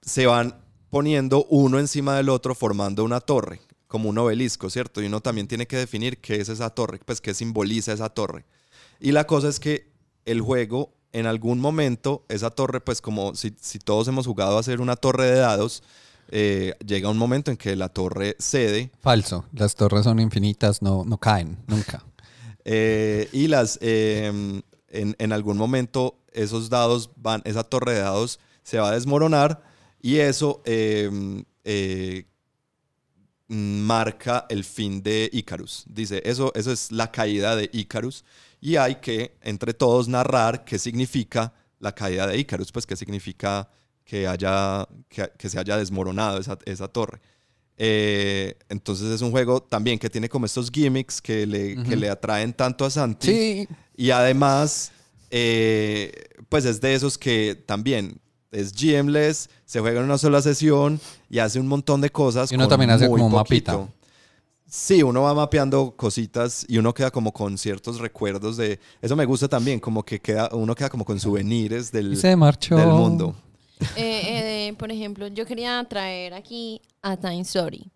se 0.00 0.26
van 0.26 0.54
poniendo 0.90 1.44
uno 1.50 1.78
encima 1.78 2.16
del 2.16 2.30
otro 2.30 2.54
formando 2.54 3.04
una 3.04 3.20
torre, 3.20 3.60
como 3.86 4.08
un 4.08 4.18
obelisco, 4.18 4.70
¿cierto? 4.70 5.02
Y 5.02 5.06
uno 5.06 5.20
también 5.20 5.46
tiene 5.46 5.66
que 5.66 5.76
definir 5.76 6.18
qué 6.18 6.40
es 6.40 6.48
esa 6.48 6.70
torre, 6.70 6.98
pues 7.04 7.20
qué 7.20 7.34
simboliza 7.34 7.92
esa 7.92 8.08
torre. 8.08 8.44
Y 9.00 9.12
la 9.12 9.26
cosa 9.26 9.48
es 9.48 9.60
que 9.60 9.90
el 10.24 10.40
juego, 10.40 10.94
en 11.12 11.26
algún 11.26 11.60
momento, 11.60 12.24
esa 12.28 12.50
torre, 12.50 12.80
pues 12.80 13.00
como 13.00 13.34
si, 13.34 13.54
si 13.60 13.78
todos 13.78 14.08
hemos 14.08 14.26
jugado 14.26 14.56
a 14.56 14.60
hacer 14.60 14.80
una 14.80 14.96
torre 14.96 15.26
de 15.26 15.38
dados, 15.38 15.82
eh, 16.30 16.74
llega 16.84 17.08
un 17.08 17.16
momento 17.18 17.50
en 17.50 17.56
que 17.56 17.74
la 17.76 17.88
torre 17.88 18.36
cede 18.38 18.90
Falso. 19.00 19.44
Las 19.52 19.74
torres 19.74 20.04
son 20.04 20.20
infinitas, 20.20 20.82
no, 20.82 21.04
no 21.04 21.18
caen, 21.18 21.58
nunca. 21.66 22.02
Eh, 22.70 23.30
y 23.32 23.48
las 23.48 23.78
en, 24.88 25.16
en 25.18 25.32
algún 25.32 25.56
momento 25.56 26.18
esos 26.32 26.70
dados 26.70 27.10
van, 27.16 27.42
esa 27.44 27.64
torre 27.64 27.94
de 27.94 28.00
dados 28.00 28.40
se 28.62 28.78
va 28.78 28.90
a 28.90 28.94
desmoronar 28.94 29.62
y 30.00 30.16
eso 30.16 30.62
eh, 30.64 31.10
eh, 31.64 32.26
marca 33.48 34.46
el 34.48 34.64
fin 34.64 35.02
de 35.02 35.30
Icarus. 35.32 35.84
Dice, 35.88 36.22
eso, 36.24 36.52
eso 36.54 36.70
es 36.72 36.92
la 36.92 37.10
caída 37.10 37.56
de 37.56 37.68
Icarus 37.72 38.24
y 38.60 38.76
hay 38.76 38.96
que 38.96 39.36
entre 39.42 39.74
todos 39.74 40.08
narrar 40.08 40.64
qué 40.64 40.78
significa 40.78 41.52
la 41.80 41.94
caída 41.94 42.26
de 42.26 42.38
Icarus, 42.38 42.72
pues 42.72 42.86
qué 42.86 42.96
significa 42.96 43.68
que, 44.04 44.26
haya, 44.26 44.86
que, 45.08 45.30
que 45.36 45.48
se 45.48 45.58
haya 45.58 45.76
desmoronado 45.76 46.38
esa, 46.38 46.58
esa 46.64 46.88
torre. 46.88 47.20
Eh, 47.80 48.56
entonces 48.68 49.06
es 49.06 49.22
un 49.22 49.30
juego 49.30 49.62
también 49.62 50.00
que 50.00 50.10
tiene 50.10 50.28
como 50.28 50.46
estos 50.46 50.68
gimmicks 50.70 51.22
que 51.22 51.46
le, 51.46 51.80
que 51.84 51.94
le 51.94 52.10
atraen 52.10 52.52
tanto 52.52 52.84
a 52.84 52.90
Santi. 52.90 53.28
Sí, 53.28 53.68
Y 53.98 54.12
además, 54.12 54.92
eh, 55.28 56.12
pues 56.48 56.64
es 56.64 56.80
de 56.80 56.94
esos 56.94 57.18
que 57.18 57.60
también 57.66 58.20
es 58.52 58.72
GMless, 58.72 59.50
se 59.64 59.80
juega 59.80 59.98
en 59.98 60.04
una 60.04 60.18
sola 60.18 60.40
sesión 60.40 61.00
y 61.28 61.40
hace 61.40 61.58
un 61.58 61.66
montón 61.66 62.00
de 62.00 62.08
cosas. 62.08 62.52
Y 62.52 62.54
uno 62.54 62.66
con 62.66 62.70
también 62.70 62.90
hace 62.90 63.08
muy 63.08 63.20
como 63.20 63.38
poquito. 63.38 63.72
mapita. 63.72 63.94
Sí, 64.68 65.02
uno 65.02 65.22
va 65.22 65.34
mapeando 65.34 65.96
cositas 65.96 66.64
y 66.68 66.78
uno 66.78 66.94
queda 66.94 67.10
como 67.10 67.32
con 67.32 67.58
ciertos 67.58 67.98
recuerdos 67.98 68.56
de... 68.56 68.78
Eso 69.02 69.16
me 69.16 69.24
gusta 69.24 69.48
también, 69.48 69.80
como 69.80 70.04
que 70.04 70.20
queda, 70.20 70.48
uno 70.52 70.76
queda 70.76 70.90
como 70.90 71.04
con 71.04 71.18
souvenirs 71.18 71.90
del, 71.90 72.12
y 72.12 72.16
se 72.16 72.36
marchó. 72.36 72.76
del 72.76 72.86
mundo. 72.86 73.34
Eh, 73.96 74.68
eh, 74.68 74.74
por 74.78 74.92
ejemplo, 74.92 75.26
yo 75.26 75.44
quería 75.44 75.84
traer 75.88 76.34
aquí 76.34 76.80
a 77.02 77.16
Time 77.16 77.40
Story. 77.40 77.90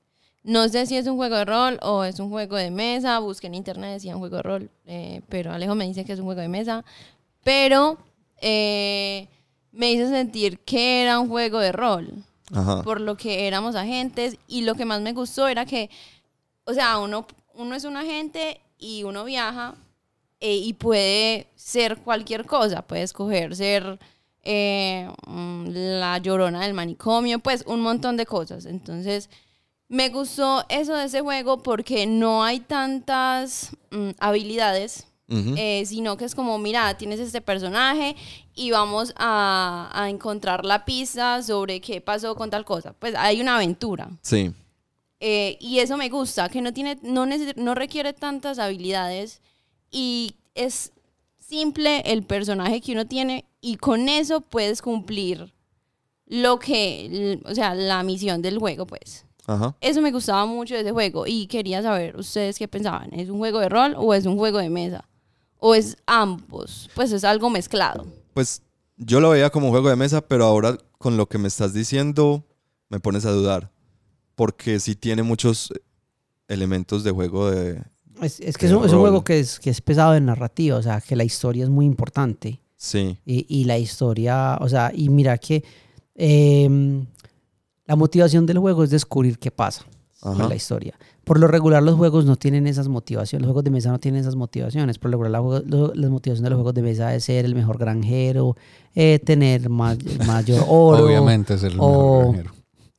No 0.44 0.68
sé 0.68 0.86
si 0.86 0.96
es 0.96 1.06
un 1.06 1.16
juego 1.16 1.36
de 1.36 1.44
rol 1.44 1.78
o 1.82 2.02
es 2.04 2.18
un 2.18 2.28
juego 2.28 2.56
de 2.56 2.70
mesa. 2.70 3.18
Busqué 3.20 3.46
en 3.46 3.54
internet, 3.54 3.92
decía 3.92 4.14
un 4.14 4.20
juego 4.20 4.36
de 4.36 4.42
rol, 4.42 4.70
eh, 4.86 5.22
pero 5.28 5.52
Alejo 5.52 5.74
me 5.74 5.86
dice 5.86 6.04
que 6.04 6.12
es 6.12 6.18
un 6.18 6.24
juego 6.24 6.40
de 6.40 6.48
mesa. 6.48 6.84
Pero 7.44 7.98
eh, 8.40 9.28
me 9.70 9.92
hizo 9.92 10.08
sentir 10.08 10.58
que 10.60 11.02
era 11.02 11.20
un 11.20 11.28
juego 11.28 11.58
de 11.60 11.72
rol, 11.72 12.24
Ajá. 12.52 12.82
por 12.82 13.00
lo 13.00 13.16
que 13.16 13.46
éramos 13.46 13.76
agentes. 13.76 14.36
Y 14.48 14.62
lo 14.62 14.74
que 14.74 14.84
más 14.84 15.00
me 15.00 15.12
gustó 15.12 15.46
era 15.46 15.64
que, 15.64 15.90
o 16.64 16.74
sea, 16.74 16.98
uno, 16.98 17.26
uno 17.54 17.74
es 17.74 17.84
un 17.84 17.96
agente 17.96 18.60
y 18.78 19.04
uno 19.04 19.24
viaja 19.24 19.74
eh, 20.40 20.56
y 20.56 20.72
puede 20.72 21.46
ser 21.54 21.98
cualquier 21.98 22.46
cosa. 22.46 22.82
Puede 22.82 23.02
escoger 23.02 23.54
ser 23.54 24.00
eh, 24.42 25.08
mm, 25.26 25.66
la 25.68 26.18
llorona 26.18 26.62
del 26.62 26.74
manicomio, 26.74 27.38
pues 27.38 27.62
un 27.66 27.80
montón 27.80 28.16
de 28.16 28.26
cosas. 28.26 28.66
Entonces, 28.66 29.30
me 29.92 30.08
gustó 30.08 30.64
eso 30.70 30.96
de 30.96 31.04
ese 31.04 31.20
juego 31.20 31.62
porque 31.62 32.06
no 32.06 32.42
hay 32.42 32.60
tantas 32.60 33.76
mm, 33.90 34.12
habilidades, 34.20 35.06
eh, 35.28 35.84
sino 35.86 36.16
que 36.16 36.24
es 36.24 36.34
como, 36.34 36.58
mira, 36.58 36.96
tienes 36.96 37.20
este 37.20 37.42
personaje 37.42 38.16
y 38.54 38.70
vamos 38.70 39.12
a, 39.16 39.90
a 39.92 40.08
encontrar 40.08 40.64
la 40.64 40.86
pista 40.86 41.42
sobre 41.42 41.80
qué 41.82 42.00
pasó 42.00 42.34
con 42.34 42.48
tal 42.48 42.64
cosa. 42.64 42.94
Pues 42.94 43.14
hay 43.16 43.42
una 43.42 43.56
aventura. 43.56 44.10
Sí. 44.22 44.52
Eh, 45.20 45.58
y 45.60 45.80
eso 45.80 45.98
me 45.98 46.08
gusta, 46.08 46.48
que 46.48 46.62
no, 46.62 46.72
tiene, 46.72 46.98
no, 47.02 47.26
no 47.26 47.74
requiere 47.74 48.14
tantas 48.14 48.58
habilidades 48.58 49.42
y 49.90 50.36
es 50.54 50.92
simple 51.38 52.00
el 52.06 52.22
personaje 52.22 52.80
que 52.80 52.92
uno 52.92 53.06
tiene 53.06 53.44
y 53.60 53.76
con 53.76 54.08
eso 54.08 54.40
puedes 54.40 54.80
cumplir 54.80 55.52
lo 56.24 56.58
que, 56.58 57.38
o 57.44 57.54
sea, 57.54 57.74
la 57.74 58.02
misión 58.02 58.40
del 58.40 58.58
juego, 58.58 58.86
pues. 58.86 59.26
Ajá. 59.46 59.74
Eso 59.80 60.00
me 60.00 60.12
gustaba 60.12 60.46
mucho 60.46 60.74
de 60.74 60.80
ese 60.82 60.92
juego 60.92 61.26
y 61.26 61.46
quería 61.46 61.82
saber 61.82 62.16
ustedes 62.16 62.58
qué 62.58 62.68
pensaban. 62.68 63.12
¿Es 63.12 63.28
un 63.28 63.38
juego 63.38 63.58
de 63.60 63.68
rol 63.68 63.94
o 63.96 64.14
es 64.14 64.24
un 64.26 64.36
juego 64.36 64.58
de 64.58 64.70
mesa? 64.70 65.08
¿O 65.58 65.74
es 65.74 65.96
ambos? 66.06 66.88
Pues 66.94 67.12
es 67.12 67.24
algo 67.24 67.50
mezclado. 67.50 68.06
Pues 68.34 68.62
yo 68.96 69.20
lo 69.20 69.30
veía 69.30 69.50
como 69.50 69.66
un 69.66 69.72
juego 69.72 69.88
de 69.88 69.96
mesa, 69.96 70.20
pero 70.20 70.44
ahora 70.44 70.76
con 70.98 71.16
lo 71.16 71.26
que 71.28 71.38
me 71.38 71.48
estás 71.48 71.72
diciendo 71.74 72.44
me 72.88 73.00
pones 73.00 73.24
a 73.24 73.30
dudar. 73.32 73.70
Porque 74.34 74.78
sí 74.80 74.94
tiene 74.94 75.22
muchos 75.22 75.72
elementos 76.48 77.04
de 77.04 77.10
juego 77.10 77.50
de... 77.50 77.82
Es, 78.20 78.38
es 78.40 78.56
que 78.56 78.66
De 78.66 78.72
es 78.72 78.78
un, 78.78 78.84
es 78.84 78.92
un 78.92 78.98
rol. 78.98 79.00
juego 79.00 79.24
que 79.24 79.40
es, 79.40 79.58
que 79.58 79.70
es 79.70 79.80
pesado 79.80 80.12
de 80.12 80.20
narrativa, 80.20 80.76
o 80.76 80.82
sea, 80.82 81.00
que 81.00 81.16
la 81.16 81.24
historia 81.24 81.64
es 81.64 81.70
muy 81.70 81.86
importante. 81.86 82.60
Sí. 82.76 83.16
Y, 83.26 83.46
y 83.48 83.64
la 83.64 83.78
historia, 83.78 84.58
o 84.60 84.68
sea, 84.68 84.90
y 84.94 85.08
mira 85.08 85.38
que 85.38 85.62
em, 86.14 87.06
la 87.86 87.96
motivación 87.96 88.46
del 88.46 88.58
juego 88.58 88.84
es 88.84 88.90
descubrir 88.90 89.38
qué 89.38 89.50
pasa 89.50 89.84
Ajá. 90.22 90.42
en 90.44 90.48
la 90.48 90.54
historia. 90.54 90.94
Por 91.24 91.38
lo 91.38 91.46
regular 91.48 91.82
los 91.82 91.94
juegos 91.96 92.24
no 92.24 92.36
tienen 92.36 92.66
esas 92.66 92.88
motivaciones, 92.88 93.42
los 93.42 93.48
juegos 93.52 93.64
de 93.64 93.70
mesa 93.70 93.90
no 93.90 93.98
tienen 94.00 94.20
esas 94.20 94.34
motivaciones. 94.36 94.98
Por 94.98 95.10
lo 95.10 95.18
regular 95.22 95.42
la 95.42 95.60
lo- 95.66 95.94
las 95.94 96.10
motivaciones 96.10 96.42
de 96.42 96.50
los 96.50 96.56
juegos 96.56 96.74
de 96.74 96.82
mesa 96.82 97.14
es 97.14 97.24
ser 97.24 97.44
el 97.44 97.54
mejor 97.54 97.78
granjero, 97.78 98.56
eh, 98.94 99.18
tener 99.24 99.68
ma- 99.68 99.96
mayor 100.26 100.64
oro 100.68 101.04
Obviamente 101.06 101.54
es 101.54 101.62
el 101.64 101.74
o- 101.78 101.86
mejor 101.88 102.22
granjero. 102.34 102.52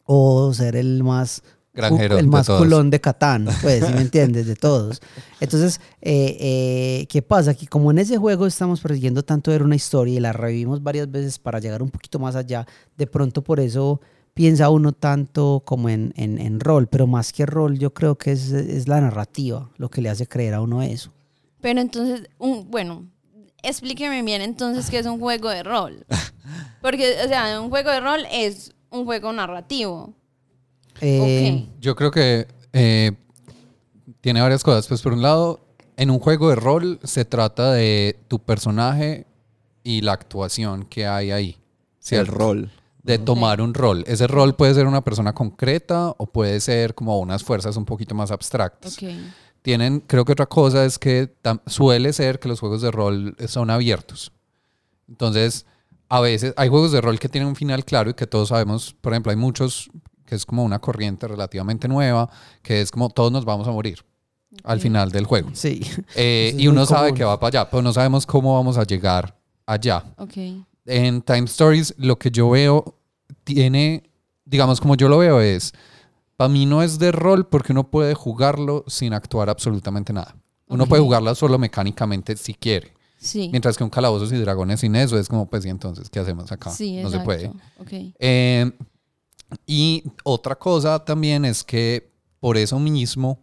o 0.05 0.53
ser 0.53 0.75
el 0.75 1.03
más 1.03 1.41
Granjero 1.75 2.19
el 2.19 2.25
de 2.25 2.31
más 2.31 2.45
todos. 2.45 2.59
culón 2.61 2.91
de 2.91 3.01
Catán, 3.01 3.47
pues, 3.63 3.83
¿sí 3.83 3.91
me 3.93 4.01
entiendes? 4.01 4.45
De 4.45 4.55
todos. 4.55 5.01
Entonces, 5.39 5.81
eh, 6.01 6.37
eh, 6.39 7.07
¿qué 7.09 7.23
pasa? 7.23 7.55
Que 7.55 7.65
como 7.65 7.89
en 7.89 7.97
ese 7.97 8.17
juego 8.17 8.45
estamos 8.45 8.79
persiguiendo 8.79 9.23
tanto 9.23 9.49
ver 9.49 9.63
una 9.63 9.75
historia 9.75 10.13
y 10.13 10.19
la 10.19 10.33
revivimos 10.33 10.83
varias 10.83 11.09
veces 11.09 11.39
para 11.39 11.57
llegar 11.59 11.81
un 11.81 11.89
poquito 11.89 12.19
más 12.19 12.35
allá, 12.35 12.67
de 12.95 13.07
pronto 13.07 13.41
por 13.43 13.59
eso 13.59 14.01
piensa 14.33 14.69
uno 14.69 14.91
tanto 14.93 15.61
como 15.65 15.89
en, 15.89 16.13
en, 16.17 16.39
en 16.39 16.59
rol, 16.59 16.87
pero 16.87 17.07
más 17.07 17.31
que 17.33 17.45
rol 17.45 17.77
yo 17.77 17.93
creo 17.93 18.17
que 18.17 18.31
es, 18.31 18.51
es 18.51 18.87
la 18.87 18.99
narrativa 19.01 19.69
lo 19.77 19.89
que 19.89 20.01
le 20.01 20.09
hace 20.09 20.27
creer 20.27 20.53
a 20.53 20.61
uno 20.61 20.81
eso. 20.81 21.11
Pero 21.61 21.79
entonces, 21.79 22.27
un, 22.39 22.69
bueno, 22.69 23.05
explíqueme 23.61 24.21
bien 24.23 24.41
entonces 24.41 24.89
qué 24.89 24.99
es 24.99 25.05
un 25.05 25.19
juego 25.19 25.49
de 25.49 25.63
rol. 25.63 26.05
Porque, 26.81 27.15
o 27.23 27.27
sea, 27.27 27.61
un 27.61 27.69
juego 27.69 27.91
de 27.91 27.99
rol 28.01 28.25
es 28.31 28.73
un 28.89 29.05
juego 29.05 29.31
narrativo. 29.31 30.13
Eh, 31.01 31.63
Ok. 31.65 31.79
Yo 31.79 31.95
creo 31.95 32.11
que 32.11 32.47
eh, 32.73 33.11
tiene 34.21 34.41
varias 34.41 34.63
cosas. 34.63 34.87
Pues 34.87 35.01
por 35.01 35.13
un 35.13 35.21
lado, 35.21 35.61
en 35.95 36.09
un 36.09 36.19
juego 36.19 36.49
de 36.49 36.55
rol 36.55 36.99
se 37.03 37.23
trata 37.25 37.71
de 37.71 38.19
tu 38.27 38.39
personaje 38.39 39.25
y 39.83 40.01
la 40.01 40.13
actuación 40.13 40.85
que 40.85 41.07
hay 41.07 41.31
ahí. 41.31 41.49
El 41.49 41.57
¿cierto? 41.99 42.31
rol. 42.33 42.71
De 43.03 43.19
tomar 43.19 43.61
un 43.61 43.73
rol. 43.73 44.03
Ese 44.07 44.27
rol 44.27 44.55
puede 44.55 44.73
ser 44.73 44.87
una 44.87 45.03
persona 45.03 45.33
concreta 45.33 46.15
o 46.17 46.25
puede 46.25 46.59
ser 46.61 46.95
como 46.95 47.19
unas 47.19 47.43
fuerzas 47.43 47.75
un 47.75 47.85
poquito 47.85 48.15
más 48.15 48.31
abstractas. 48.31 48.93
Ok. 48.97 49.09
Tienen, 49.61 49.99
creo 50.01 50.25
que 50.25 50.31
otra 50.31 50.45
cosa 50.45 50.85
es 50.85 50.97
que 50.97 51.33
suele 51.65 52.13
ser 52.13 52.39
que 52.39 52.47
los 52.47 52.59
juegos 52.59 52.81
de 52.81 52.91
rol 52.91 53.35
son 53.47 53.69
abiertos. 53.69 54.31
Entonces, 55.07 55.65
a 56.09 56.21
veces 56.21 56.53
hay 56.57 56.69
juegos 56.69 56.91
de 56.91 57.01
rol 57.01 57.19
que 57.19 57.29
tienen 57.29 57.47
un 57.47 57.55
final 57.55 57.83
claro 57.85 58.09
y 58.09 58.13
que 58.13 58.27
todos 58.27 58.49
sabemos, 58.49 58.95
por 58.99 59.13
ejemplo, 59.13 59.31
hay 59.31 59.37
muchos 59.37 59.89
que 60.25 60.35
es 60.35 60.45
como 60.45 60.63
una 60.63 60.79
corriente 60.79 61.27
relativamente 61.27 61.87
nueva, 61.87 62.29
que 62.61 62.81
es 62.81 62.91
como 62.91 63.09
todos 63.09 63.31
nos 63.31 63.45
vamos 63.45 63.67
a 63.67 63.71
morir 63.71 64.05
al 64.63 64.79
final 64.79 65.11
del 65.11 65.25
juego. 65.25 65.49
sí. 65.53 65.81
Eh, 66.15 66.55
y 66.57 66.67
uno 66.67 66.85
sabe 66.85 67.09
común. 67.09 67.17
que 67.17 67.23
va 67.23 67.39
para 67.39 67.61
allá, 67.61 67.69
pero 67.69 67.81
no 67.81 67.91
sabemos 67.93 68.25
cómo 68.25 68.53
vamos 68.55 68.77
a 68.77 68.83
llegar 68.83 69.37
allá. 69.65 70.03
Ok. 70.17 70.37
En 70.85 71.21
Time 71.21 71.45
Stories 71.45 71.93
lo 71.97 72.17
que 72.17 72.31
yo 72.31 72.49
veo 72.49 72.97
tiene, 73.43 74.09
digamos 74.45 74.81
como 74.81 74.95
yo 74.95 75.09
lo 75.09 75.17
veo 75.17 75.41
es, 75.41 75.73
para 76.35 76.49
mí 76.49 76.65
no 76.65 76.83
es 76.83 76.99
de 76.99 77.11
rol 77.11 77.47
porque 77.47 77.71
uno 77.71 77.89
puede 77.89 78.13
jugarlo 78.13 78.83
sin 78.87 79.13
actuar 79.13 79.49
absolutamente 79.49 80.13
nada. 80.13 80.35
Uno 80.67 80.87
puede 80.87 81.03
jugarla 81.03 81.35
solo 81.35 81.59
mecánicamente 81.59 82.35
si 82.35 82.53
quiere. 82.53 82.93
Sí. 83.17 83.49
Mientras 83.51 83.77
que 83.77 83.83
un 83.83 83.89
calabozos 83.89 84.33
y 84.33 84.37
dragones 84.37 84.81
sin 84.81 84.95
eso 84.95 85.17
es 85.17 85.29
como, 85.29 85.49
pues, 85.49 85.65
¿y 85.65 85.69
entonces 85.69 86.09
qué 86.09 86.19
hacemos 86.19 86.51
acá? 86.51 86.71
Sí, 86.71 87.01
no 87.01 87.09
se 87.09 87.19
puede. 87.19 87.47
Ok. 87.79 87.91
Eh, 88.19 88.71
y 89.65 90.03
otra 90.23 90.55
cosa 90.55 91.03
también 91.05 91.45
es 91.45 91.63
que 91.63 92.11
por 92.39 92.57
eso 92.57 92.79
mismo 92.79 93.39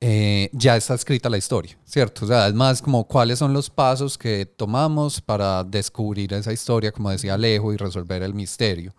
eh, 0.00 0.50
ya 0.52 0.76
está 0.76 0.94
escrita 0.94 1.28
la 1.30 1.38
historia, 1.38 1.76
¿cierto? 1.84 2.24
O 2.24 2.28
sea, 2.28 2.46
es 2.48 2.54
más 2.54 2.82
como 2.82 3.06
cuáles 3.06 3.38
son 3.38 3.52
los 3.52 3.70
pasos 3.70 4.18
que 4.18 4.44
tomamos 4.44 5.20
para 5.20 5.64
descubrir 5.64 6.32
esa 6.34 6.52
historia, 6.52 6.92
como 6.92 7.10
decía 7.10 7.34
Alejo, 7.34 7.72
y 7.72 7.76
resolver 7.76 8.22
el 8.22 8.34
misterio. 8.34 8.94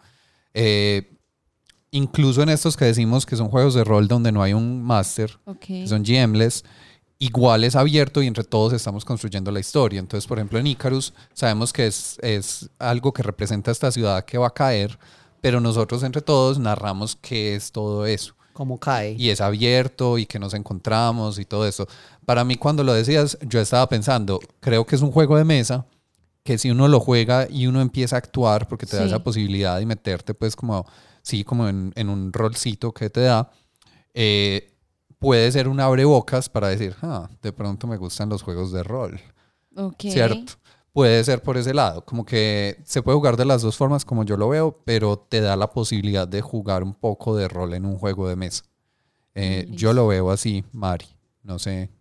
Eh, 0.53 1.13
incluso 1.91 2.41
en 2.41 2.49
estos 2.49 2.75
que 2.75 2.85
decimos 2.85 3.25
que 3.25 3.35
son 3.35 3.49
juegos 3.49 3.73
de 3.75 3.83
rol 3.83 4.07
donde 4.07 4.31
no 4.31 4.41
hay 4.41 4.53
un 4.53 4.81
máster, 4.81 5.37
Ok. 5.45 5.59
que 5.59 5.87
son 5.87 6.03
GMless, 6.03 6.63
igual 7.19 7.63
es 7.63 7.75
abierto 7.75 8.21
y 8.21 8.27
entre 8.27 8.43
todos 8.43 8.73
estamos 8.73 9.05
construyendo 9.05 9.51
la 9.51 9.59
historia. 9.59 9.99
Entonces, 9.99 10.27
por 10.27 10.39
ejemplo, 10.39 10.57
en 10.59 10.67
Icarus 10.67 11.13
sabemos 11.33 11.73
que 11.73 11.87
es, 11.87 12.17
es 12.21 12.69
algo 12.79 13.13
que 13.13 13.23
representa 13.23 13.71
esta 13.71 13.91
ciudad 13.91 14.25
que 14.25 14.37
va 14.37 14.47
a 14.47 14.53
caer, 14.53 14.97
pero 15.41 15.61
nosotros 15.61 16.01
entre 16.03 16.21
todos 16.23 16.57
narramos 16.59 17.15
qué 17.15 17.55
es 17.55 17.71
todo 17.71 18.05
eso. 18.07 18.35
Como 18.57 18.79
cae. 18.79 19.11
Y 19.19 19.29
es 19.29 19.39
abierto 19.39 20.17
y 20.17 20.25
que 20.25 20.39
nos 20.39 20.55
encontramos 20.55 21.37
y 21.37 21.45
todo 21.45 21.67
eso. 21.67 21.87
Para 22.25 22.43
mí, 22.43 22.55
cuando 22.55 22.83
lo 22.83 22.91
decías, 22.91 23.37
yo 23.41 23.59
estaba 23.61 23.87
pensando, 23.87 24.39
creo 24.59 24.83
que 24.83 24.95
es 24.95 25.03
un 25.03 25.11
juego 25.11 25.37
de 25.37 25.43
mesa 25.43 25.85
que 26.43 26.57
si 26.57 26.71
uno 26.71 26.87
lo 26.87 26.99
juega 26.99 27.47
y 27.51 27.67
uno 27.67 27.81
empieza 27.81 28.15
a 28.15 28.19
actuar, 28.19 28.67
porque 28.67 28.87
te 28.87 28.95
da 28.95 29.03
Sí. 29.03 29.09
esa 29.09 29.23
posibilidad 29.23 29.77
de 29.77 29.85
meterte, 29.85 30.33
pues, 30.33 30.55
como, 30.55 30.87
sí, 31.21 31.43
como 31.43 31.67
en, 31.67 31.93
en 31.95 32.09
un 32.09 32.33
rolcito 32.33 32.91
que 32.93 33.11
te 33.11 33.21
da, 33.21 33.51
eh, 34.15 34.73
puede 35.19 35.51
ser 35.51 35.67
un 35.67 35.79
abrebocas 35.79 36.49
para 36.49 36.69
decir, 36.69 36.95
ah, 37.03 37.29
de 37.43 37.51
pronto 37.53 37.85
me 37.85 37.97
gustan 37.97 38.29
los 38.29 38.41
juegos 38.41 38.71
de 38.71 38.81
rol, 38.81 39.19
Ok. 39.75 39.99
¿cierto? 39.99 40.53
Puede 40.97 41.23
ser 41.23 41.43
por 41.43 41.57
ese 41.57 41.75
lado, 41.75 42.03
como 42.03 42.25
que 42.25 42.81
se 42.83 43.03
puede 43.03 43.15
jugar 43.15 43.37
de 43.37 43.45
las 43.45 43.61
dos 43.61 43.77
formas 43.77 44.03
como 44.03 44.23
yo 44.23 44.35
lo 44.35 44.49
veo, 44.49 44.81
pero 44.83 45.15
te 45.15 45.41
da 45.41 45.55
la 45.55 45.69
posibilidad 45.69 46.27
de 46.27 46.41
jugar 46.41 46.81
un 46.81 46.95
poco 46.95 47.35
de 47.35 47.47
rol 47.47 47.75
en 47.75 47.85
un 47.85 47.99
juego 47.99 48.27
de 48.27 48.35
mesa. 48.35 48.63
Eh, 49.35 49.67
yo 49.69 49.93
lo 49.93 50.07
veo 50.07 50.31
así, 50.31 50.63
Mari. 50.71 51.05
No 51.43 51.59
sé 51.59 51.91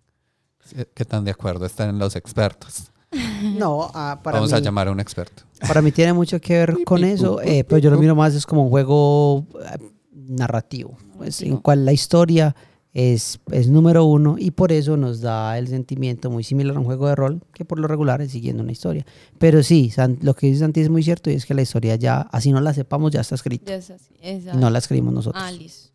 qué 0.94 1.04
tan 1.04 1.26
de 1.26 1.32
acuerdo 1.32 1.66
están 1.66 1.98
los 1.98 2.16
expertos. 2.16 2.90
No, 3.42 3.90
ah, 3.92 4.18
para 4.22 4.38
Vamos 4.38 4.50
mí, 4.52 4.56
a 4.56 4.60
llamar 4.60 4.88
a 4.88 4.92
un 4.92 5.00
experto. 5.00 5.42
para 5.68 5.82
mí 5.82 5.92
tiene 5.92 6.14
mucho 6.14 6.40
que 6.40 6.54
ver 6.54 6.76
con 6.86 7.04
eso, 7.04 7.42
eh, 7.42 7.64
pero 7.64 7.76
yo 7.76 7.90
lo 7.90 7.98
miro 7.98 8.14
más 8.14 8.34
es 8.34 8.46
como 8.46 8.64
un 8.64 8.70
juego 8.70 9.44
eh, 9.60 9.76
narrativo, 10.10 10.96
pues, 11.18 11.42
en 11.42 11.58
cual 11.58 11.84
la 11.84 11.92
historia 11.92 12.56
es, 12.98 13.40
es 13.52 13.68
número 13.68 14.06
uno 14.06 14.36
y 14.38 14.52
por 14.52 14.72
eso 14.72 14.96
nos 14.96 15.20
da 15.20 15.58
el 15.58 15.68
sentimiento 15.68 16.30
muy 16.30 16.42
similar 16.44 16.76
a 16.76 16.78
un 16.78 16.86
juego 16.86 17.06
de 17.08 17.14
rol 17.14 17.42
que 17.52 17.66
por 17.66 17.78
lo 17.78 17.88
regular 17.88 18.22
es 18.22 18.32
siguiendo 18.32 18.62
una 18.62 18.72
historia. 18.72 19.04
Pero 19.38 19.62
sí, 19.62 19.90
San- 19.90 20.18
lo 20.22 20.32
que 20.34 20.46
dice 20.46 20.60
Santi 20.60 20.80
es 20.80 20.88
muy 20.88 21.02
cierto 21.02 21.28
y 21.30 21.34
es 21.34 21.44
que 21.44 21.52
la 21.52 21.60
historia 21.60 21.96
ya, 21.96 22.22
así 22.32 22.52
no 22.52 22.60
la 22.62 22.72
sepamos, 22.72 23.12
ya 23.12 23.20
está 23.20 23.34
escrita 23.34 23.70
Ya 23.72 23.74
es 23.76 23.90
así. 23.90 24.14
y 24.22 24.56
no 24.56 24.70
la 24.70 24.78
escribimos 24.78 25.12
nosotros. 25.12 25.42
Ah, 25.46 25.52
listo. 25.52 25.90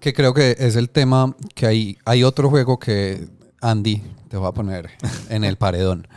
Que 0.00 0.12
creo 0.12 0.34
que 0.34 0.56
es 0.58 0.74
el 0.74 0.90
tema 0.90 1.36
que 1.54 1.66
hay, 1.66 1.98
hay 2.04 2.24
otro 2.24 2.50
juego 2.50 2.80
que 2.80 3.28
Andy 3.60 4.02
te 4.28 4.36
va 4.36 4.48
a 4.48 4.52
poner 4.52 4.90
en 5.30 5.44
el 5.44 5.56
paredón. 5.56 6.08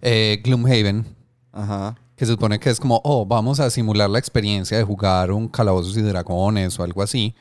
Eh, 0.00 0.40
Gloomhaven, 0.42 1.04
Ajá. 1.52 1.96
que 2.16 2.24
se 2.24 2.32
supone 2.32 2.58
que 2.58 2.70
es 2.70 2.80
como, 2.80 3.02
oh, 3.04 3.26
vamos 3.26 3.60
a 3.60 3.68
simular 3.68 4.08
la 4.08 4.18
experiencia 4.18 4.78
de 4.78 4.84
jugar 4.84 5.30
un 5.32 5.48
Calabozos 5.48 5.96
y 5.98 6.00
Dragones 6.00 6.78
o 6.80 6.82
algo 6.82 7.02
así. 7.02 7.34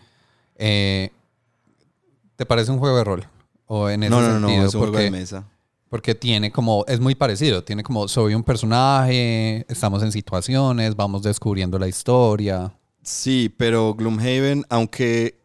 Eh, 0.57 1.11
¿Te 2.35 2.45
parece 2.45 2.71
un 2.71 2.79
juego 2.79 2.97
de 2.97 3.03
rol? 3.03 3.27
O 3.67 3.89
en 3.89 4.03
ese 4.03 4.09
No, 4.09 4.21
no, 4.21 4.39
no, 4.39 4.47
sentido, 4.47 4.67
es 4.67 4.73
un 4.75 4.79
juego 4.81 4.93
porque, 4.93 5.03
de 5.05 5.11
mesa. 5.11 5.47
porque 5.89 6.15
tiene 6.15 6.51
como, 6.51 6.83
es 6.87 6.99
muy 6.99 7.15
parecido, 7.15 7.63
tiene 7.63 7.83
como, 7.83 8.07
soy 8.07 8.35
un 8.35 8.43
personaje, 8.43 9.65
estamos 9.69 10.03
en 10.03 10.11
situaciones, 10.11 10.95
vamos 10.95 11.23
descubriendo 11.23 11.79
la 11.79 11.87
historia. 11.87 12.73
Sí, 13.01 13.53
pero 13.57 13.93
Gloomhaven, 13.93 14.65
aunque 14.69 15.39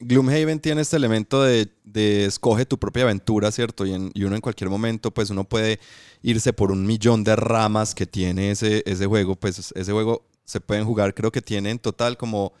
Gloomhaven 0.00 0.60
tiene 0.60 0.80
este 0.82 0.96
elemento 0.96 1.42
de, 1.42 1.68
de 1.84 2.24
escoge 2.26 2.66
tu 2.66 2.78
propia 2.78 3.04
aventura, 3.04 3.50
¿cierto? 3.52 3.86
Y, 3.86 3.92
en- 3.94 4.10
y 4.14 4.24
uno 4.24 4.34
en 4.34 4.40
cualquier 4.40 4.70
momento, 4.70 5.10
pues 5.12 5.30
uno 5.30 5.44
puede 5.44 5.78
irse 6.22 6.52
por 6.52 6.70
un 6.72 6.84
millón 6.86 7.22
de 7.24 7.36
ramas 7.36 7.94
que 7.94 8.06
tiene 8.06 8.50
ese, 8.50 8.82
ese 8.86 9.06
juego. 9.06 9.36
Pues 9.36 9.72
ese 9.74 9.92
juego 9.92 10.22
se 10.44 10.60
pueden 10.60 10.84
jugar, 10.84 11.14
creo 11.14 11.30
que 11.32 11.40
tiene 11.42 11.70
en 11.70 11.78
total 11.78 12.16
como, 12.16 12.52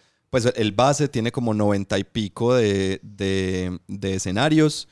pues 0.42 0.52
el 0.56 0.72
base 0.72 1.06
tiene 1.06 1.30
como 1.30 1.54
noventa 1.54 1.96
y 1.96 2.02
pico 2.02 2.54
de, 2.54 2.98
de- 3.04 3.78
de 3.86 4.14
escenarios, 4.14 4.88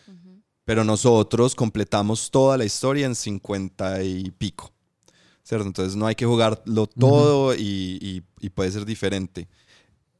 pero 0.64 0.84
nosotros 0.84 1.56
completamos 1.56 2.30
toda 2.30 2.56
la 2.56 2.64
historia 2.64 3.06
en 3.06 3.16
cincuenta 3.16 4.04
y 4.04 4.30
pico. 4.30 4.70
¿Cierto? 5.42 5.66
Entonces 5.66 5.96
no 5.96 6.06
hay 6.06 6.14
que 6.14 6.24
jugarlo 6.26 6.86
todo 6.86 7.54
y, 7.56 7.98
y- 8.00 8.22
y 8.40 8.50
puede 8.50 8.70
ser 8.70 8.84
diferente. 8.84 9.48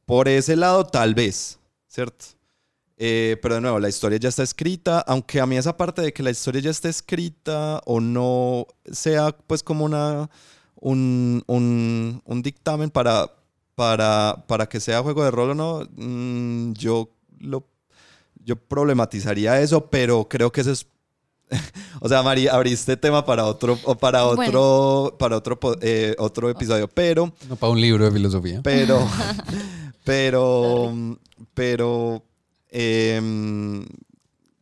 Por 0.05 0.27
ese 0.27 0.57
lado, 0.57 0.85
tal 0.85 1.15
vez, 1.15 1.57
¿cierto? 1.87 2.25
Eh, 2.97 3.37
pero 3.41 3.55
de 3.55 3.61
nuevo, 3.61 3.79
la 3.79 3.87
historia 3.87 4.17
ya 4.19 4.27
está 4.27 4.43
escrita, 4.43 4.99
aunque 5.07 5.39
a 5.39 5.45
mí 5.45 5.55
esa 5.55 5.77
parte 5.77 6.01
de 6.01 6.11
que 6.11 6.21
la 6.23 6.31
historia 6.31 6.61
ya 6.61 6.69
esté 6.71 6.89
escrita 6.89 7.81
o 7.85 8.01
no 8.01 8.67
sea 8.91 9.31
pues 9.47 9.63
como 9.63 9.85
una, 9.85 10.29
un, 10.75 11.41
un- 11.47 12.21
un 12.25 12.41
dictamen 12.41 12.89
para, 12.89 13.31
para, 13.75 14.43
para 14.47 14.67
que 14.67 14.79
sea 14.79 15.01
juego 15.01 15.23
de 15.23 15.31
rol 15.31 15.51
o 15.51 15.55
no, 15.55 15.87
mm, 15.95 16.73
yo, 16.73 17.09
lo, 17.39 17.67
yo 18.43 18.55
problematizaría 18.55 19.61
eso, 19.61 19.89
pero 19.89 20.27
creo 20.27 20.51
que 20.51 20.61
eso 20.61 20.71
es... 20.71 20.87
o 21.99 22.09
sea, 22.09 22.23
Mari, 22.23 22.47
abriste 22.47 22.97
tema 22.97 23.25
para 23.25 23.45
otro, 23.45 23.77
o 23.83 23.95
para 23.95 24.25
otro, 24.25 24.35
Bueno. 24.35 25.17
para 25.17 25.37
otro, 25.37 25.59
eh, 25.81 26.15
otro 26.17 26.49
episodio, 26.49 26.87
pero... 26.87 27.33
No 27.49 27.55
para 27.55 27.71
un 27.71 27.81
libro 27.81 28.05
de 28.05 28.11
filosofía. 28.11 28.61
Pero, 28.63 29.07
pero, 30.03 31.17
pero, 31.53 32.23
em, 32.69 33.85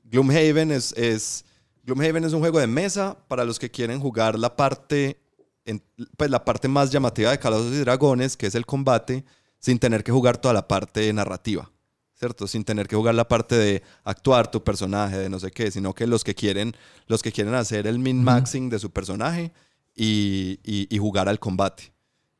Gloomhaven 0.05 0.71
es, 0.71 0.93
es, 0.93 1.45
Gloomhaven 1.83 2.23
es 2.25 2.33
un 2.33 2.39
juego 2.39 2.59
de 2.59 2.67
mesa 2.67 3.17
para 3.27 3.45
los 3.45 3.59
que 3.59 3.69
quieren 3.71 3.99
jugar 3.99 4.37
la 4.37 4.55
parte, 4.55 5.19
en- 5.65 5.83
pues 6.17 6.29
la 6.29 6.43
parte 6.45 6.67
más 6.67 6.91
llamativa 6.91 7.31
de 7.31 7.39
Calabozos 7.39 7.73
y 7.73 7.79
Dragones, 7.79 8.35
que 8.37 8.47
es 8.47 8.55
el 8.55 8.65
combate, 8.65 9.23
sin 9.59 9.77
tener 9.79 10.03
que 10.03 10.11
jugar 10.11 10.37
toda 10.37 10.53
la 10.53 10.67
parte 10.67 11.11
narrativa. 11.13 11.71
¿Cierto? 12.15 12.45
Sin 12.47 12.63
tener 12.63 12.87
que 12.87 12.95
jugar 12.95 13.15
la 13.15 13.27
parte 13.27 13.55
de 13.55 13.81
actuar 14.03 14.51
tu 14.51 14.63
personaje, 14.63 15.17
de 15.17 15.27
no 15.27 15.39
sé 15.39 15.49
qué, 15.49 15.71
sino 15.71 15.95
que 15.95 16.05
los 16.05 16.23
que 16.23 16.35
quieren, 16.35 16.75
los 17.07 17.23
que 17.23 17.31
quieren 17.31 17.55
hacer 17.55 17.87
el 17.87 17.97
min-maxing 17.97 18.69
de 18.69 18.77
su 18.77 18.91
personaje 18.91 19.51
y, 19.95 20.59
y- 20.63 20.87
y 20.89 20.97
jugar 20.99 21.27
al 21.27 21.39
combate. 21.39 21.91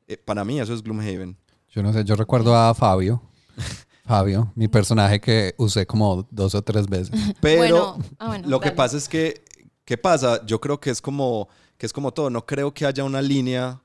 Eh, 0.08 0.18
para 0.18 0.46
mí 0.46 0.60
eso 0.60 0.74
es 0.76 0.84
Gloomhaven. 0.84 1.36
Yo 1.70 1.82
no 1.82 1.92
sé, 1.94 2.04
yo 2.04 2.16
recuerdo 2.16 2.56
a 2.56 2.76
Fabio. 2.76 3.24
Fabio, 4.06 4.52
mi 4.56 4.68
personaje 4.68 5.20
que 5.20 5.56
usé 5.58 5.86
como 5.88 6.28
dos 6.32 6.54
o 6.54 6.62
tres 6.62 6.88
veces. 6.88 7.12
Pero 7.42 7.58
Bueno, 7.58 7.98
ah, 8.20 8.28
bueno, 8.28 8.48
lo 8.50 8.60
que 8.60 8.66
dale. 8.70 8.76
pasa 8.78 8.98
es 8.98 9.08
que, 9.10 9.44
¿qué 9.86 9.98
pasa? 9.98 10.46
Yo 10.46 10.60
creo 10.62 10.80
que 10.80 10.90
es 10.92 11.02
como, 11.02 11.50
que 11.82 11.88
es 11.88 11.94
como 11.94 12.14
todo. 12.14 12.30
No 12.30 12.46
creo 12.46 12.72
que 12.72 12.86
haya 12.86 13.04
una 13.04 13.24
línea 13.24 13.82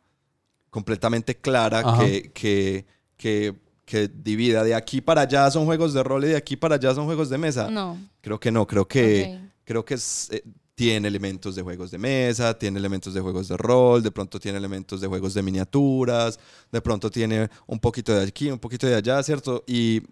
completamente 0.68 1.35
clara 1.35 1.98
que, 1.98 2.31
que, 2.35 2.85
que 3.16 3.56
que 3.86 4.09
divida 4.09 4.64
de 4.64 4.74
aquí 4.74 5.01
para 5.01 5.23
allá 5.23 5.51
son 5.51 5.64
juegos 5.64 5.94
de 5.94 6.02
rol 6.02 6.24
y 6.24 6.28
de 6.28 6.36
aquí 6.36 6.56
para 6.56 6.74
allá 6.74 6.94
son 6.94 7.06
juegos 7.06 7.31
de 7.31 7.39
mesa. 7.39 7.70
No. 7.70 7.97
Creo 8.20 8.39
que 8.39 8.51
no, 8.51 8.66
creo 8.66 8.86
que, 8.86 9.40
creo 9.64 9.82
que 9.82 9.94
es, 9.94 10.28
eh, 10.31 10.43
tiene 10.74 11.09
elementos 11.09 11.55
de 11.55 11.62
juegos 11.62 11.90
de 11.90 11.97
mesa, 11.97 12.59
tiene 12.59 12.78
elementos 12.78 13.14
de 13.14 13.20
juegos 13.23 13.48
de 13.48 13.56
rol, 13.56 14.02
de 14.02 14.10
pronto 14.10 14.39
tiene 14.39 14.59
elementos 14.59 15.01
de 15.01 15.06
juegos 15.06 15.32
de 15.32 15.43
miniaturas, 15.43 16.39
de 16.70 16.82
pronto 16.82 17.10
tiene 17.10 17.48
un 17.66 17.78
poquito 17.78 18.12
de 18.12 18.27
aquí, 18.27 18.51
un 18.51 18.59
poquito 18.59 18.86
de 18.86 18.97
allá, 18.97 19.23
¿cierto? 19.23 19.64
Y 19.66 20.02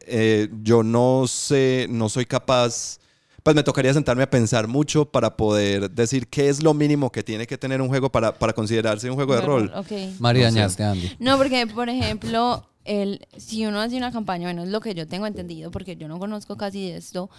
eh, 0.00 0.48
yo 0.62 0.82
no 0.82 1.26
sé, 1.28 1.86
no 1.88 2.08
soy 2.08 2.26
capaz, 2.26 2.98
pues 3.42 3.54
me 3.56 3.62
tocaría 3.62 3.94
sentarme 3.94 4.22
a 4.24 4.30
pensar 4.30 4.68
mucho 4.68 5.04
para 5.10 5.36
poder 5.36 5.90
decir 5.90 6.26
qué 6.28 6.48
es 6.48 6.62
lo 6.62 6.74
mínimo 6.74 7.10
que 7.10 7.22
tiene 7.22 7.46
que 7.46 7.56
tener 7.56 7.80
un 7.80 7.88
juego 7.88 8.10
para, 8.10 8.38
para 8.38 8.52
considerarse 8.52 9.08
un 9.08 9.16
juego 9.16 9.34
de 9.34 9.40
rol. 9.40 9.72
Ok. 9.74 9.92
Mari, 10.18 10.40
No 10.40 10.48
sé. 10.50 10.54
dañaste 10.54 10.82
a 10.84 10.90
Andy. 10.90 11.16
No, 11.18 11.36
porque, 11.38 11.66
por 11.66 11.88
ejemplo, 11.88 12.66
el, 12.84 13.26
si 13.36 13.64
uno 13.66 13.80
hace 13.80 13.96
una 13.96 14.12
campaña, 14.12 14.46
bueno, 14.48 14.64
es 14.64 14.68
lo 14.68 14.80
que 14.80 14.94
yo 14.94 15.06
tengo 15.06 15.26
entendido, 15.26 15.70
porque 15.70 15.96
yo 15.96 16.08
no 16.08 16.18
conozco 16.18 16.56
casi 16.56 16.90
de 16.90 16.96
esto, 16.96 17.30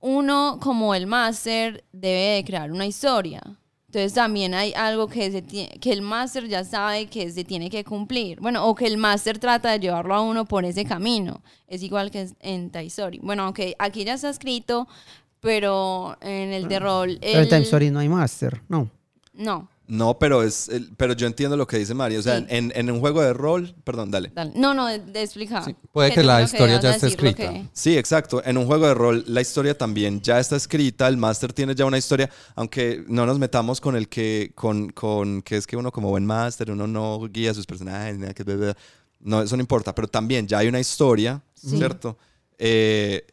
uno 0.00 0.58
como 0.62 0.94
el 0.94 1.06
máster 1.06 1.84
debe 1.92 2.36
de 2.36 2.44
crear 2.44 2.70
una 2.70 2.86
historia. 2.86 3.42
Entonces 3.86 4.12
también 4.12 4.52
hay 4.52 4.74
algo 4.74 5.08
que, 5.08 5.30
se 5.30 5.42
que 5.42 5.92
el 5.92 6.02
máster 6.02 6.46
ya 6.46 6.62
sabe 6.62 7.06
que 7.06 7.30
se 7.32 7.42
tiene 7.42 7.70
que 7.70 7.84
cumplir. 7.84 8.38
Bueno, 8.38 8.66
o 8.66 8.74
que 8.74 8.86
el 8.86 8.98
máster 8.98 9.38
trata 9.38 9.70
de 9.72 9.80
llevarlo 9.80 10.14
a 10.14 10.20
uno 10.20 10.44
por 10.44 10.66
ese 10.66 10.84
camino. 10.84 11.42
Es 11.66 11.82
igual 11.82 12.10
que 12.10 12.28
en 12.40 12.70
Toy 12.70 12.88
Story. 12.88 13.18
Bueno, 13.22 13.44
aunque 13.44 13.74
aquí 13.78 14.04
ya 14.04 14.12
está 14.14 14.28
escrito, 14.28 14.86
pero 15.40 16.16
en 16.20 16.52
el 16.52 16.68
de 16.68 16.78
rol... 16.78 17.18
Pero 17.20 17.32
en 17.32 17.38
el- 17.40 17.48
Time 17.48 17.62
Story 17.62 17.90
no 17.90 17.98
hay 18.00 18.08
Master, 18.08 18.60
no. 18.68 18.90
No, 19.34 19.68
No, 19.86 20.18
pero 20.18 20.42
es, 20.42 20.68
el- 20.68 20.90
pero 20.96 21.12
yo 21.14 21.26
entiendo 21.26 21.56
lo 21.56 21.66
que 21.66 21.78
dice 21.78 21.94
Mario. 21.94 22.18
O 22.18 22.22
sea, 22.22 22.40
Sí. 22.40 22.46
en, 22.48 22.72
en 22.74 22.90
un 22.90 22.98
juego 23.00 23.22
de 23.22 23.32
rol, 23.32 23.74
perdón, 23.84 24.10
dale. 24.10 24.30
dale. 24.34 24.52
no, 24.56 24.74
no, 24.74 24.86
de, 24.86 25.22
explicar. 25.22 25.64
Sí, 25.64 25.74
puede 25.92 26.10
¿Qué 26.10 26.16
que 26.16 26.20
te- 26.22 26.26
la 26.26 26.42
historia 26.42 26.72
ibas 26.74 26.82
ya 26.82 26.90
esté 26.94 27.06
escrita. 27.06 27.36
que- 27.52 27.64
Sí, 27.72 27.96
exacto. 27.96 28.42
En 28.44 28.58
un 28.58 28.66
juego 28.66 28.86
de 28.88 28.94
rol 28.94 29.24
la 29.28 29.40
historia 29.40 29.78
también 29.78 30.20
ya 30.20 30.40
está 30.40 30.56
escrita, 30.56 31.06
el 31.08 31.16
máster 31.16 31.52
tiene 31.54 31.74
ya 31.74 31.86
una 31.86 31.96
historia, 31.98 32.28
aunque 32.56 33.04
no 33.06 33.24
nos 33.24 33.38
metamos 33.38 33.80
con 33.80 33.94
el 33.96 34.08
que, 34.08 34.50
con, 34.56 34.90
con 34.90 35.40
que 35.40 35.56
es 35.56 35.66
que 35.66 35.76
uno 35.76 35.90
como 35.92 36.10
buen 36.10 36.26
máster, 36.26 36.70
uno 36.72 36.86
no 36.88 37.20
guía 37.28 37.52
a 37.52 37.54
sus 37.54 37.64
personajes, 37.64 38.18
nada 38.18 38.34
que 38.34 38.44
no, 39.20 39.40
eso 39.42 39.56
no 39.56 39.60
importa, 39.60 39.94
pero 39.94 40.06
también 40.08 40.46
ya 40.48 40.58
hay 40.58 40.68
una 40.68 40.80
historia, 40.80 41.40
Sí. 41.54 41.76
¿cierto? 41.78 42.18
Eh, 42.58 43.24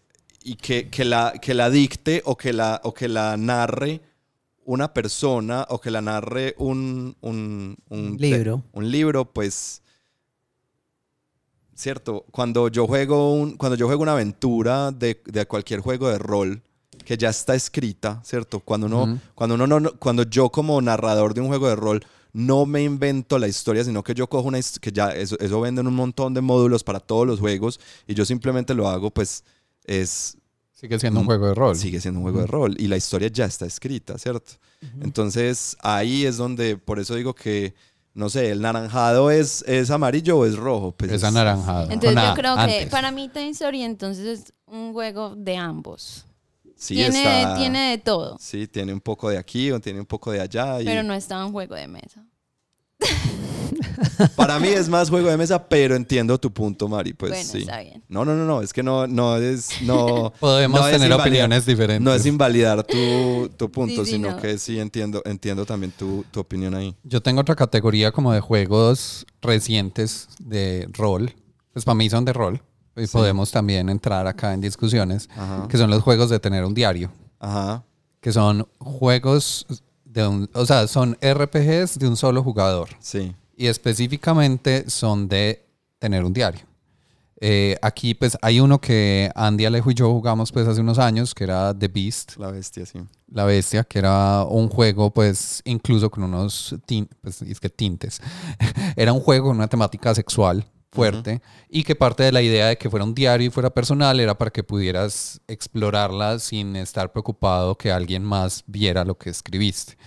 y 0.46 0.56
que, 0.58 0.90
que, 0.90 1.04
la, 1.04 1.34
que 1.42 1.56
la 1.56 1.72
dicte 1.72 2.22
o 2.24 2.38
que 2.38 2.54
la, 2.54 2.80
o 2.84 2.94
que 2.94 3.08
la 3.10 3.36
narre 3.36 4.00
una 4.64 4.94
persona 4.94 5.66
o 5.70 5.82
que 5.82 5.90
la 5.90 6.02
narre 6.02 6.54
un, 6.60 7.16
un, 7.22 7.76
un 7.90 8.18
Libro. 8.20 8.64
un 8.72 8.92
libro, 8.92 9.26
pues 9.26 9.82
cierto, 11.74 12.26
cuando 12.32 12.68
yo 12.68 12.86
juego 12.86 13.34
un, 13.34 13.58
cuando 13.58 13.76
yo 13.76 13.88
juego 13.88 14.04
una 14.04 14.14
aventura 14.14 14.92
de, 14.92 15.22
de 15.26 15.46
cualquier 15.48 15.80
juego 15.82 16.10
de 16.10 16.20
rol 16.20 16.62
que 17.04 17.18
ya 17.18 17.30
está 17.30 17.56
escrita, 17.56 18.22
¿cierto? 18.24 18.60
Cuando 18.60 18.86
uno, 18.88 19.04
Ujú. 19.04 19.20
cuando 19.34 19.56
uno 19.56 19.68
no, 19.68 19.92
cuando 19.98 20.24
yo 20.24 20.50
como 20.50 20.80
narrador 20.80 21.34
de 21.34 21.42
un 21.42 21.48
juego 21.48 21.68
de 21.68 21.76
rol 21.76 22.06
no 22.34 22.66
me 22.66 22.84
invento 22.84 23.40
la 23.40 23.48
historia, 23.48 23.84
sino 23.84 24.04
que 24.04 24.14
yo 24.14 24.28
cojo 24.28 24.48
una 24.48 24.60
que 24.80 24.92
ya 24.92 25.10
eso, 25.10 25.38
eso 25.40 25.62
venden 25.62 25.88
un 25.88 25.96
montón 25.96 26.34
de 26.34 26.42
módulos 26.42 26.84
para 26.84 27.00
todos 27.00 27.26
los 27.26 27.40
juegos 27.40 27.80
y 28.08 28.14
yo 28.14 28.26
simplemente 28.26 28.74
lo 28.74 28.88
hago, 28.90 29.10
pues 29.10 29.44
es 29.88 30.38
Sigue 30.74 31.00
siendo 31.00 31.22
un 31.22 31.26
juego 31.26 31.48
de 31.48 31.56
rol. 31.56 31.76
sigue 31.76 32.02
siendo 32.02 32.20
un 32.20 32.24
juego 32.24 32.42
de 32.42 32.48
rol 32.48 32.76
y 32.78 32.88
la 32.88 32.98
historia 32.98 33.30
ya 33.30 33.46
está 33.46 33.66
escrita, 33.66 34.18
¿cierto? 34.18 34.54
Entonces 35.02 35.78
ahí 35.82 36.26
es 36.26 36.38
donde, 36.38 36.78
por 36.78 37.00
eso 37.00 37.16
digo 37.16 37.34
que, 37.34 37.74
no 38.14 38.30
sé, 38.30 38.52
el 38.52 38.62
naranjado 38.62 39.32
es, 39.32 39.64
es 39.68 39.90
amarillo 39.90 40.38
o 40.40 40.46
es 40.46 40.56
rojo. 40.56 40.92
Pues 40.92 41.12
es 41.12 41.24
anaranjado. 41.24 41.90
Entonces 41.92 42.22
yo 42.22 42.34
creo 42.34 42.56
que 42.56 42.62
antes. 42.62 42.90
para 42.90 43.12
mí 43.12 43.30
Toy 43.30 43.50
Story 43.50 43.84
entonces 43.84 44.40
es 44.42 44.54
un 44.68 44.94
juego 44.94 45.34
de 45.36 45.56
ambos. 45.58 46.26
Sí, 46.78 46.96
tiene, 46.96 47.42
está- 47.42 47.56
tiene 47.56 47.92
de 47.92 47.98
todo, 47.98 48.38
Sí, 48.40 48.68
tiene 48.68 48.92
un 48.94 49.00
poco 49.00 49.30
de 49.30 49.38
aquí 49.38 49.72
o 49.72 49.80
tiene 49.80 50.02
un 50.02 50.06
poco 50.06 50.32
de 50.32 50.42
allá. 50.42 50.82
y 50.82 50.86
pero 50.86 51.04
no 51.04 51.14
está 51.14 51.44
un 51.46 51.52
juego 51.54 51.74
de 51.76 51.88
mesa. 51.88 52.26
Para 54.36 54.60
mí 54.60 54.68
es 54.70 54.88
más 54.90 55.10
juego 55.10 55.30
de 55.30 55.38
mesa, 55.38 55.68
pero 55.68 55.96
entiendo 55.96 56.38
tu 56.40 56.52
punto, 56.52 56.88
Mari. 56.88 57.14
Pues 57.14 57.32
bueno, 57.32 57.50
sí. 57.52 57.58
está 57.60 57.80
bien. 57.82 58.04
No, 58.08 58.24
no, 58.26 58.36
no, 58.36 58.46
no, 58.46 58.62
es 58.62 58.72
que 58.74 58.84
no, 58.84 59.08
no 59.08 59.38
es, 59.38 59.82
no. 59.82 60.32
Podemos 60.40 60.80
no 60.80 60.88
tener 60.90 61.12
opiniones 61.14 61.66
diferentes. 61.66 62.02
No 62.02 62.14
es 62.14 62.26
invalidar 62.26 62.84
tu, 62.84 63.50
tu 63.58 63.70
punto, 63.72 64.04
Sí, 64.04 64.12
sí, 64.12 64.16
sino 64.18 64.32
no. 64.32 64.38
que 64.38 64.58
sí 64.58 64.80
entiendo, 64.80 65.22
entiendo 65.26 65.66
también 65.66 65.92
tu, 65.92 66.24
tu 66.32 66.40
opinión 66.40 66.74
ahí. 66.76 66.96
Yo 67.04 67.22
tengo 67.22 67.42
otra 67.42 67.56
categoría 67.56 68.12
como 68.12 68.32
de 68.34 68.40
juegos 68.40 69.26
recientes 69.42 70.28
de 70.40 70.88
rol. 70.94 71.34
Pues 71.74 71.84
para 71.86 71.96
mí 71.96 72.10
son 72.10 72.26
de 72.26 72.34
rol. 72.34 72.62
Y 72.96 73.08
Sí. 73.08 73.12
podemos 73.14 73.52
también 73.52 73.90
entrar 73.90 74.26
acá 74.26 74.54
en 74.54 74.62
discusiones. 74.62 75.30
Ajá. 75.36 75.68
Que 75.70 75.78
son 75.78 75.90
los 75.90 76.02
juegos 76.02 76.30
de 76.30 76.40
tener 76.40 76.64
un 76.64 76.74
diario. 76.74 77.12
Ajá. 77.40 77.84
Que 78.22 78.32
son 78.32 78.66
juegos 78.80 79.68
de 80.16 80.28
un... 80.28 80.50
O 80.54 80.66
sea, 80.66 80.88
son 80.88 81.16
RPGs 81.22 82.00
de 82.00 82.08
un 82.08 82.16
solo 82.18 82.42
jugador. 82.42 82.90
Sí. 83.00 83.36
Y 83.56 83.68
específicamente 83.68 84.90
son 84.90 85.28
de 85.28 85.66
tener 86.00 86.24
un 86.24 86.34
diario. 86.34 86.62
Eh, 87.42 87.76
aquí 87.82 88.14
pues 88.14 88.38
hay 88.42 88.62
uno 88.62 88.80
que 88.80 89.30
Andy 89.36 89.66
Alejo 89.66 89.92
y 89.92 89.94
yo 89.94 90.10
jugamos 90.10 90.54
pues 90.54 90.68
hace 90.68 90.80
unos 90.80 91.00
años, 91.00 91.36
que 91.36 91.44
era 91.44 91.78
The 91.78 91.90
Beast. 91.90 92.38
La 92.38 92.50
bestia, 92.50 92.86
sí. 92.86 93.00
La 93.28 93.44
Bestia, 93.44 93.84
que 93.84 94.00
era 94.00 94.46
un 94.46 94.70
juego, 94.70 95.12
pues, 95.12 95.62
incluso 95.66 96.10
con 96.10 96.24
unos 96.24 96.76
tin- 96.86 97.10
pues, 97.22 97.42
es 97.42 97.60
que 97.60 97.70
tintes. 97.70 98.22
era 98.96 99.12
un 99.12 99.20
juego 99.20 99.48
con 99.48 99.58
una 99.58 99.68
temática 99.68 100.16
sexual 100.16 100.66
fuerte 100.96 101.42
y 101.70 101.84
que 101.84 101.96
parte 101.96 102.24
de 102.24 102.32
la 102.32 102.42
idea 102.42 102.68
de 102.68 102.78
que 102.78 102.90
fuera 102.90 103.04
un 103.04 103.14
diario 103.14 103.48
y 103.48 103.50
fuera 103.52 103.70
personal 103.70 104.20
era 104.20 104.38
para 104.38 104.52
que 104.52 104.64
pudieras 104.64 105.42
explorarla 105.48 106.40
sin 106.40 106.76
estar 106.76 107.12
preocupado 107.12 107.78
que 107.78 107.92
alguien 107.92 108.24
más 108.24 108.64
viera 108.68 109.04
lo 109.06 109.18
que 109.18 109.30
escribiste. 109.30 109.98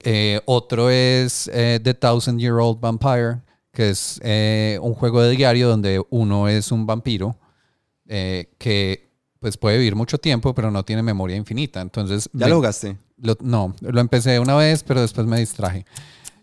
Eh, 0.00 0.40
otro 0.44 0.90
es 0.90 1.48
eh, 1.52 1.80
The 1.82 1.94
Thousand 1.94 2.38
Year 2.38 2.52
Old 2.54 2.78
Vampire, 2.80 3.38
que 3.72 3.90
es 3.90 4.20
eh, 4.22 4.78
un 4.82 4.94
juego 4.94 5.20
de 5.22 5.30
diario 5.36 5.68
donde 5.68 6.02
uno 6.10 6.48
es 6.48 6.70
un 6.70 6.86
vampiro 6.86 7.36
eh, 8.06 8.52
que 8.58 9.10
pues 9.40 9.56
puede 9.56 9.78
vivir 9.78 9.94
mucho 9.96 10.18
tiempo, 10.18 10.54
pero 10.54 10.70
no 10.70 10.84
tiene 10.84 11.02
memoria 11.02 11.36
infinita. 11.36 11.80
Entonces, 11.80 12.28
¿Ya 12.32 12.46
ve- 12.46 12.50
lo 12.50 12.56
jugaste? 12.56 12.96
lo- 13.18 13.36
no, 13.40 13.74
lo 13.80 14.00
empecé 14.00 14.38
una 14.40 14.54
vez, 14.56 14.82
pero 14.82 15.00
después 15.00 15.26
me 15.26 15.38
distraje. 15.38 15.84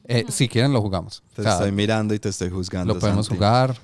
Eh, 0.06 0.26
si 0.30 0.48
quieren, 0.50 0.74
lo 0.74 0.82
jugamos. 0.82 1.24
Te 1.36 1.42
O 1.42 1.44
sea, 1.44 1.54
estoy 1.54 1.72
mirando 1.72 2.14
y 2.14 2.20
te 2.20 2.30
estoy 2.30 2.50
juzgando. 2.50 2.94
lo 2.94 3.00
podemos 3.00 3.26
Santi. 3.28 3.38
jugar. 3.38 3.78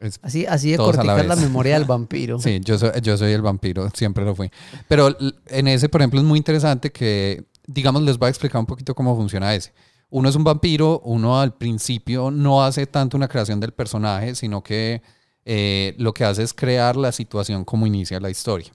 Es- 0.00 0.18
Así, 0.22 0.44
así 0.46 0.70
de 0.70 0.76
a 0.76 1.24
la 1.24 1.36
memoria 1.36 1.74
del 1.74 1.84
vampiro. 1.84 2.38
Sí, 2.38 2.60
yo 2.62 2.78
soy, 2.78 2.90
yo 3.02 3.16
soy 3.16 3.32
el 3.32 3.42
vampiro, 3.42 3.88
siempre 3.94 4.24
lo 4.24 4.34
fui. 4.34 4.50
Pero 4.88 5.16
en 5.46 5.68
ese, 5.68 5.88
por 5.88 6.00
ejemplo, 6.02 6.20
es 6.20 6.26
muy 6.26 6.36
interesante 6.38 6.92
que, 6.92 7.44
digamos, 7.66 8.02
les 8.02 8.18
voy 8.18 8.26
a 8.26 8.30
explicar 8.30 8.58
un 8.60 8.66
poquito 8.66 8.94
cómo 8.94 9.16
funciona 9.16 9.54
ese. 9.54 9.72
Uno 10.10 10.28
es 10.28 10.36
un 10.36 10.44
vampiro, 10.44 11.00
uno 11.04 11.40
al 11.40 11.54
principio 11.54 12.30
no 12.30 12.62
hace 12.62 12.86
tanto 12.86 13.16
una 13.16 13.28
creación 13.28 13.58
del 13.60 13.72
personaje, 13.72 14.34
sino 14.34 14.62
que 14.62 15.02
eh, 15.46 15.94
lo 15.98 16.12
que 16.14 16.24
hace 16.24 16.42
es 16.42 16.54
crear 16.54 16.96
la 16.96 17.10
situación 17.12 17.64
como 17.64 17.86
inicia 17.86 18.20
la 18.20 18.30
historia. 18.30 18.72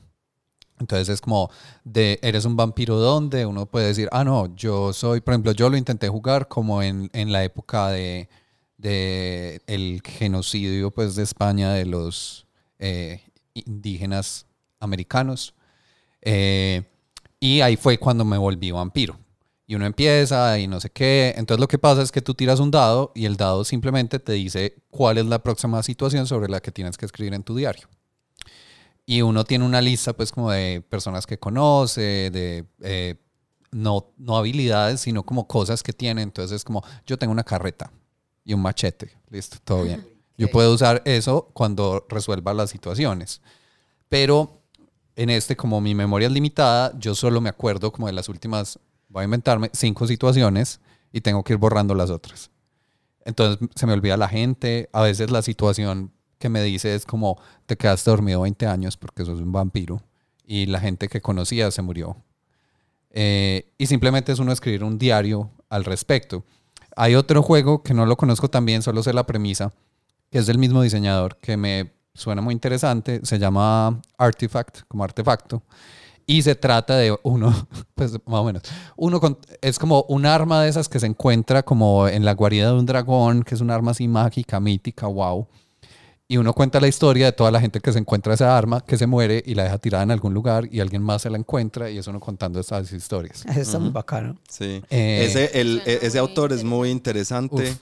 Entonces 0.79 1.09
es 1.09 1.21
como, 1.21 1.49
de, 1.83 2.19
¿eres 2.21 2.45
un 2.45 2.55
vampiro 2.55 2.97
dónde? 2.97 3.45
Uno 3.45 3.65
puede 3.65 3.87
decir, 3.87 4.07
ah, 4.11 4.23
no, 4.23 4.55
yo 4.55 4.93
soy, 4.93 5.21
por 5.21 5.33
ejemplo, 5.33 5.51
yo 5.51 5.69
lo 5.69 5.77
intenté 5.77 6.07
jugar 6.07 6.47
como 6.47 6.81
en, 6.81 7.09
en 7.13 7.31
la 7.31 7.43
época 7.43 7.89
de, 7.89 8.29
de 8.77 9.61
el 9.67 10.01
genocidio 10.03 10.91
pues, 10.91 11.15
de 11.15 11.23
España 11.23 11.73
de 11.73 11.85
los 11.85 12.47
eh, 12.79 13.21
indígenas 13.53 14.45
americanos. 14.79 15.53
Eh, 16.21 16.83
y 17.39 17.61
ahí 17.61 17.75
fue 17.75 17.97
cuando 17.97 18.25
me 18.25 18.37
volví 18.37 18.71
vampiro. 18.71 19.17
Y 19.67 19.75
uno 19.75 19.85
empieza 19.85 20.57
y 20.57 20.67
no 20.67 20.79
sé 20.79 20.89
qué. 20.89 21.33
Entonces 21.37 21.59
lo 21.59 21.67
que 21.67 21.77
pasa 21.77 22.01
es 22.01 22.11
que 22.11 22.21
tú 22.21 22.33
tiras 22.33 22.59
un 22.59 22.71
dado 22.71 23.11
y 23.13 23.25
el 23.25 23.37
dado 23.37 23.63
simplemente 23.63 24.17
te 24.17 24.33
dice 24.33 24.75
cuál 24.89 25.19
es 25.19 25.25
la 25.25 25.43
próxima 25.43 25.83
situación 25.83 26.25
sobre 26.25 26.49
la 26.49 26.59
que 26.59 26.71
tienes 26.71 26.97
que 26.97 27.05
escribir 27.05 27.33
en 27.33 27.43
tu 27.43 27.55
diario. 27.55 27.87
Y 29.09 29.23
uno 29.23 29.43
tiene 29.43 29.65
una 29.65 29.81
lista 29.81 30.13
pues 30.13 30.31
como 30.31 30.51
de 30.51 30.85
personas 30.87 31.25
que 31.25 31.39
conoce, 31.39 32.29
de 32.29 32.63
eh, 32.81 33.15
no, 33.71 34.13
no 34.17 34.37
habilidades, 34.37 35.01
sino 35.01 35.23
como 35.23 35.47
cosas 35.47 35.81
que 35.81 35.93
tiene. 35.93 36.21
Entonces 36.21 36.57
es 36.57 36.63
como, 36.63 36.83
yo 37.07 37.17
tengo 37.17 37.33
una 37.33 37.43
carreta 37.43 37.91
y 38.45 38.53
un 38.53 38.61
machete. 38.61 39.17
Listo, 39.31 39.57
todo 39.63 39.81
bien. 39.81 40.07
Yo 40.37 40.51
puedo 40.51 40.71
usar 40.71 41.01
eso 41.05 41.49
cuando 41.53 42.05
resuelva 42.07 42.53
las 42.53 42.69
situaciones. 42.69 43.41
Pero 44.09 44.61
en 45.15 45.31
este, 45.31 45.57
como 45.57 45.81
mi 45.81 45.95
memoria 45.95 46.27
es 46.27 46.31
limitada, 46.31 46.93
yo 46.99 47.15
solo 47.15 47.41
me 47.41 47.49
acuerdo 47.49 47.91
como 47.91 48.05
de 48.05 48.13
las 48.13 48.29
últimas, 48.29 48.77
voy 49.07 49.21
a 49.21 49.25
inventarme, 49.25 49.71
cinco 49.73 50.05
situaciones 50.05 50.81
y 51.11 51.21
tengo 51.21 51.43
que 51.43 51.53
ir 51.53 51.57
borrando 51.57 51.95
las 51.95 52.11
otras. 52.11 52.51
Entonces 53.25 53.67
se 53.73 53.87
me 53.87 53.93
olvida 53.93 54.17
la 54.17 54.29
gente, 54.29 54.87
a 54.93 55.01
veces 55.01 55.31
la 55.31 55.41
situación 55.41 56.11
que 56.39 56.49
me 56.49 56.63
dice 56.63 56.95
es 56.95 57.05
como, 57.05 57.39
te 57.65 57.77
quedaste 57.77 58.09
dormido 58.09 58.41
20 58.41 58.65
años 58.65 58.97
porque 58.97 59.25
sos 59.25 59.39
un 59.39 59.51
vampiro 59.51 60.01
y 60.45 60.65
la 60.65 60.79
gente 60.79 61.07
que 61.07 61.21
conocía 61.21 61.69
se 61.69 61.81
murió. 61.81 62.17
Eh, 63.11 63.71
y 63.77 63.85
simplemente 63.85 64.31
es 64.31 64.39
uno 64.39 64.51
escribir 64.51 64.83
un 64.83 64.97
diario 64.97 65.51
al 65.69 65.85
respecto. 65.85 66.43
Hay 66.95 67.15
otro 67.15 67.43
juego 67.43 67.83
que 67.83 67.93
no 67.93 68.05
lo 68.05 68.17
conozco 68.17 68.49
también, 68.49 68.81
solo 68.81 69.03
sé 69.03 69.13
la 69.13 69.25
premisa, 69.25 69.71
que 70.31 70.39
es 70.39 70.47
del 70.47 70.57
mismo 70.57 70.81
diseñador, 70.81 71.37
que 71.37 71.57
me 71.57 71.91
suena 72.13 72.41
muy 72.41 72.53
interesante. 72.53 73.21
Se 73.23 73.39
llama 73.39 74.01
Artifact, 74.17 74.81
como 74.87 75.03
artefacto. 75.03 75.63
Y 76.25 76.43
se 76.43 76.55
trata 76.55 76.95
de 76.95 77.17
uno, 77.23 77.67
pues 77.95 78.13
más 78.25 78.39
o 78.39 78.43
menos, 78.43 78.63
uno 78.95 79.19
es 79.61 79.79
como 79.79 80.05
un 80.09 80.25
arma 80.25 80.61
de 80.61 80.69
esas 80.69 80.87
que 80.87 80.99
se 80.99 81.07
encuentra 81.07 81.63
como 81.63 82.07
en 82.07 82.23
la 82.23 82.33
guarida 82.33 82.67
de 82.71 82.79
un 82.79 82.85
dragón, 82.85 83.43
que 83.43 83.55
es 83.55 83.61
un 83.61 83.71
arma 83.71 83.91
así 83.91 84.07
mágica, 84.07 84.59
mítica, 84.59 85.07
wow. 85.07 85.47
Y 86.31 86.37
uno 86.37 86.53
cuenta 86.53 86.79
la 86.79 86.87
historia 86.87 87.25
de 87.25 87.31
toda 87.31 87.49
la 87.49 87.59
gente 87.59 87.79
que 87.79 87.91
se 87.91 87.97
encuentra 87.97 88.35
esa 88.35 88.55
arma, 88.55 88.81
que 88.81 88.97
se 88.99 89.07
muere 89.07 89.41
y 89.47 89.55
la 89.55 89.63
deja 89.63 89.79
tirada 89.79 90.03
en 90.03 90.11
algún 90.11 90.31
lugar 90.35 90.69
y 90.71 90.79
alguien 90.79 91.01
más 91.01 91.23
se 91.23 91.29
la 91.31 91.39
encuentra 91.39 91.89
y 91.89 91.97
es 91.97 92.05
uno 92.05 92.19
contando 92.19 92.59
estas 92.59 92.91
historias. 92.93 93.43
Eso 93.49 93.59
está 93.59 93.79
muy 93.79 93.89
bacano. 93.89 94.37
Sí. 94.47 94.83
Eh, 94.91 95.25
ese, 95.27 95.59
el- 95.59 95.81
Suena 95.83 95.99
ese 96.01 96.21
muy 96.21 96.29
autor 96.29 96.53
es 96.53 96.63
muy 96.63 96.89
interesante. 96.91 97.71
Uf. 97.71 97.77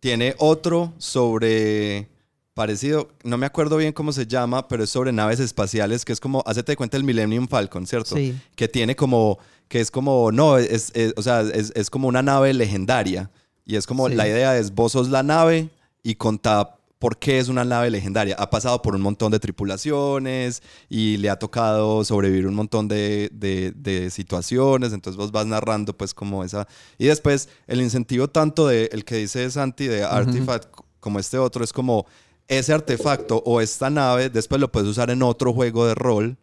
Tiene 0.00 0.34
otro 0.38 0.94
sobre 0.96 2.08
parecido, 2.54 3.10
no 3.24 3.36
me 3.36 3.44
acuerdo 3.44 3.76
bien 3.76 3.92
cómo 3.92 4.10
se 4.12 4.26
llama, 4.26 4.68
pero 4.68 4.84
es 4.84 4.90
sobre 4.90 5.12
naves 5.12 5.38
espaciales, 5.38 6.04
que 6.06 6.12
es 6.14 6.20
como, 6.20 6.42
hacete 6.46 6.72
de 6.72 6.76
cuenta 6.76 6.96
el 6.96 7.04
Millennium 7.04 7.46
Falcon, 7.46 7.86
¿cierto? 7.86 8.16
Sí. 8.16 8.34
Que 8.56 8.68
tiene 8.68 8.96
como, 8.96 9.38
que 9.68 9.80
es 9.80 9.90
como, 9.90 10.32
no, 10.32 10.56
es, 10.56 10.92
es- 10.94 11.12
o 11.18 11.22
sea, 11.22 11.42
es, 11.42 11.72
es 11.76 11.90
como 11.90 12.08
una 12.08 12.22
nave 12.22 12.54
legendaria. 12.54 13.30
Y 13.66 13.76
es 13.76 13.86
como, 13.86 14.08
Sí. 14.08 14.14
la 14.14 14.26
idea 14.26 14.56
es, 14.56 14.74
vos 14.74 14.92
sos 14.92 15.10
la 15.10 15.22
nave 15.22 15.68
y 16.02 16.14
contá 16.14 16.76
por 17.02 17.18
qué 17.18 17.40
es 17.40 17.48
una 17.48 17.64
nave 17.64 17.90
legendaria. 17.90 18.36
Ha 18.38 18.48
pasado 18.48 18.80
por 18.80 18.94
un 18.94 19.02
montón 19.02 19.32
de 19.32 19.40
tripulaciones 19.40 20.62
y 20.88 21.16
le 21.16 21.30
ha 21.30 21.36
tocado 21.36 22.04
sobrevivir 22.04 22.46
un 22.46 22.54
montón 22.54 22.86
de, 22.86 23.28
de- 23.32 23.72
de 23.74 24.08
situaciones, 24.10 24.92
entonces 24.92 25.16
vos 25.16 25.32
vas 25.32 25.46
narrando 25.46 25.96
pues 25.96 26.14
como 26.14 26.44
esa... 26.44 26.68
Y 26.98 27.06
después 27.06 27.48
el 27.66 27.80
incentivo 27.80 28.28
tanto 28.28 28.68
de 28.68 28.88
el 28.92 29.04
que 29.04 29.16
dice 29.16 29.50
Santi 29.50 29.88
de 29.88 30.04
Artifact 30.04 30.72
como 31.00 31.18
este 31.18 31.38
otro 31.38 31.64
es 31.64 31.72
como 31.72 32.06
ese 32.46 32.72
artefacto 32.72 33.42
o 33.44 33.60
esta 33.60 33.90
nave 33.90 34.30
después 34.30 34.60
lo 34.60 34.70
puedes 34.70 34.88
usar 34.88 35.10
en 35.10 35.22
otro 35.24 35.52
juego 35.52 35.84
de 35.88 35.96
rol 35.96 36.36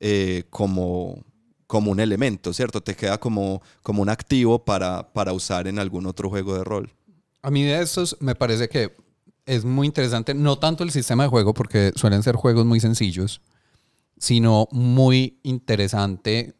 eh, 0.00 0.42
como, 0.50 1.22
como 1.68 1.92
un 1.92 2.00
elemento, 2.00 2.52
¿cierto? 2.52 2.80
Te 2.80 2.96
queda 2.96 3.18
como, 3.18 3.62
como 3.84 4.02
un 4.02 4.08
activo 4.08 4.64
para, 4.64 5.12
para 5.12 5.32
usar 5.32 5.68
en 5.68 5.78
algún 5.78 6.06
otro 6.06 6.28
juego 6.30 6.56
de 6.56 6.64
rol. 6.64 6.90
A 7.42 7.50
mí 7.52 7.62
de 7.62 7.80
estos 7.80 8.16
me 8.18 8.34
parece 8.34 8.68
que 8.68 8.92
es 9.50 9.64
muy 9.64 9.86
interesante, 9.88 10.32
no 10.34 10.58
tanto 10.58 10.84
el 10.84 10.90
sistema 10.92 11.24
de 11.24 11.28
juego, 11.28 11.54
porque 11.54 11.92
suelen 11.96 12.22
ser 12.22 12.36
juegos 12.36 12.64
muy 12.64 12.78
sencillos, 12.80 13.40
sino 14.16 14.68
muy 14.70 15.40
interesante, 15.42 16.54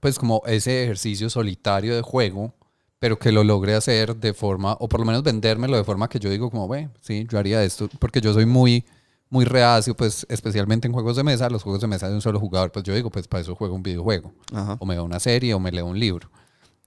pues 0.00 0.18
como 0.18 0.40
ese 0.46 0.84
ejercicio 0.84 1.28
solitario 1.28 1.94
de 1.94 2.02
juego, 2.02 2.54
pero 2.98 3.18
que 3.18 3.32
lo 3.32 3.44
logre 3.44 3.74
hacer 3.74 4.16
de 4.16 4.32
forma, 4.32 4.72
o 4.80 4.88
por 4.88 5.00
lo 5.00 5.06
menos 5.06 5.22
vendérmelo 5.22 5.76
de 5.76 5.84
forma 5.84 6.08
que 6.08 6.18
yo 6.18 6.30
digo 6.30 6.50
como, 6.50 6.66
ve, 6.68 6.88
sí, 7.02 7.26
yo 7.30 7.38
haría 7.38 7.62
esto, 7.62 7.88
porque 7.98 8.20
yo 8.22 8.32
soy 8.32 8.46
muy, 8.46 8.84
muy 9.28 9.44
reacio, 9.44 9.94
pues 9.94 10.24
especialmente 10.30 10.86
en 10.86 10.94
juegos 10.94 11.16
de 11.16 11.22
mesa, 11.24 11.50
los 11.50 11.62
juegos 11.62 11.82
de 11.82 11.88
mesa 11.88 12.08
de 12.08 12.14
un 12.14 12.22
solo 12.22 12.40
jugador, 12.40 12.72
pues 12.72 12.84
yo 12.84 12.94
digo, 12.94 13.10
pues 13.10 13.28
para 13.28 13.42
eso 13.42 13.54
juego 13.54 13.74
un 13.74 13.82
videojuego, 13.82 14.32
Ajá. 14.54 14.76
o 14.80 14.86
me 14.86 14.94
veo 14.94 15.04
una 15.04 15.20
serie, 15.20 15.52
o 15.52 15.60
me 15.60 15.70
leo 15.72 15.84
un 15.86 15.98
libro. 15.98 16.30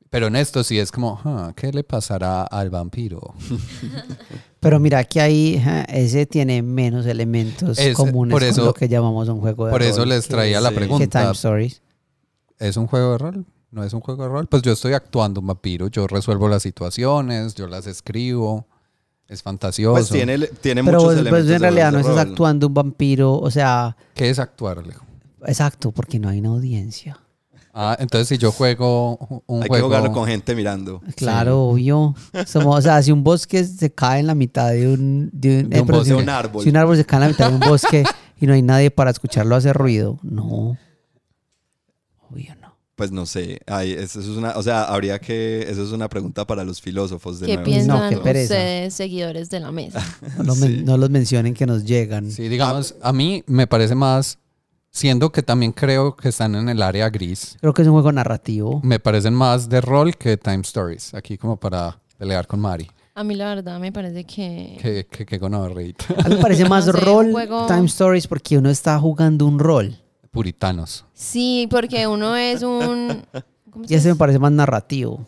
Pero 0.10 0.26
en 0.26 0.36
esto 0.36 0.64
sí 0.64 0.80
es 0.80 0.92
como, 0.92 1.22
"Ah, 1.24 1.54
¿qué 1.56 1.72
le 1.72 1.84
pasará 1.84 2.42
al 2.44 2.72
vampiro? 2.72 3.36
Pero 4.60 4.80
mira 4.80 5.04
que 5.06 5.22
ahí 5.22 5.64
ese 5.88 6.26
tiene 6.26 6.62
menos 6.62 7.06
elementos 7.06 7.78
comunes 7.96 8.34
por 8.34 8.42
con 8.42 8.50
eso- 8.50 8.66
lo 8.66 8.74
que 8.74 8.90
llamamos 8.90 9.30
un 9.30 9.40
juego 9.40 9.66
de 9.66 9.72
Por 9.72 9.82
rol. 9.82 9.90
eso 9.90 10.06
les 10.06 10.26
que- 10.28 10.32
traía 10.34 10.60
la 10.60 10.70
sí. 10.70 10.76
pregunta. 10.76 11.22
Time 11.22 11.32
Stories. 11.32 11.82
¿Es 12.58 12.76
un 12.76 12.88
juego 12.88 13.14
de 13.14 13.18
rol? 13.20 13.46
¿No 13.72 13.84
es 13.84 13.94
un 13.94 14.02
juego 14.02 14.24
de 14.24 14.30
rol? 14.30 14.48
Pues 14.48 14.62
yo 14.64 14.72
estoy 14.74 14.94
actuando 14.94 15.40
un 15.40 15.48
vampiro. 15.48 15.88
Yo 15.88 16.08
resuelvo 16.08 16.50
las 16.50 16.64
situaciones, 16.64 17.56
yo 17.56 17.68
las 17.68 17.88
escribo. 17.88 18.68
Es 19.30 19.44
fantasioso. 19.44 19.94
Pues 19.94 20.10
tiene, 20.10 20.40
tiene 20.48 20.84
Pero 20.84 20.98
muchos 20.98 21.14
pues, 21.14 21.20
elementos. 21.20 21.52
en 21.52 21.62
realidad 21.62 21.92
no 21.92 22.00
estás 22.00 22.18
actuando 22.18 22.68
un 22.68 22.74
vampiro, 22.74 23.36
o 23.38 23.52
sea, 23.52 23.96
¿Qué 24.16 24.30
es 24.30 24.40
actuar, 24.40 24.80
Alejo? 24.80 25.06
exacto, 25.46 25.92
porque 25.92 26.18
no 26.20 26.30
hay 26.30 26.40
una 26.40 26.50
audiencia. 26.50 27.20
Ah, 27.74 27.96
entonces 28.00 28.28
si 28.28 28.38
yo 28.38 28.52
juego 28.52 29.44
un 29.46 29.62
Hay 29.62 29.68
juego... 29.70 29.74
que 29.90 29.96
jugarlo 29.96 30.12
con 30.12 30.26
gente 30.28 30.56
mirando. 30.56 31.02
Claro, 31.16 31.64
obvio. 31.66 32.16
Somos, 32.48 32.80
o 32.80 32.82
sea, 32.82 33.02
si 33.04 33.12
un 33.12 33.24
bosque 33.24 33.64
se 33.64 33.92
cae 33.92 34.20
en 34.20 34.28
la 34.28 34.36
mitad 34.36 34.72
de 34.72 34.88
un, 34.88 35.30
de 35.32 35.60
un, 35.62 35.70
De 35.70 35.78
eh, 35.78 35.82
un 35.82 35.86
pero 35.88 36.00
bosque, 36.00 36.14
si- 36.14 36.20
un 36.20 36.30
árbol. 36.30 36.64
Si 36.64 36.70
un 36.70 36.78
árbol 36.78 36.98
se 36.98 37.06
cae 37.06 37.18
en 37.18 37.22
la 37.22 37.28
mitad 37.30 37.50
de 37.50 37.54
un 37.56 37.60
bosque 37.62 38.04
y 38.42 38.48
no 38.48 38.54
hay 38.54 38.62
nadie 38.64 38.90
para 38.92 39.12
escucharlo 39.12 39.56
hacer 39.56 39.76
ruido, 39.76 40.18
no. 40.24 40.78
Obvio 42.32 42.56
no. 42.62 42.70
Pues 42.96 43.12
no 43.12 43.26
sé. 43.26 43.60
Ay, 43.66 43.94
eso 43.94 44.20
es 44.20 44.28
una, 44.28 44.52
o 44.58 44.64
sea, 44.64 44.84
habría 44.84 45.20
que. 45.20 45.66
Eso 45.70 45.84
es 45.84 45.92
una 45.92 46.10
pregunta 46.10 46.46
para 46.46 46.64
los 46.66 46.82
filósofos 46.82 47.40
de 47.40 47.48
¿Qué 47.48 47.54
nuevo. 47.54 47.66
piensan 47.72 48.10
qué 48.10 48.18
pereza. 48.18 48.54
ustedes, 48.56 48.94
seguidores 48.94 49.50
de 49.50 49.60
la 49.62 49.72
mesa? 49.72 50.04
No, 50.38 50.44
lo 50.44 50.56
men- 50.56 50.78
Sí. 50.80 50.84
no 50.84 50.98
los 50.98 51.10
mencionen 51.10 51.54
que 51.54 51.66
nos 51.66 51.86
llegan. 51.86 52.30
Sí, 52.32 52.50
digamos, 52.50 52.96
a 53.02 53.14
mí 53.14 53.44
me 53.48 53.68
parece 53.68 53.96
más... 53.96 54.38
Siendo 54.92 55.32
que 55.32 55.44
también 55.44 55.72
creo 55.72 56.16
que 56.16 56.30
están 56.30 56.56
en 56.56 56.68
el 56.70 56.82
área 56.82 57.10
gris. 57.10 57.58
Creo 57.62 57.74
que 57.74 57.84
es 57.84 57.88
un 57.88 57.94
juego 57.94 58.12
narrativo. 58.12 58.82
Me 58.84 59.00
parecen 59.00 59.34
más 59.34 59.70
de 59.70 59.82
rol 59.82 60.16
que 60.18 60.36
Time 60.38 60.62
Stories. 60.62 61.14
Aquí 61.14 61.38
como 61.38 61.58
para 61.58 62.00
pelear 62.18 62.48
con 62.48 62.60
Mari. 62.60 62.90
A 63.14 63.24
mí 63.24 63.36
la 63.36 63.54
verdad 63.54 63.80
me 63.80 63.92
parece 63.92 64.24
que... 64.24 64.78
Que, 64.82 65.06
que, 65.06 65.26
que 65.26 65.38
gonorreíta. 65.38 66.06
A 66.24 66.30
mí 66.30 66.36
me 66.36 66.42
parece 66.42 66.64
más 66.70 66.88
No 66.88 66.94
sé, 66.94 67.00
un 67.00 67.06
rol 67.06 67.32
juego- 67.32 67.68
Time 67.68 67.86
Stories 67.86 68.28
porque 68.28 68.58
uno 68.58 68.70
está 68.70 68.98
jugando 69.00 69.46
un 69.46 69.60
rol. 69.60 69.96
Puritanos. 70.32 71.06
Sí, 71.14 71.68
porque 71.70 72.08
uno 72.08 72.36
es 72.36 72.62
un... 72.64 73.24
¿cómo 73.70 73.86
se 73.88 73.94
Y 73.94 73.98
ese 73.98 74.10
me 74.10 74.16
parece 74.16 74.40
más 74.40 74.52
narrativo. 74.52 75.26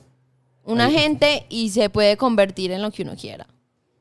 Un 0.63 0.79
agente 0.79 1.45
y 1.49 1.69
se 1.69 1.89
puede 1.89 2.17
convertir 2.17 2.71
en 2.71 2.81
lo 2.81 2.91
que 2.91 3.03
uno 3.03 3.15
quiera. 3.15 3.45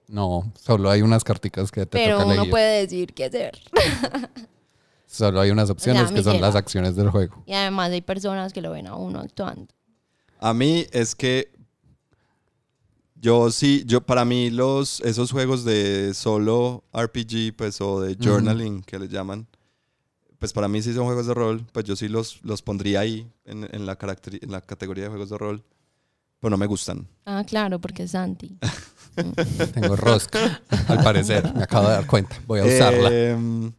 No, 0.09 0.53
solo 0.61 0.91
hay 0.91 1.03
unas 1.03 1.25
carticas 1.25 1.71
que 1.71 1.81
te 1.87 1.99
Pero 1.99 2.19
toca 2.19 2.27
uno 2.27 2.35
leer. 2.43 2.51
puede 2.51 2.81
decir 2.81 3.13
qué 3.15 3.25
hacer. 3.27 3.59
Solo 5.11 5.41
hay 5.41 5.51
unas 5.51 5.69
opciones 5.71 6.11
me 6.11 6.19
que 6.19 6.23
son 6.23 6.35
llega. 6.35 6.47
las 6.47 6.55
acciones 6.55 6.95
del 6.95 7.11
juego. 7.11 7.43
Y 7.45 7.53
además 7.53 7.91
hay 7.91 8.01
personas 8.01 8.53
que 8.53 8.61
lo 8.61 8.71
ven 8.71 8.87
a 8.87 8.95
uno 8.95 9.19
actuando. 9.19 9.75
A 10.39 10.55
mí 10.55 10.87
es 10.93 11.17
que 11.17 11.51
yo 13.17 13.51
sí, 13.51 13.83
yo 13.87 14.01
para 14.03 14.25
mí 14.25 14.51
los 14.51 15.01
esos 15.01 15.33
juegos 15.33 15.65
de 15.65 16.15
solo 16.15 16.85
RPG, 16.93 17.57
pues 17.57 17.81
o 17.81 18.01
de 18.01 18.15
journaling 18.15 18.83
que 18.83 19.01
le 19.01 19.09
llaman, 19.09 19.49
pues 20.39 20.53
para 20.53 20.69
mí 20.69 20.81
sí 20.81 20.95
son 20.95 21.07
juegos 21.07 21.27
de 21.27 21.35
rol, 21.35 21.67
pues 21.73 21.85
yo 21.85 21.97
sí 21.97 22.09
los, 22.09 22.41
los 22.45 22.63
pondría 22.63 23.01
ahí 23.01 23.29
en, 23.45 23.69
en 23.73 23.87
la 23.87 23.99
en 24.01 24.51
la 24.53 24.61
categoría 24.61 25.05
de 25.05 25.11
juegos 25.11 25.29
de 25.29 25.39
rol, 25.39 25.65
pero 26.39 26.51
no 26.51 26.57
me 26.57 26.67
gustan. 26.67 27.09
Ah, 27.27 27.45
claro, 27.45 27.81
porque 27.81 28.05
es 28.05 28.13
Santi. 28.13 28.57
Tengo 29.75 29.97
rosca, 29.97 30.63
al 30.89 31.03
parecer. 31.03 31.53
Me 31.53 31.65
acabo 31.65 31.89
de 31.89 31.95
dar 31.95 32.07
cuenta. 32.07 32.41
Voy 32.47 32.61
a 32.61 32.65
usarla. 32.65 33.11
Em, 33.13 33.73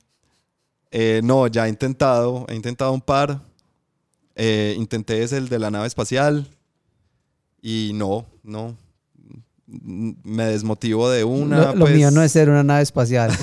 eh, 0.92 1.22
no, 1.24 1.48
ya 1.48 1.66
he 1.66 1.70
intentado, 1.70 2.46
he 2.50 2.56
intentado 2.56 2.92
un 2.92 3.02
par. 3.02 3.42
Eh, 4.36 4.76
intenté 4.78 5.24
ese 5.24 5.38
el 5.38 5.50
de 5.50 5.60
la 5.60 5.72
nave 5.72 5.88
espacial 5.88 6.48
y 7.62 7.92
no, 7.94 8.26
no. 8.44 8.76
Me 9.66 10.46
desmotivo 10.48 11.10
de 11.10 11.24
una. 11.24 11.68
lo 11.68 11.76
lo 11.76 11.86
pues, 11.86 11.96
mío 11.96 12.12
no 12.12 12.22
es 12.22 12.34
ser 12.34 12.50
una 12.50 12.62
nave 12.62 12.82
espacial. 12.84 13.32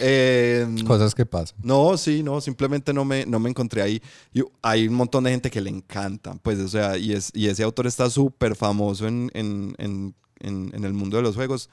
em, 0.00 0.78
Cosas 0.84 1.12
que 1.12 1.26
pasan. 1.26 1.58
no, 1.64 1.96
sí, 1.96 2.22
no, 2.22 2.40
simplemente 2.40 2.92
no 2.92 3.04
me, 3.04 3.26
no 3.26 3.40
me 3.40 3.50
encontré 3.50 3.82
ahí. 3.82 4.00
Y 4.32 4.42
hay 4.62 4.86
un 4.86 4.94
montón 4.94 5.24
de 5.24 5.32
gente 5.32 5.50
que 5.50 5.60
le 5.60 5.70
encanta, 5.70 6.34
pues, 6.40 6.60
o 6.60 6.68
sea, 6.68 6.96
y, 6.96 7.12
es, 7.14 7.32
y 7.34 7.48
ese 7.48 7.64
autor 7.64 7.88
está 7.88 8.08
súper 8.10 8.54
famoso 8.54 9.08
en, 9.08 9.28
en, 9.34 9.74
en, 9.78 10.14
en, 10.38 10.70
en 10.72 10.84
el 10.84 10.92
mundo 10.92 11.16
de 11.16 11.24
los 11.24 11.34
juegos 11.34 11.68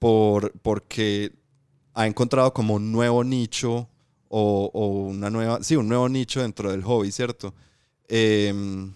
por, 0.00 0.52
porque 0.62 1.32
ha 1.94 2.06
encontrado 2.06 2.52
como 2.52 2.74
un 2.74 2.90
nuevo 2.92 3.22
nicho 3.24 3.88
o, 4.28 4.70
o 4.74 4.86
una 5.08 5.30
nueva, 5.30 5.62
sí, 5.62 5.76
un 5.76 5.88
nuevo 5.88 6.08
nicho 6.08 6.42
dentro 6.42 6.70
del 6.70 6.82
hobby, 6.82 7.12
¿cierto? 7.12 7.54
Em, 8.08 8.92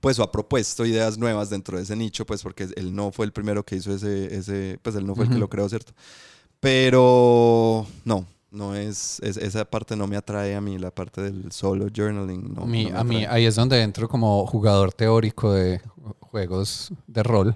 pues 0.00 0.18
o 0.18 0.22
ha 0.22 0.30
propuesto 0.32 0.84
ideas 0.84 1.16
nuevas 1.16 1.48
dentro 1.48 1.76
de 1.76 1.84
ese 1.84 1.96
nicho, 1.96 2.26
pues 2.26 2.42
porque 2.42 2.68
él 2.76 2.94
no 2.94 3.12
fue 3.12 3.24
el 3.24 3.32
primero 3.32 3.64
que 3.64 3.76
hizo 3.76 3.94
ese, 3.94 4.34
ese 4.36 4.78
pues 4.82 4.94
él 4.96 5.06
no 5.06 5.14
fue 5.14 5.24
el 5.24 5.30
que 5.30 5.38
lo 5.40 5.48
creó, 5.48 5.68
¿cierto? 5.68 5.92
Pero 6.60 7.86
no, 8.04 8.24
no 8.50 8.74
es, 8.74 9.20
es- 9.20 9.36
esa 9.36 9.64
parte 9.64 9.96
no 9.96 10.06
me 10.06 10.16
atrae 10.16 10.54
a 10.54 10.60
mí, 10.60 10.78
la 10.78 10.90
parte 10.90 11.20
del 11.22 11.50
solo 11.52 11.86
journaling. 11.94 12.54
No, 12.54 12.62
a 12.62 12.66
mí, 12.66 12.84
no 12.90 12.98
a 12.98 13.04
mí 13.04 13.24
ahí 13.24 13.46
es 13.46 13.54
donde 13.56 13.80
entro 13.82 14.08
como 14.08 14.46
jugador 14.46 14.92
teórico 14.92 15.52
de 15.52 15.80
juegos 16.20 16.92
de 17.06 17.22
rol. 17.22 17.54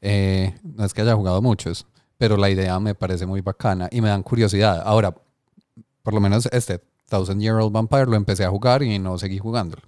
Eh, 0.00 0.54
no 0.62 0.84
es 0.84 0.94
que 0.94 1.02
haya 1.02 1.14
jugado 1.14 1.42
muchos, 1.42 1.86
pero 2.18 2.36
la 2.36 2.50
idea 2.50 2.78
me 2.80 2.94
parece 2.94 3.24
muy 3.26 3.40
bacana 3.40 3.88
y 3.90 4.00
me 4.00 4.08
dan 4.08 4.22
curiosidad. 4.22 4.82
Ahora, 4.84 5.14
por 6.02 6.14
lo 6.14 6.20
menos 6.20 6.46
este 6.52 6.80
Thousand 7.08 7.40
Year 7.40 7.54
Old 7.56 7.72
Vampire 7.72 8.06
lo 8.06 8.16
empecé 8.16 8.44
a 8.44 8.50
jugar 8.50 8.82
y 8.82 8.98
no 8.98 9.16
seguí 9.18 9.38
jugándolo. 9.38 9.82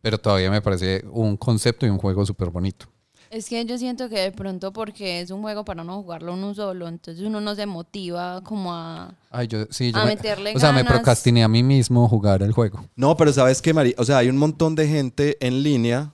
Pero 0.00 0.18
todavía 0.18 0.50
me 0.50 0.62
parece 0.62 1.04
un 1.10 1.36
concepto 1.36 1.84
y 1.84 1.90
un 1.90 1.98
juego 1.98 2.24
súper 2.24 2.50
bonito. 2.50 2.86
Es 3.28 3.48
que 3.48 3.64
yo 3.64 3.76
siento 3.76 4.08
que 4.08 4.20
de 4.20 4.30
pronto 4.30 4.72
porque 4.72 5.20
es 5.20 5.32
un 5.32 5.42
juego 5.42 5.64
para 5.64 5.82
no 5.82 6.00
jugarlo 6.00 6.34
uno 6.34 6.54
solo, 6.54 6.86
entonces 6.86 7.24
uno 7.26 7.40
no 7.40 7.56
se 7.56 7.66
motiva 7.66 8.40
como 8.42 8.72
a, 8.72 9.12
Ay, 9.30 9.48
yo, 9.48 9.66
sí, 9.68 9.90
yo 9.90 9.98
a 9.98 10.04
me- 10.04 10.14
meterle 10.14 10.54
o 10.54 10.60
sea, 10.60 10.70
me 10.70 10.78
ganas. 10.84 10.92
procrastiné 10.92 11.42
a 11.42 11.48
mí 11.48 11.64
mismo 11.64 12.08
jugar 12.08 12.42
el 12.44 12.52
juego. 12.52 12.84
No, 12.94 13.16
pero 13.16 13.32
sabes 13.32 13.60
qué, 13.60 13.74
Mari, 13.74 13.96
o 13.98 14.04
sea, 14.04 14.18
hay 14.18 14.28
un 14.28 14.36
montón 14.36 14.76
de 14.76 14.86
gente 14.86 15.36
en 15.44 15.64
línea 15.64 16.12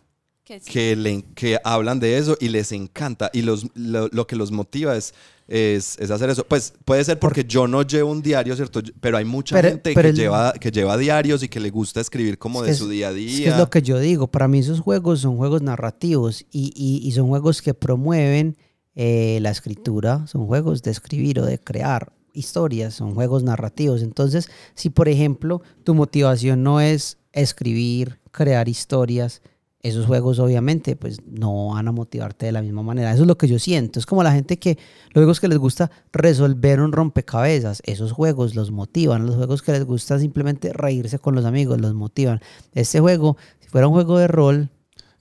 Que 0.53 0.61
sí. 0.61 0.71
que, 0.71 0.97
le- 0.97 1.25
que 1.35 1.59
hablan 1.65 1.99
de 2.01 2.19
eso 2.19 2.37
y 2.41 2.49
les 2.49 2.73
encanta. 2.73 3.31
Y 3.33 3.43
los, 3.43 3.67
lo, 3.75 4.09
lo 4.09 4.27
que 4.27 4.37
los 4.37 4.51
motiva 4.53 4.97
es, 4.97 5.15
es, 5.49 5.99
es 5.99 6.11
hacer 6.11 6.29
eso. 6.31 6.45
Pues 6.47 6.75
puede 6.85 7.03
ser 7.05 7.19
porque 7.19 7.45
yo 7.45 7.67
no 7.67 7.83
llevo 7.83 8.11
un 8.11 8.21
diario, 8.23 8.55
¿cierto? 8.57 8.81
Pero 9.01 9.17
hay 9.17 9.25
mucha 9.25 9.57
Pero- 9.57 9.69
gente 9.71 9.93
pero 9.95 10.03
que, 10.07 10.11
el- 10.11 10.17
lleva, 10.17 10.53
que 10.55 10.71
lleva 10.71 10.97
diarios 10.97 11.43
y 11.43 11.49
que 11.49 11.61
le 11.61 11.71
gusta 11.71 12.01
escribir 12.01 12.39
como 12.39 12.61
Es 12.61 12.65
de 12.65 12.67
que 12.69 12.73
es- 12.73 12.79
su 12.79 12.89
día 12.89 13.09
a 13.09 13.11
Es 13.11 13.17
día. 13.17 13.45
que 13.45 13.51
es 13.51 13.57
lo 13.59 13.71
que 13.71 13.83
yo 13.83 13.99
digo. 13.99 14.27
Para 14.29 14.49
mí 14.49 14.59
esos 14.59 14.81
juegos 14.81 15.21
son 15.21 15.37
juegos 15.37 15.63
narrativos 15.63 16.45
y, 16.51 16.73
y- 16.77 17.07
y 17.07 17.13
son 17.13 17.29
juegos 17.29 17.63
que 17.63 17.75
promueven 17.75 18.57
eh, 18.95 19.39
la 19.41 19.51
escritura, 19.51 20.27
son 20.27 20.47
juegos 20.47 20.83
de 20.83 20.91
escribir 20.91 21.41
o 21.41 21.47
de 21.47 21.59
crear 21.59 22.13
historias, 22.35 22.93
son 22.95 23.15
juegos 23.15 23.43
narrativos. 23.43 24.03
Entonces, 24.03 24.51
si 24.75 24.91
por 24.91 25.09
ejemplo 25.09 25.63
tu 25.85 25.95
motivación 25.95 26.63
no 26.63 26.79
es 26.81 27.17
escribir, 27.33 28.19
crear 28.31 28.69
historias, 28.69 29.41
esos 29.83 30.07
juegos 30.07 30.39
obviamente 30.39 30.95
pues 30.95 31.19
no 31.27 31.69
van 31.69 31.89
a 31.89 31.93
motivarte 31.93 32.47
de 32.47 32.53
la 32.53 32.63
misma 32.63 32.83
manera. 32.83 33.13
Eso 33.13 33.23
es 33.23 33.29
lo 33.29 33.37
que 33.37 33.49
yo 33.49 33.59
siento. 33.59 33.99
Es 33.99 34.07
como 34.07 34.23
la 34.23 34.33
gente 34.33 34.59
que, 34.59 34.79
los 35.07 35.23
juegos 35.23 35.41
que 35.41 35.49
les 35.49 35.59
gusta 35.59 35.91
resolver 36.13 36.81
un 36.81 36.93
rompecabezas, 36.93 37.83
esos 37.85 38.13
juegos 38.13 38.55
los 38.55 38.71
motivan. 38.71 39.27
Los 39.27 39.37
juegos 39.37 39.63
que 39.63 39.73
les 39.73 39.85
gusta 39.85 40.19
simplemente 40.19 40.73
reírse 40.73 41.19
con 41.19 41.35
los 41.35 41.45
amigos, 41.45 41.81
los 41.81 41.95
motivan. 41.95 42.41
Este 42.75 43.01
juego, 43.01 43.37
si 43.61 43.69
fuera 43.69 43.89
un 43.89 43.95
juego 43.95 44.19
de 44.19 44.29
rol, 44.29 44.71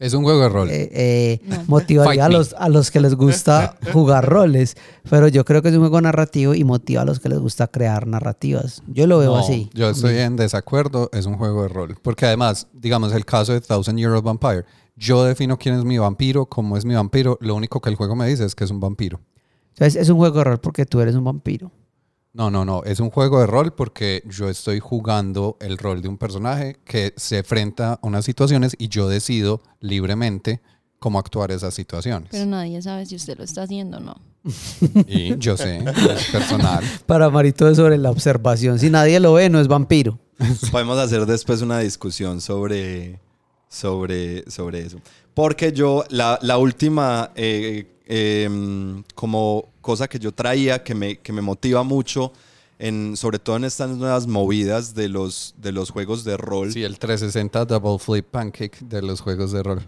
Es 0.02 0.14
un 0.16 0.24
juego 0.24 0.42
de 0.42 0.50
rol. 0.50 0.70
eh, 0.72 0.90
eh, 0.92 1.40
No. 1.46 1.64
motivaría 1.68 2.26
a 2.26 2.30
los, 2.30 2.54
a 2.58 2.70
los 2.70 2.90
que 2.90 3.00
les 3.00 3.14
gusta 3.14 3.78
jugar 3.94 4.28
roles. 4.28 4.76
Pero 5.10 5.28
yo 5.28 5.46
creo 5.46 5.62
que 5.62 5.70
es 5.70 5.76
un 5.76 5.82
juego 5.82 6.02
narrativo 6.02 6.56
y 6.56 6.64
motiva 6.64 7.04
a 7.04 7.06
los 7.06 7.20
que 7.20 7.30
les 7.30 7.38
gusta 7.38 7.68
crear 7.68 8.08
narrativas. 8.08 8.82
Yo 8.88 9.06
lo 9.06 9.20
veo 9.20 9.36
No, 9.36 9.40
así. 9.40 9.70
Yo 9.76 9.90
estoy 9.92 10.18
en 10.18 10.38
desacuerdo, 10.38 11.10
es 11.14 11.28
un 11.28 11.38
juego 11.38 11.62
de 11.62 11.68
rol. 11.70 11.98
Porque 12.02 12.26
además, 12.26 12.68
digamos, 12.74 13.14
el 13.14 13.26
caso 13.26 13.54
de 13.54 13.62
Thousand 13.62 14.00
Year 14.00 14.12
Old 14.12 14.24
Vampire, 14.24 14.66
yo 14.96 15.24
defino 15.24 15.58
quién 15.60 15.76
es 15.76 15.86
mi 15.86 16.00
vampiro, 16.00 16.48
cómo 16.48 16.78
es 16.78 16.84
mi 16.86 16.96
vampiro, 16.96 17.38
lo 17.40 17.54
único 17.54 17.80
que 17.80 17.90
el 17.92 17.96
juego 17.96 18.16
me 18.16 18.28
dice 18.28 18.44
es 18.44 18.56
que 18.56 18.64
es 18.64 18.72
un 18.72 18.80
vampiro. 18.80 19.20
Entonces, 19.76 20.02
es 20.02 20.10
un 20.10 20.18
juego 20.18 20.40
de 20.40 20.44
rol 20.46 20.60
porque 20.60 20.86
tú 20.88 21.00
eres 21.00 21.14
un 21.14 21.24
vampiro. 21.24 21.72
No, 22.34 22.50
no, 22.50 22.64
no, 22.64 22.84
es 22.86 23.02
un 23.02 23.10
juego 23.10 23.42
de 23.42 23.48
rol 23.48 23.74
porque 23.74 24.24
yo 24.26 24.48
estoy 24.48 24.80
jugando 24.80 25.58
el 25.60 25.78
rol 25.78 26.02
de 26.02 26.08
un 26.08 26.18
personaje 26.18 26.78
que 26.86 27.14
se 27.18 27.40
enfrenta 27.40 27.94
a 27.94 28.00
unas 28.04 28.24
situaciones 28.24 28.74
y 28.78 28.88
yo 28.88 29.10
decido 29.10 29.62
libremente 29.82 30.62
cómo 30.98 31.20
actuar 31.20 31.52
esas 31.52 31.74
situaciones. 31.74 32.30
Pero 32.32 32.46
nadie 32.46 32.82
sabe 32.82 33.06
si 33.06 33.16
usted 33.16 33.38
lo 33.38 33.44
está 33.44 33.64
haciendo 33.64 33.98
o 33.98 34.00
no. 34.00 34.16
Y 35.08 35.38
yo 35.40 35.58
sé, 35.58 35.78
es 36.16 36.26
personal. 36.32 36.84
Para 37.06 37.30
Marito 37.30 37.68
es 37.68 37.76
sobre 37.76 37.98
la 37.98 38.12
observación. 38.12 38.80
Si 38.80 38.90
nadie 38.90 39.20
lo 39.20 39.34
ve, 39.34 39.50
no 39.50 39.60
es 39.60 39.68
vampiro. 39.68 40.18
Podemos 40.72 40.98
hacer 41.00 41.26
después 41.26 41.62
una 41.62 41.80
discusión 41.80 42.40
sobre, 42.40 43.20
sobre, 43.68 44.50
sobre 44.50 44.86
eso. 44.86 45.00
Porque 45.34 45.74
yo, 45.74 46.06
la, 46.10 46.40
la 46.42 46.58
última 46.58 47.32
eh, 47.36 47.88
em, 48.14 49.04
como 49.16 49.70
cosa 49.80 50.10
que 50.10 50.20
yo 50.20 50.34
traía 50.34 50.84
que 50.84 50.94
me, 50.94 51.18
que 51.20 51.32
me 51.32 51.42
motiva 51.42 51.82
mucho, 51.84 52.34
en, 52.78 53.16
sobre 53.16 53.40
todo 53.40 53.56
en 53.56 53.64
estas 53.64 53.90
nuevas 53.92 54.28
movidas 54.28 54.94
de 54.94 55.08
los, 55.08 55.56
de 55.58 55.72
los 55.72 55.92
juegos 55.92 56.26
de 56.26 56.36
rol. 56.36 56.74
Sí, 56.74 56.84
el 56.84 57.00
360 57.00 57.64
Double 57.64 57.98
Flip 58.00 58.26
Pancake 58.26 58.80
de 58.82 59.02
los 59.02 59.22
juegos 59.22 59.54
de 59.54 59.64
rol. 59.64 59.88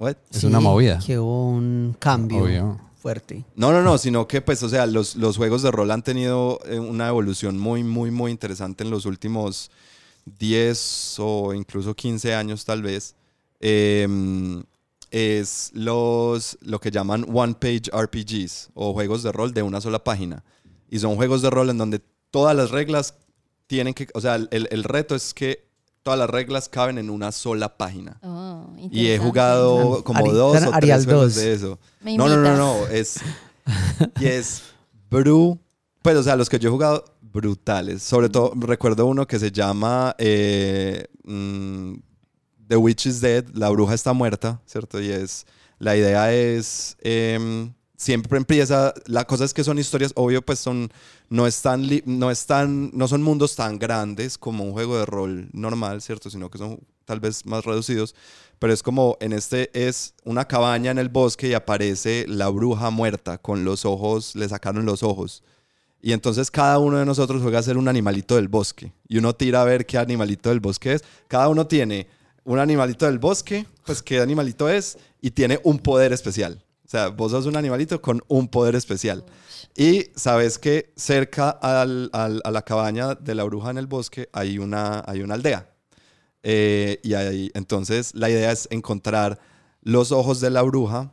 What? 0.00 0.16
Es 0.32 0.42
una 0.42 0.58
movida. 0.58 0.98
Que 1.04 1.18
hubo 1.18 1.50
un 1.50 1.94
cambio 2.00 2.42
Obvio. 2.42 2.80
fuerte. 3.00 3.44
No, 3.54 3.70
no, 3.70 3.82
no, 3.82 3.98
sino 3.98 4.26
que 4.26 4.40
pues, 4.40 4.60
o 4.64 4.68
sea, 4.68 4.86
los, 4.86 5.14
los 5.14 5.36
juegos 5.36 5.62
de 5.62 5.70
rol 5.70 5.92
han 5.92 6.02
tenido 6.02 6.58
eh, 6.66 6.80
una 6.80 7.06
evolución 7.06 7.56
muy, 7.56 7.84
muy, 7.84 8.10
muy 8.10 8.32
interesante 8.32 8.82
en 8.82 8.90
los 8.90 9.06
últimos 9.06 9.70
10 10.40 11.16
o 11.18 11.54
incluso 11.54 11.94
15 11.94 12.34
años 12.34 12.64
tal 12.64 12.82
vez. 12.82 13.14
Em, 13.60 14.62
es 15.10 15.70
los, 15.74 16.58
lo 16.62 16.80
que 16.80 16.90
llaman 16.90 17.26
One 17.32 17.54
Page 17.54 17.90
RPGs 17.92 18.70
o 18.74 18.92
juegos 18.92 19.22
de 19.22 19.32
rol 19.32 19.52
de 19.54 19.62
una 19.62 19.80
sola 19.80 20.02
página. 20.04 20.44
Y 20.90 20.98
son 20.98 21.16
juegos 21.16 21.42
de 21.42 21.50
rol 21.50 21.70
en 21.70 21.78
donde 21.78 22.00
todas 22.30 22.56
las 22.56 22.70
reglas 22.70 23.14
tienen 23.66 23.94
que, 23.94 24.08
o 24.14 24.20
sea, 24.20 24.36
el, 24.36 24.48
el 24.50 24.84
reto 24.84 25.14
es 25.14 25.34
que 25.34 25.68
todas 26.02 26.18
las 26.18 26.30
reglas 26.30 26.68
caben 26.70 26.96
en 26.98 27.10
una 27.10 27.32
sola 27.32 27.76
página. 27.76 28.18
Oh, 28.22 28.72
Y 28.90 29.08
he 29.08 29.18
jugado 29.18 30.02
como 30.04 30.20
Ari- 30.24 30.32
dos 30.32 30.62
o 30.62 30.72
Arial 30.72 31.00
tres 31.00 31.04
juegos 31.04 31.34
2. 31.34 31.42
de 31.44 31.52
eso. 31.52 31.78
Me 32.00 32.16
No, 32.16 32.28
no, 32.28 32.36
no, 32.38 32.56
no. 32.56 32.86
Es. 32.86 33.20
Y 34.20 34.26
es. 34.26 34.62
Bru. 35.10 35.58
Pues, 36.00 36.16
o 36.16 36.22
sea, 36.22 36.36
los 36.36 36.48
que 36.48 36.58
yo 36.58 36.68
he 36.70 36.72
jugado, 36.72 37.04
brutales. 37.20 38.02
Sobre 38.02 38.30
todo, 38.30 38.52
recuerdo 38.56 39.04
uno 39.04 39.26
que 39.26 39.38
se 39.38 39.52
llama 39.52 40.14
eh, 40.18 41.04
mm, 41.24 41.94
The 42.68 42.76
Witch 42.76 43.06
is 43.06 43.20
Dead. 43.20 43.44
La 43.54 43.70
bruja 43.70 43.94
está 43.94 44.12
muerta, 44.12 44.60
¿cierto? 44.66 45.00
Y 45.00 45.10
es. 45.10 45.46
La 45.78 45.96
idea 45.96 46.32
es. 46.32 46.96
em, 47.00 47.72
siempre 47.96 48.38
empieza. 48.38 48.94
La 49.06 49.26
cosa 49.26 49.44
es 49.44 49.54
que 49.54 49.64
son 49.64 49.78
historias, 49.78 50.12
obvio, 50.14 50.42
pues 50.42 50.58
son. 50.58 50.90
No 51.30 51.46
están, 51.46 51.88
no 52.06 52.30
están, 52.30 52.90
no 52.94 53.08
son 53.08 53.22
mundos 53.22 53.54
tan 53.56 53.78
grandes 53.78 54.38
como 54.38 54.64
un 54.64 54.72
juego 54.72 54.98
de 54.98 55.06
rol 55.06 55.48
normal, 55.52 56.00
¿cierto? 56.00 56.30
Sino 56.30 56.50
que 56.50 56.58
son 56.58 56.80
tal 57.04 57.20
vez 57.20 57.44
más 57.44 57.64
reducidos. 57.64 58.14
Pero 58.58 58.72
es 58.72 58.82
como 58.82 59.16
en 59.20 59.32
este 59.32 59.70
es 59.72 60.14
una 60.24 60.46
cabaña 60.46 60.90
en 60.90 60.98
el 60.98 61.08
bosque 61.08 61.48
y 61.48 61.54
aparece 61.54 62.24
la 62.28 62.48
bruja 62.48 62.90
muerta 62.90 63.38
con 63.38 63.64
los 63.64 63.84
ojos, 63.84 64.34
le 64.34 64.48
sacaron 64.48 64.84
los 64.84 65.02
ojos. 65.02 65.42
Y 66.00 66.12
entonces 66.12 66.50
cada 66.50 66.78
uno 66.78 66.98
de 66.98 67.04
nosotros 67.04 67.42
juega 67.42 67.58
a 67.58 67.62
ser 67.62 67.76
un 67.76 67.88
animalito 67.88 68.36
del 68.36 68.48
bosque. 68.48 68.92
Y 69.08 69.18
uno 69.18 69.34
tira 69.34 69.62
a 69.62 69.64
ver 69.64 69.84
qué 69.86 69.98
animalito 69.98 70.48
del 70.48 70.60
bosque 70.60 70.94
es. 70.94 71.04
Cada 71.26 71.48
uno 71.48 71.66
tiene 71.66 72.06
un 72.44 72.58
animalito 72.58 73.06
del 73.06 73.18
bosque, 73.18 73.66
pues 73.84 74.02
qué 74.02 74.20
animalito 74.20 74.68
es, 74.68 74.98
y 75.20 75.30
tiene 75.30 75.60
un 75.64 75.78
poder 75.78 76.12
especial. 76.12 76.64
O 76.86 76.90
sea, 76.90 77.08
vos 77.08 77.32
sos 77.32 77.44
un 77.46 77.56
animalito 77.56 78.00
con 78.00 78.22
un 78.28 78.48
poder 78.48 78.74
especial. 78.74 79.24
Y 79.76 80.06
sabes 80.16 80.58
que 80.58 80.92
cerca 80.96 81.50
al- 81.50 82.08
al- 82.14 82.40
a 82.44 82.50
la 82.50 82.62
cabaña 82.62 83.14
de 83.14 83.34
la 83.34 83.44
bruja 83.44 83.70
en 83.70 83.78
el 83.78 83.86
bosque 83.86 84.28
hay 84.32 84.58
una, 84.58 85.02
hay 85.06 85.20
una 85.20 85.34
aldea. 85.34 85.70
Eh, 86.42 86.98
y 87.02 87.14
ahí, 87.14 87.50
entonces 87.54 88.14
la 88.14 88.30
idea 88.30 88.52
es 88.52 88.68
encontrar 88.70 89.38
los 89.82 90.12
ojos 90.12 90.40
de 90.40 90.50
la 90.50 90.62
bruja 90.62 91.12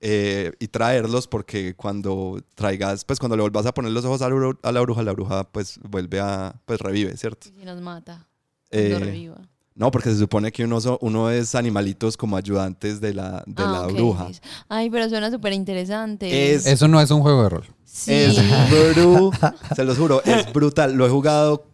eh, 0.00 0.52
y 0.58 0.68
traerlos 0.68 1.26
porque 1.26 1.74
cuando 1.76 2.42
traigas, 2.54 3.04
pues 3.04 3.18
cuando 3.18 3.36
le 3.36 3.42
vuelvas 3.42 3.66
a 3.66 3.72
poner 3.74 3.92
los 3.92 4.04
ojos 4.04 4.22
a 4.22 4.28
la, 4.28 4.80
bruja, 4.80 5.02
la 5.02 5.12
bruja 5.12 5.44
pues 5.50 5.78
vuelve 5.82 6.20
a, 6.20 6.54
pues 6.66 6.80
revive, 6.80 7.16
¿cierto? 7.16 7.48
Y 7.60 7.64
nos 7.64 7.80
mata. 7.80 8.26
Eh, 8.70 8.96
reviva. 8.98 9.40
No, 9.80 9.90
porque 9.90 10.10
se 10.10 10.18
supone 10.18 10.52
que 10.52 10.62
uno, 10.64 10.78
so- 10.80 10.98
uno 11.00 11.30
es 11.30 11.54
animalitos 11.54 12.16
como 12.16 12.36
ayudantes 12.36 13.00
de 13.00 13.14
la, 13.14 13.42
de 13.46 13.62
Ah, 13.64 13.86
la 13.86 13.86
bruja. 13.86 14.28
Ay, 14.68 14.90
pero 14.90 15.08
suena 15.08 15.30
súper 15.30 15.54
interesante. 15.54 16.52
Es- 16.54 16.66
Eso 16.66 16.86
no 16.86 17.00
es 17.00 17.10
un 17.10 17.22
juego 17.22 17.42
de 17.44 17.48
rol. 17.48 17.64
Sí. 17.84 18.12
Es 18.12 18.36
bru, 18.94 19.32
se 19.74 19.84
los 19.84 19.96
juro, 19.96 20.22
es 20.24 20.52
brutal. 20.52 20.92
Lo 20.94 21.06
he 21.06 21.08
jugado 21.10 21.64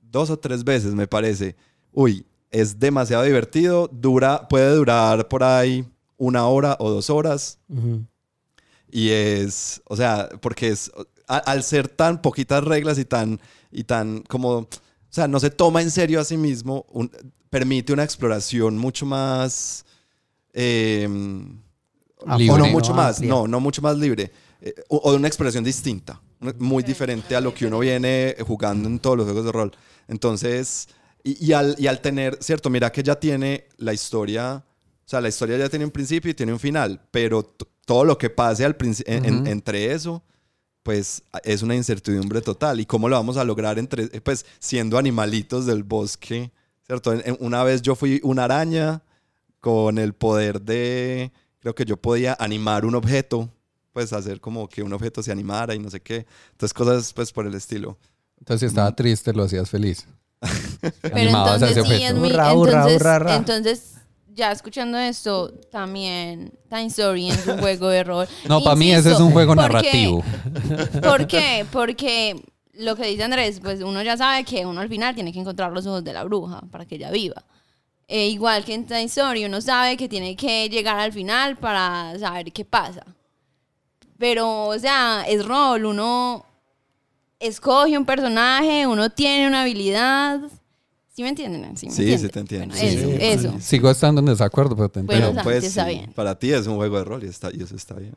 dos 0.00 0.30
o 0.30 0.38
tres 0.38 0.64
veces, 0.64 0.94
me 0.94 1.06
parece. 1.06 1.54
Uy, 1.92 2.24
es 2.50 2.78
demasiado 2.80 3.22
divertido. 3.22 3.88
Dura, 3.92 4.48
puede 4.48 4.74
durar 4.74 5.28
por 5.28 5.44
ahí 5.44 5.84
una 6.16 6.46
hora 6.46 6.76
o 6.80 6.90
dos 6.90 7.10
horas. 7.10 7.58
Y 8.90 9.10
es, 9.10 9.82
o 9.88 9.96
sea, 9.96 10.28
porque 10.40 10.68
es, 10.68 10.90
a- 11.28 11.36
al 11.36 11.62
ser 11.62 11.88
tan 11.88 12.20
poquitas 12.22 12.62
reglas 12.64 12.98
y 12.98 13.04
tan, 13.04 13.40
y 13.70 13.84
tan 13.84 14.22
como, 14.22 14.68
o 15.12 15.14
sea, 15.14 15.28
no 15.28 15.38
se 15.38 15.50
toma 15.50 15.82
en 15.82 15.90
serio 15.90 16.20
a 16.20 16.24
sí 16.24 16.38
mismo, 16.38 16.86
un- 16.90 17.10
permite 17.50 17.92
una 17.92 18.02
exploración 18.02 18.78
mucho 18.78 19.04
más, 19.04 19.84
eh, 20.54 21.06
Ah, 22.26 22.38
o 22.48 22.56
no 22.56 22.66
mucho 22.68 22.94
más, 22.94 23.16
amplia. 23.16 23.28
no, 23.30 23.46
no 23.46 23.60
mucho 23.60 23.82
más 23.82 23.98
libre, 23.98 24.30
eh, 24.62 24.74
o, 24.88 25.12
una 25.14 25.28
expresión 25.28 25.62
distinta, 25.64 26.20
muy 26.58 26.82
diferente 26.82 27.36
a 27.36 27.40
lo 27.42 27.52
que 27.52 27.66
uno 27.66 27.80
viene 27.80 28.36
jugando 28.46 28.88
en 28.88 28.98
todos 29.00 29.16
los 29.18 29.26
juegos 29.26 29.44
de 29.44 29.52
rol. 29.52 29.72
Entonces, 30.08 30.88
y, 31.24 31.46
y 31.46 31.52
al, 31.52 31.74
y 31.78 31.88
al 31.88 32.00
tener, 32.00 32.38
cierto, 32.40 32.70
mira 32.70 32.90
que 32.90 33.02
ya 33.02 33.16
tiene 33.18 33.66
la 33.78 33.92
historia, 33.92 34.64
o 35.04 35.08
sea, 35.08 35.20
la 35.20 35.28
historia 35.28 35.58
ya 35.58 35.68
tiene 35.68 35.84
un 35.84 35.90
principio 35.90 36.30
y 36.30 36.34
tiene 36.34 36.52
un 36.52 36.60
final, 36.60 37.00
pero 37.10 37.42
todo 37.84 38.04
lo 38.04 38.16
que 38.16 38.30
pase 38.30 38.64
al 38.64 38.76
en- 38.80 39.46
entre 39.46 39.92
eso, 39.92 40.22
pues 40.82 41.22
es 41.44 41.62
una 41.62 41.74
incertidumbre 41.76 42.40
total. 42.40 42.80
¿Y 42.80 42.86
cómo 42.86 43.08
lo 43.08 43.16
vamos 43.16 43.36
a 43.36 43.44
lograr 43.44 43.78
entre, 43.78 44.04
eh, 44.04 44.20
pues, 44.20 44.44
siendo 44.58 44.98
animalitos 44.98 45.66
del 45.66 45.82
bosque? 45.84 46.50
¿Cierto? 46.86 47.12
En- 47.12 47.22
en- 47.24 47.36
una 47.40 47.62
vez 47.64 47.82
yo 47.82 47.94
fui 47.94 48.20
una 48.24 48.44
araña 48.44 49.02
con 49.60 49.98
el 49.98 50.12
poder 50.12 50.60
de, 50.60 51.30
creo 51.60 51.74
que 51.74 51.84
yo 51.84 51.96
podía 51.96 52.36
animar 52.40 52.84
un 52.84 52.94
objeto, 52.96 53.48
pues 53.92 54.12
hacer 54.12 54.40
como 54.40 54.68
que 54.68 54.82
un 54.82 54.92
objeto 54.92 55.22
se 55.22 55.30
animara 55.30 55.74
y 55.74 55.78
no 55.78 55.88
sé 55.90 56.00
qué. 56.00 56.26
Entonces 56.52 56.74
cosas 56.74 57.12
pues 57.12 57.30
por 57.32 57.46
el 57.46 57.54
estilo. 57.54 57.96
Entonces, 58.38 58.60
si 58.60 58.66
estaba 58.66 58.94
triste, 58.96 59.32
lo 59.32 59.44
hacías 59.44 59.70
feliz. 59.70 60.06
Pero 61.00 61.14
Animabas 61.16 61.62
a 61.62 61.70
ese 61.70 61.80
entonces 61.80 61.98
sí, 61.98 62.04
objeto. 62.06 62.18
muy, 62.18 62.30
entonces, 62.30 63.02
entonces, 63.36 63.92
ya 64.34 64.52
escuchando 64.52 64.98
esto, 64.98 65.52
también 65.70 66.52
Time 66.68 66.86
Story 66.86 67.30
es 67.30 67.46
un 67.46 67.58
juego 67.58 67.88
de 67.88 68.04
rol. 68.04 68.28
No, 68.48 68.62
para 68.62 68.76
mí 68.76 68.90
ese 68.92 69.12
es 69.12 69.20
un 69.20 69.30
juego 69.32 69.54
porque- 69.54 69.68
narrativo. 69.72 70.24
¿Por 71.02 71.26
qué? 71.26 71.66
Porque 71.70 72.42
lo 72.74 72.96
que 72.96 73.06
dice 73.06 73.24
Andrés, 73.24 73.60
pues 73.60 73.82
uno 73.82 74.02
ya 74.02 74.16
sabe 74.16 74.44
que 74.44 74.64
uno 74.64 74.80
al 74.80 74.88
final 74.88 75.14
tiene 75.14 75.32
que 75.32 75.38
encontrar 75.40 75.72
los 75.72 75.86
ojos 75.86 76.02
de 76.04 76.12
la 76.12 76.24
bruja 76.24 76.62
para 76.70 76.86
que 76.86 76.94
ella 76.96 77.10
viva. 77.10 77.42
Eh, 78.08 78.28
igual 78.28 78.64
que 78.64 78.74
en 78.74 78.86
Toy 78.86 79.04
Story, 79.04 79.44
uno 79.44 79.60
sabe 79.60 79.96
que 79.96 80.08
tiene 80.08 80.36
que 80.36 80.68
llegar 80.68 80.98
al 80.98 81.12
final 81.12 81.56
para 81.56 82.18
saber 82.18 82.52
qué 82.52 82.64
pasa. 82.64 83.04
Pero, 84.18 84.66
o 84.66 84.78
sea, 84.78 85.24
es 85.26 85.44
rol, 85.44 85.84
uno 85.86 86.44
escoge 87.40 87.96
un 87.98 88.04
personaje, 88.04 88.86
uno 88.86 89.10
tiene 89.10 89.46
una 89.48 89.62
habilidad. 89.62 90.40
¿Sí 91.14 91.22
me 91.22 91.28
entienden? 91.28 91.76
¿Sí, 91.76 91.86
me 91.86 91.92
Sí, 91.92 92.02
entienden? 92.02 92.18
sí 92.20 92.28
te 92.32 92.40
entiendo. 92.40 92.74
Bueno, 92.74 92.90
Sí, 92.90 92.96
eso, 92.96 93.08
sí. 93.10 93.16
eso. 93.20 93.60
Sigo 93.60 93.90
estando 93.90 94.20
en 94.20 94.26
desacuerdo, 94.26 94.74
pero 94.76 94.88
te 94.88 95.00
entiendo. 95.00 95.26
Bueno, 95.28 95.42
pues 95.42 95.64
está 95.64 95.84
sí, 95.84 95.90
bien. 95.90 96.12
para 96.14 96.38
ti 96.38 96.52
es 96.52 96.66
un 96.66 96.76
juego 96.76 96.98
de 96.98 97.04
rol 97.04 97.22
y, 97.24 97.26
está, 97.28 97.50
y 97.52 97.62
eso 97.62 97.76
está 97.76 97.94
bien. 97.94 98.14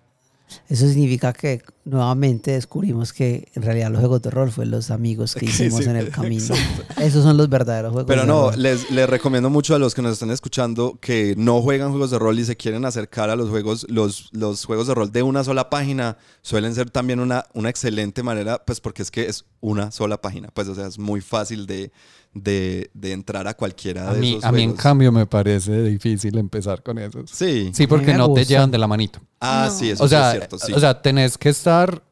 Eso 0.70 0.88
significa 0.88 1.34
que 1.34 1.64
nuevamente 1.86 2.52
descubrimos 2.52 3.12
que 3.14 3.50
en 3.56 3.64
realidad 3.64 3.90
los 3.90 4.00
juegos 4.00 4.22
de 4.22 4.30
rol 4.30 4.52
fue 4.52 4.68
los 4.68 4.92
amigos 4.92 5.34
que 5.34 5.40
Sí, 5.48 5.64
hicimos 5.66 5.84
sí, 5.84 5.90
en 5.90 5.96
el 5.96 6.12
camino. 6.12 6.54
Esos 7.02 7.24
son 7.24 7.36
los 7.36 7.50
verdaderos 7.50 7.92
juegos 7.92 8.08
Pero 8.08 8.22
de 8.22 8.28
no, 8.28 8.52
rol. 8.52 8.62
les, 8.62 8.90
les 8.92 9.10
recomiendo 9.10 9.50
mucho 9.50 9.74
a 9.76 9.80
los 9.80 9.96
que 9.96 10.04
nos 10.04 10.14
están 10.14 10.30
escuchando 10.30 11.00
que 11.02 11.34
no 11.36 11.62
juegan 11.64 11.90
juegos 11.90 12.12
de 12.12 12.20
rol 12.20 12.40
y 12.40 12.46
se 12.46 12.56
quieren 12.56 12.86
acercar 12.86 13.32
a 13.32 13.36
los 13.36 13.50
juegos, 13.50 13.88
los, 13.90 14.30
los 14.34 14.64
juegos 14.66 14.86
de 14.88 14.94
rol 14.94 15.12
de 15.12 15.24
una 15.24 15.44
sola 15.44 15.70
página, 15.72 16.18
suelen 16.44 16.76
ser 16.76 16.92
también 16.92 17.20
una, 17.20 17.46
una 17.56 17.70
excelente 17.70 18.22
manera, 18.22 18.64
pues 18.64 18.80
porque 18.80 19.02
es 19.02 19.10
que 19.10 19.26
es 19.26 19.46
una 19.62 19.90
sola 19.92 20.22
página, 20.22 20.50
pues 20.54 20.68
o 20.68 20.76
sea, 20.76 20.86
es 20.86 21.00
muy 21.00 21.22
fácil 21.22 21.66
de, 21.66 21.92
de, 22.36 22.91
de 22.94 23.14
entrar 23.14 23.48
a 23.48 23.53
cualquiera 23.56 24.10
A 24.10 24.14
de 24.14 24.20
mí, 24.20 24.32
esos 24.34 24.44
a 24.44 24.52
mí 24.52 24.62
en 24.62 24.74
cambio 24.74 25.12
me 25.12 25.26
parece 25.26 25.82
difícil 25.84 26.38
empezar 26.38 26.84
con 26.84 26.99
esos. 26.99 27.32
Sí. 27.32 27.72
Sí, 27.74 27.88
porque 27.88 28.14
no 28.14 28.32
te 28.34 28.45
llevan 28.45 28.70
de 28.70 28.78
la 28.78 28.88
manito. 28.88 29.20
Ah, 29.40 29.70
No. 29.72 29.76
sí, 29.80 29.90
eso 29.90 30.03
O 30.03 30.07
sí 30.07 30.12
sea, 30.12 30.28
es 30.32 30.38
cierto, 30.38 30.60
sí. 30.60 30.74
o 30.74 30.80
sea, 30.80 31.02
tenés 31.02 31.38
que 31.38 31.49
estar 31.49 32.03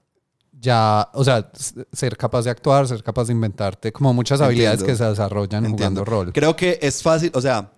ya, 0.53 1.09
o 1.13 1.25
sea, 1.25 1.51
ser 1.91 2.15
capaz 2.15 2.43
de 2.43 2.51
actuar, 2.51 2.87
ser 2.87 3.03
capaz 3.03 3.25
de 3.25 3.33
inventarte, 3.33 3.91
como 3.91 4.13
muchas 4.13 4.39
habilidades 4.39 4.79
Entiendo. 4.79 4.97
que 4.97 5.03
se 5.03 5.09
desarrollan 5.09 5.65
Entiendo. 5.65 5.77
jugando 5.77 6.05
rol. 6.05 6.31
Creo 6.33 6.55
que 6.55 6.79
es 6.81 7.03
fácil, 7.03 7.29
o 7.33 7.41
sea, 7.41 7.73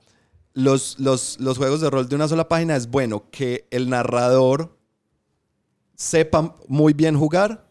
los, 0.53 0.99
los, 0.99 1.39
los 1.39 1.57
juegos 1.57 1.81
de 1.81 1.89
rol 1.89 2.07
de 2.07 2.15
una 2.15 2.27
sola 2.27 2.47
página 2.47 2.75
es 2.75 2.87
bueno 2.91 3.25
que 3.31 3.67
el 3.71 3.89
narrador 3.89 4.77
sepa 5.95 6.55
muy 6.67 6.93
bien 6.93 7.17
jugar, 7.17 7.64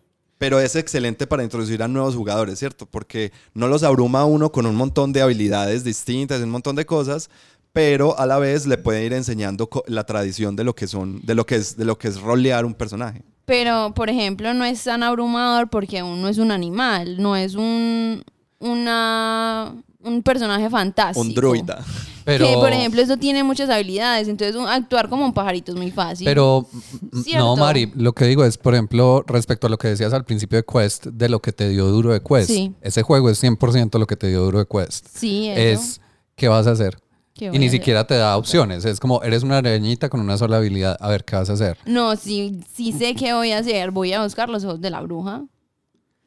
pero 0.44 0.60
es 0.60 0.76
excelente 0.76 1.26
para 1.26 1.42
introducir 1.42 1.82
a 1.82 1.88
nuevos 1.88 2.14
jugadores, 2.14 2.58
¿cierto? 2.58 2.84
Porque 2.84 3.32
no 3.54 3.66
los 3.66 3.82
abruma 3.82 4.20
a 4.20 4.24
uno 4.26 4.52
con 4.52 4.66
un 4.66 4.74
montón 4.74 5.10
de 5.10 5.22
habilidades 5.22 5.84
distintas, 5.84 6.42
un 6.42 6.50
montón 6.50 6.76
de 6.76 6.84
cosas, 6.84 7.30
pero 7.72 8.18
a 8.18 8.26
la 8.26 8.38
vez 8.38 8.66
le 8.66 8.76
puede 8.76 9.06
ir 9.06 9.14
enseñando 9.14 9.70
la 9.86 10.04
tradición 10.04 10.54
de 10.54 10.64
lo 10.64 10.74
que 10.74 10.86
son, 10.86 11.22
de 11.24 11.34
lo 11.34 11.46
que 11.46 11.54
es, 11.54 11.78
de 11.78 11.86
lo 11.86 11.96
que 11.96 12.08
es 12.08 12.20
rolear 12.20 12.66
un 12.66 12.74
personaje. 12.74 13.22
Pero, 13.46 13.94
por 13.94 14.10
ejemplo, 14.10 14.52
no 14.52 14.66
es 14.66 14.84
tan 14.84 15.02
abrumador 15.02 15.70
porque 15.70 16.02
uno 16.02 16.28
es 16.28 16.36
un 16.36 16.50
animal, 16.50 17.22
no 17.22 17.36
es 17.36 17.54
un, 17.54 18.22
una, 18.58 19.74
un 20.02 20.22
personaje 20.22 20.68
fantástico. 20.68 21.26
Un 21.26 21.32
druida. 21.32 21.82
Pero, 22.24 22.46
Que, 22.46 22.55
por 22.55 22.72
ejemplo, 22.72 23.02
eso 23.02 23.16
tiene 23.16 23.42
muchas 23.44 23.68
habilidades, 23.70 24.28
entonces 24.28 24.56
un- 24.56 24.66
actuar 24.66 25.09
como 25.09 25.24
un 25.26 25.32
pajarito 25.34 25.72
es 25.72 25.78
muy 25.78 25.90
fácil. 25.90 26.24
pero 26.24 26.66
mm, 27.12 27.20
Cierto. 27.22 27.44
no, 27.44 27.56
Mari, 27.56 27.92
lo 27.96 28.12
que 28.14 28.24
digo 28.24 28.44
es, 28.44 28.56
por 28.59 28.74
ejemplo, 28.74 29.22
respecto 29.26 29.66
a 29.66 29.70
lo 29.70 29.76
que 29.78 29.88
decías 29.88 30.12
al 30.12 30.24
principio 30.24 30.56
de 30.59 30.64
Quest, 30.64 31.06
de 31.06 31.28
lo 31.28 31.40
que 31.40 31.52
te 31.52 31.68
dio 31.68 31.86
duro 31.86 32.12
de 32.12 32.22
Quest. 32.22 32.48
Sí. 32.51 32.72
Ese 32.80 33.02
juego 33.02 33.28
es 33.30 33.42
100% 33.42 33.98
lo 33.98 34.06
que 34.06 34.16
te 34.16 34.28
dio 34.28 34.42
duro 34.42 34.59
de 34.59 34.66
Quest. 34.66 35.06
sí, 35.12 35.48
eso. 35.48 35.80
Es, 35.82 36.01
¿qué 36.36 36.48
vas 36.48 36.66
a 36.66 36.70
hacer? 36.72 36.96
¿Qué 37.34 37.51
Y 37.52 37.59
ni 37.59 37.68
siquiera 37.68 38.06
te 38.06 38.14
da 38.14 38.36
opciones. 38.36 38.84
Es 38.84 39.01
como, 39.01 39.20
eres 39.24 39.42
una 39.42 39.59
arañita 39.59 40.09
con 40.09 40.20
una 40.20 40.38
sola 40.38 40.59
habilidad. 40.59 40.96
A 41.01 41.09
ver, 41.09 41.24
¿qué 41.24 41.34
vas 41.34 41.51
a 41.51 41.55
hacer? 41.55 41.76
No, 41.84 42.14
sí, 42.14 42.60
sí 42.74 42.92
sé 42.92 43.16
qué 43.16 43.32
voy 43.34 43.51
a 43.51 43.59
hacer. 43.59 43.90
Voy 43.90 44.12
a 44.12 44.22
buscar 44.22 44.48
los 44.48 44.64
ojos 44.64 44.80
de 44.80 44.90
la 44.90 45.01
bruja. 45.01 45.42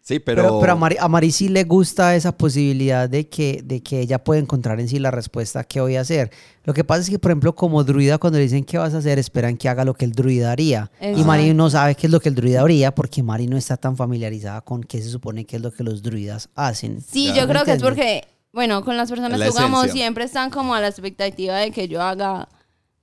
Sí, 0.08 0.20
Pero, 0.20 0.42
pero... 0.44 0.60
pero 0.62 0.72
a, 0.72 0.76
Mari, 0.78 0.96
a 1.02 1.10
Mari 1.10 1.32
sí 1.34 1.50
le 1.50 1.66
gusta 1.66 2.16
esa 2.16 2.32
posibilidad 2.38 3.10
de 3.10 3.28
que, 3.28 3.62
de 3.62 3.84
que 3.84 4.00
ella 4.00 4.24
pueda 4.24 4.40
encontrar 4.40 4.80
en 4.80 4.88
sí 4.88 5.00
la 5.00 5.12
respuesta 5.12 5.66
que 5.66 5.82
voy 5.82 5.98
a 5.98 6.02
hacer. 6.02 6.32
Lo 6.64 6.74
que 6.74 6.86
pasa 6.86 7.02
es 7.02 7.10
que, 7.10 7.20
por 7.20 7.32
ejemplo, 7.32 7.54
como 7.56 7.84
druida, 7.84 8.18
cuando 8.18 8.38
le 8.40 8.44
dicen 8.46 8.64
qué 8.64 8.78
vas 8.78 8.94
a 8.94 9.00
hacer, 9.00 9.20
esperan 9.20 9.58
que 9.58 9.68
haga 9.68 9.84
lo 9.84 9.94
que 9.96 10.06
el 10.06 10.14
druida 10.14 10.54
haría. 10.54 10.90
Y. 11.02 11.22
Mari 11.26 11.54
no 11.54 11.70
sabe 11.70 11.96
qué 11.96 12.08
es 12.08 12.12
lo 12.14 12.22
que 12.22 12.30
el 12.30 12.36
druida 12.36 12.62
haría 12.62 12.96
porque 12.96 13.22
Mari 13.22 13.48
no 13.48 13.58
está 13.58 13.76
tan 13.76 13.98
familiarizada 13.98 14.62
con 14.62 14.82
qué 14.82 15.02
se 15.02 15.10
supone 15.10 15.44
que 15.44 15.58
es 15.58 15.62
lo 15.62 15.74
que 15.74 15.84
los 15.84 16.02
druidas 16.02 16.48
hacen. 16.56 17.02
Sí, 17.02 17.28
Ya. 17.28 17.42
yo 17.42 17.48
creo 17.50 17.66
que 17.66 17.74
es 17.74 17.84
porque, 17.84 18.24
bueno, 18.54 18.86
con 18.86 18.96
las 18.96 19.10
personas 19.10 19.38
La 19.38 19.46
que 19.48 19.52
jugamos 19.52 19.80
esencia. 19.88 20.04
siempre 20.04 20.24
están 20.24 20.52
como 20.52 20.74
a 20.74 20.80
la 20.80 20.88
expectativa 20.88 21.58
de 21.58 21.72
que 21.72 21.90
yo 21.90 22.02
haga 22.02 22.48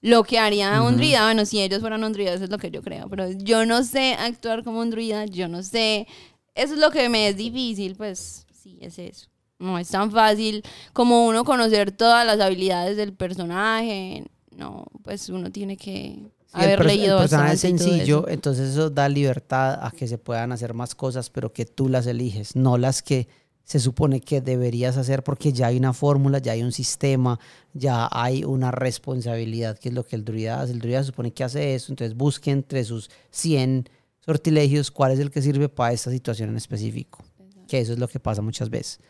lo 0.00 0.22
que 0.24 0.38
haría 0.38 0.80
un 0.82 0.96
druida. 0.96 1.24
Bueno, 1.24 1.44
si 1.44 1.60
ellos 1.60 1.80
fueran 1.80 2.02
un 2.02 2.12
druida, 2.14 2.32
eso 2.32 2.44
es 2.44 2.50
lo 2.50 2.56
que 2.58 2.70
yo 2.70 2.80
creo. 2.82 3.08
Pero 3.10 3.30
yo 3.30 3.66
no 3.66 3.82
sé 3.84 4.14
actuar 4.14 4.64
como 4.64 4.80
un 4.80 4.88
druida, 4.90 5.26
yo 5.26 5.48
no 5.48 5.62
sé. 5.62 6.06
Eso 6.54 6.74
es 6.74 6.80
lo 6.80 6.90
que 6.90 7.08
me 7.08 7.28
es 7.28 7.36
difícil, 7.36 7.96
pues 7.96 8.46
sí, 8.52 8.78
es 8.80 8.98
eso. 8.98 9.28
No 9.58 9.78
es 9.78 9.88
tan 9.88 10.10
fácil 10.10 10.62
como 10.92 11.26
uno 11.26 11.44
conocer 11.44 11.92
todas 11.92 12.26
las 12.26 12.40
habilidades 12.40 12.96
del 12.96 13.12
personaje. 13.12 14.24
No, 14.50 14.86
pues 15.02 15.28
uno 15.28 15.50
tiene 15.50 15.76
que 15.76 16.22
haber 16.52 16.80
el, 16.80 16.86
leído 16.86 17.16
el 17.16 17.22
personaje 17.22 17.54
es 17.54 17.60
sencillo, 17.60 18.20
eso. 18.20 18.28
entonces 18.28 18.70
eso 18.70 18.90
da 18.90 19.08
libertad 19.08 19.84
a 19.84 19.90
que 19.90 20.06
se 20.06 20.18
puedan 20.18 20.52
hacer 20.52 20.74
más 20.74 20.94
cosas, 20.94 21.30
pero 21.30 21.52
que 21.52 21.64
tú 21.64 21.88
las 21.88 22.06
eliges, 22.06 22.54
no 22.54 22.78
las 22.78 23.02
que 23.02 23.26
se 23.64 23.80
supone 23.80 24.20
que 24.20 24.40
deberías 24.40 24.96
hacer 24.96 25.24
porque 25.24 25.52
ya 25.52 25.68
hay 25.68 25.78
una 25.78 25.94
fórmula, 25.94 26.38
ya 26.38 26.52
hay 26.52 26.62
un 26.62 26.72
sistema, 26.72 27.40
ya 27.72 28.08
hay 28.12 28.44
una 28.44 28.70
responsabilidad, 28.70 29.78
que 29.78 29.88
es 29.88 29.94
lo 29.94 30.04
que 30.04 30.16
el 30.16 30.24
druida 30.24 30.60
hace. 30.60 30.72
El 30.72 30.80
druida 30.80 31.00
se 31.00 31.06
supone 31.06 31.32
que 31.32 31.44
hace 31.44 31.74
eso, 31.74 31.90
entonces 31.90 32.16
busque 32.16 32.50
entre 32.50 32.84
sus 32.84 33.10
100 33.30 33.88
sortilegios 34.24 34.90
cuál 34.90 35.12
es 35.12 35.18
el 35.18 35.30
que 35.30 35.42
sirve 35.42 35.68
para 35.68 35.92
esta 35.92 36.10
situación 36.10 36.50
en 36.50 36.56
específico, 36.56 37.24
que 37.68 37.80
eso 37.80 37.92
es 37.92 37.98
lo 37.98 38.08
que 38.08 38.20
pasa 38.20 38.40
muchas 38.42 38.70
veces. 38.70 39.00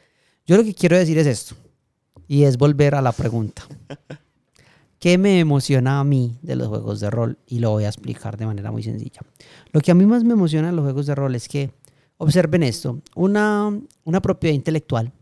Yo 0.46 0.56
lo 0.56 0.64
que 0.64 0.74
quiero 0.74 0.96
decir 0.96 1.18
es 1.18 1.26
esto, 1.26 1.54
y 2.26 2.44
es 2.44 2.56
volver 2.56 2.94
a 2.94 3.02
la 3.02 3.12
pregunta. 3.12 3.62
¿Qué 4.98 5.18
me 5.18 5.38
emociona 5.38 6.00
a 6.00 6.04
mí 6.04 6.38
de 6.42 6.56
los 6.56 6.68
juegos 6.68 7.00
de 7.00 7.10
rol? 7.10 7.38
Y 7.46 7.58
lo 7.58 7.70
voy 7.70 7.84
a 7.84 7.88
explicar 7.88 8.36
de 8.38 8.46
manera 8.46 8.72
muy 8.72 8.82
sencilla. 8.82 9.20
Lo 9.70 9.80
que 9.80 9.90
a 9.90 9.94
mí 9.94 10.06
más 10.06 10.24
me 10.24 10.32
emociona 10.32 10.68
de 10.68 10.72
los 10.74 10.82
juegos 10.82 11.06
de 11.06 11.14
rol 11.14 11.34
es 11.34 11.46
que, 11.46 11.70
observen 12.16 12.62
esto, 12.62 13.00
una, 13.14 13.78
una 14.04 14.22
propiedad 14.22 14.54
intelectual 14.54 15.12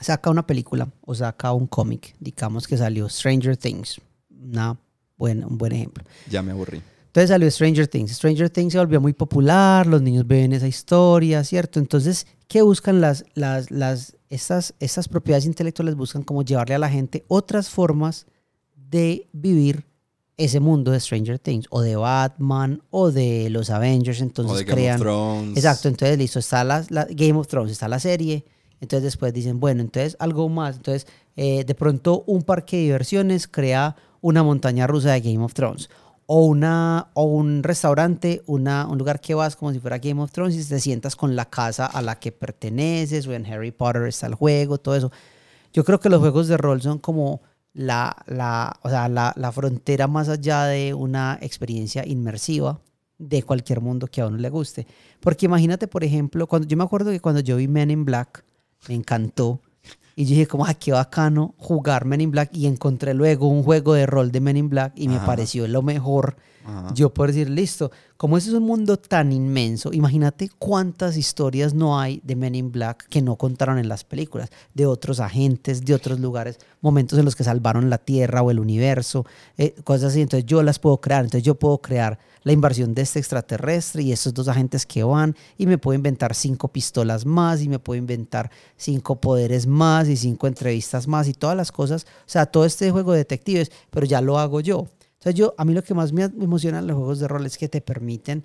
saca 0.00 0.30
una 0.30 0.46
película 0.46 0.88
o 1.02 1.14
saca 1.14 1.52
un 1.52 1.66
cómic, 1.66 2.16
digamos 2.18 2.66
que 2.66 2.76
salió 2.76 3.08
Stranger 3.08 3.56
Things, 3.56 4.00
una 4.30 4.78
buena, 5.16 5.46
un 5.46 5.58
buen 5.58 5.72
ejemplo. 5.72 6.04
Ya 6.28 6.42
me 6.42 6.52
aburrí. 6.52 6.82
Entonces 7.10 7.30
salió 7.30 7.50
Stranger 7.50 7.88
Things. 7.88 8.12
Stranger 8.12 8.48
Things 8.50 8.72
se 8.72 8.78
volvió 8.78 9.00
muy 9.00 9.12
popular, 9.12 9.84
los 9.84 10.00
niños 10.00 10.24
ven 10.28 10.52
esa 10.52 10.68
historia, 10.68 11.42
¿cierto? 11.42 11.80
Entonces, 11.80 12.24
¿qué 12.46 12.62
buscan 12.62 13.00
las, 13.00 13.24
las, 13.34 13.72
las, 13.72 14.16
estas, 14.28 14.74
estas 14.78 15.08
propiedades 15.08 15.44
intelectuales? 15.44 15.96
Buscan 15.96 16.22
como 16.22 16.44
llevarle 16.44 16.76
a 16.76 16.78
la 16.78 16.88
gente 16.88 17.24
otras 17.26 17.68
formas 17.68 18.26
de 18.76 19.28
vivir 19.32 19.86
ese 20.36 20.60
mundo 20.60 20.92
de 20.92 21.00
Stranger 21.00 21.40
Things, 21.40 21.66
o 21.70 21.80
de 21.80 21.96
Batman, 21.96 22.80
o 22.90 23.10
de 23.10 23.50
los 23.50 23.70
Avengers, 23.70 24.20
entonces 24.20 24.54
o 24.54 24.56
de 24.56 24.64
Game 24.64 24.76
crean... 24.76 24.94
of 24.94 25.00
Thrones. 25.02 25.56
Exacto, 25.56 25.88
entonces 25.88 26.16
listo, 26.16 26.38
está 26.38 26.62
la, 26.62 26.86
la 26.90 27.06
Game 27.10 27.34
of 27.34 27.48
Thrones, 27.48 27.72
está 27.72 27.88
la 27.88 27.98
serie, 27.98 28.44
entonces 28.80 29.02
después 29.02 29.34
dicen, 29.34 29.58
bueno, 29.58 29.82
entonces 29.82 30.16
algo 30.20 30.48
más, 30.48 30.76
entonces 30.76 31.08
eh, 31.34 31.64
de 31.64 31.74
pronto 31.74 32.22
un 32.28 32.42
parque 32.42 32.76
de 32.76 32.82
diversiones 32.84 33.48
crea 33.48 33.96
una 34.20 34.44
montaña 34.44 34.86
rusa 34.86 35.12
de 35.12 35.20
Game 35.20 35.44
of 35.44 35.54
Thrones, 35.54 35.90
o, 36.32 36.44
una, 36.44 37.08
o 37.14 37.24
un 37.24 37.64
restaurante, 37.64 38.40
una, 38.46 38.86
un 38.86 38.98
lugar 38.98 39.20
que 39.20 39.34
vas 39.34 39.56
como 39.56 39.72
si 39.72 39.80
fuera 39.80 39.98
Game 39.98 40.22
of 40.22 40.30
Thrones 40.30 40.54
y 40.54 40.64
te 40.64 40.78
sientas 40.78 41.16
con 41.16 41.34
la 41.34 41.50
casa 41.50 41.86
a 41.86 42.02
la 42.02 42.20
que 42.20 42.30
perteneces, 42.30 43.26
o 43.26 43.32
en 43.32 43.44
Harry 43.46 43.72
Potter 43.72 44.04
está 44.04 44.28
el 44.28 44.36
juego, 44.36 44.78
todo 44.78 44.94
eso. 44.94 45.10
Yo 45.72 45.84
creo 45.84 45.98
que 45.98 46.08
los 46.08 46.20
juegos 46.20 46.46
de 46.46 46.56
rol 46.56 46.80
son 46.82 47.00
como 47.00 47.40
la, 47.72 48.14
la, 48.28 48.78
o 48.82 48.88
sea, 48.88 49.08
la, 49.08 49.32
la 49.34 49.50
frontera 49.50 50.06
más 50.06 50.28
allá 50.28 50.66
de 50.66 50.94
una 50.94 51.36
experiencia 51.42 52.06
inmersiva 52.06 52.80
de 53.18 53.42
cualquier 53.42 53.80
mundo 53.80 54.06
que 54.06 54.20
a 54.20 54.28
uno 54.28 54.36
le 54.36 54.50
guste. 54.50 54.86
Porque 55.18 55.46
imagínate, 55.46 55.88
por 55.88 56.04
ejemplo, 56.04 56.46
cuando 56.46 56.68
yo 56.68 56.76
me 56.76 56.84
acuerdo 56.84 57.10
que 57.10 57.18
cuando 57.18 57.40
yo 57.40 57.56
vi 57.56 57.66
Men 57.66 57.90
in 57.90 58.04
Black, 58.04 58.44
me 58.88 58.94
encantó. 58.94 59.60
Y 60.16 60.24
yo 60.24 60.30
dije, 60.30 60.46
como, 60.46 60.66
ah, 60.66 60.74
qué 60.74 60.92
bacano 60.92 61.54
jugar 61.58 62.04
Men 62.04 62.20
in 62.20 62.30
Black. 62.30 62.50
Y 62.52 62.66
encontré 62.66 63.14
luego 63.14 63.48
un 63.48 63.62
juego 63.62 63.94
de 63.94 64.06
rol 64.06 64.32
de 64.32 64.40
Men 64.40 64.56
in 64.56 64.68
Black 64.68 64.92
y 64.96 65.08
me 65.08 65.18
pareció 65.20 65.66
lo 65.68 65.82
mejor. 65.82 66.36
Yo 66.94 67.12
puedo 67.12 67.28
decir, 67.28 67.48
listo, 67.48 67.90
como 68.16 68.36
ese 68.36 68.50
es 68.50 68.54
un 68.54 68.64
mundo 68.64 68.98
tan 68.98 69.32
inmenso, 69.32 69.92
imagínate 69.92 70.50
cuántas 70.58 71.16
historias 71.16 71.72
no 71.72 71.98
hay 71.98 72.20
de 72.22 72.36
Men 72.36 72.54
in 72.54 72.70
Black 72.70 73.06
que 73.08 73.22
no 73.22 73.36
contaron 73.36 73.78
en 73.78 73.88
las 73.88 74.04
películas, 74.04 74.50
de 74.74 74.86
otros 74.86 75.20
agentes, 75.20 75.84
de 75.84 75.94
otros 75.94 76.20
lugares, 76.20 76.58
momentos 76.82 77.18
en 77.18 77.24
los 77.24 77.34
que 77.34 77.44
salvaron 77.44 77.88
la 77.88 77.98
Tierra 77.98 78.42
o 78.42 78.50
el 78.50 78.60
universo, 78.60 79.24
eh, 79.56 79.74
cosas 79.84 80.12
así. 80.12 80.20
Entonces 80.20 80.46
yo 80.46 80.62
las 80.62 80.78
puedo 80.78 81.00
crear, 81.00 81.24
entonces 81.24 81.44
yo 81.44 81.54
puedo 81.54 81.78
crear 81.78 82.18
la 82.42 82.52
invasión 82.52 82.94
de 82.94 83.02
este 83.02 83.18
extraterrestre 83.18 84.02
y 84.02 84.12
estos 84.12 84.34
dos 84.34 84.48
agentes 84.48 84.86
que 84.86 85.02
van 85.02 85.36
y 85.56 85.66
me 85.66 85.78
puedo 85.78 85.96
inventar 85.96 86.34
cinco 86.34 86.68
pistolas 86.68 87.26
más 87.26 87.62
y 87.62 87.68
me 87.68 87.78
puedo 87.78 87.98
inventar 87.98 88.50
cinco 88.76 89.20
poderes 89.20 89.66
más 89.66 90.08
y 90.08 90.16
cinco 90.16 90.46
entrevistas 90.46 91.06
más 91.06 91.28
y 91.28 91.34
todas 91.34 91.56
las 91.56 91.72
cosas, 91.72 92.04
o 92.04 92.28
sea, 92.28 92.46
todo 92.46 92.64
este 92.64 92.90
juego 92.90 93.12
de 93.12 93.18
detectives, 93.18 93.70
pero 93.90 94.06
ya 94.06 94.20
lo 94.20 94.38
hago 94.38 94.60
yo. 94.60 94.86
Entonces 95.20 95.34
yo, 95.34 95.54
a 95.58 95.66
mí 95.66 95.74
lo 95.74 95.84
que 95.84 95.92
más 95.92 96.14
me 96.14 96.24
emociona 96.24 96.78
en 96.78 96.86
los 96.86 96.96
juegos 96.96 97.18
de 97.18 97.28
rol 97.28 97.44
es 97.44 97.58
que 97.58 97.68
te 97.68 97.82
permiten 97.82 98.42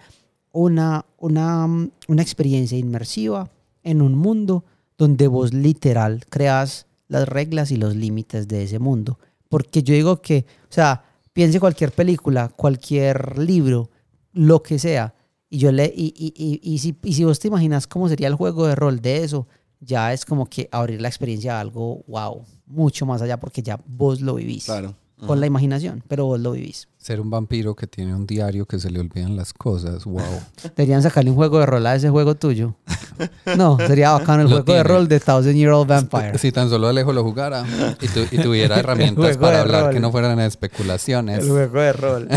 una, 0.51 1.05
una, 1.17 1.65
una 2.09 2.21
experiencia 2.21 2.77
inmersiva 2.77 3.49
en 3.81 4.01
un 4.01 4.15
mundo 4.15 4.65
donde 4.97 5.27
vos 5.27 5.53
literal 5.53 6.25
creas 6.29 6.85
las 7.07 7.29
reglas 7.29 7.71
y 7.71 7.77
los 7.77 7.95
límites 7.95 8.49
de 8.49 8.63
ese 8.63 8.79
mundo. 8.79 9.17
Porque 9.47 9.83
yo 9.83 9.93
digo 9.93 10.21
que, 10.21 10.45
o 10.63 10.73
sea, 10.73 11.05
piense 11.31 11.61
cualquier 11.61 11.93
película, 11.93 12.49
cualquier 12.49 13.37
libro, 13.37 13.89
lo 14.33 14.61
que 14.61 14.77
sea, 14.77 15.15
y 15.49 15.59
yo 15.59 15.71
le, 15.71 15.85
y, 15.95 16.13
y, 16.17 16.33
y, 16.35 16.59
y 16.61 16.79
si, 16.79 16.97
y 17.03 17.13
si 17.13 17.23
vos 17.23 17.39
te 17.39 17.47
imaginas 17.47 17.87
cómo 17.87 18.09
sería 18.09 18.27
el 18.27 18.35
juego 18.35 18.67
de 18.67 18.75
rol 18.75 18.99
de 18.99 19.23
eso, 19.23 19.47
ya 19.79 20.11
es 20.11 20.25
como 20.25 20.49
que 20.49 20.67
abrir 20.73 20.99
la 20.99 21.07
experiencia 21.07 21.55
a 21.55 21.61
algo, 21.61 22.03
wow, 22.07 22.43
mucho 22.65 23.05
más 23.05 23.21
allá 23.21 23.39
porque 23.39 23.63
ya 23.63 23.79
vos 23.85 24.19
lo 24.19 24.35
vivís. 24.35 24.65
Claro. 24.65 24.95
Con 25.25 25.39
la 25.39 25.45
imaginación, 25.47 26.03
pero 26.09 26.25
vos 26.25 26.39
lo 26.39 26.51
vivís. 26.51 26.89
Ser 26.97 27.21
un 27.21 27.29
vampiro 27.29 27.73
que 27.73 27.87
tiene 27.87 28.13
un 28.13 28.27
diario 28.27 28.65
que 28.65 28.79
se 28.79 28.89
le 28.91 28.99
olvidan 28.99 29.37
las 29.37 29.53
cosas. 29.53 30.03
Wow. 30.03 30.21
Deberían 30.75 31.01
sacarle 31.01 31.29
un 31.29 31.37
juego 31.37 31.59
de 31.59 31.65
rol 31.65 31.87
a 31.87 31.95
ese 31.95 32.09
juego 32.09 32.35
tuyo. 32.35 32.75
No, 33.55 33.77
sería 33.77 34.11
bacano 34.11 34.41
el 34.43 34.49
Lo 34.49 34.55
juego 34.57 34.73
de 34.73 34.83
rol 34.83 35.07
de 35.07 35.21
Thousand 35.21 35.55
Year 35.55 35.71
Old 35.71 35.87
Vampire. 35.87 36.37
Si 36.37 36.51
tan 36.51 36.69
solo 36.69 36.89
Alejo 36.89 37.13
lo 37.13 37.23
jugara 37.23 37.63
y, 38.01 38.07
tu- 38.09 38.27
y 38.29 38.37
tuviera 38.43 38.75
herramientas 38.79 39.37
para 39.37 39.61
hablar 39.61 39.83
rol. 39.85 39.93
que 39.93 40.01
no 40.01 40.11
fueran 40.11 40.37
especulaciones. 40.41 41.39
El 41.39 41.49
juego 41.49 41.79
de 41.79 41.93
rol. 41.93 42.27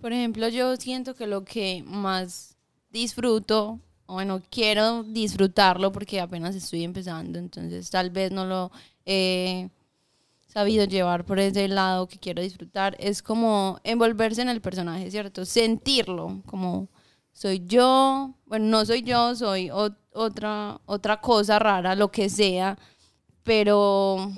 Por 0.00 0.12
ejemplo, 0.12 0.48
yo 0.48 0.74
siento 0.76 1.14
que 1.14 1.28
lo 1.28 1.44
que 1.44 1.84
más 1.86 2.56
disfruto, 2.90 3.78
o 4.06 4.14
bueno, 4.14 4.42
quiero 4.50 5.04
disfrutarlo 5.04 5.92
porque 5.92 6.20
apenas 6.20 6.56
estoy 6.56 6.82
empezando, 6.82 7.38
entonces 7.38 7.88
tal 7.88 8.10
vez 8.10 8.32
no 8.32 8.44
lo 8.44 8.72
he 9.04 9.68
sabido 10.56 10.86
llevar 10.86 11.26
por 11.26 11.38
ese 11.38 11.68
lado 11.68 12.08
que 12.08 12.18
quiero 12.18 12.40
disfrutar, 12.40 12.96
es 12.98 13.22
como 13.22 13.78
envolverse 13.84 14.40
en 14.40 14.48
el 14.48 14.62
personaje, 14.62 15.10
¿cierto? 15.10 15.44
Sentirlo, 15.44 16.40
como 16.46 16.88
soy 17.34 17.62
yo, 17.66 18.32
bueno, 18.46 18.64
no 18.64 18.86
soy 18.86 19.02
yo, 19.02 19.34
soy 19.34 19.66
ot- 19.68 19.98
otra, 20.14 20.80
otra 20.86 21.20
cosa 21.20 21.58
rara, 21.58 21.94
lo 21.94 22.10
que 22.10 22.30
sea, 22.30 22.78
pero 23.42 24.32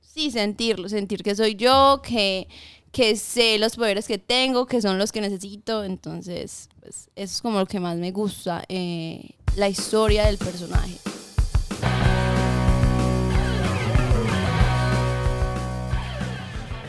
sí 0.00 0.32
sentirlo, 0.32 0.88
sentir 0.88 1.22
que 1.22 1.36
soy 1.36 1.54
yo, 1.54 2.02
que, 2.02 2.48
que 2.90 3.14
sé 3.14 3.56
los 3.60 3.76
poderes 3.76 4.08
que 4.08 4.18
tengo, 4.18 4.66
que 4.66 4.82
son 4.82 4.98
los 4.98 5.12
que 5.12 5.20
necesito, 5.20 5.84
entonces 5.84 6.68
pues, 6.80 7.08
eso 7.14 7.34
es 7.34 7.40
como 7.40 7.60
lo 7.60 7.66
que 7.66 7.78
más 7.78 7.98
me 7.98 8.10
gusta, 8.10 8.64
eh, 8.68 9.30
la 9.54 9.68
historia 9.68 10.26
del 10.26 10.38
personaje. 10.38 10.98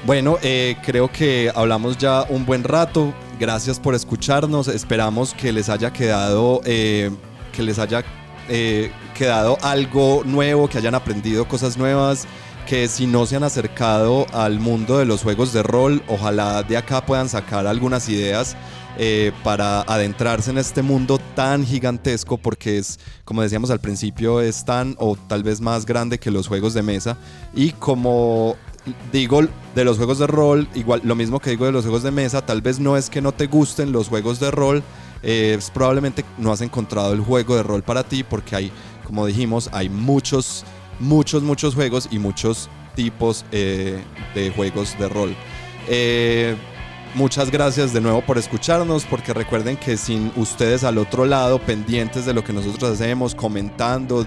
Bueno, 0.06 0.38
eh, 0.42 0.76
creo 0.86 1.10
que 1.10 1.50
hablamos 1.56 1.98
ya 1.98 2.26
un 2.28 2.46
buen 2.46 2.66
rato. 2.66 3.14
Gracias 3.40 3.80
por 3.80 3.96
escucharnos. 3.96 4.68
Esperamos 4.68 5.34
que 5.34 5.54
les 5.54 5.70
haya 5.70 5.94
quedado, 5.94 6.60
eh, 6.66 7.10
que 7.54 7.64
les 7.64 7.80
haya 7.80 8.04
eh, 8.50 8.92
quedado 9.18 9.58
algo 9.62 10.24
nuevo, 10.26 10.68
que 10.68 10.78
hayan 10.78 10.94
aprendido 10.94 11.48
cosas 11.48 11.78
nuevas. 11.78 12.28
Que 12.68 12.90
si 12.90 13.08
no 13.08 13.26
se 13.26 13.38
han 13.38 13.44
acercado 13.44 14.26
al 14.34 14.60
mundo 14.60 14.98
de 14.98 15.06
los 15.06 15.24
juegos 15.24 15.54
de 15.54 15.64
rol, 15.64 16.04
ojalá 16.10 16.64
de 16.64 16.76
acá 16.76 17.06
puedan 17.06 17.30
sacar 17.30 17.66
algunas 17.66 18.10
ideas 18.10 18.58
eh, 18.98 19.32
para 19.44 19.82
adentrarse 19.82 20.52
en 20.52 20.58
este 20.58 20.82
mundo 20.82 21.20
tan 21.34 21.66
gigantesco, 21.66 22.38
porque 22.38 22.78
es, 22.78 23.00
como 23.26 23.42
decíamos 23.42 23.72
al 23.72 23.80
principio, 23.80 24.40
es 24.40 24.66
tan 24.66 24.96
o 25.00 25.16
tal 25.16 25.44
vez 25.44 25.62
más 25.62 25.86
grande 25.86 26.20
que 26.20 26.30
los 26.30 26.48
juegos 26.48 26.74
de 26.74 26.84
mesa. 26.84 27.18
Y 27.56 27.72
como 27.72 28.56
digo 29.12 29.42
de 29.76 29.84
los 29.86 29.98
juegos 29.98 30.20
de 30.20 30.28
rol, 30.28 30.68
igual 30.76 31.02
lo 31.04 31.16
mismo 31.16 31.40
que 31.40 31.52
digo 31.52 31.66
de 31.66 31.72
los 31.72 31.84
juegos 31.84 32.04
de 32.04 32.12
mesa, 32.12 32.46
tal 32.46 32.62
vez 32.62 32.80
no 32.80 32.98
es 32.98 33.10
que 33.10 33.22
no 33.22 33.32
te 33.32 33.48
gusten 33.48 33.92
los 33.92 34.10
juegos 34.10 34.40
de 34.40 34.52
rol, 34.52 34.84
eh, 35.22 35.58
probablemente 35.74 36.26
no 36.38 36.52
has 36.52 36.62
encontrado 36.62 37.14
el 37.14 37.22
juego 37.22 37.56
de 37.56 37.64
rol 37.64 37.82
para 37.82 38.04
ti 38.04 38.24
porque 38.24 38.56
hay, 38.56 38.72
como 39.06 39.26
dijimos, 39.26 39.70
hay 39.72 39.90
muchos, 39.90 40.66
muchos, 41.00 41.44
muchos 41.44 41.76
juegos 41.76 42.10
y 42.12 42.20
muchos 42.20 42.70
tipos 42.96 43.46
eh, 43.52 44.04
de 44.36 44.52
juegos 44.52 44.98
de 44.98 45.10
rol. 45.10 45.36
Eh, 45.88 46.56
Muchas 47.16 47.52
gracias 47.52 47.94
de 47.94 48.02
nuevo 48.02 48.24
por 48.26 48.40
escucharnos, 48.40 49.06
porque 49.06 49.36
recuerden 49.36 49.78
que 49.78 49.98
sin 49.98 50.32
ustedes 50.36 50.84
al 50.84 50.98
otro 50.98 51.26
lado, 51.26 51.60
pendientes 51.60 52.26
de 52.26 52.34
lo 52.34 52.44
que 52.44 52.54
nosotros 52.54 52.92
hacemos, 52.92 53.36
comentando, 53.36 54.26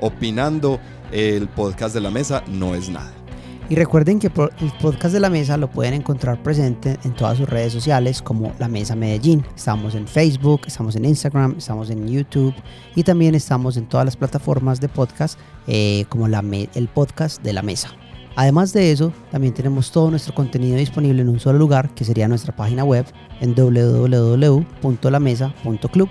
opinando, 0.00 0.78
el 1.10 1.48
podcast 1.48 1.96
de 1.96 2.00
la 2.00 2.12
mesa 2.12 2.44
no 2.46 2.76
es 2.76 2.88
nada. 2.88 3.25
Y 3.68 3.74
recuerden 3.74 4.20
que 4.20 4.28
el 4.28 4.72
podcast 4.80 5.12
de 5.12 5.18
la 5.18 5.28
mesa 5.28 5.56
lo 5.56 5.68
pueden 5.68 5.94
encontrar 5.94 6.40
presente 6.40 7.00
en 7.02 7.16
todas 7.16 7.36
sus 7.36 7.48
redes 7.48 7.72
sociales 7.72 8.22
como 8.22 8.52
La 8.60 8.68
Mesa 8.68 8.94
Medellín. 8.94 9.44
Estamos 9.56 9.96
en 9.96 10.06
Facebook, 10.06 10.60
estamos 10.66 10.94
en 10.94 11.04
Instagram, 11.04 11.56
estamos 11.58 11.90
en 11.90 12.06
YouTube 12.06 12.54
y 12.94 13.02
también 13.02 13.34
estamos 13.34 13.76
en 13.76 13.88
todas 13.88 14.04
las 14.04 14.16
plataformas 14.16 14.80
de 14.80 14.88
podcast 14.88 15.36
eh, 15.66 16.04
como 16.08 16.28
el 16.28 16.88
podcast 16.94 17.42
de 17.42 17.52
la 17.52 17.62
mesa. 17.62 17.90
Además 18.36 18.72
de 18.72 18.92
eso, 18.92 19.12
también 19.32 19.52
tenemos 19.52 19.90
todo 19.90 20.10
nuestro 20.10 20.32
contenido 20.32 20.76
disponible 20.76 21.22
en 21.22 21.28
un 21.28 21.40
solo 21.40 21.58
lugar, 21.58 21.92
que 21.92 22.04
sería 22.04 22.28
nuestra 22.28 22.54
página 22.54 22.84
web 22.84 23.04
en 23.40 23.56
www.lamesa.club. 23.56 26.08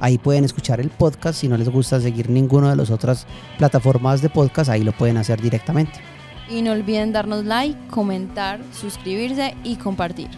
Ahí 0.00 0.18
pueden 0.18 0.44
escuchar 0.44 0.80
el 0.80 0.90
podcast. 0.90 1.38
Si 1.38 1.46
no 1.46 1.56
les 1.56 1.68
gusta 1.68 2.00
seguir 2.00 2.30
ninguna 2.30 2.70
de 2.70 2.76
las 2.76 2.90
otras 2.90 3.28
plataformas 3.58 4.22
de 4.22 4.28
podcast, 4.28 4.70
ahí 4.70 4.82
lo 4.82 4.90
pueden 4.92 5.18
hacer 5.18 5.40
directamente. 5.40 6.00
Y 6.48 6.62
no 6.62 6.72
olviden 6.72 7.12
darnos 7.12 7.44
like, 7.44 7.78
comentar, 7.88 8.60
suscribirse 8.72 9.56
y 9.64 9.76
compartir. 9.76 10.28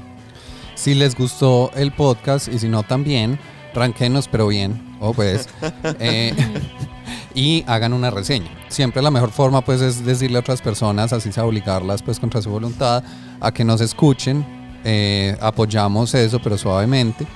Si 0.75 0.95
les 0.95 1.17
gustó 1.17 1.71
el 1.75 1.93
podcast 1.93 2.49
y 2.49 2.59
si 2.59 2.69
no 2.69 2.83
también, 2.83 3.39
ranquenos 3.75 4.29
pero 4.29 4.49
bien. 4.49 4.97
O 5.01 5.13
pues. 5.13 5.49
eh, 6.01 6.35
y 7.35 7.65
hagan 7.67 7.93
una 7.93 8.11
reseña. 8.11 8.49
Siempre 8.69 9.03
la 9.03 9.11
mejor 9.11 9.31
forma 9.31 9.61
pues 9.63 9.81
es 9.81 10.05
decirle 10.05 10.39
a 10.39 10.41
otras 10.41 10.63
personas, 10.63 11.13
así 11.13 11.33
sea 11.33 11.45
obligarlas 11.45 12.03
pues 12.03 12.19
contra 12.19 12.43
su 12.43 12.51
voluntad, 12.51 13.03
a 13.41 13.53
que 13.53 13.65
nos 13.65 13.81
escuchen. 13.81 14.45
Eh, 14.85 15.37
apoyamos 15.41 16.15
eso 16.15 16.41
pero 16.41 16.57
suavemente. 16.57 17.27